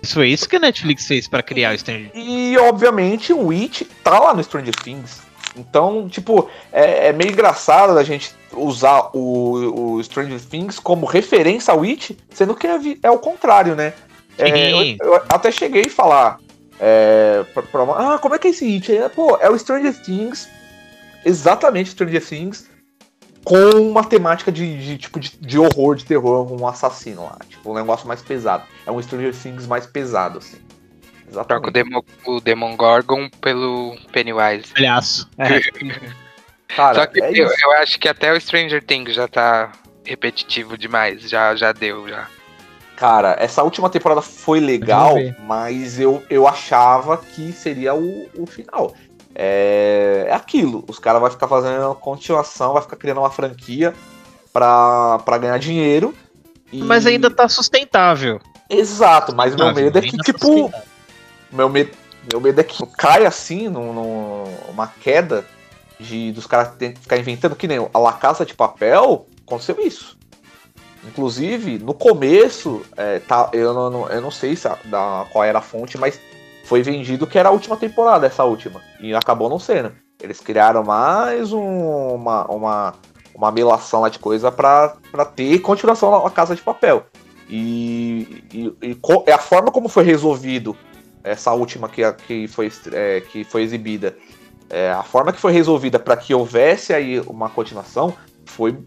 Isso 0.03 0.15
foi 0.15 0.29
isso 0.29 0.49
que 0.49 0.57
a 0.57 0.61
Netflix 0.61 1.07
fez 1.07 1.27
para 1.27 1.43
criar 1.43 1.75
o 1.75 1.79
Stranger 1.79 2.11
Things. 2.13 2.27
E, 2.29 2.59
obviamente, 2.59 3.33
o 3.33 3.47
Witch 3.47 3.83
tá 4.03 4.19
lá 4.19 4.35
no 4.35 4.45
Stranger 4.45 4.75
Things. 4.77 5.23
Então, 5.57 6.09
tipo, 6.09 6.51
é, 6.71 7.09
é 7.09 7.13
meio 7.13 7.31
engraçado 7.31 7.97
a 7.97 8.03
gente 8.03 8.33
usar 8.53 9.11
o, 9.15 9.95
o 9.95 10.05
Stranger 10.05 10.41
Things 10.41 10.79
como 10.79 11.07
referência 11.07 11.73
ao 11.73 11.83
It, 11.83 12.17
sendo 12.31 12.55
que 12.55 12.67
é, 12.67 12.79
é 13.03 13.11
o 13.11 13.19
contrário, 13.19 13.75
né? 13.75 13.95
É, 14.37 14.73
eu, 14.73 14.97
eu, 15.01 15.23
até 15.29 15.51
cheguei 15.51 15.85
a 15.87 15.91
falar. 15.91 16.39
É, 16.81 17.45
pra, 17.55 17.63
pra, 17.63 17.83
ah, 17.83 18.19
como 18.19 18.35
é 18.35 18.39
que 18.39 18.49
é 18.49 18.51
esse 18.51 18.65
It? 18.65 18.97
É, 18.97 19.09
pô, 19.09 19.37
é 19.41 19.49
o 19.49 19.59
Stranger 19.59 19.95
Things, 20.03 20.49
exatamente 21.25 21.91
Stranger 21.91 22.25
Things, 22.25 22.69
com 23.45 23.71
uma 23.81 24.03
temática 24.03 24.51
de, 24.51 24.79
de 24.79 24.99
tipo 24.99 25.21
de, 25.21 25.37
de, 25.37 25.59
horror, 25.59 25.95
de 25.95 26.05
terror, 26.05 26.51
um 26.51 26.67
assassino 26.67 27.25
lá. 27.25 27.39
Tipo, 27.49 27.71
um 27.71 27.75
negócio 27.75 28.09
mais 28.09 28.23
pesado. 28.23 28.65
É 28.87 28.91
um 28.91 29.01
Stranger 29.01 29.35
Things 29.35 29.67
mais 29.67 29.87
pesado, 29.87 30.39
assim. 30.39 30.57
Exatamente. 31.29 31.47
Troca 31.47 31.69
o, 31.69 31.71
Demo, 31.71 32.05
o 32.27 32.41
Demon 32.41 32.77
Gorgon 32.77 33.29
pelo 33.41 33.97
Pennywise. 34.13 34.73
Palhaço. 34.73 35.29
É. 35.39 35.61
Cara, 36.75 36.95
Só 36.95 37.07
que 37.07 37.23
é 37.23 37.31
eu, 37.31 37.49
eu, 37.63 37.73
acho 37.73 38.01
que 38.01 38.09
até 38.09 38.33
o 38.33 38.41
Stranger 38.41 38.83
Things 38.83 39.15
já 39.15 39.29
tá 39.29 39.73
repetitivo 40.05 40.77
demais. 40.77 41.29
Já, 41.29 41.55
já 41.55 41.73
deu, 41.73 42.09
já. 42.09 42.27
Cara, 42.97 43.37
essa 43.39 43.63
última 43.63 43.91
temporada 43.91 44.23
foi 44.23 44.61
legal, 44.61 45.15
mas 45.47 45.99
eu, 45.99 46.23
eu 46.31 46.47
achava 46.47 47.17
que 47.17 47.53
seria 47.53 47.95
o, 47.95 48.29
o 48.39 48.47
final. 48.47 48.95
É, 49.35 50.27
é 50.29 50.33
aquilo, 50.33 50.85
os 50.87 51.01
caras 51.01 51.21
vão 51.21 51.31
ficar 51.31 51.49
fazendo 51.49 51.93
continuação, 51.97 52.73
vai 52.73 52.83
ficar 52.83 52.97
criando 52.97 53.19
uma 53.19 53.31
franquia 53.31 53.93
pra, 54.53 55.19
pra 55.25 55.39
ganhar 55.39 55.59
dinheiro. 55.59 56.15
E... 56.73 56.83
Mas 56.83 57.05
ainda 57.05 57.29
tá 57.29 57.49
sustentável. 57.49 58.41
Exato, 58.71 59.35
mas 59.35 59.57
meu 59.57 59.75
medo 59.75 59.99
é 59.99 60.03
que, 60.03 60.17
tá 60.17 60.23
tipo. 60.23 60.73
Meu 61.51 61.69
medo, 61.69 61.91
meu 62.31 62.41
medo 62.41 62.61
é 62.61 62.65
que 62.65 62.87
cai 62.97 63.27
assim, 63.27 63.69
numa 63.69 64.87
queda 65.01 65.45
de 65.99 66.33
dos 66.33 66.47
caras 66.47 66.73
ficar 67.01 67.19
inventando, 67.19 67.57
que 67.57 67.69
nem 67.69 67.79
a 67.93 67.99
La 67.99 68.13
Casa 68.13 68.45
de 68.47 68.55
Papel, 68.55 69.27
aconteceu 69.47 69.81
isso. 69.81 70.17
Inclusive, 71.07 71.79
no 71.79 71.95
começo, 71.95 72.83
é, 72.97 73.19
tá, 73.19 73.51
eu, 73.53 73.73
não, 73.75 74.09
eu 74.09 74.21
não 74.21 74.31
sei 74.31 74.57
se 74.57 74.67
a, 74.67 74.79
da, 74.85 75.27
qual 75.31 75.45
era 75.45 75.59
a 75.59 75.63
fonte, 75.63 75.99
mas 75.99 76.19
foi 76.65 76.83
vendido 76.83 77.27
que 77.27 77.39
era 77.39 77.51
a 77.51 77.53
última 77.53 77.77
temporada, 77.77 78.27
essa 78.27 78.45
última. 78.45 78.81
E 79.01 79.15
acabou 79.15 79.49
não 79.49 79.59
sendo. 79.59 79.93
Eles 80.23 80.41
criaram 80.41 80.83
mais 80.83 81.53
um, 81.53 82.15
uma, 82.15 82.47
uma, 82.47 82.95
uma 83.35 83.53
melação 83.53 84.01
lá 84.01 84.09
de 84.09 84.19
coisa 84.19 84.51
pra 84.51 84.97
ter 85.35 85.59
continuação 85.59 86.23
na 86.23 86.31
Casa 86.31 86.55
de 86.55 86.63
Papel. 86.63 87.05
E, 87.49 88.43
e, 88.53 88.75
e 88.83 88.99
é 89.27 89.33
a 89.33 89.39
forma 89.39 89.71
como 89.71 89.89
foi 89.89 90.05
resolvido 90.05 90.75
essa 91.23 91.53
última 91.53 91.89
que, 91.89 92.11
que, 92.13 92.49
foi, 92.49 92.71
é, 92.93 93.21
que 93.21 93.45
foi 93.45 93.63
exibida, 93.63 94.17
é, 94.69 94.91
a 94.91 95.03
forma 95.03 95.33
que 95.33 95.41
foi 95.41 95.53
resolvida 95.53 95.99
para 95.99 96.17
que 96.17 96.35
houvesse 96.35 96.93
aí 96.93 97.21
uma 97.21 97.49
continuação 97.49 98.15
foi 98.47 98.79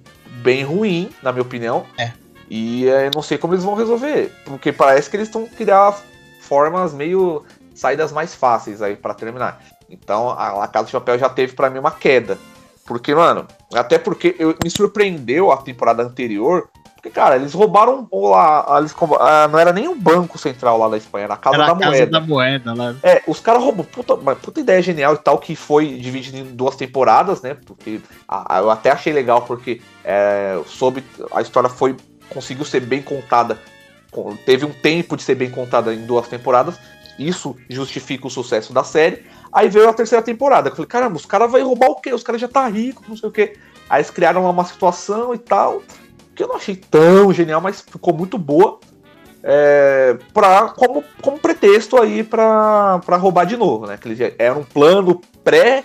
bem 0.48 0.64
ruim, 0.64 1.10
na 1.22 1.34
minha 1.34 1.42
opinião. 1.42 1.86
É. 1.98 2.14
E 2.50 2.88
é, 2.88 3.12
não 3.14 3.22
sei 3.22 3.38
como 3.38 3.54
eles 3.54 3.66
vão 3.66 3.76
resolver, 3.76 4.34
porque 4.46 4.72
parece 4.72 5.10
que 5.10 5.18
eles 5.18 5.28
estão 5.28 5.46
criando 5.46 5.98
formas 6.40 6.94
meio 6.94 7.44
saídas 7.76 8.14
mais 8.14 8.34
fáceis 8.34 8.82
aí 8.82 8.96
para 8.96 9.14
terminar. 9.14 9.62
Então 9.90 10.30
a 10.30 10.54
La 10.54 10.68
Casa 10.70 10.86
de 10.86 10.94
Papel 10.94 11.20
já 11.20 11.28
teve 11.28 11.52
para 11.52 11.70
mim 11.70 11.80
uma 11.80 11.92
queda. 11.92 12.38
Porque, 12.86 13.14
mano, 13.14 13.46
até 13.74 14.00
porque 14.00 14.38
eu, 14.40 14.56
me 14.64 14.70
surpreendeu 14.70 15.52
a 15.52 15.58
temporada 15.58 16.02
anterior. 16.02 16.70
Porque, 17.08 17.10
cara, 17.10 17.36
eles 17.36 17.54
roubaram 17.54 18.08
lá. 18.12 18.78
Eles, 18.80 18.94
ah, 19.20 19.48
não 19.48 19.58
era 19.58 19.72
nem 19.72 19.88
o 19.88 19.96
Banco 19.96 20.38
Central 20.38 20.78
lá 20.78 20.90
da 20.90 20.98
Espanha, 20.98 21.26
era 21.26 21.34
a 21.34 21.38
Casa, 21.38 21.56
era 21.56 21.66
da, 21.66 21.72
a 21.72 21.76
casa 21.76 21.90
moeda. 21.90 22.12
da 22.12 22.20
Moeda. 22.20 22.74
Lá. 22.74 22.96
É, 23.02 23.22
os 23.28 23.40
caras 23.40 23.64
roubam. 23.64 23.86
Puta, 23.86 24.18
puta 24.18 24.60
ideia 24.60 24.82
genial 24.82 25.14
e 25.14 25.18
tal, 25.18 25.38
que 25.38 25.56
foi 25.56 25.98
dividido 25.98 26.38
em 26.38 26.44
duas 26.44 26.76
temporadas, 26.76 27.42
né? 27.42 27.56
Porque 27.66 28.02
ah, 28.28 28.60
eu 28.60 28.70
até 28.70 28.92
achei 28.92 29.14
legal, 29.14 29.42
porque 29.42 29.82
é, 30.04 30.60
soube. 30.66 31.04
A 31.32 31.42
história 31.42 31.70
foi. 31.70 31.96
Conseguiu 32.30 32.66
ser 32.66 32.82
bem 32.82 33.02
contada. 33.02 33.58
Teve 34.46 34.66
um 34.66 34.72
tempo 34.72 35.16
de 35.16 35.24
ser 35.24 35.36
bem 35.36 35.50
contada 35.50 35.94
em 35.94 36.06
duas 36.06 36.28
temporadas. 36.28 36.78
Isso 37.18 37.56
justifica 37.70 38.28
o 38.28 38.30
sucesso 38.30 38.74
da 38.74 38.84
série. 38.84 39.26
Aí 39.52 39.70
veio 39.70 39.88
a 39.88 39.94
terceira 39.94 40.24
temporada. 40.24 40.70
Eu 40.70 40.76
falei, 40.76 40.88
caramba, 40.88 41.16
os 41.16 41.26
caras 41.26 41.50
vão 41.50 41.66
roubar 41.66 41.90
o 41.90 41.96
quê? 41.96 42.14
Os 42.14 42.24
caras 42.24 42.42
já 42.42 42.48
tá 42.48 42.68
rico, 42.68 43.04
não 43.08 43.16
sei 43.16 43.30
o 43.30 43.32
quê. 43.32 43.56
Aí 43.90 44.00
eles 44.00 44.12
criaram 44.12 44.48
uma 44.50 44.66
situação 44.66 45.34
e 45.34 45.38
tal. 45.38 45.82
Que 46.38 46.44
eu 46.44 46.48
não 46.48 46.58
achei 46.58 46.76
tão 46.76 47.34
genial, 47.34 47.60
mas 47.60 47.82
ficou 47.82 48.14
muito 48.14 48.38
boa. 48.38 48.80
É, 49.44 50.16
pra, 50.32 50.70
como, 50.70 51.04
como 51.20 51.40
pretexto 51.40 51.98
aí 52.00 52.24
pra, 52.24 53.00
pra 53.04 53.18
roubar 53.18 53.46
de 53.46 53.58
novo, 53.58 53.88
né? 53.88 53.98
Que 53.98 54.36
era 54.38 54.54
um 54.54 54.64
plano 54.64 55.20
pré, 55.44 55.84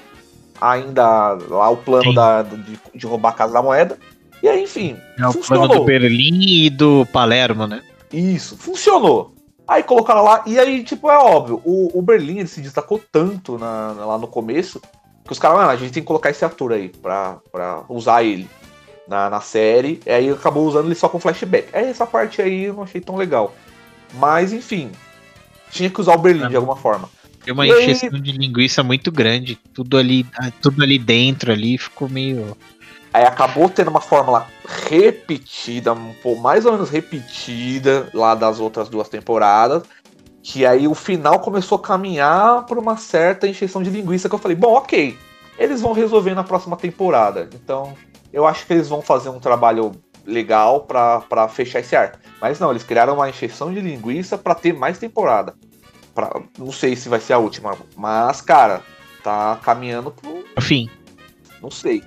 ainda 0.60 1.38
lá 1.48 1.70
o 1.70 1.76
plano 1.78 2.12
da, 2.14 2.42
de, 2.42 2.78
de 2.94 3.06
roubar 3.06 3.30
a 3.30 3.34
Casa 3.34 3.54
da 3.54 3.62
Moeda. 3.62 3.98
E 4.42 4.48
aí, 4.48 4.62
enfim. 4.62 4.96
É 5.18 5.26
o 5.26 5.32
funcionou. 5.32 5.68
plano 5.68 5.80
do 5.80 5.86
Berlim 5.86 6.66
e 6.66 6.70
do 6.70 7.06
Palermo, 7.06 7.66
né? 7.66 7.82
Isso, 8.12 8.54
funcionou. 8.58 9.34
Aí 9.66 9.82
colocaram 9.82 10.22
lá, 10.22 10.42
e 10.44 10.58
aí, 10.58 10.84
tipo, 10.84 11.08
é 11.08 11.16
óbvio, 11.16 11.62
o, 11.64 11.98
o 11.98 12.02
Berlim 12.02 12.40
ele 12.40 12.48
se 12.48 12.60
destacou 12.60 13.00
tanto 13.10 13.56
na, 13.56 13.92
lá 13.92 14.18
no 14.18 14.26
começo 14.26 14.82
que 15.24 15.32
os 15.32 15.38
caras, 15.38 15.60
ah, 15.60 15.70
a 15.70 15.76
gente 15.76 15.92
tem 15.92 16.02
que 16.02 16.06
colocar 16.06 16.28
esse 16.28 16.44
ator 16.44 16.72
aí 16.72 16.90
pra, 16.90 17.38
pra 17.50 17.84
usar 17.88 18.22
ele 18.22 18.46
na, 19.12 19.28
na 19.28 19.40
série. 19.40 20.00
E 20.06 20.10
aí 20.10 20.30
acabou 20.30 20.66
usando 20.66 20.86
ele 20.86 20.94
só 20.94 21.08
com 21.08 21.20
flashback. 21.20 21.68
Aí 21.72 21.84
essa 21.84 22.06
parte 22.06 22.40
aí 22.40 22.64
eu 22.64 22.74
não 22.74 22.82
achei 22.82 23.00
tão 23.00 23.14
legal. 23.14 23.54
Mas, 24.14 24.52
enfim, 24.52 24.90
tinha 25.70 25.90
que 25.90 26.00
usar 26.00 26.14
o 26.14 26.18
Berlim 26.18 26.48
de 26.48 26.56
alguma 26.56 26.76
forma. 26.76 27.08
Tem 27.44 27.52
uma 27.52 27.66
e 27.66 27.70
encheção 27.70 28.10
aí... 28.14 28.20
de 28.20 28.32
linguiça 28.32 28.82
muito 28.82 29.12
grande. 29.12 29.56
Tudo 29.74 29.98
ali, 29.98 30.26
tudo 30.60 30.82
ali 30.82 30.98
dentro 30.98 31.52
ali 31.52 31.76
ficou 31.76 32.08
meio. 32.08 32.56
Aí 33.12 33.24
acabou 33.24 33.68
tendo 33.68 33.88
uma 33.88 34.00
fórmula 34.00 34.46
repetida, 34.88 35.92
um 35.92 36.14
pouco 36.22 36.40
mais 36.40 36.64
ou 36.64 36.72
menos 36.72 36.88
repetida 36.88 38.08
lá 38.14 38.34
das 38.34 38.58
outras 38.58 38.88
duas 38.88 39.08
temporadas. 39.08 39.82
Que 40.42 40.64
aí 40.64 40.88
o 40.88 40.94
final 40.94 41.38
começou 41.40 41.76
a 41.76 41.82
caminhar 41.82 42.64
por 42.64 42.78
uma 42.78 42.96
certa 42.96 43.46
encheção 43.46 43.82
de 43.82 43.90
linguiça 43.90 44.28
que 44.28 44.34
eu 44.34 44.38
falei, 44.38 44.56
bom, 44.56 44.72
ok, 44.72 45.16
eles 45.58 45.80
vão 45.80 45.92
resolver 45.92 46.34
na 46.34 46.42
próxima 46.42 46.76
temporada. 46.76 47.48
Então, 47.54 47.94
eu 48.32 48.46
acho 48.46 48.66
que 48.66 48.72
eles 48.72 48.88
vão 48.88 49.02
fazer 49.02 49.28
um 49.28 49.38
trabalho 49.38 49.92
legal 50.24 50.82
para 50.82 51.48
fechar 51.48 51.80
esse 51.80 51.94
arco. 51.94 52.18
Mas 52.40 52.58
não, 52.58 52.70
eles 52.70 52.82
criaram 52.82 53.14
uma 53.14 53.28
encheção 53.28 53.72
de 53.72 53.80
linguiça 53.80 54.38
para 54.38 54.54
ter 54.54 54.72
mais 54.72 54.98
temporada. 54.98 55.54
Pra, 56.14 56.40
não 56.58 56.70
sei 56.70 56.94
se 56.94 57.08
vai 57.08 57.20
ser 57.20 57.32
a 57.32 57.38
última, 57.38 57.76
mas, 57.96 58.40
cara, 58.40 58.82
tá 59.22 59.58
caminhando 59.62 60.10
pro. 60.10 60.44
Fim. 60.60 60.90
Não 61.60 61.70
sei. 61.70 62.02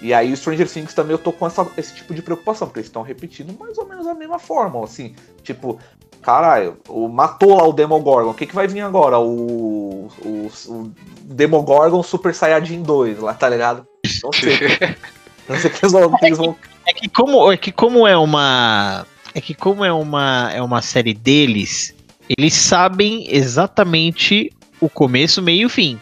E 0.00 0.14
aí 0.14 0.32
o 0.32 0.36
Stranger 0.36 0.70
Things 0.70 0.94
também 0.94 1.12
eu 1.12 1.18
tô 1.18 1.30
com 1.30 1.46
essa, 1.46 1.66
esse 1.76 1.94
tipo 1.94 2.14
de 2.14 2.22
preocupação, 2.22 2.66
porque 2.66 2.80
eles 2.80 2.88
estão 2.88 3.02
repetindo 3.02 3.56
mais 3.58 3.76
ou 3.76 3.86
menos 3.86 4.06
a 4.06 4.14
mesma 4.14 4.38
forma, 4.38 4.82
assim, 4.82 5.14
tipo, 5.42 5.78
caralho, 6.22 6.78
o, 6.88 7.06
matou 7.06 7.54
lá 7.54 7.68
o 7.68 7.72
Demogorgon, 7.72 8.30
o 8.30 8.34
que 8.34 8.46
que 8.46 8.54
vai 8.54 8.66
vir 8.66 8.80
agora? 8.80 9.18
O, 9.18 10.08
o, 10.24 10.50
o 10.68 10.92
Demogorgon 11.24 12.02
Super 12.02 12.34
Saiyajin 12.34 12.82
2 12.82 13.18
lá, 13.18 13.34
tá 13.34 13.46
ligado? 13.46 13.86
Não 14.22 14.32
sei. 14.32 14.56
eles 15.52 15.92
vão, 15.92 16.16
é, 16.22 16.28
que, 16.28 16.60
é 16.86 16.92
que 16.94 17.08
como 17.08 17.52
é 17.52 17.56
que 17.56 17.72
como 17.72 18.06
é 18.06 18.16
uma 18.16 19.06
é 19.34 19.40
que 19.40 19.54
como 19.54 19.84
é 19.84 19.92
uma 19.92 20.50
é 20.52 20.62
uma 20.62 20.82
série 20.82 21.14
deles, 21.14 21.94
eles 22.28 22.54
sabem 22.54 23.26
exatamente 23.28 24.52
o 24.80 24.88
começo, 24.88 25.42
meio 25.42 25.66
e 25.66 25.70
fim. 25.70 26.00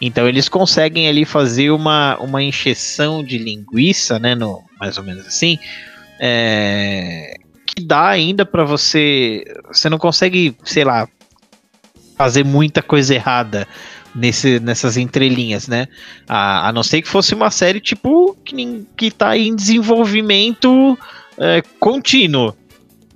Então 0.00 0.28
eles 0.28 0.48
conseguem 0.48 1.08
ali 1.08 1.24
fazer 1.24 1.70
uma, 1.70 2.16
uma 2.18 2.42
encheção 2.42 3.24
de 3.24 3.38
linguiça, 3.38 4.18
né, 4.18 4.34
no, 4.34 4.62
mais 4.78 4.98
ou 4.98 5.04
menos 5.04 5.26
assim, 5.26 5.58
é, 6.20 7.34
que 7.66 7.82
dá 7.82 8.08
ainda 8.08 8.44
para 8.44 8.64
você, 8.64 9.42
você 9.68 9.88
não 9.88 9.98
consegue, 9.98 10.54
sei 10.64 10.84
lá, 10.84 11.08
fazer 12.16 12.44
muita 12.44 12.82
coisa 12.82 13.14
errada 13.14 13.66
nesse, 14.16 14.58
nessas 14.58 14.96
entrelinhas, 14.96 15.68
né? 15.68 15.86
A, 16.26 16.68
a 16.68 16.72
não 16.72 16.82
ser 16.82 17.02
que 17.02 17.08
fosse 17.08 17.34
uma 17.34 17.50
série 17.50 17.80
tipo 17.80 18.36
que, 18.44 18.84
que 18.96 19.10
tá 19.10 19.36
em 19.36 19.54
desenvolvimento 19.54 20.98
é, 21.38 21.62
contínuo. 21.78 22.54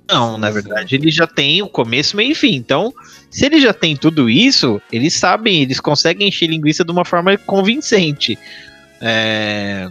Não, 0.07 0.37
na 0.37 0.49
verdade, 0.49 0.95
ele 0.95 1.09
já 1.09 1.25
tem 1.25 1.61
o 1.61 1.69
começo, 1.69 2.17
meio 2.17 2.31
e 2.31 2.35
fim. 2.35 2.55
Então, 2.55 2.93
se 3.29 3.45
ele 3.45 3.61
já 3.61 3.73
tem 3.73 3.95
tudo 3.95 4.29
isso, 4.29 4.81
eles 4.91 5.13
sabem, 5.13 5.61
eles 5.61 5.79
conseguem 5.79 6.27
encher 6.27 6.47
linguiça 6.47 6.83
de 6.83 6.91
uma 6.91 7.05
forma 7.05 7.37
convincente. 7.37 8.37
É... 8.99 9.89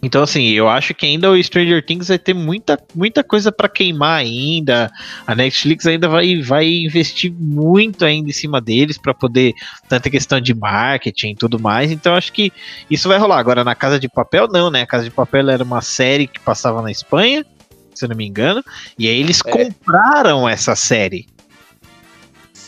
Então, 0.00 0.22
assim, 0.22 0.44
eu 0.50 0.68
acho 0.68 0.94
que 0.94 1.06
ainda 1.06 1.30
o 1.30 1.42
Stranger 1.42 1.84
Things 1.84 2.08
vai 2.08 2.18
ter 2.18 2.34
muita, 2.34 2.78
muita 2.94 3.24
coisa 3.24 3.50
para 3.50 3.68
queimar 3.68 4.20
ainda. 4.20 4.90
A 5.26 5.34
Netflix 5.34 5.86
ainda 5.86 6.08
vai, 6.08 6.40
vai 6.40 6.68
investir 6.68 7.32
muito 7.32 8.04
ainda 8.04 8.28
em 8.28 8.32
cima 8.32 8.60
deles 8.60 8.96
para 8.96 9.12
poder 9.12 9.54
tanta 9.88 10.08
questão 10.08 10.40
de 10.40 10.54
marketing 10.54 11.30
e 11.30 11.36
tudo 11.36 11.58
mais. 11.58 11.90
Então, 11.90 12.14
acho 12.14 12.32
que 12.32 12.52
isso 12.88 13.08
vai 13.08 13.18
rolar. 13.18 13.38
Agora, 13.38 13.64
na 13.64 13.74
Casa 13.74 13.98
de 13.98 14.08
Papel, 14.08 14.46
não, 14.48 14.70
né? 14.70 14.82
A 14.82 14.86
Casa 14.86 15.04
de 15.04 15.10
Papel 15.10 15.50
era 15.50 15.64
uma 15.64 15.80
série 15.80 16.28
que 16.28 16.38
passava 16.38 16.80
na 16.80 16.92
Espanha, 16.92 17.44
se 17.92 18.04
eu 18.04 18.08
não 18.08 18.16
me 18.16 18.26
engano, 18.26 18.62
e 18.96 19.08
aí 19.08 19.18
eles 19.18 19.40
é. 19.44 19.50
compraram 19.50 20.48
essa 20.48 20.76
série. 20.76 21.26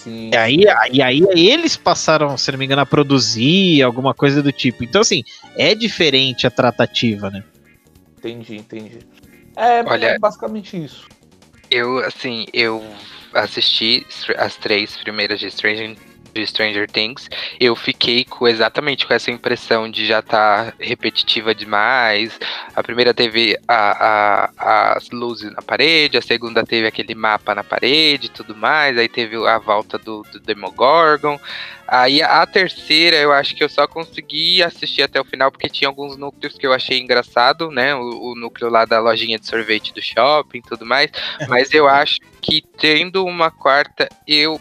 Sim. 0.02 0.30
E 0.32 0.36
aí, 0.36 0.64
e 0.92 1.02
aí 1.02 1.22
eles 1.34 1.76
passaram, 1.76 2.36
se 2.38 2.50
não 2.50 2.58
me 2.58 2.64
engano, 2.64 2.80
a 2.80 2.86
produzir 2.86 3.82
alguma 3.82 4.14
coisa 4.14 4.42
do 4.42 4.50
tipo. 4.50 4.82
Então, 4.82 5.02
assim, 5.02 5.22
é 5.56 5.74
diferente 5.74 6.46
a 6.46 6.50
tratativa, 6.50 7.28
né? 7.28 7.44
Entendi, 8.16 8.56
entendi. 8.56 8.98
É, 9.54 9.82
Olha, 9.84 10.06
é 10.06 10.18
basicamente 10.18 10.82
isso. 10.82 11.06
Eu, 11.70 11.98
assim, 11.98 12.46
eu 12.52 12.82
assisti 13.34 14.06
as 14.38 14.56
três 14.56 14.96
primeiras 14.96 15.38
de 15.38 15.50
Stranger 15.50 15.94
de 16.32 16.46
Stranger 16.46 16.90
Things, 16.90 17.28
eu 17.58 17.74
fiquei 17.76 18.24
com 18.24 18.46
exatamente 18.46 19.06
com 19.06 19.14
essa 19.14 19.30
impressão 19.30 19.90
de 19.90 20.06
já 20.06 20.20
estar 20.20 20.66
tá 20.66 20.74
repetitiva 20.78 21.54
demais. 21.54 22.38
A 22.74 22.82
primeira 22.82 23.12
teve 23.12 23.58
a, 23.66 24.48
a, 24.58 24.96
as 24.96 25.10
luzes 25.10 25.52
na 25.52 25.62
parede, 25.62 26.18
a 26.18 26.22
segunda 26.22 26.64
teve 26.64 26.86
aquele 26.86 27.14
mapa 27.14 27.54
na 27.54 27.64
parede 27.64 28.26
e 28.26 28.30
tudo 28.30 28.54
mais, 28.56 28.96
aí 28.96 29.08
teve 29.08 29.36
a 29.46 29.58
volta 29.58 29.98
do, 29.98 30.22
do 30.32 30.40
Demogorgon. 30.40 31.38
Aí 31.90 32.22
a 32.22 32.46
terceira 32.46 33.16
eu 33.16 33.32
acho 33.32 33.52
que 33.56 33.64
eu 33.64 33.68
só 33.68 33.84
consegui 33.84 34.62
assistir 34.62 35.02
até 35.02 35.20
o 35.20 35.24
final 35.24 35.50
porque 35.50 35.68
tinha 35.68 35.88
alguns 35.88 36.16
núcleos 36.16 36.56
que 36.56 36.64
eu 36.64 36.72
achei 36.72 37.00
engraçado, 37.00 37.68
né? 37.68 37.96
O, 37.96 38.30
o 38.30 38.34
núcleo 38.36 38.70
lá 38.70 38.84
da 38.84 39.00
lojinha 39.00 39.40
de 39.40 39.46
sorvete 39.48 39.92
do 39.92 40.00
shopping 40.00 40.58
e 40.58 40.62
tudo 40.62 40.86
mais. 40.86 41.10
Mas 41.48 41.74
eu 41.74 41.88
acho 41.88 42.20
que 42.40 42.62
tendo 42.78 43.24
uma 43.24 43.50
quarta, 43.50 44.08
eu 44.24 44.60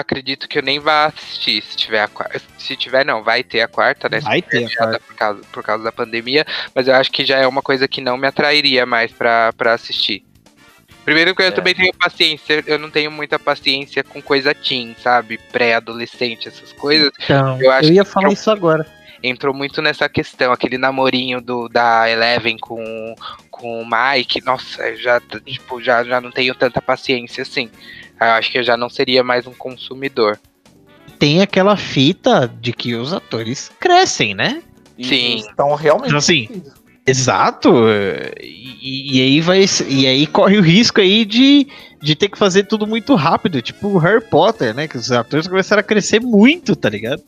acredito 0.00 0.48
que 0.48 0.58
eu 0.58 0.62
nem 0.62 0.78
vá 0.78 1.06
assistir 1.06 1.62
se 1.62 1.76
tiver 1.76 2.02
a 2.02 2.08
quarta. 2.08 2.40
Se 2.56 2.76
tiver, 2.76 3.04
não, 3.04 3.22
vai 3.22 3.42
ter 3.42 3.60
a 3.60 3.68
quarta, 3.68 4.08
né? 4.08 4.20
Vai 4.20 4.40
ter 4.40 4.64
a 4.64 4.76
quarta. 4.76 5.00
Por 5.00 5.16
causa, 5.16 5.40
por 5.52 5.62
causa 5.62 5.84
da 5.84 5.92
pandemia, 5.92 6.46
mas 6.74 6.86
eu 6.86 6.94
acho 6.94 7.10
que 7.10 7.24
já 7.24 7.38
é 7.38 7.46
uma 7.46 7.62
coisa 7.62 7.88
que 7.88 8.00
não 8.00 8.16
me 8.16 8.26
atrairia 8.26 8.86
mais 8.86 9.10
pra, 9.10 9.52
pra 9.52 9.74
assistir. 9.74 10.24
Primeiro 11.04 11.34
que 11.34 11.42
eu 11.42 11.46
é. 11.46 11.50
também 11.50 11.74
tenho 11.74 11.92
paciência, 11.94 12.62
eu 12.66 12.78
não 12.78 12.90
tenho 12.90 13.10
muita 13.10 13.38
paciência 13.38 14.04
com 14.04 14.20
coisa 14.20 14.54
teen, 14.54 14.94
sabe? 15.02 15.38
Pré-adolescente, 15.50 16.48
essas 16.48 16.72
coisas. 16.72 17.10
Então, 17.24 17.60
eu, 17.60 17.72
eu 17.72 17.92
ia 17.92 18.04
falar 18.04 18.32
isso 18.32 18.50
agora. 18.50 18.86
Entrou 19.22 19.52
muito 19.52 19.82
nessa 19.82 20.08
questão, 20.08 20.52
aquele 20.52 20.78
namorinho 20.78 21.40
do, 21.40 21.68
da 21.68 22.08
Eleven 22.08 22.56
com, 22.58 23.16
com 23.50 23.82
o 23.82 23.86
Mike, 23.86 24.44
nossa, 24.44 24.94
já, 24.96 25.20
tipo, 25.44 25.82
já, 25.82 26.04
já 26.04 26.20
não 26.20 26.30
tenho 26.30 26.54
tanta 26.54 26.80
paciência 26.80 27.42
assim. 27.42 27.68
Eu 28.20 28.26
acho 28.28 28.50
que 28.50 28.58
eu 28.58 28.62
já 28.62 28.76
não 28.76 28.88
seria 28.88 29.22
mais 29.22 29.46
um 29.46 29.52
consumidor. 29.52 30.38
Tem 31.18 31.40
aquela 31.40 31.76
fita 31.76 32.52
de 32.60 32.72
que 32.72 32.94
os 32.94 33.12
atores 33.12 33.70
crescem, 33.80 34.34
né? 34.34 34.62
Sim. 35.02 35.36
Estão 35.36 35.74
realmente. 35.74 36.08
Então, 36.08 36.18
assim, 36.18 36.48
exato. 37.06 37.72
E, 38.40 39.18
e, 39.18 39.22
aí 39.22 39.40
vai. 39.40 39.64
E 39.88 40.06
aí 40.06 40.26
corre 40.26 40.58
o 40.58 40.62
risco 40.62 41.00
aí 41.00 41.24
de, 41.24 41.66
de 42.02 42.14
ter 42.14 42.28
que 42.28 42.38
fazer 42.38 42.64
tudo 42.64 42.86
muito 42.86 43.14
rápido. 43.14 43.62
Tipo 43.62 43.88
o 43.88 43.98
Harry 43.98 44.22
Potter, 44.22 44.74
né? 44.74 44.86
Que 44.88 44.96
os 44.96 45.10
atores 45.10 45.46
começaram 45.46 45.80
a 45.80 45.84
crescer 45.84 46.20
muito, 46.20 46.74
tá 46.76 46.88
ligado? 46.88 47.22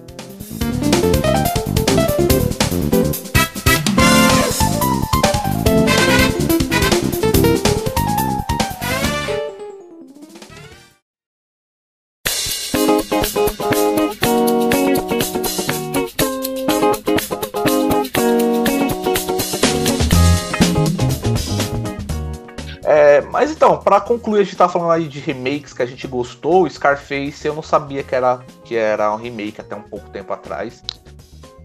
Então, 23.71 23.81
para 23.85 24.01
concluir, 24.01 24.41
a 24.41 24.43
gente 24.43 24.57
tá 24.57 24.69
falando 24.69 24.91
aí 24.91 25.07
de 25.07 25.21
remakes 25.21 25.73
que 25.73 25.81
a 25.81 25.87
gente 25.87 26.05
gostou. 26.09 26.69
Scarface 26.69 27.47
eu 27.47 27.55
não 27.55 27.63
sabia 27.63 28.03
que 28.03 28.13
era, 28.13 28.41
que 28.65 28.75
era 28.75 29.13
um 29.13 29.17
remake 29.17 29.61
até 29.61 29.77
um 29.77 29.83
pouco 29.83 30.11
tempo 30.11 30.33
atrás. 30.33 30.83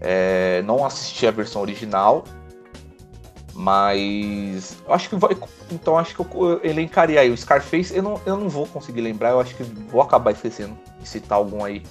É, 0.00 0.62
não 0.62 0.86
assisti 0.86 1.26
a 1.26 1.32
versão 1.32 1.60
original. 1.60 2.22
Mas 3.52 4.76
acho 4.88 5.08
que 5.08 5.16
vai. 5.16 5.36
Então 5.72 5.98
acho 5.98 6.14
que 6.14 6.20
eu 6.20 6.60
elencaria 6.62 7.18
aí 7.18 7.28
o 7.28 7.36
Scarface. 7.36 7.96
Eu 7.96 8.04
não, 8.04 8.20
eu 8.24 8.36
não 8.36 8.48
vou 8.48 8.68
conseguir 8.68 9.00
lembrar, 9.00 9.30
eu 9.30 9.40
acho 9.40 9.56
que 9.56 9.64
vou 9.64 10.00
acabar 10.00 10.30
esquecendo 10.30 10.78
de 11.00 11.08
citar 11.08 11.38
algum 11.38 11.64
aí. 11.64 11.82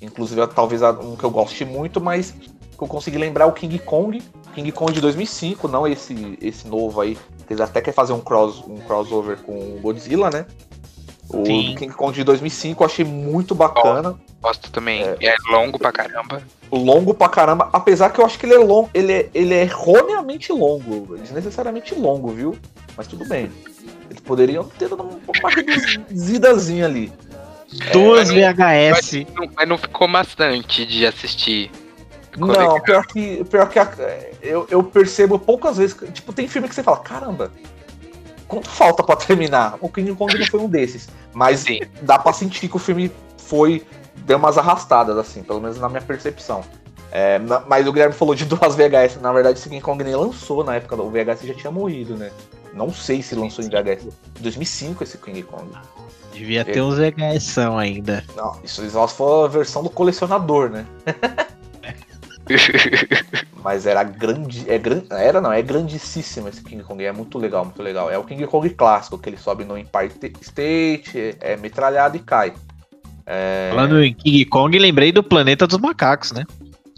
Inclusive, 0.00 0.46
talvez 0.54 0.82
um 0.82 1.16
que 1.16 1.24
eu 1.24 1.30
goste 1.32 1.64
muito, 1.64 2.00
mas 2.00 2.30
que 2.30 2.80
eu 2.80 2.86
consegui 2.86 3.18
lembrar 3.18 3.46
é 3.46 3.48
o 3.48 3.52
King 3.52 3.76
Kong. 3.80 4.22
King 4.54 4.72
Kong 4.72 4.92
de 4.92 5.00
2005, 5.00 5.68
não 5.68 5.86
esse, 5.86 6.38
esse 6.40 6.66
novo 6.66 7.00
aí, 7.00 7.18
eles 7.48 7.60
até 7.60 7.80
querem 7.80 7.94
fazer 7.94 8.12
um, 8.12 8.20
cross, 8.20 8.62
um 8.66 8.78
crossover 8.78 9.38
com 9.38 9.52
o 9.52 9.80
Godzilla, 9.80 10.30
né? 10.30 10.46
O 11.28 11.44
Sim. 11.44 11.74
King 11.76 11.92
Kong 11.92 12.12
de 12.14 12.22
2005 12.22 12.82
eu 12.82 12.86
achei 12.86 13.04
muito 13.04 13.54
bacana. 13.54 14.14
Gosto 14.40 14.70
também. 14.70 15.02
É, 15.02 15.16
é, 15.20 15.34
longo 15.50 15.78
pra 15.78 15.90
caramba. 15.90 16.42
Longo 16.70 17.14
pra 17.14 17.28
caramba, 17.28 17.68
apesar 17.72 18.10
que 18.10 18.20
eu 18.20 18.26
acho 18.26 18.38
que 18.38 18.46
ele 18.46 18.54
é 18.54 18.58
longo, 18.58 18.90
ele 18.92 19.12
é, 19.12 19.30
ele 19.34 19.54
é 19.54 19.62
erroneamente 19.62 20.52
longo, 20.52 21.16
desnecessariamente 21.16 21.94
longo, 21.94 22.28
viu? 22.28 22.56
Mas 22.96 23.06
tudo 23.06 23.26
bem. 23.26 23.50
Eles 24.10 24.20
poderiam 24.20 24.64
ter 24.64 24.88
dado 24.88 25.02
uma 25.02 25.50
reduzidazinha 25.50 26.84
ali. 26.84 27.12
Duas 27.92 28.30
é, 28.30 28.52
VHS. 28.52 28.90
Mas 28.90 29.34
não, 29.34 29.50
mas 29.56 29.68
não 29.68 29.78
ficou 29.78 30.10
bastante 30.10 30.84
de 30.84 31.06
assistir. 31.06 31.70
Não, 32.36 32.80
pior 32.80 33.06
que, 33.06 33.44
pior 33.44 33.68
que 33.68 33.78
a, 33.78 33.88
eu, 34.42 34.66
eu 34.70 34.82
percebo 34.82 35.38
poucas 35.38 35.76
vezes. 35.76 35.96
Tipo, 36.12 36.32
tem 36.32 36.48
filme 36.48 36.68
que 36.68 36.74
você 36.74 36.82
fala, 36.82 36.98
caramba, 36.98 37.52
quanto 38.48 38.68
falta 38.68 39.02
para 39.02 39.16
terminar? 39.16 39.76
O 39.80 39.88
King 39.88 40.14
Kong 40.14 40.38
não 40.38 40.46
foi 40.46 40.60
um 40.60 40.68
desses. 40.68 41.08
Mas 41.32 41.60
Sim. 41.60 41.80
dá 42.02 42.18
pra 42.18 42.32
sentir 42.32 42.68
que 42.68 42.76
o 42.76 42.78
filme 42.78 43.10
foi. 43.38 43.84
Deu 44.16 44.38
umas 44.38 44.56
arrastadas, 44.56 45.18
assim, 45.18 45.42
pelo 45.42 45.60
menos 45.60 45.78
na 45.78 45.88
minha 45.88 46.00
percepção. 46.00 46.64
É, 47.10 47.38
na, 47.38 47.60
mas 47.60 47.86
o 47.86 47.92
Guilherme 47.92 48.14
falou 48.14 48.34
de 48.34 48.44
duas 48.44 48.74
VHS. 48.74 49.20
Na 49.20 49.32
verdade, 49.32 49.58
esse 49.58 49.68
King 49.68 49.80
Kong 49.80 50.02
nem 50.02 50.14
lançou 50.14 50.64
na 50.64 50.76
época. 50.76 51.00
O 51.00 51.10
VHS 51.10 51.42
já 51.42 51.54
tinha 51.54 51.70
morrido, 51.70 52.16
né? 52.16 52.30
Não 52.72 52.92
sei 52.92 53.22
se 53.22 53.34
lançou 53.34 53.64
em 53.64 53.68
VHS. 53.68 54.08
2005 54.40 55.04
esse 55.04 55.18
King 55.18 55.42
Kong. 55.42 55.68
Devia 56.32 56.64
ter 56.64 56.80
uns 56.80 56.96
VHS 56.98 57.58
ainda. 57.58 58.24
Não, 58.36 58.58
isso 58.64 58.88
só 58.90 59.06
foi 59.06 59.44
a 59.44 59.48
versão 59.48 59.82
do 59.84 59.90
colecionador, 59.90 60.70
né? 60.70 60.84
Mas 63.62 63.86
era 63.86 64.02
grande. 64.02 64.68
É 64.68 64.78
gran, 64.78 65.02
era 65.10 65.40
não, 65.40 65.52
é 65.52 65.62
grandíssimo 65.62 66.48
esse 66.48 66.62
King 66.62 66.82
Kong. 66.82 67.02
É 67.02 67.12
muito 67.12 67.38
legal, 67.38 67.64
muito 67.64 67.82
legal. 67.82 68.10
É 68.10 68.18
o 68.18 68.24
King 68.24 68.46
Kong 68.46 68.68
clássico, 68.70 69.18
que 69.18 69.28
ele 69.28 69.36
sobe 69.36 69.64
no 69.64 69.78
Empire 69.78 70.12
State, 70.40 71.36
é 71.40 71.56
metralhado 71.56 72.16
e 72.16 72.20
cai. 72.20 72.52
É... 73.26 73.70
Falando 73.74 74.02
em 74.02 74.12
King 74.12 74.44
Kong, 74.46 74.78
lembrei 74.78 75.10
do 75.10 75.22
Planeta 75.22 75.66
dos 75.66 75.78
Macacos, 75.78 76.32
né? 76.32 76.44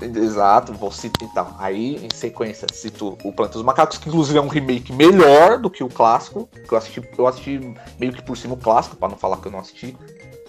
Exato, 0.01 0.75
vou 0.75 0.93
citar. 0.93 1.27
Então, 1.29 1.55
aí 1.59 1.97
em 2.05 2.15
sequência 2.15 2.67
cito 2.71 3.17
o 3.25 3.33
Planeta 3.33 3.55
dos 3.55 3.63
Macacos, 3.63 3.97
que 3.97 4.09
inclusive 4.09 4.39
é 4.39 4.43
um 4.43 4.49
remake 4.49 4.93
melhor 4.93 5.59
do 5.59 5.71
que 5.71 5.83
o 5.83 5.89
clássico. 5.89 6.49
Que 6.69 6.73
eu 6.73 6.79
assisti, 6.79 7.03
eu 7.17 7.27
assisti 7.27 7.75
meio 7.99 8.13
que 8.13 8.23
por 8.23 8.37
cima 8.37 8.55
o 8.55 8.59
clássico, 8.59 8.97
para 8.97 9.09
não 9.09 9.17
falar 9.17 9.39
que 9.39 9.47
eu 9.47 9.53
não 9.53 9.61
assisti. 9.61 9.97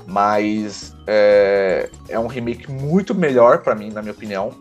Mas 0.06 0.96
é, 1.06 1.90
é 2.10 2.20
um 2.20 2.28
remake 2.28 2.72
muito 2.72 3.14
melhor 3.14 3.60
para 3.60 3.76
mim, 3.76 3.90
na 3.90 4.02
minha 4.02 4.14
opinião. 4.14 4.52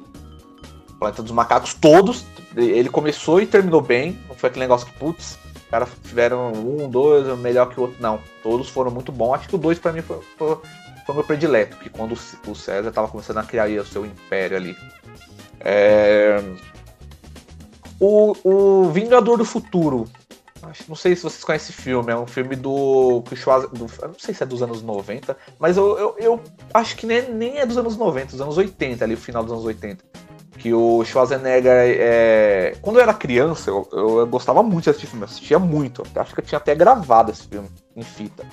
Planeta 0.99 1.23
dos 1.23 1.33
Macacos, 1.33 1.75
todos. 1.75 2.25
Ele 2.57 2.89
começou 2.89 3.41
e 3.41 3.47
terminou 3.47 3.81
bem. 3.81 4.19
Não 4.29 4.35
foi 4.35 4.49
aquele 4.49 4.65
negócio 4.65 4.87
que, 4.87 4.93
putz, 4.95 5.39
os 5.55 5.63
caras 5.71 5.89
tiveram 6.05 6.53
um, 6.53 6.89
dois, 6.89 7.27
melhor 7.39 7.69
que 7.69 7.79
o 7.79 7.85
outro. 7.85 7.97
Não. 8.01 8.19
Todos 8.43 8.69
foram 8.69 8.91
muito 8.91 9.13
bons. 9.13 9.35
Acho 9.35 9.49
que 9.49 9.55
o 9.55 9.59
dois 9.59 9.79
para 9.79 9.93
mim 9.93 10.01
foi, 10.01 10.21
foi, 10.39 10.59
foi 11.05 11.15
meu 11.15 11.25
predileto. 11.25 11.77
Que 11.77 11.91
quando 11.91 12.13
o 12.13 12.55
César 12.55 12.91
tava 12.91 13.09
começando 13.09 13.39
a 13.39 13.43
criar 13.43 13.69
o 13.69 13.87
seu 13.87 14.07
império 14.07 14.57
ali. 14.57 14.77
É... 15.61 16.43
O, 18.01 18.35
o 18.45 18.91
Vingador 18.91 19.37
do 19.37 19.45
Futuro. 19.45 20.09
Não 20.89 20.97
sei 20.97 21.15
se 21.15 21.23
vocês 21.23 21.45
conhecem 21.45 21.73
esse 21.73 21.81
filme, 21.81 22.11
é 22.11 22.17
um 22.17 22.27
filme 22.27 22.57
do. 22.57 23.23
do 23.73 23.87
não 24.03 24.19
sei 24.19 24.35
se 24.35 24.43
é 24.43 24.47
dos 24.47 24.63
anos 24.63 24.83
90, 24.83 25.37
mas 25.61 25.77
eu, 25.77 25.97
eu, 25.97 26.17
eu 26.19 26.43
acho 26.75 26.97
que 26.97 27.07
nem, 27.07 27.31
nem 27.31 27.59
é 27.59 27.67
dos 27.67 27.79
anos 27.79 27.97
90, 27.97 28.33
dos 28.33 28.41
anos 28.41 28.59
80, 28.59 29.05
ali, 29.05 29.15
o 29.15 29.19
final 29.19 29.45
dos 29.45 29.53
anos 29.53 29.65
80 29.65 30.05
que 30.59 30.73
o 30.73 31.05
Schwarzenegger 31.05 31.73
é... 31.73 32.77
Quando 32.81 32.97
eu 32.97 33.03
era 33.03 33.15
criança, 33.15 33.71
eu, 33.71 33.89
eu 33.93 34.27
gostava 34.27 34.63
muito 34.63 34.85
de 34.85 34.91
assistir 34.91 35.07
filme, 35.07 35.23
eu 35.23 35.29
assistia 35.29 35.59
muito. 35.59 36.03
Acho 36.15 36.35
que 36.35 36.41
eu 36.41 36.45
tinha 36.45 36.59
até 36.59 36.75
gravado 36.75 37.31
esse 37.31 37.47
filme 37.47 37.69
em 37.95 38.03
fita. 38.03 38.45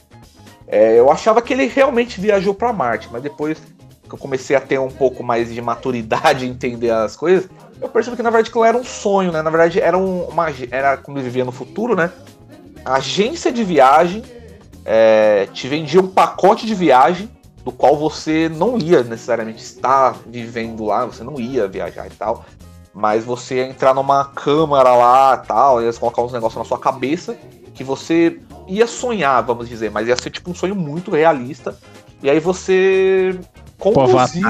É, 0.68 0.98
eu 0.98 1.12
achava 1.12 1.42
que 1.42 1.54
ele 1.54 1.68
realmente 1.68 2.20
viajou 2.20 2.54
para 2.54 2.74
Marte, 2.74 3.10
mas 3.12 3.22
depois 3.22 3.58
que 3.60 4.14
eu 4.14 4.18
comecei 4.18 4.56
a 4.56 4.62
ter 4.62 4.80
um 4.80 4.90
pouco 4.90 5.24
mais 5.24 5.54
de 5.54 5.62
maturidade 5.62 6.46
entender 6.46 6.92
as 6.92 7.16
coisas, 7.16 7.50
eu 7.82 7.90
percebi 7.90 8.16
que 8.16 8.24
na 8.24 8.30
verdade 8.30 8.50
aquilo 8.50 8.64
era 8.64 8.78
um 8.78 8.84
sonho, 8.84 9.32
né? 9.32 9.42
Na 9.42 9.50
verdade 9.50 9.80
era 9.80 9.98
um, 9.98 10.24
uma 10.26 10.48
era 10.72 10.98
como 10.98 11.18
ele 11.18 11.26
vivia 11.26 11.46
no 11.46 11.52
futuro, 11.52 11.96
né? 11.96 12.12
A 12.86 12.96
agência 12.96 13.52
de 13.52 13.64
viagem 13.64 14.24
é, 14.86 15.48
te 15.54 15.68
vendia 15.68 16.02
um 16.02 16.08
pacote 16.08 16.66
de 16.66 16.76
viagem 16.76 17.30
do 17.64 17.72
qual 17.72 17.98
você 17.98 18.50
não 18.50 18.78
ia 18.78 19.04
necessariamente 19.04 19.64
estar 19.64 20.16
vivendo 20.26 20.86
lá, 20.86 21.06
você 21.06 21.24
não 21.24 21.40
ia 21.40 21.68
viajar 21.68 22.08
e 22.08 22.10
tal, 22.12 22.46
mas 22.94 23.24
você 23.24 23.56
ia 23.56 23.68
entrar 23.68 23.94
numa 23.94 24.26
câmara 24.26 24.94
lá 24.96 25.38
tal, 25.38 25.82
eles 25.82 25.98
colocar 25.98 26.22
uns 26.22 26.34
negócios 26.34 26.58
na 26.58 26.66
sua 26.66 26.78
cabeça 26.78 27.38
que 27.74 27.84
você 27.84 28.40
ia 28.68 28.86
sonhar, 28.86 29.42
vamos 29.44 29.68
dizer, 29.68 29.90
mas 29.92 30.08
ia 30.08 30.16
ser 30.16 30.30
tipo 30.30 30.52
um 30.52 30.56
sonho 30.56 30.76
muito 30.76 31.12
realista 31.12 31.78
E 32.22 32.30
aí 32.30 32.40
você 32.40 33.38
conduzir. 33.80 34.44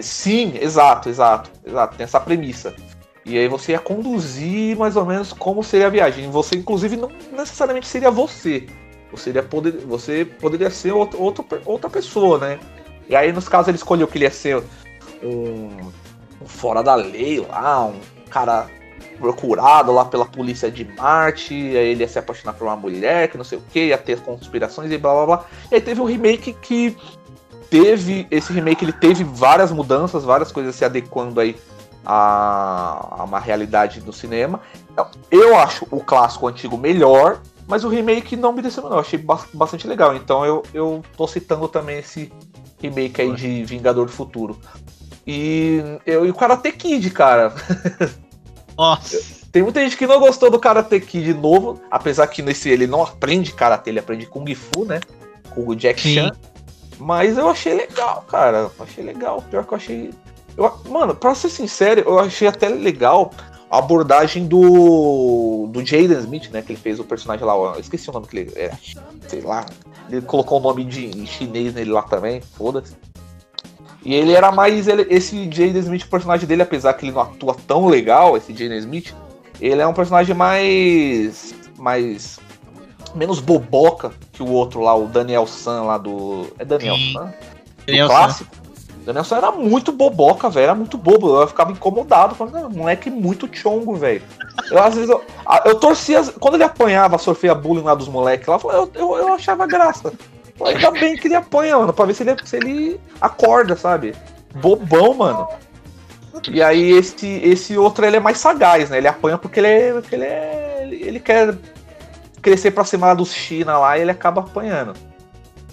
Sim, 0.00 0.54
exato, 0.60 1.08
exato, 1.08 1.50
exato. 1.64 1.96
Tem 1.96 2.04
essa 2.04 2.20
premissa. 2.20 2.74
E 3.24 3.36
aí 3.38 3.48
você 3.48 3.72
ia 3.72 3.78
conduzir 3.78 4.76
mais 4.76 4.94
ou 4.94 5.04
menos 5.04 5.32
como 5.32 5.62
seria 5.62 5.86
a 5.86 5.90
viagem. 5.90 6.30
Você, 6.30 6.56
inclusive, 6.56 6.96
não 6.96 7.10
necessariamente 7.32 7.86
seria 7.86 8.10
você. 8.10 8.66
Você, 9.10 9.32
poder, 9.42 9.72
você 9.86 10.24
poderia 10.24 10.70
ser 10.70 10.92
outro, 10.92 11.20
outro, 11.20 11.46
outra 11.64 11.88
pessoa, 11.88 12.38
né? 12.38 12.58
E 13.08 13.14
aí, 13.14 13.32
nos 13.32 13.48
casos, 13.48 13.68
ele 13.68 13.76
escolheu 13.76 14.06
que 14.08 14.18
ele 14.18 14.24
ia 14.24 14.30
ser 14.30 14.62
um, 15.22 15.90
um 16.42 16.46
fora 16.46 16.82
da 16.82 16.94
lei 16.94 17.40
lá, 17.40 17.86
um 17.86 18.00
cara 18.28 18.68
procurado 19.18 19.92
lá 19.92 20.04
pela 20.04 20.26
polícia 20.26 20.70
de 20.70 20.84
Marte, 20.84 21.54
aí 21.54 21.88
ele 21.88 22.02
ia 22.02 22.08
se 22.08 22.18
apaixonar 22.18 22.52
por 22.52 22.66
uma 22.66 22.76
mulher, 22.76 23.28
que 23.28 23.36
não 23.36 23.44
sei 23.44 23.58
o 23.58 23.62
que, 23.72 23.86
ia 23.86 23.98
ter 23.98 24.20
conspirações 24.20 24.90
e 24.90 24.98
blá 24.98 25.14
blá 25.14 25.26
blá. 25.26 25.44
E 25.70 25.76
aí 25.76 25.80
teve 25.80 26.00
um 26.00 26.04
remake 26.04 26.52
que 26.52 26.96
teve. 27.70 28.26
Esse 28.30 28.52
remake 28.52 28.84
ele 28.84 28.92
teve 28.92 29.24
várias 29.24 29.72
mudanças, 29.72 30.24
várias 30.24 30.52
coisas 30.52 30.74
se 30.74 30.84
adequando 30.84 31.40
aí 31.40 31.56
a, 32.04 33.20
a 33.20 33.24
uma 33.24 33.40
realidade 33.40 34.00
do 34.00 34.12
cinema. 34.12 34.60
Eu 35.30 35.56
acho 35.56 35.86
o 35.90 36.00
clássico 36.00 36.46
antigo 36.46 36.76
melhor, 36.76 37.40
mas 37.66 37.84
o 37.84 37.88
remake 37.88 38.36
não 38.36 38.52
me 38.52 38.62
decepcionou, 38.62 38.98
eu 38.98 39.00
achei 39.00 39.18
bastante 39.52 39.86
legal. 39.86 40.14
Então 40.14 40.44
eu, 40.44 40.62
eu 40.72 41.02
tô 41.16 41.26
citando 41.26 41.66
também 41.68 41.98
esse 41.98 42.32
remake 42.80 43.20
aí 43.20 43.32
de 43.34 43.64
Vingador 43.64 44.06
do 44.06 44.12
Futuro. 44.12 44.58
E 45.26 45.82
eu 46.06 46.24
e 46.24 46.30
o 46.30 46.34
Karate 46.34 46.70
Kid, 46.72 47.10
cara. 47.10 47.52
Nossa. 48.78 49.46
Tem 49.50 49.62
muita 49.62 49.80
gente 49.80 49.96
que 49.96 50.06
não 50.06 50.20
gostou 50.20 50.50
do 50.50 50.58
Karate 50.58 51.00
Kid 51.00 51.34
novo, 51.34 51.80
apesar 51.90 52.26
que 52.28 52.42
nesse 52.42 52.68
ele 52.68 52.86
não 52.86 53.02
aprende 53.02 53.52
Karate, 53.52 53.90
ele 53.90 53.98
aprende 53.98 54.26
Kung 54.26 54.54
Fu, 54.54 54.84
né? 54.84 55.00
Com 55.50 55.66
o 55.66 55.74
Jack 55.74 56.00
Sim. 56.00 56.14
Chan. 56.14 56.32
Mas 56.98 57.36
eu 57.36 57.48
achei 57.48 57.74
legal, 57.74 58.24
cara. 58.28 58.70
Achei 58.78 59.02
legal. 59.02 59.42
Pior 59.50 59.64
que 59.64 59.72
eu 59.72 59.76
achei. 59.76 60.10
Eu, 60.56 60.72
mano, 60.88 61.14
pra 61.14 61.34
ser 61.34 61.48
sincero, 61.48 62.02
eu 62.02 62.18
achei 62.18 62.46
até 62.46 62.68
legal 62.68 63.32
a 63.70 63.78
abordagem 63.78 64.46
do. 64.46 65.68
do 65.70 65.84
Jaden 65.84 66.18
Smith, 66.18 66.50
né? 66.50 66.62
Que 66.62 66.72
ele 66.72 66.80
fez 66.80 67.00
o 67.00 67.04
personagem 67.04 67.44
lá. 67.44 67.54
Eu 67.54 67.80
esqueci 67.80 68.08
o 68.08 68.12
nome 68.12 68.26
que 68.26 68.38
ele. 68.38 68.52
É, 68.56 68.72
sei 69.28 69.40
lá. 69.40 69.66
Ele 70.08 70.22
colocou 70.22 70.58
o 70.58 70.62
nome 70.62 70.84
de 70.84 71.26
chinês 71.26 71.74
nele 71.74 71.90
lá 71.90 72.02
também. 72.02 72.40
Foda-se. 72.40 72.94
E 74.04 74.14
ele 74.14 74.32
era 74.32 74.52
mais. 74.52 74.86
Ele, 74.86 75.06
esse 75.10 75.44
Jaden 75.44 75.78
Smith, 75.78 76.04
o 76.04 76.08
personagem 76.08 76.46
dele, 76.46 76.62
apesar 76.62 76.94
que 76.94 77.04
ele 77.04 77.12
não 77.12 77.22
atua 77.22 77.56
tão 77.66 77.86
legal, 77.86 78.36
esse 78.36 78.52
Jaden 78.52 78.78
Smith, 78.78 79.14
ele 79.60 79.82
é 79.82 79.86
um 79.86 79.94
personagem 79.94 80.34
mais. 80.34 81.54
mais 81.76 82.38
menos 83.14 83.40
boboca 83.40 84.12
que 84.32 84.42
o 84.42 84.48
outro 84.48 84.80
lá, 84.80 84.94
o 84.94 85.08
Daniel 85.08 85.46
San 85.46 85.82
lá 85.82 85.98
do. 85.98 86.46
É 86.58 86.64
Daniel. 86.64 86.96
San? 87.12 87.34
Daniel 87.84 88.08
clássico. 88.08 88.54
San. 88.54 88.65
Daniel 89.06 89.24
San 89.24 89.36
era 89.36 89.52
muito 89.52 89.92
boboca, 89.92 90.50
velho. 90.50 90.64
Era 90.64 90.74
muito 90.74 90.98
bobo. 90.98 91.40
Eu 91.40 91.46
ficava 91.46 91.70
incomodado. 91.70 92.34
Falando, 92.34 92.76
moleque 92.76 93.08
muito 93.08 93.48
chongo, 93.56 93.94
velho. 93.94 94.20
Eu, 94.68 94.82
às 94.82 94.94
vezes, 94.94 95.08
eu, 95.08 95.22
eu 95.64 95.76
torcia. 95.76 96.24
Quando 96.40 96.54
ele 96.54 96.64
apanhava, 96.64 97.16
sofria 97.16 97.54
bullying 97.54 97.84
lá 97.84 97.94
dos 97.94 98.08
moleques 98.08 98.48
lá, 98.48 98.58
eu, 98.64 98.90
eu, 98.94 99.16
eu 99.16 99.34
achava 99.34 99.64
graça. 99.64 100.12
Ainda 100.60 100.90
bem 100.90 101.16
que 101.16 101.28
ele 101.28 101.36
apanha, 101.36 101.78
mano, 101.78 101.92
pra 101.92 102.04
ver 102.04 102.14
se 102.14 102.24
ele, 102.24 102.34
se 102.44 102.56
ele 102.56 103.00
acorda, 103.20 103.76
sabe? 103.76 104.12
Bobão, 104.54 105.14
mano. 105.14 105.48
E 106.50 106.60
aí 106.60 106.90
esse, 106.92 107.26
esse 107.44 107.78
outro 107.78 108.04
ele 108.04 108.16
é 108.16 108.20
mais 108.20 108.38
sagaz, 108.38 108.90
né? 108.90 108.98
Ele 108.98 109.08
apanha 109.08 109.38
porque 109.38 109.60
ele 109.60 109.68
é, 109.68 109.92
porque 109.92 110.14
ele, 110.14 110.24
é, 110.24 110.88
ele 110.90 111.20
quer 111.20 111.54
crescer 112.42 112.70
pra 112.72 112.84
cima 112.84 113.14
dos 113.14 113.32
China 113.32 113.78
lá 113.78 113.96
e 113.96 114.00
ele 114.00 114.10
acaba 114.10 114.40
apanhando. 114.40 114.94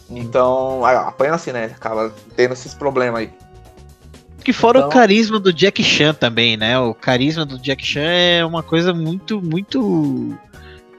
Então, 0.09 0.85
apanha 0.85 1.33
assim, 1.33 1.51
né? 1.51 1.65
Acaba 1.65 2.13
tendo 2.35 2.53
esses 2.53 2.73
problemas 2.73 3.21
aí. 3.21 3.31
Que 4.43 4.51
fora 4.51 4.79
então... 4.79 4.89
o 4.89 4.91
carisma 4.91 5.39
do 5.39 5.53
Jack 5.53 5.81
Chan 5.83 6.13
também, 6.13 6.57
né? 6.57 6.77
O 6.77 6.93
carisma 6.93 7.45
do 7.45 7.57
Jack 7.57 7.85
Chan 7.85 8.01
é 8.01 8.45
uma 8.45 8.61
coisa 8.61 8.93
muito, 8.93 9.41
muito 9.41 10.37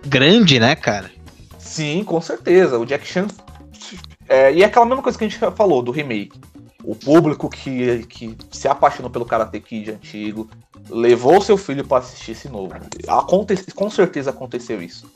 grande, 0.06 0.58
né, 0.58 0.74
cara? 0.74 1.10
Sim, 1.58 2.02
com 2.04 2.20
certeza. 2.20 2.78
O 2.78 2.86
Jack 2.86 3.06
Chan. 3.06 3.26
É, 4.26 4.52
e 4.52 4.62
é 4.62 4.66
aquela 4.66 4.86
mesma 4.86 5.02
coisa 5.02 5.18
que 5.18 5.24
a 5.24 5.28
gente 5.28 5.38
falou 5.54 5.82
do 5.82 5.92
remake. 5.92 6.40
O 6.82 6.94
público 6.94 7.48
que, 7.48 8.04
que 8.06 8.36
se 8.50 8.68
apaixonou 8.68 9.10
pelo 9.10 9.24
Karate 9.24 9.60
Kid 9.60 9.90
antigo 9.90 10.48
levou 10.88 11.40
seu 11.40 11.56
filho 11.56 11.84
para 11.84 11.98
assistir 11.98 12.32
esse 12.32 12.48
novo. 12.48 12.74
Aconte 13.08 13.56
com 13.74 13.90
certeza 13.90 14.30
aconteceu 14.30 14.82
isso. 14.82 15.10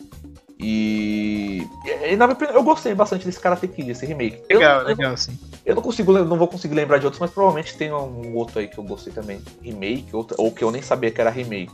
E, 0.61 1.69
e 2.11 2.17
na 2.17 2.27
minha 2.27 2.35
opinião, 2.35 2.57
eu 2.57 2.63
gostei 2.65 2.93
bastante 2.93 3.25
desse 3.25 3.39
Karate 3.39 3.69
Kid, 3.69 3.91
esse 3.91 4.05
remake. 4.05 4.43
Legal, 4.53 4.81
eu, 4.81 4.87
legal, 4.89 5.11
eu, 5.13 5.17
sim. 5.17 5.39
Eu 5.65 5.75
não 5.77 5.83
consigo, 5.83 6.13
não 6.13 6.37
vou 6.37 6.49
conseguir 6.49 6.75
lembrar 6.75 6.99
de 6.99 7.05
outros, 7.05 7.21
mas 7.21 7.31
provavelmente 7.31 7.77
tem 7.77 7.93
um 7.93 8.35
outro 8.35 8.59
aí 8.59 8.67
que 8.67 8.79
eu 8.79 8.85
gostei 8.85 9.13
também, 9.13 9.41
remake, 9.63 10.15
outro, 10.15 10.35
ou 10.39 10.51
que 10.51 10.65
eu 10.65 10.71
nem 10.71 10.83
sabia 10.83 11.11
que 11.11 11.21
era 11.21 11.31
remake. 11.31 11.73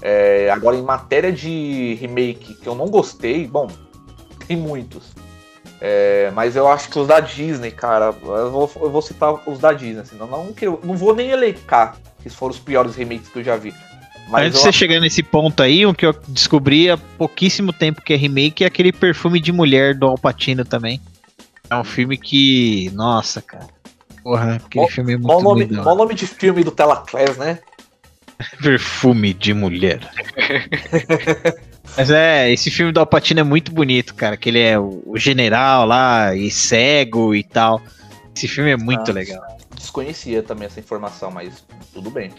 É, 0.00 0.50
agora, 0.50 0.76
em 0.76 0.82
matéria 0.82 1.30
de 1.30 1.94
remake 2.00 2.54
que 2.54 2.66
eu 2.66 2.74
não 2.74 2.88
gostei, 2.88 3.46
bom, 3.46 3.68
tem 4.48 4.56
muitos. 4.56 5.12
É, 5.80 6.30
mas 6.34 6.56
eu 6.56 6.68
acho 6.68 6.88
que 6.88 6.98
os 6.98 7.08
da 7.08 7.20
Disney, 7.20 7.72
cara, 7.72 8.14
eu 8.22 8.50
vou, 8.50 8.70
eu 8.76 8.90
vou 8.90 9.02
citar 9.02 9.34
os 9.46 9.58
da 9.58 9.72
Disney, 9.72 10.00
assim, 10.00 10.16
não, 10.16 10.28
não, 10.28 10.52
que 10.52 10.66
eu, 10.66 10.80
não 10.82 10.96
vou 10.96 11.14
nem 11.14 11.30
elencar 11.30 11.96
que 12.22 12.30
foram 12.30 12.54
os 12.54 12.60
piores 12.60 12.94
remakes 12.94 13.28
que 13.28 13.40
eu 13.40 13.44
já 13.44 13.56
vi. 13.56 13.74
Mas 14.32 14.46
Antes 14.46 14.60
de 14.60 14.64
você 14.64 14.72
chegar 14.72 14.98
nesse 14.98 15.22
ponto 15.22 15.62
aí, 15.62 15.84
o 15.84 15.92
que 15.92 16.06
eu 16.06 16.14
descobri 16.28 16.88
há 16.88 16.96
pouquíssimo 16.96 17.70
tempo 17.70 18.00
que 18.00 18.14
é 18.14 18.16
remake 18.16 18.64
é 18.64 18.66
aquele 18.66 18.90
perfume 18.90 19.38
de 19.38 19.52
mulher 19.52 19.94
do 19.94 20.06
Alpatino 20.06 20.64
também. 20.64 21.02
É 21.68 21.76
um 21.76 21.84
filme 21.84 22.16
que. 22.16 22.90
Nossa, 22.94 23.42
cara. 23.42 23.66
Porra, 24.22 24.54
aquele 24.54 24.88
filme 24.88 25.12
é 25.12 25.16
muito 25.18 25.28
bom 25.28 25.42
nome, 25.42 25.66
bom 25.66 25.94
nome 25.94 26.14
de 26.14 26.26
filme 26.26 26.64
do 26.64 26.70
Telaclass, 26.70 27.36
né? 27.36 27.58
perfume 28.62 29.34
de 29.34 29.52
mulher. 29.52 30.00
Mas 31.94 32.10
é, 32.10 32.50
esse 32.50 32.70
filme 32.70 32.90
do 32.90 33.00
Alpatino 33.00 33.40
é 33.40 33.42
muito 33.42 33.70
bonito, 33.70 34.14
cara. 34.14 34.38
Que 34.38 34.48
ele 34.48 34.60
é 34.60 34.78
o 34.78 35.12
general 35.16 35.84
lá 35.84 36.34
e 36.34 36.50
cego 36.50 37.34
e 37.34 37.44
tal. 37.44 37.82
Esse 38.34 38.48
filme 38.48 38.70
é 38.70 38.78
muito 38.78 39.10
ah, 39.10 39.14
legal. 39.14 39.42
Desconhecia 39.76 40.42
também 40.42 40.64
essa 40.64 40.80
informação, 40.80 41.30
mas 41.30 41.66
tudo 41.92 42.10
bem. 42.10 42.32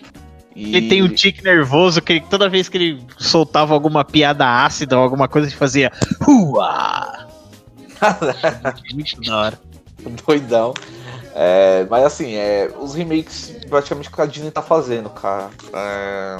E... 0.55 0.75
Ele 0.75 0.89
tem 0.89 1.01
um 1.01 1.09
tique 1.09 1.43
nervoso 1.43 2.01
que 2.01 2.19
toda 2.21 2.49
vez 2.49 2.69
que 2.69 2.77
ele 2.77 3.03
soltava 3.17 3.73
alguma 3.73 4.03
piada 4.05 4.47
ácida 4.47 4.97
ou 4.97 5.03
alguma 5.03 5.27
coisa, 5.27 5.47
ele 5.47 5.55
fazia. 5.55 5.91
Hua! 6.27 7.27
Muito 8.93 9.21
da 9.21 9.37
hora. 9.37 9.59
Doidão. 10.25 10.73
É, 11.35 11.87
mas 11.89 12.03
assim, 12.03 12.35
é, 12.35 12.71
os 12.79 12.93
remakes 12.93 13.55
praticamente 13.67 14.11
que 14.11 14.21
a 14.21 14.25
Disney 14.25 14.51
tá 14.51 14.61
fazendo, 14.61 15.09
cara. 15.09 15.49
É... 15.73 16.37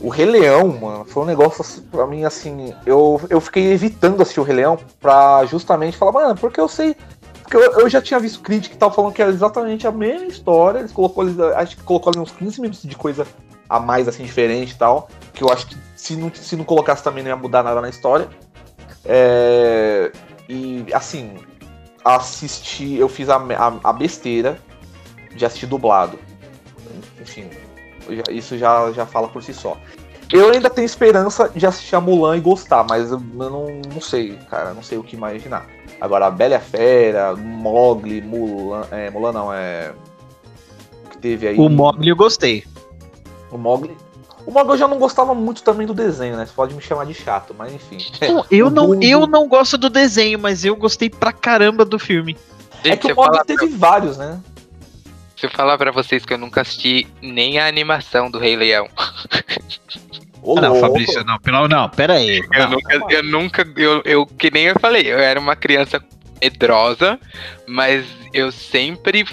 O 0.00 0.08
Rei 0.08 0.26
Leão, 0.26 0.68
mano, 0.68 1.04
foi 1.04 1.22
um 1.22 1.26
negócio 1.26 1.62
assim, 1.62 1.82
pra 1.82 2.06
mim 2.06 2.24
assim. 2.24 2.74
Eu, 2.84 3.20
eu 3.30 3.40
fiquei 3.40 3.72
evitando 3.72 4.20
assistir 4.20 4.40
o 4.40 4.42
Rei 4.42 4.56
Leão 4.56 4.78
pra 5.00 5.44
justamente 5.46 5.96
falar, 5.96 6.12
mano, 6.12 6.34
porque 6.34 6.60
eu 6.60 6.68
sei 6.68 6.96
porque 7.44 7.58
eu, 7.58 7.80
eu 7.80 7.88
já 7.90 8.00
tinha 8.00 8.18
visto 8.18 8.40
crítica 8.40 8.74
que 8.74 8.78
tava 8.78 8.94
falando 8.94 9.12
que 9.12 9.20
era 9.20 9.30
exatamente 9.30 9.86
a 9.86 9.92
mesma 9.92 10.26
história. 10.26 10.78
Eles 10.78 10.92
colocou, 10.92 11.24
acho 11.54 11.76
que 11.76 11.82
colocou 11.82 12.10
ali 12.10 12.18
uns 12.18 12.30
15 12.30 12.60
minutos 12.60 12.82
de 12.82 12.96
coisa 12.96 13.26
a 13.68 13.78
mais, 13.78 14.08
assim, 14.08 14.24
diferente 14.24 14.72
e 14.72 14.76
tal. 14.76 15.08
Que 15.34 15.44
eu 15.44 15.50
acho 15.50 15.66
que 15.66 15.76
se 15.94 16.16
não, 16.16 16.32
se 16.34 16.56
não 16.56 16.64
colocasse 16.64 17.04
também 17.04 17.22
não 17.22 17.30
ia 17.30 17.36
mudar 17.36 17.62
nada 17.62 17.82
na 17.82 17.90
história. 17.90 18.28
É, 19.04 20.10
e, 20.48 20.86
assim, 20.94 21.36
assisti, 22.02 22.96
eu 22.96 23.10
fiz 23.10 23.28
a, 23.28 23.36
a, 23.36 23.90
a, 23.90 23.92
besteira 23.92 24.58
de 25.36 25.44
assistir 25.44 25.66
dublado. 25.66 26.18
Enfim, 27.20 27.50
isso 28.30 28.56
já, 28.56 28.90
já 28.92 29.04
fala 29.04 29.28
por 29.28 29.42
si 29.42 29.52
só. 29.52 29.76
Eu 30.32 30.50
ainda 30.50 30.70
tenho 30.70 30.86
esperança 30.86 31.50
de 31.54 31.66
assistir 31.66 31.94
a 31.94 32.00
Mulan 32.00 32.36
e 32.36 32.40
gostar, 32.40 32.84
mas 32.88 33.10
eu, 33.10 33.20
não, 33.20 33.66
não 33.92 34.00
sei, 34.00 34.38
cara, 34.50 34.72
não 34.72 34.82
sei 34.82 34.98
o 34.98 35.02
que 35.02 35.16
imaginar. 35.16 35.66
Agora, 36.00 36.26
a 36.26 36.30
Bela 36.30 36.58
Fera, 36.58 37.34
Mogli, 37.36 38.20
Mulan. 38.20 38.86
É, 38.90 39.10
Mulan 39.10 39.32
não, 39.32 39.52
é. 39.52 39.92
O 41.04 41.10
que 41.10 41.18
teve 41.18 41.48
aí. 41.48 41.58
O 41.58 41.68
Mogli 41.68 42.08
eu 42.08 42.16
gostei. 42.16 42.64
O 43.50 43.58
Mogli. 43.58 43.96
O 44.46 44.50
Mogli 44.50 44.72
eu 44.72 44.78
já 44.78 44.88
não 44.88 44.98
gostava 44.98 45.34
muito 45.34 45.62
também 45.62 45.86
do 45.86 45.94
desenho, 45.94 46.36
né? 46.36 46.44
Você 46.44 46.52
pode 46.52 46.74
me 46.74 46.82
chamar 46.82 47.06
de 47.06 47.14
chato, 47.14 47.54
mas 47.56 47.72
enfim. 47.72 47.98
Não, 48.26 48.44
eu, 48.50 48.70
não, 48.70 49.02
eu 49.02 49.26
não 49.26 49.48
gosto 49.48 49.78
do 49.78 49.88
desenho, 49.88 50.38
mas 50.38 50.64
eu 50.64 50.76
gostei 50.76 51.08
pra 51.08 51.32
caramba 51.32 51.84
do 51.84 51.98
filme. 51.98 52.36
é 52.82 52.96
que 52.96 53.12
o 53.12 53.16
Mogli 53.16 53.44
teve 53.46 53.68
pra... 53.68 53.76
vários, 53.78 54.18
né? 54.18 54.40
Se 55.36 55.46
eu 55.46 55.50
falar 55.50 55.76
pra 55.78 55.90
vocês 55.90 56.24
que 56.24 56.32
eu 56.32 56.38
nunca 56.38 56.60
assisti 56.60 57.06
nem 57.20 57.58
a 57.58 57.66
animação 57.66 58.30
do 58.30 58.38
Rei 58.38 58.56
Leão. 58.56 58.88
Ô, 60.44 60.58
ah, 60.58 60.60
não, 60.60 60.78
Fabrício, 60.78 61.24
não, 61.24 61.38
pelo, 61.38 61.66
não, 61.66 61.88
pera 61.88 62.14
aí. 62.14 62.44
Eu 62.52 62.68
não, 62.68 62.70
nunca, 62.70 63.14
eu 63.14 63.22
nunca, 63.22 63.72
eu, 63.76 64.02
eu, 64.04 64.26
que 64.26 64.50
nem 64.50 64.66
eu 64.66 64.74
falei, 64.78 65.10
eu 65.10 65.18
era 65.18 65.40
uma 65.40 65.56
criança 65.56 66.04
medrosa, 66.40 67.18
mas 67.66 68.04
eu 68.34 68.52
sempre 68.52 69.24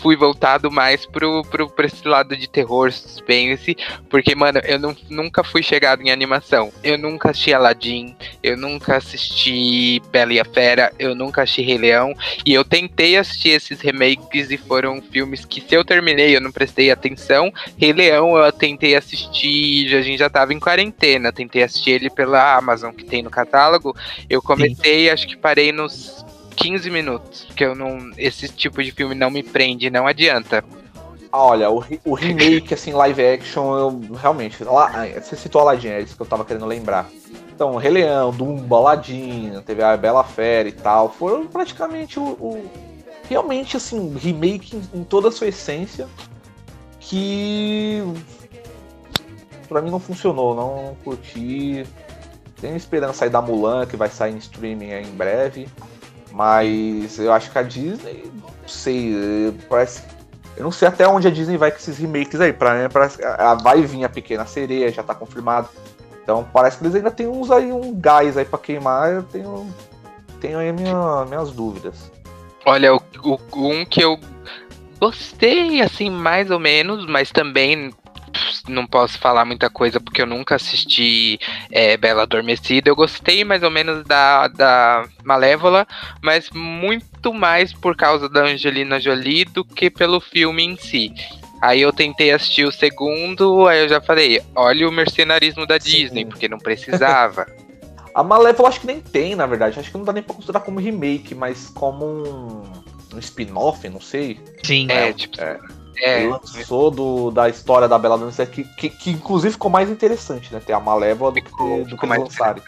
fui 0.00 0.16
voltado 0.16 0.70
mais 0.70 1.06
pro, 1.06 1.42
pro, 1.44 1.68
pra 1.68 1.86
esse 1.86 2.06
lado 2.06 2.36
de 2.36 2.48
terror, 2.48 2.92
suspense, 2.92 3.76
porque, 4.08 4.34
mano, 4.34 4.60
eu 4.64 4.78
não, 4.78 4.96
nunca 5.08 5.44
fui 5.44 5.62
chegado 5.62 6.02
em 6.02 6.10
animação. 6.10 6.72
Eu 6.82 6.98
nunca 6.98 7.30
assisti 7.30 7.52
Aladdin, 7.52 8.16
eu 8.42 8.56
nunca 8.56 8.96
assisti 8.96 10.00
Bela 10.10 10.32
e 10.32 10.40
a 10.40 10.44
Fera, 10.44 10.92
eu 10.98 11.14
nunca 11.14 11.42
assisti 11.42 11.62
Rei 11.62 11.78
Leão, 11.78 12.14
e 12.44 12.52
eu 12.52 12.64
tentei 12.64 13.16
assistir 13.16 13.50
esses 13.50 13.80
remakes 13.80 14.50
e 14.50 14.56
foram 14.56 15.00
filmes 15.02 15.44
que 15.44 15.60
se 15.60 15.74
eu 15.74 15.84
terminei 15.84 16.36
eu 16.36 16.40
não 16.40 16.52
prestei 16.52 16.90
atenção. 16.90 17.52
Rei 17.76 17.92
Leão 17.92 18.36
eu 18.36 18.52
tentei 18.52 18.94
assistir, 18.94 19.94
a 19.94 20.02
gente 20.02 20.18
já 20.18 20.30
tava 20.30 20.52
em 20.52 20.60
quarentena, 20.60 21.32
tentei 21.32 21.62
assistir 21.62 21.90
ele 21.90 22.10
pela 22.10 22.56
Amazon 22.56 22.92
que 22.92 23.04
tem 23.04 23.22
no 23.22 23.30
catálogo. 23.30 23.94
Eu 24.28 24.40
comecei, 24.42 25.04
Sim. 25.04 25.10
acho 25.10 25.28
que 25.28 25.36
parei 25.36 25.72
nos 25.72 26.24
15 26.60 26.90
minutos, 26.90 27.46
que 27.56 27.64
eu 27.64 27.74
não. 27.74 28.10
Esse 28.18 28.48
tipo 28.48 28.82
de 28.82 28.92
filme 28.92 29.14
não 29.14 29.30
me 29.30 29.42
prende, 29.42 29.88
não 29.88 30.06
adianta. 30.06 30.62
Ah, 31.32 31.44
olha, 31.44 31.70
o, 31.70 31.82
o 32.04 32.14
remake, 32.14 32.74
assim, 32.74 32.92
live 32.92 33.24
action, 33.24 33.76
eu 33.76 34.00
realmente. 34.14 34.62
Lá, 34.62 35.06
você 35.20 35.36
citou 35.36 35.62
Aladdin, 35.62 35.88
é 35.88 36.00
isso 36.00 36.14
que 36.14 36.22
eu 36.22 36.26
tava 36.26 36.44
querendo 36.44 36.66
lembrar. 36.66 37.08
Então, 37.52 37.76
Rei 37.76 37.90
Leão, 37.90 38.30
Dumbo, 38.30 38.74
Aladdin, 38.74 39.52
teve 39.64 39.82
a 39.82 39.96
Bela 39.96 40.24
Fera 40.24 40.68
e 40.68 40.72
tal, 40.72 41.10
foram 41.10 41.46
praticamente 41.46 42.18
o, 42.18 42.22
o 42.22 42.70
realmente 43.28 43.76
assim, 43.76 44.16
remake 44.16 44.80
em, 44.92 45.04
toda 45.04 45.28
a 45.28 45.32
sua 45.32 45.46
essência 45.46 46.08
que 46.98 48.02
para 49.68 49.80
mim 49.80 49.90
não 49.90 50.00
funcionou, 50.00 50.54
não 50.54 50.96
curti. 51.04 51.86
Tenho 52.60 52.76
esperança 52.76 53.24
aí 53.24 53.30
da 53.30 53.40
Mulan, 53.40 53.86
que 53.86 53.96
vai 53.96 54.08
sair 54.08 54.34
em 54.34 54.38
streaming 54.38 54.90
em 54.90 55.12
breve. 55.12 55.68
Mas 56.32 57.18
eu 57.18 57.32
acho 57.32 57.50
que 57.50 57.58
a 57.58 57.62
Disney, 57.62 58.30
não 58.34 58.68
sei, 58.68 59.54
parece. 59.68 60.02
Eu 60.56 60.64
não 60.64 60.70
sei 60.72 60.88
até 60.88 61.06
onde 61.08 61.26
a 61.26 61.30
Disney 61.30 61.56
vai 61.56 61.70
com 61.70 61.78
esses 61.78 61.98
remakes 61.98 62.40
aí. 62.40 62.52
Pra 62.52 62.88
parece 62.88 63.18
que 63.18 63.24
vai 63.62 63.82
vir 63.82 64.04
a 64.04 64.08
Pequena 64.08 64.46
Sereia, 64.46 64.92
já 64.92 65.02
tá 65.02 65.14
confirmado. 65.14 65.68
Então 66.22 66.46
parece 66.52 66.78
que 66.78 66.84
eles 66.84 66.94
ainda 66.94 67.10
tem 67.10 67.26
uns 67.26 67.50
aí, 67.50 67.72
um 67.72 67.94
gás 67.98 68.36
aí 68.36 68.44
pra 68.44 68.58
queimar. 68.58 69.12
Eu 69.12 69.22
tenho, 69.24 69.74
tenho 70.40 70.58
aí 70.58 70.72
minha, 70.72 71.24
minhas 71.26 71.50
dúvidas. 71.50 72.12
Olha, 72.64 72.94
o, 72.94 73.00
o, 73.24 73.38
um 73.54 73.84
que 73.84 74.02
eu 74.02 74.18
gostei, 75.00 75.80
assim, 75.80 76.10
mais 76.10 76.50
ou 76.50 76.58
menos, 76.58 77.06
mas 77.06 77.32
também 77.32 77.92
não 78.68 78.86
posso 78.86 79.18
falar 79.18 79.44
muita 79.44 79.68
coisa 79.70 80.00
porque 80.00 80.22
eu 80.22 80.26
nunca 80.26 80.56
assisti 80.56 81.38
é, 81.70 81.96
Bela 81.96 82.22
Adormecida. 82.22 82.88
Eu 82.88 82.96
gostei 82.96 83.44
mais 83.44 83.62
ou 83.62 83.70
menos 83.70 84.04
da, 84.04 84.48
da 84.48 85.04
Malévola, 85.24 85.86
mas 86.22 86.50
muito 86.50 87.32
mais 87.32 87.72
por 87.72 87.96
causa 87.96 88.28
da 88.28 88.44
Angelina 88.44 89.00
Jolie 89.00 89.44
do 89.44 89.64
que 89.64 89.90
pelo 89.90 90.20
filme 90.20 90.64
em 90.64 90.76
si. 90.76 91.12
Aí 91.60 91.82
eu 91.82 91.92
tentei 91.92 92.30
assistir 92.30 92.64
o 92.64 92.72
segundo, 92.72 93.66
aí 93.68 93.82
eu 93.82 93.88
já 93.88 94.00
falei, 94.00 94.42
olha 94.54 94.88
o 94.88 94.92
mercenarismo 94.92 95.66
da 95.66 95.78
Sim. 95.78 95.90
Disney, 95.90 96.24
porque 96.24 96.48
não 96.48 96.58
precisava. 96.58 97.46
A 98.14 98.24
Malévola 98.24 98.68
acho 98.68 98.80
que 98.80 98.86
nem 98.86 99.00
tem, 99.00 99.36
na 99.36 99.46
verdade. 99.46 99.78
Acho 99.78 99.90
que 99.90 99.96
não 99.96 100.04
dá 100.04 100.12
nem 100.12 100.22
pra 100.22 100.34
considerar 100.34 100.60
como 100.60 100.80
remake, 100.80 101.34
mas 101.34 101.70
como 101.70 102.04
um, 102.04 102.62
um 103.14 103.18
spin-off, 103.18 103.88
não 103.88 104.00
sei. 104.00 104.40
Sim, 104.64 104.88
é, 104.90 105.10
é 105.10 105.12
tipo. 105.12 105.40
É. 105.40 105.58
É. 106.00 106.26
Lançou 106.26 106.90
do, 106.90 107.30
da 107.30 107.48
história 107.48 107.88
da 107.88 107.98
Bela 107.98 108.14
Adormecida, 108.14 108.46
que, 108.46 108.64
que, 108.64 108.88
que, 108.88 109.10
inclusive 109.10 109.52
ficou 109.52 109.70
mais 109.70 109.90
interessante, 109.90 110.52
né? 110.52 110.60
Ter 110.64 110.72
a 110.72 110.80
Malévola 110.80 111.32
do 111.32 111.42
que, 111.42 111.50
do 111.84 111.96
que 111.96 112.06
eles 112.06 112.18
lançaram. 112.18 112.62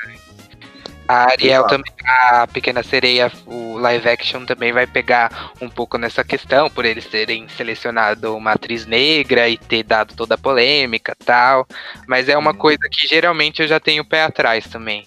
A 1.09 1.30
Ariel 1.32 1.60
Exato. 1.60 1.68
também, 1.68 1.92
a 2.06 2.46
Pequena 2.46 2.82
Sereia, 2.82 3.30
o 3.46 3.76
live 3.76 4.09
action 4.09 4.46
também 4.46 4.72
vai 4.72 4.86
pegar 4.86 5.52
um 5.60 5.68
pouco 5.68 5.98
nessa 5.98 6.22
questão, 6.22 6.70
por 6.70 6.84
eles 6.84 7.06
terem 7.06 7.48
selecionado 7.48 8.36
uma 8.36 8.52
atriz 8.52 8.86
negra 8.86 9.48
e 9.48 9.59
ter 9.59 9.82
dado 9.82 10.14
toda 10.14 10.36
a 10.36 10.38
polêmica 10.38 11.14
tal. 11.24 11.66
Mas 12.06 12.28
é 12.28 12.38
uma 12.38 12.52
hum. 12.52 12.56
coisa 12.56 12.88
que 12.90 13.06
geralmente 13.06 13.62
eu 13.62 13.68
já 13.68 13.80
tenho 13.80 14.02
o 14.02 14.06
pé 14.06 14.22
atrás 14.22 14.66
também. 14.68 15.06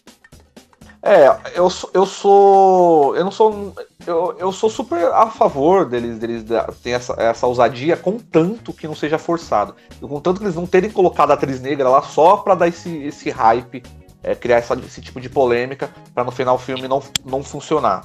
É, 1.05 1.27
eu, 1.53 1.67
eu 1.93 2.05
sou. 2.07 3.15
Eu 3.15 3.23
não 3.23 3.31
sou. 3.31 3.75
Eu, 4.07 4.35
eu 4.39 4.51
sou 4.51 4.71
super 4.71 5.05
a 5.13 5.27
favor 5.27 5.85
deles, 5.85 6.17
deles 6.17 6.43
ter 6.81 6.89
essa, 6.89 7.13
essa 7.19 7.45
ousadia, 7.45 7.95
contanto 7.95 8.73
que 8.73 8.87
não 8.87 8.95
seja 8.95 9.19
forçado. 9.19 9.75
Contanto 10.01 10.39
que 10.39 10.45
eles 10.45 10.55
não 10.55 10.65
terem 10.65 10.89
colocado 10.89 11.29
a 11.29 11.35
atriz 11.35 11.61
negra 11.61 11.87
lá 11.87 12.01
só 12.01 12.37
pra 12.37 12.55
dar 12.55 12.67
esse, 12.67 12.89
esse 13.03 13.29
hype, 13.29 13.83
é, 14.23 14.33
criar 14.33 14.57
essa, 14.57 14.73
esse 14.79 14.99
tipo 14.99 15.21
de 15.21 15.29
polêmica, 15.29 15.91
para 16.11 16.23
no 16.23 16.31
final 16.31 16.55
o 16.55 16.59
filme 16.59 16.87
não, 16.87 17.03
não 17.23 17.43
funcionar. 17.43 18.03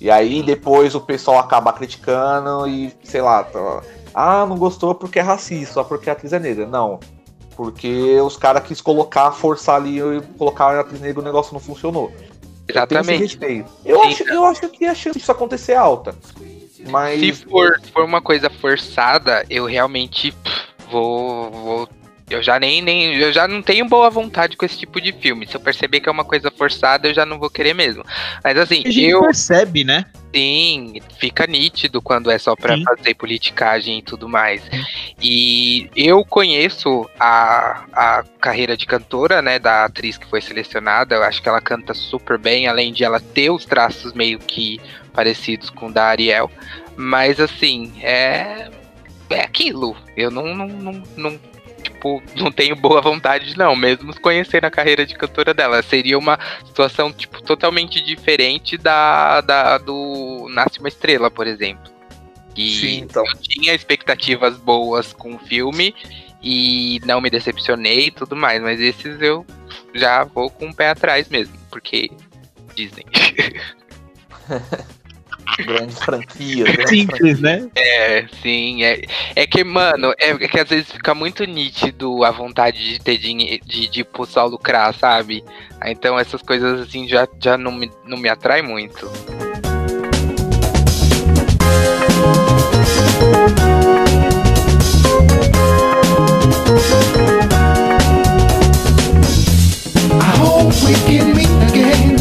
E 0.00 0.10
aí 0.10 0.42
depois 0.42 0.96
o 0.96 1.00
pessoal 1.00 1.38
acaba 1.38 1.72
criticando 1.72 2.66
e, 2.66 2.92
sei 3.04 3.22
lá, 3.22 3.44
tá, 3.44 3.82
ah, 4.12 4.44
não 4.46 4.58
gostou 4.58 4.96
porque 4.96 5.20
é 5.20 5.22
racista, 5.22 5.74
só 5.74 5.84
porque 5.84 6.10
a 6.10 6.12
atriz 6.12 6.32
é 6.32 6.40
negra. 6.40 6.66
Não. 6.66 6.98
Porque 7.54 8.20
os 8.20 8.36
caras 8.36 8.64
quis 8.64 8.80
colocar, 8.80 9.30
forçar 9.30 9.76
ali 9.76 10.00
e 10.00 10.20
colocar 10.36 10.74
a 10.74 10.80
atriz 10.80 11.00
negra 11.00 11.20
o 11.20 11.24
negócio 11.24 11.52
não 11.52 11.60
funcionou. 11.60 12.10
Exatamente. 12.68 13.38
Eu, 13.84 14.02
acho, 14.02 14.22
eu 14.24 14.44
acho 14.44 14.68
que 14.68 14.84
a 14.84 14.94
chance 14.94 15.18
disso 15.18 15.32
acontecer 15.32 15.72
é 15.72 15.76
alta. 15.76 16.14
Mas. 16.88 17.20
Se 17.20 17.32
for, 17.32 17.80
for 17.92 18.04
uma 18.04 18.20
coisa 18.20 18.48
forçada, 18.50 19.44
eu 19.48 19.66
realmente 19.66 20.32
pff, 20.32 20.62
vou, 20.90 21.50
vou. 21.50 21.88
Eu 22.34 22.42
já 22.42 22.58
nem, 22.58 22.80
nem. 22.82 23.14
Eu 23.16 23.32
já 23.32 23.46
não 23.46 23.62
tenho 23.62 23.88
boa 23.88 24.10
vontade 24.10 24.56
com 24.56 24.64
esse 24.64 24.78
tipo 24.78 25.00
de 25.00 25.12
filme. 25.12 25.46
Se 25.46 25.54
eu 25.54 25.60
perceber 25.60 26.00
que 26.00 26.08
é 26.08 26.12
uma 26.12 26.24
coisa 26.24 26.50
forçada, 26.50 27.08
eu 27.08 27.14
já 27.14 27.26
não 27.26 27.38
vou 27.38 27.50
querer 27.50 27.74
mesmo. 27.74 28.04
Mas 28.42 28.56
assim, 28.56 28.82
a 28.84 28.90
gente 28.90 29.10
eu. 29.10 29.20
percebe, 29.22 29.84
né? 29.84 30.06
Sim, 30.34 31.00
fica 31.18 31.46
nítido 31.46 32.00
quando 32.00 32.30
é 32.30 32.38
só 32.38 32.56
para 32.56 32.78
fazer 32.82 33.14
politicagem 33.14 33.98
e 33.98 34.02
tudo 34.02 34.28
mais. 34.28 34.62
E 35.20 35.90
eu 35.94 36.24
conheço 36.24 37.08
a, 37.20 37.84
a 37.92 38.24
carreira 38.40 38.74
de 38.74 38.86
cantora, 38.86 39.42
né, 39.42 39.58
da 39.58 39.84
atriz 39.84 40.16
que 40.16 40.26
foi 40.26 40.40
selecionada. 40.40 41.14
Eu 41.14 41.22
acho 41.22 41.42
que 41.42 41.48
ela 41.48 41.60
canta 41.60 41.92
super 41.92 42.38
bem, 42.38 42.66
além 42.66 42.94
de 42.94 43.04
ela 43.04 43.20
ter 43.20 43.50
os 43.50 43.66
traços 43.66 44.14
meio 44.14 44.38
que 44.38 44.80
parecidos 45.12 45.68
com 45.68 45.88
o 45.88 45.92
da 45.92 46.06
Ariel. 46.06 46.50
Mas 46.96 47.38
assim, 47.38 47.92
é 48.02 48.70
é 49.32 49.40
aquilo. 49.40 49.96
Eu 50.16 50.30
não, 50.30 50.54
não, 50.54 50.68
não, 50.68 51.02
não 51.16 51.40
tipo, 51.82 52.22
não 52.36 52.50
tenho 52.50 52.74
boa 52.74 53.00
vontade, 53.00 53.56
não, 53.56 53.76
mesmo 53.76 54.18
conhecendo 54.20 54.64
a 54.64 54.70
carreira 54.70 55.04
de 55.04 55.14
cantora 55.14 55.52
dela. 55.52 55.82
Seria 55.82 56.18
uma 56.18 56.38
situação, 56.64 57.12
tipo, 57.12 57.42
totalmente 57.42 58.00
diferente 58.00 58.76
da, 58.78 59.40
da 59.40 59.78
do 59.78 60.46
Nasce 60.50 60.78
uma 60.78 60.88
Estrela, 60.88 61.30
por 61.30 61.46
exemplo. 61.46 61.90
Que 62.54 62.76
Sim, 62.76 62.98
então. 63.00 63.24
eu 63.26 63.36
tinha 63.38 63.74
expectativas 63.74 64.56
boas 64.56 65.12
com 65.12 65.34
o 65.34 65.38
filme 65.38 65.94
e 66.42 67.00
não 67.04 67.20
me 67.20 67.30
decepcionei 67.30 68.06
e 68.06 68.10
tudo 68.10 68.36
mais, 68.36 68.60
mas 68.60 68.80
esses 68.80 69.20
eu 69.20 69.46
já 69.94 70.24
vou 70.24 70.50
com 70.50 70.68
o 70.68 70.74
pé 70.74 70.90
atrás 70.90 71.28
mesmo, 71.28 71.56
porque 71.70 72.10
Disney. 72.74 73.06
grandes 75.56 75.98
franquias. 76.02 76.70
Grandes 76.70 76.88
Simples, 76.90 77.38
franquias. 77.38 77.40
né? 77.40 77.68
É, 77.74 78.26
sim. 78.42 78.82
É, 78.84 79.02
é 79.34 79.46
que, 79.46 79.64
mano, 79.64 80.12
é, 80.18 80.30
é, 80.30 80.48
que 80.48 80.60
às 80.60 80.68
vezes 80.68 80.92
fica 80.92 81.14
muito 81.14 81.44
nítido 81.44 82.24
a 82.24 82.30
vontade 82.30 82.92
de 82.92 82.98
ter 83.00 83.16
dinheiro, 83.18 83.64
de, 83.64 83.88
de 83.88 84.02
tipo, 84.04 84.26
só 84.26 84.44
lucrar, 84.46 84.92
sabe? 84.94 85.44
Então 85.84 86.18
essas 86.18 86.42
coisas 86.42 86.80
assim 86.80 87.08
já, 87.08 87.26
já 87.40 87.56
não, 87.56 87.72
me, 87.72 87.90
não 88.04 88.18
me 88.18 88.28
atrai 88.28 88.62
muito. 88.62 89.10
I 100.20 100.36
hope 100.38 100.74
we 100.84 100.94
can 101.06 101.34
meet 101.34 101.70
again 101.70 102.18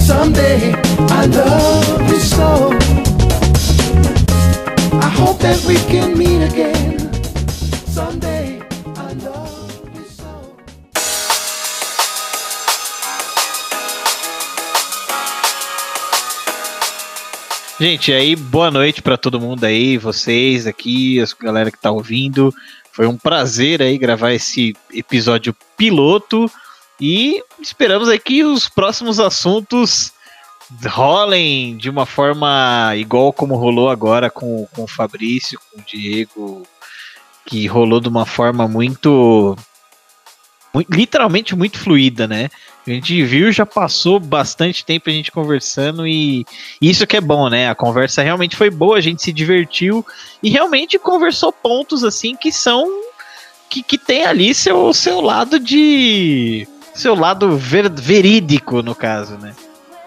someday. 0.00 0.72
I 1.10 1.26
love 1.26 1.95
I 2.38 2.40
hope 5.08 5.38
that 5.40 5.58
we 5.66 5.76
can 5.90 6.18
meet 6.18 6.42
again 6.42 6.98
someday. 7.86 8.60
I 8.94 9.14
love 9.24 9.72
you 9.94 10.04
so. 10.04 10.26
Gente, 17.80 18.12
aí 18.12 18.36
boa 18.36 18.70
noite 18.70 19.00
para 19.00 19.16
todo 19.16 19.40
mundo 19.40 19.64
aí, 19.64 19.96
vocês 19.96 20.66
aqui, 20.66 21.18
a 21.20 21.26
galera 21.42 21.70
que 21.70 21.80
tá 21.80 21.90
ouvindo. 21.90 22.52
Foi 22.92 23.06
um 23.06 23.16
prazer 23.16 23.80
aí 23.80 23.96
gravar 23.96 24.32
esse 24.34 24.76
episódio 24.92 25.56
piloto 25.76 26.50
e 27.00 27.42
esperamos 27.60 28.10
aí 28.10 28.18
que 28.18 28.44
os 28.44 28.68
próximos 28.68 29.18
assuntos 29.18 30.12
rolem 30.86 31.76
de 31.76 31.88
uma 31.88 32.06
forma 32.06 32.92
igual 32.96 33.32
como 33.32 33.56
rolou 33.56 33.88
agora 33.88 34.30
com, 34.30 34.66
com 34.74 34.84
o 34.84 34.88
Fabrício, 34.88 35.60
com 35.70 35.80
o 35.80 35.84
Diego, 35.84 36.66
que 37.44 37.66
rolou 37.66 38.00
de 38.00 38.08
uma 38.08 38.26
forma 38.26 38.66
muito, 38.66 39.56
muito 40.74 40.92
literalmente 40.92 41.54
muito 41.54 41.78
fluida, 41.78 42.26
né? 42.26 42.48
A 42.86 42.90
gente 42.90 43.24
viu, 43.24 43.50
já 43.50 43.66
passou 43.66 44.20
bastante 44.20 44.84
tempo 44.84 45.10
a 45.10 45.12
gente 45.12 45.32
conversando 45.32 46.06
e 46.06 46.46
isso 46.80 47.06
que 47.06 47.16
é 47.16 47.20
bom, 47.20 47.48
né? 47.48 47.68
A 47.68 47.74
conversa 47.74 48.22
realmente 48.22 48.56
foi 48.56 48.70
boa, 48.70 48.96
a 48.96 49.00
gente 49.00 49.22
se 49.22 49.32
divertiu 49.32 50.06
e 50.42 50.50
realmente 50.50 50.98
conversou 50.98 51.52
pontos 51.52 52.04
assim 52.04 52.36
que 52.36 52.52
são 52.52 52.88
que, 53.68 53.82
que 53.82 53.98
tem 53.98 54.24
ali 54.24 54.54
seu, 54.54 54.92
seu 54.92 55.20
lado 55.20 55.58
de 55.58 56.68
seu 56.94 57.14
lado 57.14 57.56
ver, 57.56 57.90
verídico 57.90 58.82
no 58.82 58.94
caso, 58.94 59.36
né? 59.36 59.54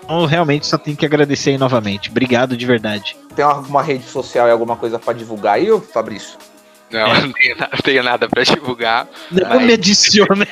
Então 0.10 0.26
realmente 0.26 0.65
só 0.65 0.76
tenho 0.76 0.98
que 0.98 1.06
agradecer 1.06 1.52
aí 1.52 1.57
novamente. 1.60 2.10
Obrigado 2.10 2.57
de 2.57 2.65
verdade. 2.65 3.15
Tem 3.36 3.45
alguma 3.45 3.84
rede 3.84 4.06
social 4.06 4.48
e 4.48 4.52
alguma 4.52 4.76
coisa 4.76 4.98
para 4.98 5.14
divulgar 5.14 5.53
aí, 5.53 5.68
Fabrício? 5.94 6.36
Não, 6.90 6.99
é. 7.02 7.22
não, 7.22 7.31
tenho, 7.31 7.57
não 7.60 7.68
tenho 7.84 8.03
nada 8.03 8.27
para 8.27 8.44
divulgar. 8.44 9.07
Não 9.30 9.48
mas... 9.48 9.61
me 9.61 9.73
adicione. 9.73 10.48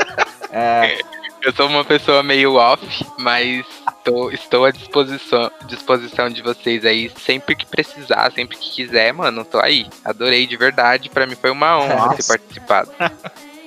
é, 0.50 0.98
eu 1.42 1.52
sou 1.52 1.66
uma 1.66 1.84
pessoa 1.84 2.22
meio 2.22 2.54
off, 2.54 3.04
mas 3.18 3.66
tô, 4.02 4.30
estou 4.30 4.64
à 4.64 4.70
disposição, 4.70 5.50
disposição 5.66 6.30
de 6.30 6.40
vocês 6.40 6.82
aí 6.86 7.12
sempre 7.22 7.54
que 7.54 7.66
precisar, 7.66 8.32
sempre 8.32 8.56
que 8.56 8.70
quiser, 8.70 9.12
mano. 9.12 9.44
Tô 9.44 9.60
aí. 9.60 9.86
Adorei 10.02 10.46
de 10.46 10.56
verdade. 10.56 11.10
Para 11.10 11.26
mim 11.26 11.36
foi 11.38 11.50
uma 11.50 11.78
honra 11.78 11.96
Nossa. 11.96 12.16
ter 12.16 12.26
participado. 12.28 12.90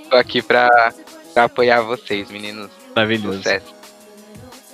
tô 0.10 0.16
aqui 0.16 0.42
pra, 0.42 0.92
pra 1.36 1.44
apoiar 1.44 1.82
vocês, 1.82 2.32
meninos. 2.32 2.72
Maravilhoso. 2.96 3.38
Sucesso. 3.38 3.75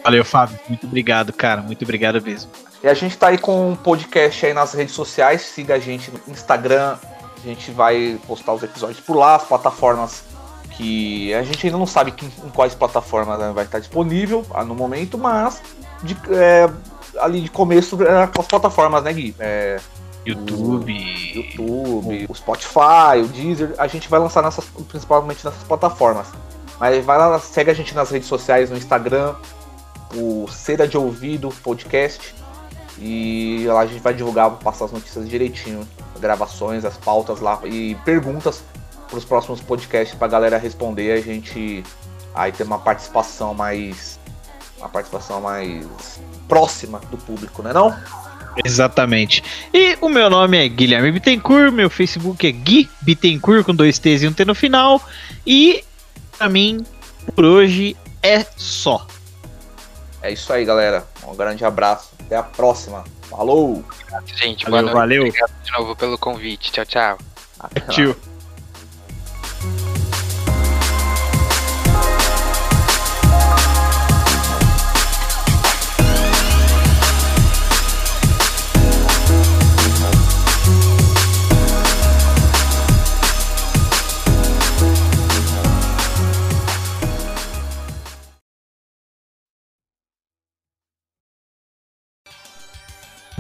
Valeu, 0.04 0.26
Fábio. 0.26 0.60
Muito 0.68 0.88
obrigado, 0.88 1.32
cara. 1.32 1.62
Muito 1.62 1.84
obrigado 1.84 2.22
mesmo. 2.22 2.50
E 2.84 2.88
a 2.88 2.94
gente 2.94 3.18
tá 3.18 3.28
aí 3.28 3.38
com 3.38 3.72
um 3.72 3.76
podcast 3.76 4.46
aí 4.46 4.54
nas 4.54 4.74
redes 4.74 4.96
sociais. 4.96 5.42
Siga 5.42 5.76
a 5.76 5.80
gente 5.80 6.12
no 6.12 6.20
Instagram. 6.28 6.98
A 7.38 7.48
gente 7.48 7.72
vai 7.72 8.20
postar 8.28 8.54
os 8.54 8.64
episódios 8.64 9.00
por 9.00 9.16
lá, 9.16 9.36
as 9.36 9.44
plataformas 9.44 10.24
que 10.72 11.34
a 11.34 11.44
gente 11.44 11.68
ainda 11.68 11.78
não 11.78 11.86
sabe 11.86 12.12
que, 12.12 12.26
em 12.26 12.50
quais 12.50 12.74
plataformas 12.74 13.54
vai 13.54 13.66
estar 13.66 13.80
disponível 13.80 14.46
ah, 14.54 14.64
no 14.64 14.74
momento, 14.74 15.18
mas 15.18 15.62
de, 16.02 16.18
é, 16.32 16.70
ali 17.20 17.42
de 17.42 17.52
começo 17.52 18.02
é, 18.04 18.24
as 18.24 18.48
plataformas, 18.48 19.04
né, 19.04 19.14
Gui? 19.14 19.36
É, 19.40 19.80
YouTube, 20.26 20.94
o 20.94 21.38
YouTube, 21.38 22.26
o 22.30 22.36
Spotify, 22.36 23.22
o 23.24 23.28
Deezer, 23.28 23.74
a 23.78 23.88
gente 23.88 24.08
vai 24.08 24.20
lançar 24.20 24.44
nessas, 24.44 24.66
principalmente 24.88 25.44
nessas 25.44 25.64
plataformas. 25.64 26.28
Mas 26.80 27.04
vai 27.04 27.18
lá, 27.18 27.40
segue 27.40 27.72
a 27.72 27.74
gente 27.74 27.94
nas 27.94 28.10
redes 28.10 28.28
sociais, 28.28 28.70
no 28.70 28.78
Instagram, 28.78 29.36
o 30.16 30.48
Cera 30.50 30.88
de 30.88 30.98
Ouvido 30.98 31.50
Podcast. 31.64 32.34
E 33.00 33.64
lá 33.68 33.82
a 33.82 33.86
gente 33.86 34.02
vai 34.02 34.14
divulgar, 34.14 34.52
passar 34.52 34.86
as 34.86 34.92
notícias 34.92 35.28
direitinho, 35.28 35.88
gravações, 36.20 36.86
as 36.86 36.98
pautas 36.98 37.40
lá 37.40 37.60
e 37.66 37.96
perguntas 38.06 38.64
para 39.08 39.18
os 39.18 39.26
próximos 39.26 39.60
podcasts 39.60 40.18
para 40.18 40.28
a 40.28 40.30
galera 40.30 40.58
responder, 40.58 41.12
a 41.12 41.22
gente 41.22 41.84
aí 42.34 42.52
ter 42.52 42.64
uma 42.64 42.80
participação 42.80 43.54
mais 43.54 44.20
uma 44.78 44.90
participação 44.90 45.42
mais 45.42 46.20
próxima 46.48 47.00
do 47.12 47.18
público, 47.18 47.62
né 47.62 47.72
não? 47.74 47.96
Exatamente. 48.66 49.44
E 49.74 49.98
o 50.02 50.10
meu 50.10 50.30
nome 50.30 50.58
é 50.58 50.68
Guilherme 50.68 51.12
Bittencourt, 51.12 51.72
meu 51.72 51.90
Facebook 51.90 52.46
é 52.46 52.52
Gui 52.52 52.90
Bittencourt 53.02 53.66
com 53.66 53.76
dois 53.76 54.00
T's 54.00 54.24
e 54.24 54.28
um 54.28 54.34
T 54.34 54.44
no 54.44 54.56
final. 54.56 55.02
E 55.46 55.84
para 56.38 56.50
mim, 56.50 56.84
por 57.36 57.46
hoje 57.46 57.96
é 58.24 58.46
só. 58.58 59.06
É 60.22 60.32
isso 60.32 60.52
aí, 60.54 60.64
galera. 60.66 61.06
Um 61.28 61.36
grande 61.36 61.66
abraço. 61.66 62.12
Até 62.20 62.36
a 62.36 62.44
próxima. 62.44 63.04
Falou! 63.24 63.84
Gente, 64.26 64.70
valeu. 64.70 64.94
valeu. 64.94 65.24
Obrigado 65.24 65.52
de 65.64 65.72
novo 65.72 65.96
pelo 65.96 66.18
convite. 66.18 66.72
Tchau, 66.72 66.86
tchau. 66.86 67.18
Tchau. 67.90 68.31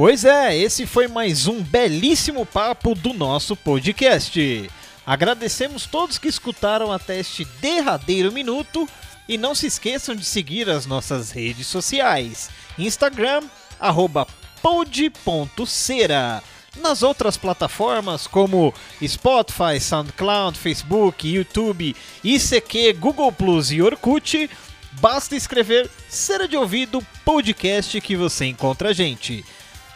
Pois 0.03 0.25
é, 0.25 0.57
esse 0.57 0.87
foi 0.87 1.07
mais 1.07 1.45
um 1.45 1.61
belíssimo 1.61 2.43
papo 2.43 2.95
do 2.95 3.13
nosso 3.13 3.55
podcast. 3.55 4.67
Agradecemos 5.05 5.85
todos 5.85 6.17
que 6.17 6.27
escutaram 6.27 6.91
até 6.91 7.19
este 7.19 7.45
derradeiro 7.61 8.31
minuto 8.31 8.89
e 9.29 9.37
não 9.37 9.53
se 9.53 9.67
esqueçam 9.67 10.15
de 10.15 10.25
seguir 10.25 10.67
as 10.71 10.87
nossas 10.87 11.29
redes 11.29 11.67
sociais: 11.67 12.49
Instagram, 12.79 13.43
pod.cera. 14.59 16.41
Nas 16.77 17.03
outras 17.03 17.37
plataformas 17.37 18.25
como 18.25 18.73
Spotify, 19.05 19.79
SoundCloud, 19.79 20.57
Facebook, 20.57 21.31
YouTube, 21.31 21.95
ICQ, 22.23 22.93
Google 22.93 23.31
Plus 23.31 23.71
e 23.71 23.83
Orkut, 23.83 24.49
basta 24.93 25.35
escrever 25.35 25.87
Cera 26.09 26.47
de 26.47 26.57
Ouvido 26.57 27.05
Podcast 27.23 28.01
que 28.01 28.15
você 28.15 28.47
encontra 28.47 28.89
a 28.89 28.93
gente. 28.93 29.45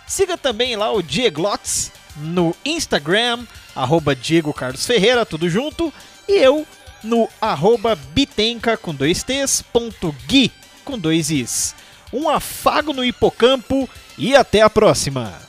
Siga 0.08 0.38
também 0.38 0.76
lá 0.76 0.92
o 0.92 1.02
Dieglots 1.02 1.92
no 2.18 2.56
Instagram, 2.64 3.46
arroba 3.76 4.16
Diego 4.16 4.54
Carlos 4.54 4.86
Ferreira, 4.86 5.26
tudo 5.26 5.50
junto. 5.50 5.94
E 6.28 6.34
eu 6.34 6.66
no 7.04 7.30
arroba 7.40 7.96
Bitenca 7.96 8.78
com 8.78 8.94
dois 8.94 9.24
T's, 9.24 9.62
ponto 9.62 10.16
Gui 10.28 10.52
com 10.84 10.98
dois 10.98 11.30
Is. 11.30 11.76
Um 12.14 12.30
afago 12.30 12.94
no 12.94 13.04
hipocampo 13.04 13.90
e 14.18 14.36
até 14.36 14.62
a 14.62 14.70
próxima! 14.70 15.45